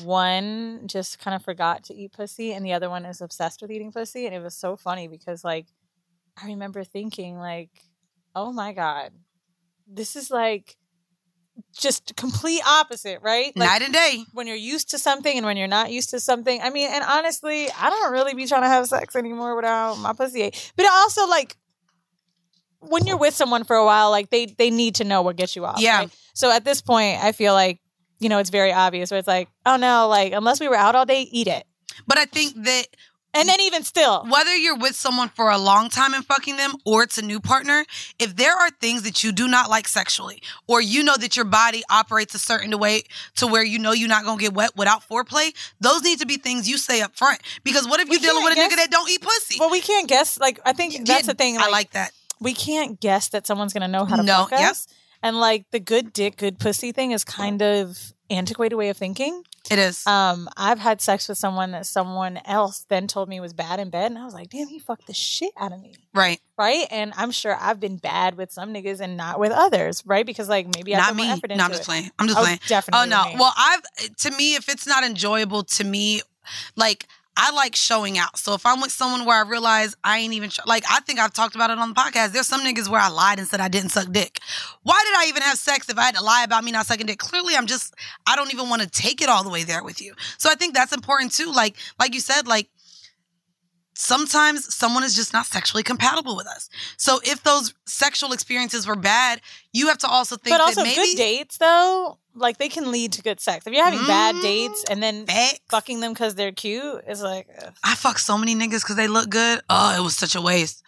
one 0.04 0.88
just 0.88 1.20
kind 1.20 1.34
of 1.34 1.44
forgot 1.44 1.86
to 1.86 1.96
eat 1.96 2.12
pussy, 2.12 2.54
and 2.54 2.66
the 2.66 2.74
other 2.74 2.90
one 2.90 3.06
is 3.06 3.22
obsessed 3.22 3.62
with 3.62 3.72
eating 3.72 3.92
pussy. 3.92 4.26
And 4.26 4.36
it 4.36 4.42
was 4.42 4.56
so 4.56 4.76
funny 4.76 5.08
because 5.08 5.44
like 5.44 5.68
I 6.42 6.48
remember 6.48 6.84
thinking 6.84 7.38
like, 7.38 7.70
oh 8.36 8.52
my 8.52 8.74
god, 8.74 9.12
this 9.88 10.16
is 10.16 10.32
like 10.32 10.78
just 11.78 12.16
complete 12.16 12.62
opposite, 12.66 13.20
right? 13.22 13.56
Like, 13.56 13.70
Night 13.70 13.82
and 13.82 13.94
day. 13.94 14.24
When 14.34 14.48
you're 14.48 14.56
used 14.56 14.92
to 14.92 14.98
something 15.00 15.36
and 15.36 15.46
when 15.46 15.58
you're 15.58 15.68
not 15.68 15.92
used 15.92 16.12
to 16.12 16.20
something. 16.20 16.62
I 16.62 16.70
mean, 16.70 16.90
and 16.92 17.04
honestly, 17.04 17.68
I 17.72 17.90
don't 17.90 18.12
really 18.12 18.34
be 18.34 18.46
trying 18.48 18.64
to 18.64 18.68
have 18.68 18.88
sex 18.88 19.16
anymore 19.16 19.56
without 19.56 19.96
my 19.96 20.14
pussy. 20.14 20.52
But 20.76 20.86
also 20.86 21.28
like 21.28 21.58
when 22.80 23.06
you're 23.06 23.18
with 23.18 23.36
someone 23.36 23.64
for 23.64 23.76
a 23.76 23.86
while, 23.86 24.10
like 24.10 24.30
they 24.30 24.46
they 24.46 24.70
need 24.70 24.96
to 24.96 25.04
know 25.04 25.22
what 25.22 25.36
gets 25.36 25.56
you 25.56 25.66
off. 25.66 25.80
Yeah. 25.80 26.00
right? 26.00 26.18
So 26.34 26.52
at 26.52 26.64
this 26.64 26.82
point, 26.82 27.24
I 27.24 27.32
feel 27.32 27.54
like 27.54 27.80
you 28.20 28.30
know 28.30 28.40
it's 28.40 28.50
very 28.50 28.72
obvious. 28.72 29.12
Where 29.12 29.18
it's 29.18 29.28
like, 29.28 29.50
oh 29.66 29.76
no, 29.78 30.08
like 30.08 30.34
unless 30.34 30.60
we 30.60 30.68
were 30.68 30.76
out 30.76 30.96
all 30.96 31.06
day, 31.06 31.24
eat 31.24 31.48
it. 31.48 31.66
But 32.08 32.18
I 32.18 32.26
think 32.26 32.56
that 32.64 32.88
And 33.40 33.50
then 33.50 33.60
even 33.62 33.84
still, 33.84 34.26
whether 34.30 34.56
you're 34.56 34.78
with 34.78 34.96
someone 34.96 35.30
for 35.30 35.50
a 35.50 35.58
long 35.58 35.90
time 35.90 36.14
and 36.14 36.26
fucking 36.26 36.58
them 36.58 36.74
or 36.86 37.04
it's 37.04 37.18
a 37.18 37.22
new 37.22 37.40
partner, 37.40 37.86
if 38.20 38.36
there 38.36 38.56
are 38.56 38.70
things 38.70 39.04
that 39.04 39.24
you 39.24 39.32
do 39.32 39.48
not 39.48 39.70
like 39.70 39.88
sexually, 39.88 40.42
or 40.68 40.82
you 40.82 41.04
know 41.04 41.16
that 41.18 41.36
your 41.36 41.46
body 41.46 41.84
operates 41.90 42.36
a 42.36 42.40
certain 42.40 42.78
way 42.78 43.04
to 43.38 43.48
where 43.48 43.64
you 43.64 43.80
know 43.80 43.92
you're 43.92 44.10
not 44.10 44.26
gonna 44.26 44.40
get 44.40 44.54
wet 44.54 44.72
without 44.76 45.02
foreplay, 45.08 45.54
those 45.80 46.04
need 46.04 46.20
to 46.20 46.26
be 46.26 46.38
things 46.38 46.70
you 46.70 46.78
say 46.78 47.02
up 47.02 47.16
front. 47.16 47.40
Because 47.64 47.88
what 47.88 48.00
if 48.00 48.10
you're 48.10 48.20
dealing 48.20 48.44
with 48.44 48.58
a 48.58 48.60
nigga 48.60 48.76
that 48.76 48.92
don't 48.92 49.10
eat 49.10 49.22
pussy? 49.22 49.58
well, 49.60 49.70
we 49.72 49.82
can't 49.82 50.08
guess. 50.08 50.40
Like 50.40 50.60
I 50.66 50.74
think 50.74 51.06
that's 51.06 51.28
the 51.28 51.34
thing. 51.34 51.58
I 51.58 51.70
like 51.70 51.92
that. 51.92 52.12
We 52.42 52.54
can't 52.54 53.00
guess 53.00 53.30
that 53.30 53.46
someone's 53.48 53.74
gonna 53.74 53.88
know 53.88 54.06
how 54.06 54.16
to 54.16 54.24
No, 54.24 54.44
fuck 54.44 54.52
yep. 54.52 54.72
us. 54.72 54.88
And 55.22 55.40
like 55.40 55.66
the 55.72 55.80
good 55.80 56.14
dick, 56.14 56.38
good 56.38 56.60
pussy 56.60 56.92
thing 56.92 57.12
is 57.12 57.24
kind 57.24 57.62
of 57.62 58.14
antiquated 58.30 58.76
way 58.76 58.90
of 58.90 58.98
thinking. 58.98 59.44
It 59.70 59.78
is. 59.78 60.06
Um, 60.08 60.50
I've 60.58 60.80
had 60.80 61.02
sex 61.02 61.28
with 61.30 61.38
someone 61.38 61.72
that 61.72 61.86
someone 61.86 62.40
else 62.46 62.86
then 62.90 63.08
told 63.08 63.30
me 63.30 63.40
was 63.40 63.54
bad 63.54 63.80
in 63.80 63.90
bed, 63.90 64.12
and 64.12 64.18
I 64.18 64.26
was 64.26 64.34
like, 64.34 64.50
damn, 64.50 64.68
he 64.68 64.80
fucked 64.80 65.06
the 65.08 65.14
shit 65.14 65.52
out 65.60 65.72
of 65.72 65.82
me. 65.82 65.94
Right. 66.14 66.40
Right. 66.58 66.88
And 66.90 67.14
I'm 67.18 67.32
sure 67.32 67.56
I've 67.60 67.80
been 67.80 67.98
bad 67.98 68.36
with 68.36 68.52
some 68.52 68.74
niggas 68.74 69.00
and 69.00 69.16
not 69.16 69.40
with 69.40 69.52
others, 69.52 70.02
right? 70.06 70.26
Because 70.26 70.50
like 70.50 70.68
maybe 70.76 70.96
I 70.96 71.00
not 71.00 71.08
put 71.10 71.18
more 71.18 71.26
me. 71.28 71.32
effort 71.32 71.50
No, 71.50 71.54
into 71.54 71.64
I'm 71.66 71.72
just 71.72 71.82
it. 71.82 71.86
playing. 71.86 72.12
I'm 72.18 72.28
just 72.28 72.40
Oh, 72.40 72.44
playing. 72.44 72.60
Definitely. 72.68 73.02
Oh 73.14 73.24
no. 73.24 73.30
me. 73.30 73.36
Well, 73.40 73.54
I've 73.58 73.82
to 74.18 74.32
me, 74.32 74.56
if 74.56 74.70
it's 74.70 74.88
not 74.88 75.04
enjoyable 75.04 75.64
to 75.64 75.84
me, 75.84 76.22
like 76.76 77.08
I 77.42 77.52
like 77.52 77.74
showing 77.74 78.18
out. 78.18 78.38
So 78.38 78.54
if 78.54 78.66
I'm 78.66 78.82
with 78.82 78.92
someone 78.92 79.24
where 79.26 79.38
I 79.38 79.48
realize 79.48 79.96
I 80.04 80.20
ain't 80.20 80.34
even 80.34 80.50
like, 80.66 80.84
I 80.90 81.00
think 81.00 81.20
I've 81.20 81.32
talked 81.32 81.56
about 81.56 81.70
it 81.70 81.78
on 81.78 81.88
the 81.88 81.96
podcast. 81.96 82.34
There's 82.34 82.48
some 82.48 82.60
niggas 82.60 82.90
where 82.90 83.00
I 83.00 83.08
lied 83.08 83.40
and 83.40 83.48
said 83.48 83.62
I 83.62 83.70
didn't 83.70 83.92
suck 83.92 84.12
dick. 84.12 84.40
Why 84.84 85.02
did 85.08 85.18
I 85.18 85.30
even 85.30 85.42
have 85.44 85.58
sex 85.58 85.88
if 85.88 85.98
I 85.98 86.04
had 86.04 86.16
to 86.16 86.24
lie 86.24 86.44
about 86.44 86.66
me 86.66 86.72
not 86.72 86.86
sucking 86.86 87.06
dick? 87.06 87.18
Clearly, 87.18 87.56
I'm 87.56 87.66
just 87.66 87.96
I 88.28 88.36
don't 88.36 88.54
even 88.54 88.68
want 88.68 88.82
to 88.82 88.90
take 88.90 89.22
it 89.22 89.30
all 89.30 89.46
the 89.46 89.50
way 89.50 89.64
there 89.64 89.86
with 89.86 90.02
you. 90.02 90.16
So 90.38 90.50
I 90.50 90.56
think 90.56 90.74
that's 90.74 90.92
important 90.92 91.32
too. 91.32 91.50
Like 91.50 91.78
like 91.98 92.14
you 92.14 92.20
said, 92.20 92.46
like 92.46 92.70
sometimes 94.00 94.74
someone 94.74 95.04
is 95.04 95.14
just 95.14 95.34
not 95.34 95.46
sexually 95.46 95.84
compatible 95.84 96.36
with 96.38 96.48
us. 96.48 96.70
So 96.98 97.20
if 97.24 97.44
those 97.44 97.74
sexual 97.86 98.32
experiences 98.32 98.88
were 98.88 98.96
bad, 98.96 99.42
you 99.74 99.88
have 99.88 99.98
to 100.00 100.08
also 100.08 100.38
think 100.38 100.54
but 100.56 100.62
also 100.62 100.82
that 100.82 100.88
maybe 100.96 101.12
good 101.12 101.18
dates 101.18 101.58
though, 101.58 102.18
like 102.34 102.58
they 102.58 102.70
can 102.70 102.92
lead 102.92 103.12
to 103.14 103.22
good 103.22 103.42
sex. 103.42 103.68
If 103.68 103.74
you're 103.74 103.84
having 103.84 104.00
bad 104.08 104.36
Mm. 104.36 104.42
dates 104.42 104.86
and 104.90 105.04
then 105.04 105.26
fucking 105.70 106.00
them 106.00 106.14
because 106.14 106.36
they're 106.36 106.54
cute, 106.54 107.04
it's 107.08 107.22
like 107.22 107.48
ugh. 107.62 107.74
I 107.84 107.96
fuck 107.96 108.20
so 108.20 108.38
many 108.38 108.56
niggas 108.56 108.82
because 108.84 108.96
they 108.96 109.08
look 109.08 109.30
good. 109.30 109.62
Oh, 109.70 109.98
it 110.00 110.02
was 110.02 110.16
such 110.16 110.36
a 110.36 110.42
waste. 110.42 110.82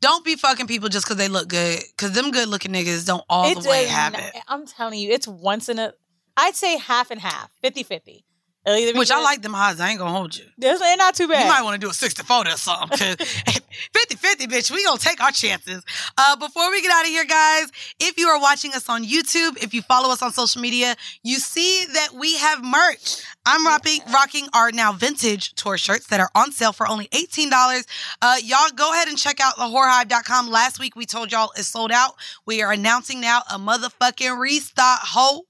Don't 0.00 0.24
be 0.24 0.36
fucking 0.36 0.66
people 0.66 0.88
just 0.88 1.04
because 1.06 1.16
they 1.18 1.28
look 1.28 1.48
good. 1.48 1.80
Because 1.96 2.12
them 2.12 2.30
good 2.30 2.48
looking 2.48 2.72
niggas 2.72 3.06
don't 3.06 3.24
all 3.28 3.50
It 3.50 3.62
the 3.62 3.68
way 3.68 3.84
have 3.86 4.14
it. 4.14 4.34
I'm 4.48 4.66
telling 4.66 4.98
you, 4.98 5.10
it's 5.10 5.28
once 5.28 5.68
in 5.68 5.78
a. 5.78 5.92
I'd 6.38 6.54
say 6.54 6.76
half 6.78 7.10
and 7.10 7.20
half, 7.20 7.50
50 7.62 7.82
50. 7.82 8.24
Which 8.66 9.12
I 9.12 9.22
like 9.22 9.42
them 9.42 9.54
odds. 9.54 9.78
I 9.78 9.90
ain't 9.90 9.98
gonna 9.98 10.10
hold 10.10 10.36
you. 10.36 10.44
They're 10.58 10.76
they're 10.76 10.96
not 10.96 11.14
too 11.14 11.28
bad. 11.28 11.44
You 11.44 11.48
might 11.48 11.62
want 11.62 11.80
to 11.80 11.86
do 11.86 11.88
a 11.88 11.94
60 11.94 12.22
or 12.28 12.44
something. 12.56 12.98
50 13.16 14.16
50, 14.16 14.46
bitch. 14.48 14.70
We 14.72 14.84
gonna 14.84 14.98
take 14.98 15.22
our 15.22 15.30
chances. 15.30 15.84
Uh, 16.18 16.34
before 16.34 16.68
we 16.70 16.82
get 16.82 16.90
out 16.90 17.02
of 17.02 17.08
here, 17.08 17.24
guys, 17.24 17.70
if 18.00 18.18
you 18.18 18.26
are 18.26 18.40
watching 18.40 18.72
us 18.72 18.88
on 18.88 19.04
YouTube, 19.04 19.62
if 19.62 19.72
you 19.72 19.82
follow 19.82 20.10
us 20.12 20.20
on 20.20 20.32
social 20.32 20.60
media, 20.60 20.96
you 21.22 21.38
see 21.38 21.84
that 21.92 22.08
we 22.14 22.36
have 22.38 22.64
merch. 22.64 23.22
I'm 23.44 23.64
rocking, 23.64 24.00
rocking 24.12 24.48
our 24.52 24.72
now 24.72 24.92
vintage 24.92 25.54
tour 25.54 25.78
shirts 25.78 26.08
that 26.08 26.18
are 26.18 26.30
on 26.34 26.50
sale 26.50 26.72
for 26.72 26.88
only 26.88 27.06
$18. 27.08 27.86
Uh, 28.20 28.36
y'all 28.42 28.70
go 28.74 28.92
ahead 28.92 29.06
and 29.06 29.16
check 29.16 29.38
out 29.40 29.54
thehorrorhive.com. 29.54 30.50
Last 30.50 30.80
week 30.80 30.96
we 30.96 31.06
told 31.06 31.30
y'all 31.30 31.52
it's 31.56 31.68
sold 31.68 31.92
out. 31.92 32.14
We 32.46 32.62
are 32.62 32.72
announcing 32.72 33.20
now 33.20 33.42
a 33.48 33.58
motherfucking 33.58 34.36
restock. 34.40 34.98
Ho. 35.02 35.42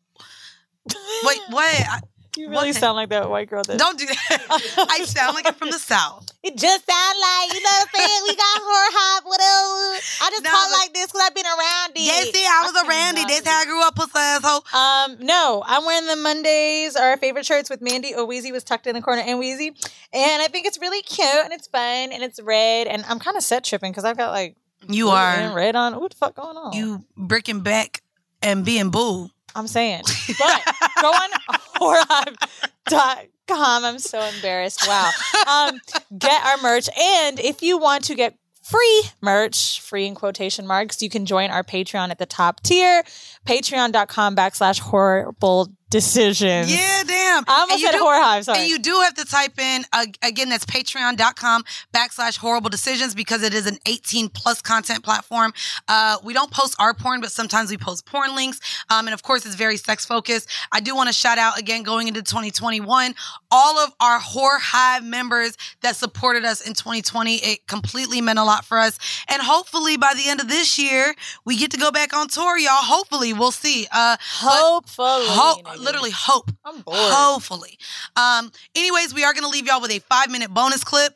Wait, 1.24 1.40
what? 1.48 2.02
You 2.36 2.50
really 2.50 2.72
sound 2.72 2.96
like 2.96 3.08
that 3.10 3.28
white 3.30 3.48
girl. 3.48 3.62
That 3.62 3.78
Don't 3.78 3.98
do 3.98 4.06
that. 4.06 4.86
I 4.90 5.04
sound 5.04 5.34
like 5.34 5.46
I'm 5.46 5.54
from 5.54 5.70
the 5.70 5.78
South. 5.78 6.30
It 6.42 6.56
just 6.56 6.86
sound 6.86 7.16
like 7.20 7.54
you 7.54 7.62
know 7.62 7.70
what 7.70 7.88
I'm 7.88 8.00
saying. 8.00 8.20
We 8.28 8.36
got 8.36 8.58
horror 8.62 8.92
hop. 8.92 9.24
What 9.24 9.40
else? 9.40 10.18
I 10.22 10.30
just 10.30 10.44
No, 10.44 10.50
talk 10.50 10.68
but- 10.70 10.78
like 10.78 10.92
this 10.94 11.06
because 11.06 11.22
I've 11.26 11.34
been 11.34 11.46
around 11.46 11.90
it. 11.96 12.00
Yes, 12.00 12.30
see, 12.32 12.44
I 12.44 12.62
was 12.70 12.88
around 12.88 13.18
it. 13.18 13.28
That's 13.28 13.46
how 13.48 13.60
I 13.60 13.64
grew 13.64 13.82
up, 13.86 13.94
pussy 13.96 14.10
asshole. 14.18 14.64
Um, 14.72 15.26
no, 15.26 15.62
I'm 15.66 15.84
wearing 15.84 16.06
the 16.06 16.16
Mondays, 16.16 16.94
our 16.96 17.16
favorite 17.16 17.46
shirts 17.46 17.70
with 17.70 17.80
Mandy. 17.80 18.14
Oh, 18.14 18.26
Weezy 18.26 18.52
was 18.52 18.64
tucked 18.64 18.86
in 18.86 18.94
the 18.94 19.02
corner 19.02 19.22
and 19.24 19.40
Weezy. 19.40 19.68
And 20.12 20.42
I 20.42 20.46
think 20.48 20.66
it's 20.66 20.78
really 20.80 21.02
cute 21.02 21.26
and 21.44 21.52
it's 21.52 21.66
fun 21.68 22.12
and 22.12 22.22
it's 22.22 22.40
red. 22.42 22.86
And 22.86 23.04
I'm 23.08 23.18
kind 23.18 23.36
of 23.36 23.42
set 23.42 23.64
tripping 23.64 23.92
because 23.92 24.04
I've 24.04 24.16
got 24.16 24.30
like 24.30 24.56
You 24.88 25.08
are. 25.08 25.54
red 25.54 25.74
on. 25.76 25.98
What 25.98 26.10
the 26.12 26.16
fuck 26.16 26.34
going 26.36 26.56
on? 26.56 26.72
You 26.74 27.04
bricking 27.16 27.60
back 27.60 28.02
and 28.42 28.64
being 28.64 28.90
boo. 28.90 29.30
I'm 29.56 29.66
saying. 29.66 30.02
But 30.38 30.62
go 31.00 31.08
on 31.08 31.30
horrorhive.com. 31.76 33.84
I'm 33.84 33.98
so 33.98 34.20
embarrassed. 34.20 34.86
Wow. 34.86 35.10
Um, 35.48 35.80
get 36.18 36.44
our 36.44 36.58
merch. 36.62 36.88
And 36.98 37.40
if 37.40 37.62
you 37.62 37.78
want 37.78 38.04
to 38.04 38.14
get 38.14 38.36
free 38.62 39.02
merch, 39.20 39.80
free 39.80 40.06
in 40.06 40.14
quotation 40.14 40.66
marks, 40.66 41.00
you 41.00 41.08
can 41.08 41.24
join 41.24 41.50
our 41.50 41.62
Patreon 41.62 42.10
at 42.10 42.18
the 42.18 42.26
top 42.26 42.62
tier, 42.62 43.02
patreon.com 43.46 44.36
backslash 44.36 44.80
horrible 44.80 45.68
decisions. 45.90 46.72
Yeah, 46.72 47.02
damn. 47.06 47.44
I 47.46 47.60
almost 47.60 47.82
said 47.82 47.92
do- 47.92 47.98
horror 47.98 48.20
hive. 48.22 48.44
Sorry. 48.44 48.60
And 48.60 48.68
you 48.68 48.78
do 48.78 49.00
have 49.00 49.14
to 49.14 49.24
type 49.24 49.58
in, 49.58 49.84
uh, 49.92 50.06
again, 50.22 50.48
that's 50.48 50.64
patreon.com 50.66 51.64
backslash 51.94 52.38
horrible 52.38 52.70
decisions 52.70 53.14
because 53.14 53.42
it 53.42 53.54
is 53.54 53.66
an 53.66 53.78
18 53.86 54.28
plus 54.28 54.60
content 54.60 55.04
platform. 55.04 55.52
Uh, 55.88 56.18
we 56.24 56.32
don't 56.32 56.50
post 56.50 56.74
our 56.78 56.94
porn, 56.94 57.20
but 57.20 57.30
sometimes 57.30 57.70
we 57.70 57.76
post 57.76 58.06
porn 58.06 58.34
links. 58.34 58.60
Um, 58.90 59.06
and 59.06 59.14
of 59.14 59.22
course, 59.22 59.46
it's 59.46 59.54
very 59.54 59.76
sex 59.76 60.04
focused. 60.04 60.48
I 60.72 60.80
do 60.80 60.94
want 60.94 61.08
to 61.08 61.12
shout 61.12 61.38
out 61.38 61.58
again 61.58 61.82
going 61.82 62.08
into 62.08 62.22
2021, 62.22 63.14
all 63.50 63.78
of 63.78 63.92
our 64.00 64.18
Horror 64.18 64.58
Hive 64.60 65.04
members 65.04 65.56
that 65.82 65.96
supported 65.96 66.44
us 66.44 66.60
in 66.60 66.74
2020. 66.74 67.36
It 67.36 67.66
completely 67.66 68.20
meant 68.20 68.38
a 68.38 68.44
lot 68.44 68.64
for 68.64 68.78
us. 68.78 68.98
And 69.28 69.40
hopefully 69.42 69.96
by 69.96 70.14
the 70.14 70.28
end 70.28 70.40
of 70.40 70.48
this 70.48 70.78
year, 70.78 71.14
we 71.44 71.56
get 71.56 71.70
to 71.72 71.78
go 71.78 71.90
back 71.90 72.14
on 72.14 72.28
tour, 72.28 72.58
y'all. 72.58 72.70
Hopefully, 72.72 73.32
we'll 73.32 73.52
see. 73.52 73.86
Uh, 73.92 74.16
Hopefully. 74.20 75.26
Ho-. 75.28 75.75
Literally 75.78 76.12
hope. 76.12 76.50
I'm 76.64 76.80
bored. 76.80 76.96
Hopefully. 76.98 77.78
Um, 78.16 78.52
anyways, 78.74 79.14
we 79.14 79.24
are 79.24 79.32
going 79.32 79.44
to 79.44 79.48
leave 79.50 79.66
y'all 79.66 79.80
with 79.80 79.90
a 79.90 79.98
five 80.00 80.30
minute 80.30 80.52
bonus 80.52 80.84
clip 80.84 81.14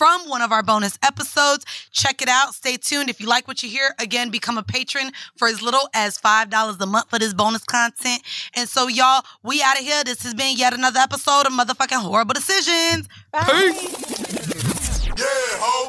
from 0.00 0.30
one 0.30 0.40
of 0.40 0.50
our 0.50 0.62
bonus 0.62 0.98
episodes. 1.02 1.66
Check 1.92 2.22
it 2.22 2.28
out. 2.28 2.54
Stay 2.54 2.78
tuned. 2.78 3.10
If 3.10 3.20
you 3.20 3.26
like 3.26 3.46
what 3.46 3.62
you 3.62 3.68
hear, 3.68 3.94
again, 3.98 4.30
become 4.30 4.56
a 4.56 4.62
patron 4.62 5.10
for 5.36 5.46
as 5.46 5.60
little 5.60 5.90
as 5.92 6.16
$5 6.16 6.80
a 6.80 6.86
month 6.86 7.10
for 7.10 7.18
this 7.18 7.34
bonus 7.34 7.64
content. 7.64 8.22
And 8.56 8.66
so, 8.66 8.88
y'all, 8.88 9.22
we 9.42 9.62
out 9.62 9.78
of 9.78 9.84
here. 9.84 10.02
This 10.02 10.22
has 10.22 10.32
been 10.32 10.56
yet 10.56 10.72
another 10.72 11.00
episode 11.00 11.46
of 11.46 11.52
Motherfucking 11.52 12.00
Horrible 12.00 12.32
Decisions. 12.32 13.08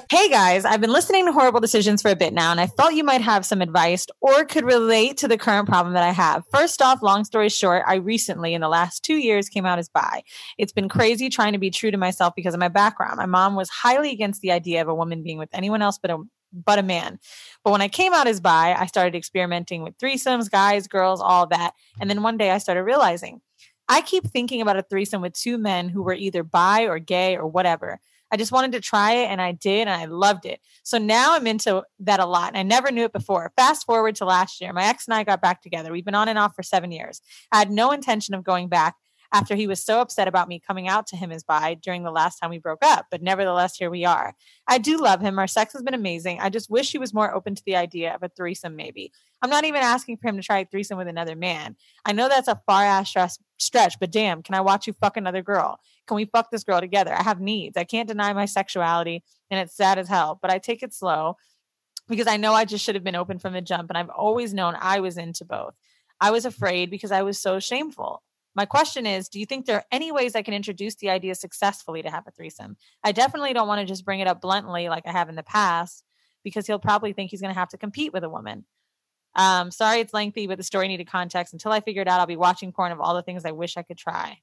Hey 0.10 0.28
guys, 0.28 0.66
I've 0.66 0.82
been 0.82 0.92
listening 0.92 1.26
to 1.26 1.32
Horrible 1.32 1.62
Decisions 1.62 2.02
for 2.02 2.12
a 2.12 2.16
bit 2.18 2.34
now, 2.34 2.52
and 2.52 2.60
I 2.60 2.68
felt 2.68 2.94
you 2.94 3.04
might 3.04 3.22
have 3.22 3.46
some 3.46 3.62
advice 3.62 4.06
or 4.20 4.44
could 4.44 4.66
relate 4.66 5.16
to 5.18 5.28
the 5.28 5.38
current 5.38 5.70
problem 5.70 5.94
that 5.94 6.04
I 6.04 6.12
have. 6.12 6.44
First 6.52 6.82
off, 6.82 7.02
long 7.02 7.24
story 7.24 7.48
short, 7.48 7.84
I 7.88 7.96
recently, 7.96 8.54
in 8.54 8.60
the 8.60 8.68
last 8.68 9.04
two 9.04 9.16
years, 9.16 9.48
came 9.48 9.66
out 9.66 9.80
as 9.80 9.88
bi. 9.88 10.24
It's 10.58 10.74
been 10.74 10.90
crazy 10.90 11.30
trying 11.30 11.54
to 11.54 11.60
be 11.60 11.70
true 11.70 11.92
to 11.92 11.98
myself 11.98 12.34
because 12.36 12.54
of 12.54 12.60
my 12.60 12.68
background. 12.68 13.18
My 13.18 13.26
mom 13.26 13.56
was 13.56 13.70
highly 13.70 14.12
against 14.12 14.42
the 14.42 14.52
idea 14.52 14.82
of 14.82 14.90
a 14.90 14.96
woman 14.96 15.24
being 15.24 15.38
with 15.38 15.50
anyone 15.54 15.82
else 15.82 15.98
but 15.98 16.12
a 16.12 16.18
but 16.54 16.80
a 16.80 16.84
man. 16.84 17.18
But 17.64 17.72
when 17.72 17.82
I 17.82 17.88
came 17.88 18.14
out 18.14 18.28
as 18.28 18.42
bi, 18.42 18.76
I 18.78 18.86
started 18.88 19.16
experimenting 19.16 19.84
with 19.84 19.98
threesomes, 19.98 20.52
guys, 20.52 20.88
girls, 20.88 21.22
all 21.22 21.48
that. 21.48 21.74
And 22.02 22.10
then 22.10 22.22
one 22.22 22.38
day 22.38 22.52
I 22.52 22.58
started 22.58 22.84
realizing 22.84 23.40
I 23.88 24.02
keep 24.02 24.26
thinking 24.26 24.62
about 24.62 24.78
a 24.78 24.84
threesome 24.84 25.22
with 25.22 25.34
two 25.34 25.58
men 25.58 25.90
who 25.90 26.04
were 26.04 26.14
either 26.14 26.44
bi 26.44 26.84
or 26.84 27.00
gay 27.00 27.38
or 27.38 27.48
whatever. 27.48 28.00
I 28.32 28.38
just 28.38 28.52
wanted 28.52 28.72
to 28.74 28.80
try 28.80 29.14
it 29.14 29.28
and 29.28 29.42
I 29.42 29.52
did 29.52 29.88
and 29.88 29.90
I 29.90 30.06
loved 30.06 30.46
it. 30.46 30.60
So 30.84 30.98
now 30.98 31.36
I'm 31.36 31.48
into 31.48 31.84
that 32.00 32.20
a 32.20 32.26
lot 32.26 32.50
and 32.50 32.58
I 32.58 32.64
never 32.64 32.92
knew 32.92 33.04
it 33.04 33.14
before. 33.14 33.52
Fast 33.58 33.86
forward 33.86 34.16
to 34.16 34.26
last 34.26 34.62
year, 34.62 34.72
my 34.74 34.86
ex 34.86 35.08
and 35.08 35.14
I 35.14 35.24
got 35.24 35.42
back 35.42 35.62
together. 35.62 35.92
We've 35.92 36.06
been 36.06 36.16
on 36.16 36.30
and 36.30 36.40
off 36.40 36.56
for 36.56 36.64
seven 36.64 36.92
years. 36.92 37.22
I 37.52 37.60
had 37.60 37.72
no 37.72 37.92
intention 37.92 38.34
of 38.34 38.44
going 38.44 38.70
back 38.70 38.96
after 39.34 39.56
he 39.56 39.68
was 39.68 39.84
so 39.84 40.02
upset 40.02 40.28
about 40.28 40.48
me 40.48 40.60
coming 40.60 40.88
out 40.88 41.08
to 41.08 41.16
him 41.16 41.32
as 41.32 41.44
bi 41.44 41.74
during 41.76 42.04
the 42.04 42.12
last 42.12 42.40
time 42.40 42.50
we 42.50 42.58
broke 42.58 42.84
up, 42.84 43.06
but 43.10 43.22
nevertheless, 43.22 43.78
here 43.78 43.90
we 43.90 44.04
are. 44.04 44.36
I 44.68 44.78
do 44.78 44.98
love 44.98 45.22
him. 45.22 45.40
Our 45.40 45.48
sex 45.48 45.74
has 45.74 45.82
been 45.82 45.94
amazing. 45.94 46.40
I 46.40 46.50
just 46.50 46.70
wish 46.70 46.92
he 46.92 46.98
was 46.98 47.14
more 47.14 47.34
open 47.34 47.56
to 47.56 47.64
the 47.66 47.76
idea 47.76 48.14
of 48.14 48.24
a 48.24 48.30
threesome, 48.30 48.76
maybe. 48.76 49.12
I'm 49.42 49.50
not 49.50 49.64
even 49.64 49.82
asking 49.82 50.18
for 50.18 50.28
him 50.28 50.38
to 50.38 50.44
try 50.44 50.60
a 50.60 50.66
threesome 50.66 50.98
with 50.98 51.08
another 51.08 51.36
man. 51.36 51.76
I 52.06 52.12
know 52.12 52.30
that's 52.30 52.48
a 52.48 52.62
far 52.66 52.84
ass 52.84 53.38
stretch, 53.58 54.00
but 54.00 54.12
damn, 54.12 54.44
can 54.44 54.56
I 54.56 54.62
watch 54.62 54.86
you 54.86 54.94
fuck 54.94 55.18
another 55.18 55.42
girl? 55.42 55.80
Can 56.08 56.16
we 56.16 56.26
fuck 56.26 56.52
this 56.52 56.64
girl 56.64 56.82
together? 56.82 57.14
I 57.14 57.24
have 57.24 57.40
needs. 57.40 57.78
I 57.78 57.86
can't 57.86 58.08
deny 58.08 58.34
my 58.34 58.46
sexuality, 58.46 59.24
and 59.50 59.60
it's 59.60 59.76
sad 59.76 59.98
as 59.98 60.10
hell, 60.10 60.38
but 60.42 60.52
I 60.52 60.58
take 60.58 60.84
it 60.84 60.94
slow 60.94 61.38
because 62.10 62.28
I 62.28 62.38
know 62.38 62.54
I 62.54 62.66
just 62.66 62.84
should 62.84 62.96
have 62.96 63.04
been 63.04 63.16
open 63.16 63.40
from 63.40 63.54
the 63.54 63.62
jump, 63.62 63.90
and 63.90 63.98
I've 63.98 64.10
always 64.10 64.54
known 64.54 64.76
I 64.78 65.00
was 65.00 65.18
into 65.18 65.46
both. 65.46 65.74
I 66.20 66.32
was 66.32 66.46
afraid 66.46 66.92
because 66.92 67.12
I 67.12 67.22
was 67.22 67.40
so 67.40 67.60
shameful. 67.60 68.22
My 68.56 68.66
question 68.66 69.06
is 69.06 69.30
Do 69.30 69.40
you 69.40 69.46
think 69.46 69.66
there 69.66 69.78
are 69.78 69.86
any 69.92 70.12
ways 70.12 70.36
I 70.36 70.42
can 70.42 70.54
introduce 70.54 70.96
the 70.96 71.10
idea 71.10 71.36
successfully 71.36 72.02
to 72.02 72.10
have 72.10 72.28
a 72.28 72.32
threesome? 72.32 72.78
I 73.04 73.12
definitely 73.12 73.54
don't 73.54 73.68
want 73.68 73.80
to 73.80 73.86
just 73.86 74.06
bring 74.06 74.20
it 74.20 74.28
up 74.28 74.42
bluntly 74.42 74.90
like 74.90 75.04
I 75.06 75.12
have 75.12 75.30
in 75.30 75.36
the 75.36 75.44
past 75.44 76.04
because 76.44 76.68
he'll 76.68 76.80
probably 76.80 77.14
think 77.14 77.32
he's 77.32 77.42
going 77.42 77.54
to 77.54 77.60
have 77.60 77.70
to 77.70 77.78
compete 77.78 78.14
with 78.14 78.24
a 78.24 78.30
woman. 78.30 78.66
Um, 79.36 79.72
sorry 79.72 80.00
it's 80.00 80.14
lengthy, 80.14 80.48
but 80.48 80.58
the 80.58 80.64
story 80.64 80.88
needed 80.88 81.08
context. 81.08 81.54
Until 81.54 81.72
I 81.72 81.80
figure 81.80 82.02
it 82.02 82.08
out, 82.08 82.20
I'll 82.20 82.26
be 82.26 82.36
watching 82.36 82.72
porn 82.72 82.92
of 82.92 83.00
all 83.00 83.16
the 83.16 83.22
things 83.22 83.46
I 83.46 83.52
wish 83.52 83.78
I 83.78 83.84
could 83.84 83.98
try. 83.98 84.40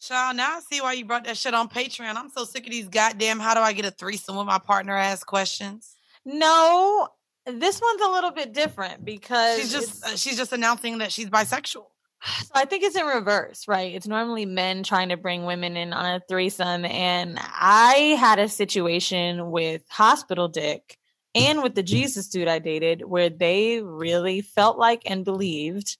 Child, 0.00 0.36
now 0.36 0.56
I 0.56 0.60
see 0.60 0.80
why 0.80 0.94
you 0.94 1.04
brought 1.04 1.24
that 1.24 1.36
shit 1.36 1.54
on 1.54 1.68
Patreon. 1.68 2.16
I'm 2.16 2.28
so 2.28 2.44
sick 2.44 2.64
of 2.64 2.72
these 2.72 2.88
goddamn 2.88 3.38
how 3.38 3.54
do 3.54 3.60
I 3.60 3.72
get 3.72 3.84
a 3.84 3.92
threesome 3.92 4.36
with 4.36 4.46
my 4.46 4.58
partner 4.58 4.96
ask 4.96 5.24
questions. 5.24 5.94
No, 6.24 7.08
this 7.46 7.80
one's 7.80 8.02
a 8.02 8.10
little 8.10 8.30
bit 8.30 8.52
different 8.52 9.04
because 9.04 9.60
She's 9.60 9.72
just 9.72 10.04
uh, 10.04 10.16
she's 10.16 10.36
just 10.36 10.52
announcing 10.52 10.98
that 10.98 11.12
she's 11.12 11.30
bisexual. 11.30 11.86
So 12.24 12.52
I 12.54 12.66
think 12.66 12.84
it's 12.84 12.94
in 12.94 13.04
reverse, 13.04 13.66
right? 13.66 13.92
It's 13.92 14.06
normally 14.06 14.46
men 14.46 14.84
trying 14.84 15.08
to 15.08 15.16
bring 15.16 15.44
women 15.44 15.76
in 15.76 15.92
on 15.92 16.04
a 16.06 16.20
threesome. 16.28 16.84
And 16.84 17.36
I 17.40 18.16
had 18.16 18.38
a 18.38 18.48
situation 18.48 19.50
with 19.50 19.82
Hospital 19.90 20.46
Dick 20.46 20.98
and 21.34 21.64
with 21.64 21.74
the 21.74 21.82
Jesus 21.82 22.28
dude 22.28 22.46
I 22.46 22.60
dated 22.60 23.02
where 23.04 23.28
they 23.28 23.82
really 23.82 24.40
felt 24.40 24.78
like 24.78 25.02
and 25.04 25.24
believed 25.24 25.96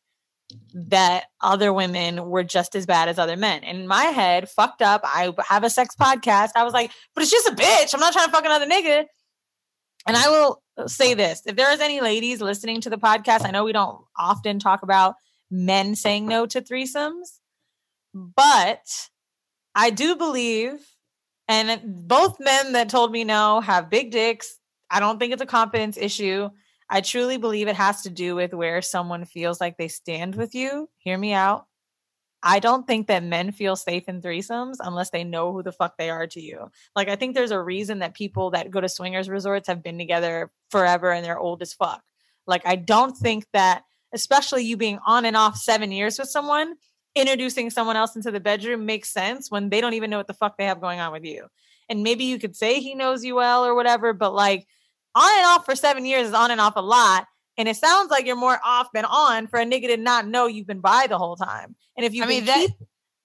that 0.75 1.25
other 1.41 1.73
women 1.73 2.29
were 2.29 2.45
just 2.45 2.77
as 2.77 2.87
bad 2.87 3.09
as 3.09 3.19
other 3.19 3.37
men. 3.37 3.65
And 3.65 3.81
in 3.81 3.89
my 3.89 4.05
head, 4.05 4.49
fucked 4.49 4.83
up, 4.83 5.01
I 5.05 5.33
have 5.49 5.65
a 5.65 5.71
sex 5.71 5.97
podcast. 5.97 6.51
I 6.55 6.65
was 6.65 6.73
like, 6.73 6.93
but 7.15 7.23
it's 7.23 7.33
just 7.33 7.49
a 7.49 7.53
bitch. 7.55 7.95
I'm 7.95 8.01
not 8.01 8.13
trying 8.13 8.27
to 8.27 8.33
fuck 8.33 8.45
another 8.45 8.67
nigga. 8.67 9.07
And 10.07 10.17
I 10.17 10.29
will 10.29 10.63
say 10.87 11.15
this 11.15 11.43
if 11.47 11.57
there 11.57 11.73
is 11.73 11.81
any 11.81 12.01
ladies 12.01 12.41
listening 12.41 12.81
to 12.83 12.91
the 12.91 12.99
podcast, 12.99 13.47
I 13.47 13.51
know 13.51 13.65
we 13.65 13.73
don't 13.73 14.05
often 14.19 14.59
talk 14.59 14.83
about 14.83 15.15
men 15.51 15.95
saying 15.95 16.27
no 16.27 16.47
to 16.47 16.61
threesomes, 16.61 17.39
but 18.15 19.09
I 19.75 19.91
do 19.91 20.17
believe, 20.17 20.75
and 21.49 21.81
both 22.09 22.41
men 22.41 22.73
that 22.73 22.89
told 22.89 23.13
me 23.13 23.25
no 23.25 23.61
have 23.61 23.91
big 23.91 24.11
dicks. 24.11 24.59
I 24.91 25.01
don't 25.01 25.19
think 25.19 25.33
it's 25.33 25.43
a 25.43 25.47
confidence 25.47 25.97
issue. 25.97 26.51
I 26.91 27.01
truly 27.01 27.39
believe 27.39 27.69
it 27.69 27.77
has 27.77 28.03
to 28.03 28.11
do 28.11 28.35
with 28.35 28.53
where 28.53 28.83
someone 28.83 29.25
feels 29.25 29.61
like 29.61 29.79
they 29.79 29.89
stand 29.89 30.35
with 30.35 30.55
you. 30.55 30.91
Hear 30.99 31.17
me 31.17 31.33
out. 31.33 31.67
I 32.43 32.59
don't 32.59 32.87
think 32.87 33.07
that 33.07 33.23
men 33.23 33.53
feel 33.53 33.77
safe 33.77 34.09
in 34.09 34.21
threesomes 34.21 34.77
unless 34.81 35.11
they 35.11 35.23
know 35.23 35.53
who 35.53 35.63
the 35.63 35.73
fuck 35.73 35.97
they 35.97 36.11
are 36.11 36.27
to 36.27 36.41
you. 36.41 36.71
Like, 36.97 37.09
I 37.09 37.17
think 37.17 37.35
there's 37.35 37.53
a 37.53 37.63
reason 37.63 38.01
that 38.01 38.15
people 38.15 38.51
that 38.51 38.71
go 38.71 38.81
to 38.81 38.89
swingers 38.89 39.29
resorts 39.29 39.69
have 39.69 39.83
been 39.83 39.99
together 39.99 40.51
forever 40.71 41.13
and 41.13 41.25
they're 41.25 41.39
old 41.39 41.63
as 41.63 41.73
fuck. 41.73 42.03
Like, 42.47 42.67
I 42.67 42.77
don't 42.77 43.17
think 43.17 43.47
that, 43.53 43.85
especially 44.13 44.65
you 44.65 44.77
being 44.77 44.99
on 45.07 45.25
and 45.25 45.37
off 45.37 45.57
seven 45.57 45.93
years 45.93 46.19
with 46.19 46.29
someone, 46.29 46.75
introducing 47.15 47.71
someone 47.71 47.97
else 47.97 48.17
into 48.17 48.31
the 48.31 48.41
bedroom 48.41 48.87
makes 48.87 49.11
sense 49.11 49.51
when 49.51 49.69
they 49.69 49.81
don't 49.81 49.95
even 49.95 50.11
know 50.11 50.19
what 50.19 50.27
the 50.27 50.35
fuck 50.35 50.57
they 50.57 50.65
have 50.65 50.81
going 50.81 50.99
on 50.99 51.13
with 51.13 51.25
you. 51.25 51.47
And 51.89 52.03
maybe 52.03 52.25
you 52.25 52.39
could 52.39 52.57
say 52.57 52.81
he 52.81 52.95
knows 52.95 53.25
you 53.25 53.37
well 53.37 53.65
or 53.65 53.75
whatever, 53.75 54.13
but 54.13 54.35
like, 54.35 54.67
on 55.15 55.31
and 55.37 55.47
off 55.47 55.65
for 55.65 55.77
seven 55.77 56.05
years 56.05 56.29
is 56.29 56.35
on 56.35 56.51
and 56.51 56.61
off 56.61 56.75
a 56.77 56.81
lot. 56.81 57.27
And 57.59 57.69
it 57.69 57.77
sounds 57.77 58.11
like 58.11 58.27
you're 58.27 58.37
more 58.37 58.59
off 58.65 58.89
than 58.93 59.05
on 59.05 59.47
for 59.47 59.61
a 59.61 59.65
nigga 59.65 59.89
to 59.89 59.97
not 59.97 60.27
know 60.27 60.47
you've 60.47 60.67
been 60.67 60.81
bi 60.81 61.07
the 61.07 61.19
whole 61.19 61.37
time. 61.37 61.77
And 61.97 62.07
if 62.07 62.15
you 62.15 62.25
I 62.25 62.27
mean 62.27 62.47
that 62.47 62.69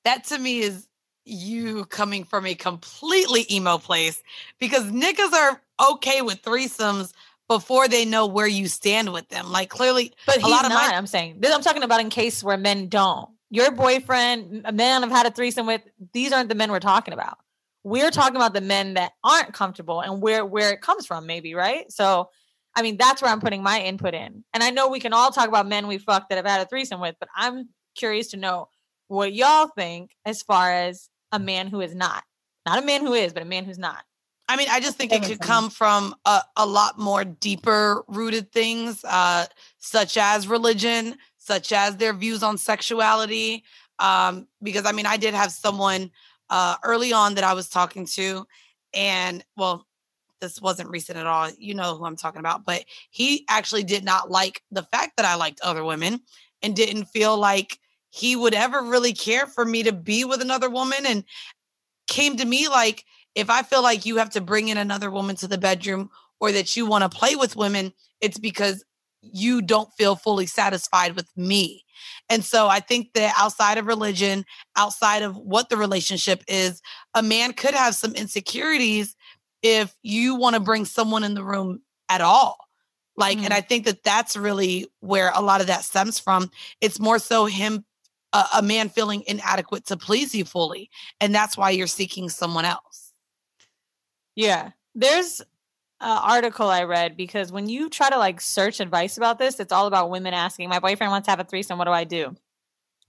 that 0.04 0.24
to 0.26 0.38
me 0.38 0.60
is 0.60 0.88
you 1.26 1.86
coming 1.86 2.24
from 2.24 2.46
a 2.46 2.56
completely 2.56 3.46
emo 3.52 3.78
place 3.78 4.22
because 4.60 4.86
niggas 4.86 5.34
are 5.34 5.62
okay 5.92 6.22
with 6.22 6.42
threesomes 6.42 7.14
before 7.48 7.88
they 7.88 8.06
know 8.06 8.26
where 8.26 8.48
you 8.48 8.68
stand 8.68 9.14
with 9.14 9.28
them. 9.30 9.52
Like 9.52 9.70
clearly, 9.70 10.14
But 10.26 10.44
a 10.44 10.48
lot 10.48 10.66
of 10.66 10.70
not. 10.70 10.90
my 10.90 10.98
I'm 10.98 11.08
saying 11.08 11.38
this. 11.40 11.54
I'm 11.54 11.62
talking 11.62 11.84
about 11.84 12.02
in 12.02 12.10
case 12.10 12.44
where 12.44 12.58
men 12.58 12.90
don't. 12.90 13.30
Your 13.50 13.72
boyfriend, 13.72 14.64
a 14.66 14.74
man 14.74 15.04
I've 15.04 15.12
had 15.12 15.26
a 15.26 15.32
threesome 15.32 15.66
with. 15.66 15.82
These 16.12 16.34
aren't 16.34 16.50
the 16.50 16.56
men 16.56 16.72
we're 16.72 16.80
talking 16.80 17.14
about. 17.14 17.38
We're 17.84 18.12
talking 18.12 18.36
about 18.36 18.54
the 18.54 18.62
men 18.62 18.96
that 18.96 19.14
aren't 19.24 19.54
comfortable 19.54 20.02
and 20.02 20.22
where 20.22 20.46
where 20.46 20.74
it 20.74 20.82
comes 20.82 21.06
from, 21.06 21.26
maybe 21.26 21.54
right. 21.54 21.90
So, 21.92 22.30
I 22.78 22.84
mean, 22.84 22.96
that's 22.96 23.24
where 23.24 23.32
I'm 23.32 23.42
putting 23.42 23.64
my 23.64 23.82
input 23.82 24.14
in. 24.14 24.44
And 24.54 24.64
I 24.64 24.70
know 24.70 24.88
we 24.88 25.00
can 25.00 25.12
all 25.12 25.32
talk 25.32 25.48
about 25.48 25.68
men 25.68 25.88
we 25.88 25.98
fucked 25.98 26.30
that 26.30 26.36
have 26.36 26.46
had 26.46 26.62
a 26.62 26.66
threesome 26.66 27.02
with, 27.02 27.16
but 27.20 27.28
I'm 27.36 27.70
curious 27.96 28.28
to 28.28 28.38
know 28.38 28.70
what 29.08 29.34
y'all 29.34 29.72
think 29.76 30.12
as 30.26 30.44
far 30.44 30.72
as 30.72 31.10
a 31.32 31.40
man 31.40 31.68
who 31.68 31.82
is 31.82 31.96
not. 31.96 32.24
Not 32.68 32.84
a 32.84 32.86
man 32.86 33.02
who 33.02 33.14
is, 33.14 33.34
but 33.34 33.42
a 33.42 33.48
man 33.48 33.66
who's 33.66 33.80
not. 33.80 34.04
I 34.48 34.58
mean, 34.58 34.68
I 34.70 34.80
just 34.80 34.96
think 34.96 35.12
it 35.12 35.24
could 35.24 35.40
come 35.40 35.72
from 35.72 36.14
a, 36.24 36.42
a 36.56 36.68
lot 36.68 37.00
more 37.00 37.26
deeper 37.26 38.04
rooted 38.08 38.52
things, 38.52 39.04
uh, 39.04 39.48
such 39.80 40.16
as 40.16 40.48
religion, 40.48 41.18
such 41.40 41.74
as 41.74 41.98
their 41.98 42.14
views 42.14 42.44
on 42.44 42.60
sexuality. 42.60 43.64
Um, 43.98 44.48
because 44.62 44.86
I 44.86 44.92
mean, 44.92 45.08
I 45.08 45.18
did 45.18 45.34
have 45.34 45.52
someone 45.52 46.12
uh, 46.52 46.76
early 46.84 47.12
on 47.12 47.36
that 47.36 47.44
I 47.44 47.54
was 47.54 47.70
talking 47.70 48.06
to, 48.06 48.46
and 48.94 49.44
well, 49.58 49.88
this 50.42 50.62
wasn't 50.62 50.90
recent 50.90 51.18
at 51.18 51.28
all. 51.28 51.50
You 51.58 51.74
know 51.74 51.98
who 51.98 52.06
I'm 52.06 52.16
talking 52.16 52.40
about, 52.40 52.66
but 52.66 52.86
he 53.10 53.46
actually 53.50 53.84
did 53.84 54.04
not 54.04 54.30
like 54.32 54.62
the 54.72 54.84
fact 54.84 55.18
that 55.18 55.26
I 55.26 55.36
liked 55.36 55.62
other 55.62 55.84
women 55.84 56.22
and 56.62 56.76
didn't 56.76 57.06
feel 57.06 57.38
like 57.38 57.80
he 58.10 58.36
would 58.36 58.54
ever 58.54 58.82
really 58.82 59.14
care 59.14 59.46
for 59.48 59.66
me 59.66 59.84
to 59.84 59.94
be 59.94 60.24
with 60.26 60.42
another 60.42 60.70
woman 60.70 61.06
and 61.06 61.24
came 62.08 62.38
to 62.38 62.46
me 62.46 62.68
like 62.68 63.04
if 63.36 63.50
I 63.50 63.62
feel 63.62 63.84
like 63.84 64.06
you 64.06 64.18
have 64.18 64.32
to 64.32 64.42
bring 64.42 64.70
in 64.70 64.78
another 64.78 65.12
woman 65.12 65.36
to 65.38 65.48
the 65.48 65.58
bedroom 65.58 66.10
or 66.40 66.52
that 66.52 66.76
you 66.76 66.86
want 66.86 67.04
to 67.04 67.18
play 67.18 67.36
with 67.36 67.56
women, 67.56 67.94
it's 68.22 68.40
because 68.40 68.84
you 69.22 69.62
don't 69.62 69.94
feel 69.98 70.16
fully 70.16 70.46
satisfied 70.46 71.16
with 71.16 71.28
me. 71.36 71.84
And 72.30 72.44
so 72.44 72.68
I 72.68 72.80
think 72.80 73.14
that 73.14 73.34
outside 73.38 73.78
of 73.78 73.86
religion, 73.86 74.46
outside 74.76 75.24
of 75.24 75.36
what 75.36 75.70
the 75.70 75.78
relationship 75.78 76.44
is, 76.48 76.82
a 77.14 77.22
man 77.22 77.54
could 77.54 77.74
have 77.74 77.96
some 77.96 78.14
insecurities 78.14 79.16
if 79.62 79.96
you 80.04 80.36
want 80.36 80.56
to 80.56 80.60
bring 80.60 80.86
someone 80.86 81.24
in 81.24 81.34
the 81.34 81.44
room 81.44 81.82
at 82.10 82.22
all. 82.22 82.58
Like, 83.16 83.38
mm-hmm. 83.38 83.46
and 83.46 83.54
I 83.54 83.62
think 83.62 83.86
that 83.86 84.04
that's 84.04 84.38
really 84.38 84.88
where 85.00 85.32
a 85.34 85.42
lot 85.42 85.62
of 85.62 85.68
that 85.68 85.84
stems 85.84 86.20
from. 86.20 86.52
It's 86.82 87.00
more 87.00 87.20
so 87.20 87.46
him, 87.46 87.84
uh, 88.32 88.48
a 88.56 88.62
man 88.62 88.90
feeling 88.90 89.24
inadequate 89.26 89.88
to 89.88 89.98
please 89.98 90.36
you 90.36 90.46
fully. 90.46 90.90
And 91.20 91.34
that's 91.34 91.58
why 91.58 91.72
you're 91.72 91.88
seeking 91.88 92.30
someone 92.30 92.66
else. 92.66 93.14
Yeah. 94.36 94.72
There's 94.94 95.42
an 96.00 96.18
article 96.22 96.70
I 96.70 96.84
read 96.84 97.18
because 97.18 97.52
when 97.52 97.68
you 97.68 97.90
try 97.90 98.10
to 98.12 98.18
like 98.18 98.40
search 98.40 98.80
advice 98.80 99.18
about 99.18 99.40
this, 99.40 99.60
it's 99.60 99.74
all 99.74 99.88
about 99.88 100.12
women 100.12 100.36
asking, 100.36 100.70
My 100.70 100.80
boyfriend 100.80 101.12
wants 101.12 101.26
to 101.26 101.32
have 101.32 101.40
a 101.40 101.44
threesome. 101.44 101.80
What 101.80 101.86
do 101.86 101.92
I 101.92 102.04
do? 102.04 102.36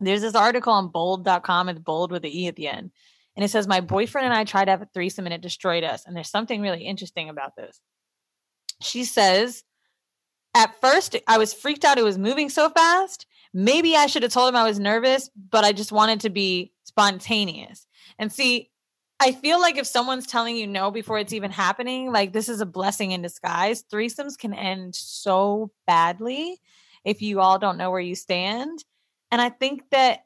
There's 0.01 0.23
this 0.23 0.35
article 0.35 0.73
on 0.73 0.91
bolde.com. 0.91 1.69
It's 1.69 1.81
bold 1.81 2.13
with 2.13 2.23
the 2.23 2.43
E 2.43 2.47
at 2.47 2.57
the 2.57 2.69
end. 2.69 2.93
And 3.39 3.45
it 3.45 3.51
says, 3.51 3.69
My 3.69 3.81
boyfriend 3.81 4.25
and 4.25 4.35
I 4.35 4.43
tried 4.43 4.65
to 4.65 4.73
have 4.73 4.83
a 4.83 4.89
threesome 4.93 5.25
and 5.25 5.33
it 5.33 5.41
destroyed 5.41 5.85
us. 5.85 6.05
And 6.05 6.17
there's 6.17 6.29
something 6.29 6.61
really 6.61 6.83
interesting 6.83 7.29
about 7.29 7.55
this. 7.55 7.81
She 8.83 9.05
says, 9.05 9.63
At 10.57 10.81
first, 10.81 11.15
I 11.29 11.39
was 11.39 11.55
freaked 11.55 11.85
out. 11.85 11.99
It 11.99 12.05
was 12.05 12.19
moving 12.19 12.49
so 12.49 12.69
fast. 12.69 13.27
Maybe 13.55 13.95
I 13.95 14.07
should 14.07 14.25
have 14.25 14.33
told 14.33 14.49
him 14.49 14.57
I 14.57 14.65
was 14.65 14.81
nervous, 14.81 15.31
but 15.37 15.63
I 15.63 15.71
just 15.71 15.93
wanted 15.93 16.23
to 16.23 16.31
be 16.31 16.73
spontaneous. 16.83 17.87
And 18.19 18.33
see, 18.33 18.71
I 19.21 19.31
feel 19.31 19.61
like 19.61 19.79
if 19.79 19.87
someone's 19.87 20.27
telling 20.27 20.57
you 20.57 20.67
no 20.67 20.91
before 20.91 21.21
it's 21.21 21.33
even 21.33 21.53
happening, 21.53 22.11
like 22.11 22.33
this 22.33 22.49
is 22.49 22.61
a 22.61 22.67
blessing 22.67 23.13
in 23.13 23.23
disguise. 23.23 23.85
Threesomes 23.85 24.37
can 24.37 24.53
end 24.53 24.97
so 24.97 25.71
badly 25.87 26.59
if 27.05 27.23
you 27.23 27.39
all 27.39 27.61
don't 27.61 27.79
know 27.79 27.93
where 27.93 28.01
you 28.01 28.17
stand. 28.17 28.83
And 29.31 29.41
I 29.41 29.51
think 29.51 29.91
that 29.93 30.25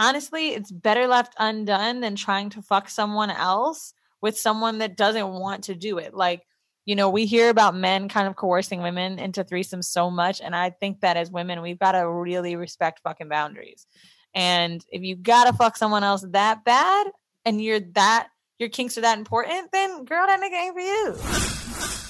honestly, 0.00 0.48
it's 0.48 0.72
better 0.72 1.06
left 1.06 1.34
undone 1.38 2.00
than 2.00 2.16
trying 2.16 2.48
to 2.50 2.62
fuck 2.62 2.88
someone 2.88 3.30
else 3.30 3.92
with 4.22 4.38
someone 4.38 4.78
that 4.78 4.96
doesn't 4.96 5.28
want 5.28 5.64
to 5.64 5.74
do 5.74 5.98
it. 5.98 6.14
Like, 6.14 6.46
you 6.86 6.96
know, 6.96 7.10
we 7.10 7.26
hear 7.26 7.50
about 7.50 7.76
men 7.76 8.08
kind 8.08 8.26
of 8.26 8.34
coercing 8.34 8.80
women 8.80 9.18
into 9.18 9.44
threesomes 9.44 9.84
so 9.84 10.10
much. 10.10 10.40
And 10.40 10.56
I 10.56 10.70
think 10.70 11.00
that 11.00 11.18
as 11.18 11.30
women, 11.30 11.60
we've 11.60 11.78
got 11.78 11.92
to 11.92 12.08
really 12.08 12.56
respect 12.56 13.00
fucking 13.04 13.28
boundaries. 13.28 13.86
And 14.34 14.84
if 14.90 15.02
you 15.02 15.16
gotta 15.16 15.52
fuck 15.52 15.76
someone 15.76 16.04
else 16.04 16.24
that 16.30 16.64
bad, 16.64 17.08
and 17.44 17.62
you're 17.62 17.80
that 17.94 18.28
your 18.58 18.68
kinks 18.68 18.96
are 18.96 19.02
that 19.02 19.18
important, 19.18 19.72
then 19.72 20.04
girl, 20.04 20.26
that 20.26 20.40
nigga 20.40 20.54
ain't 20.54 20.74
for 20.74 20.80
you. 20.80 22.09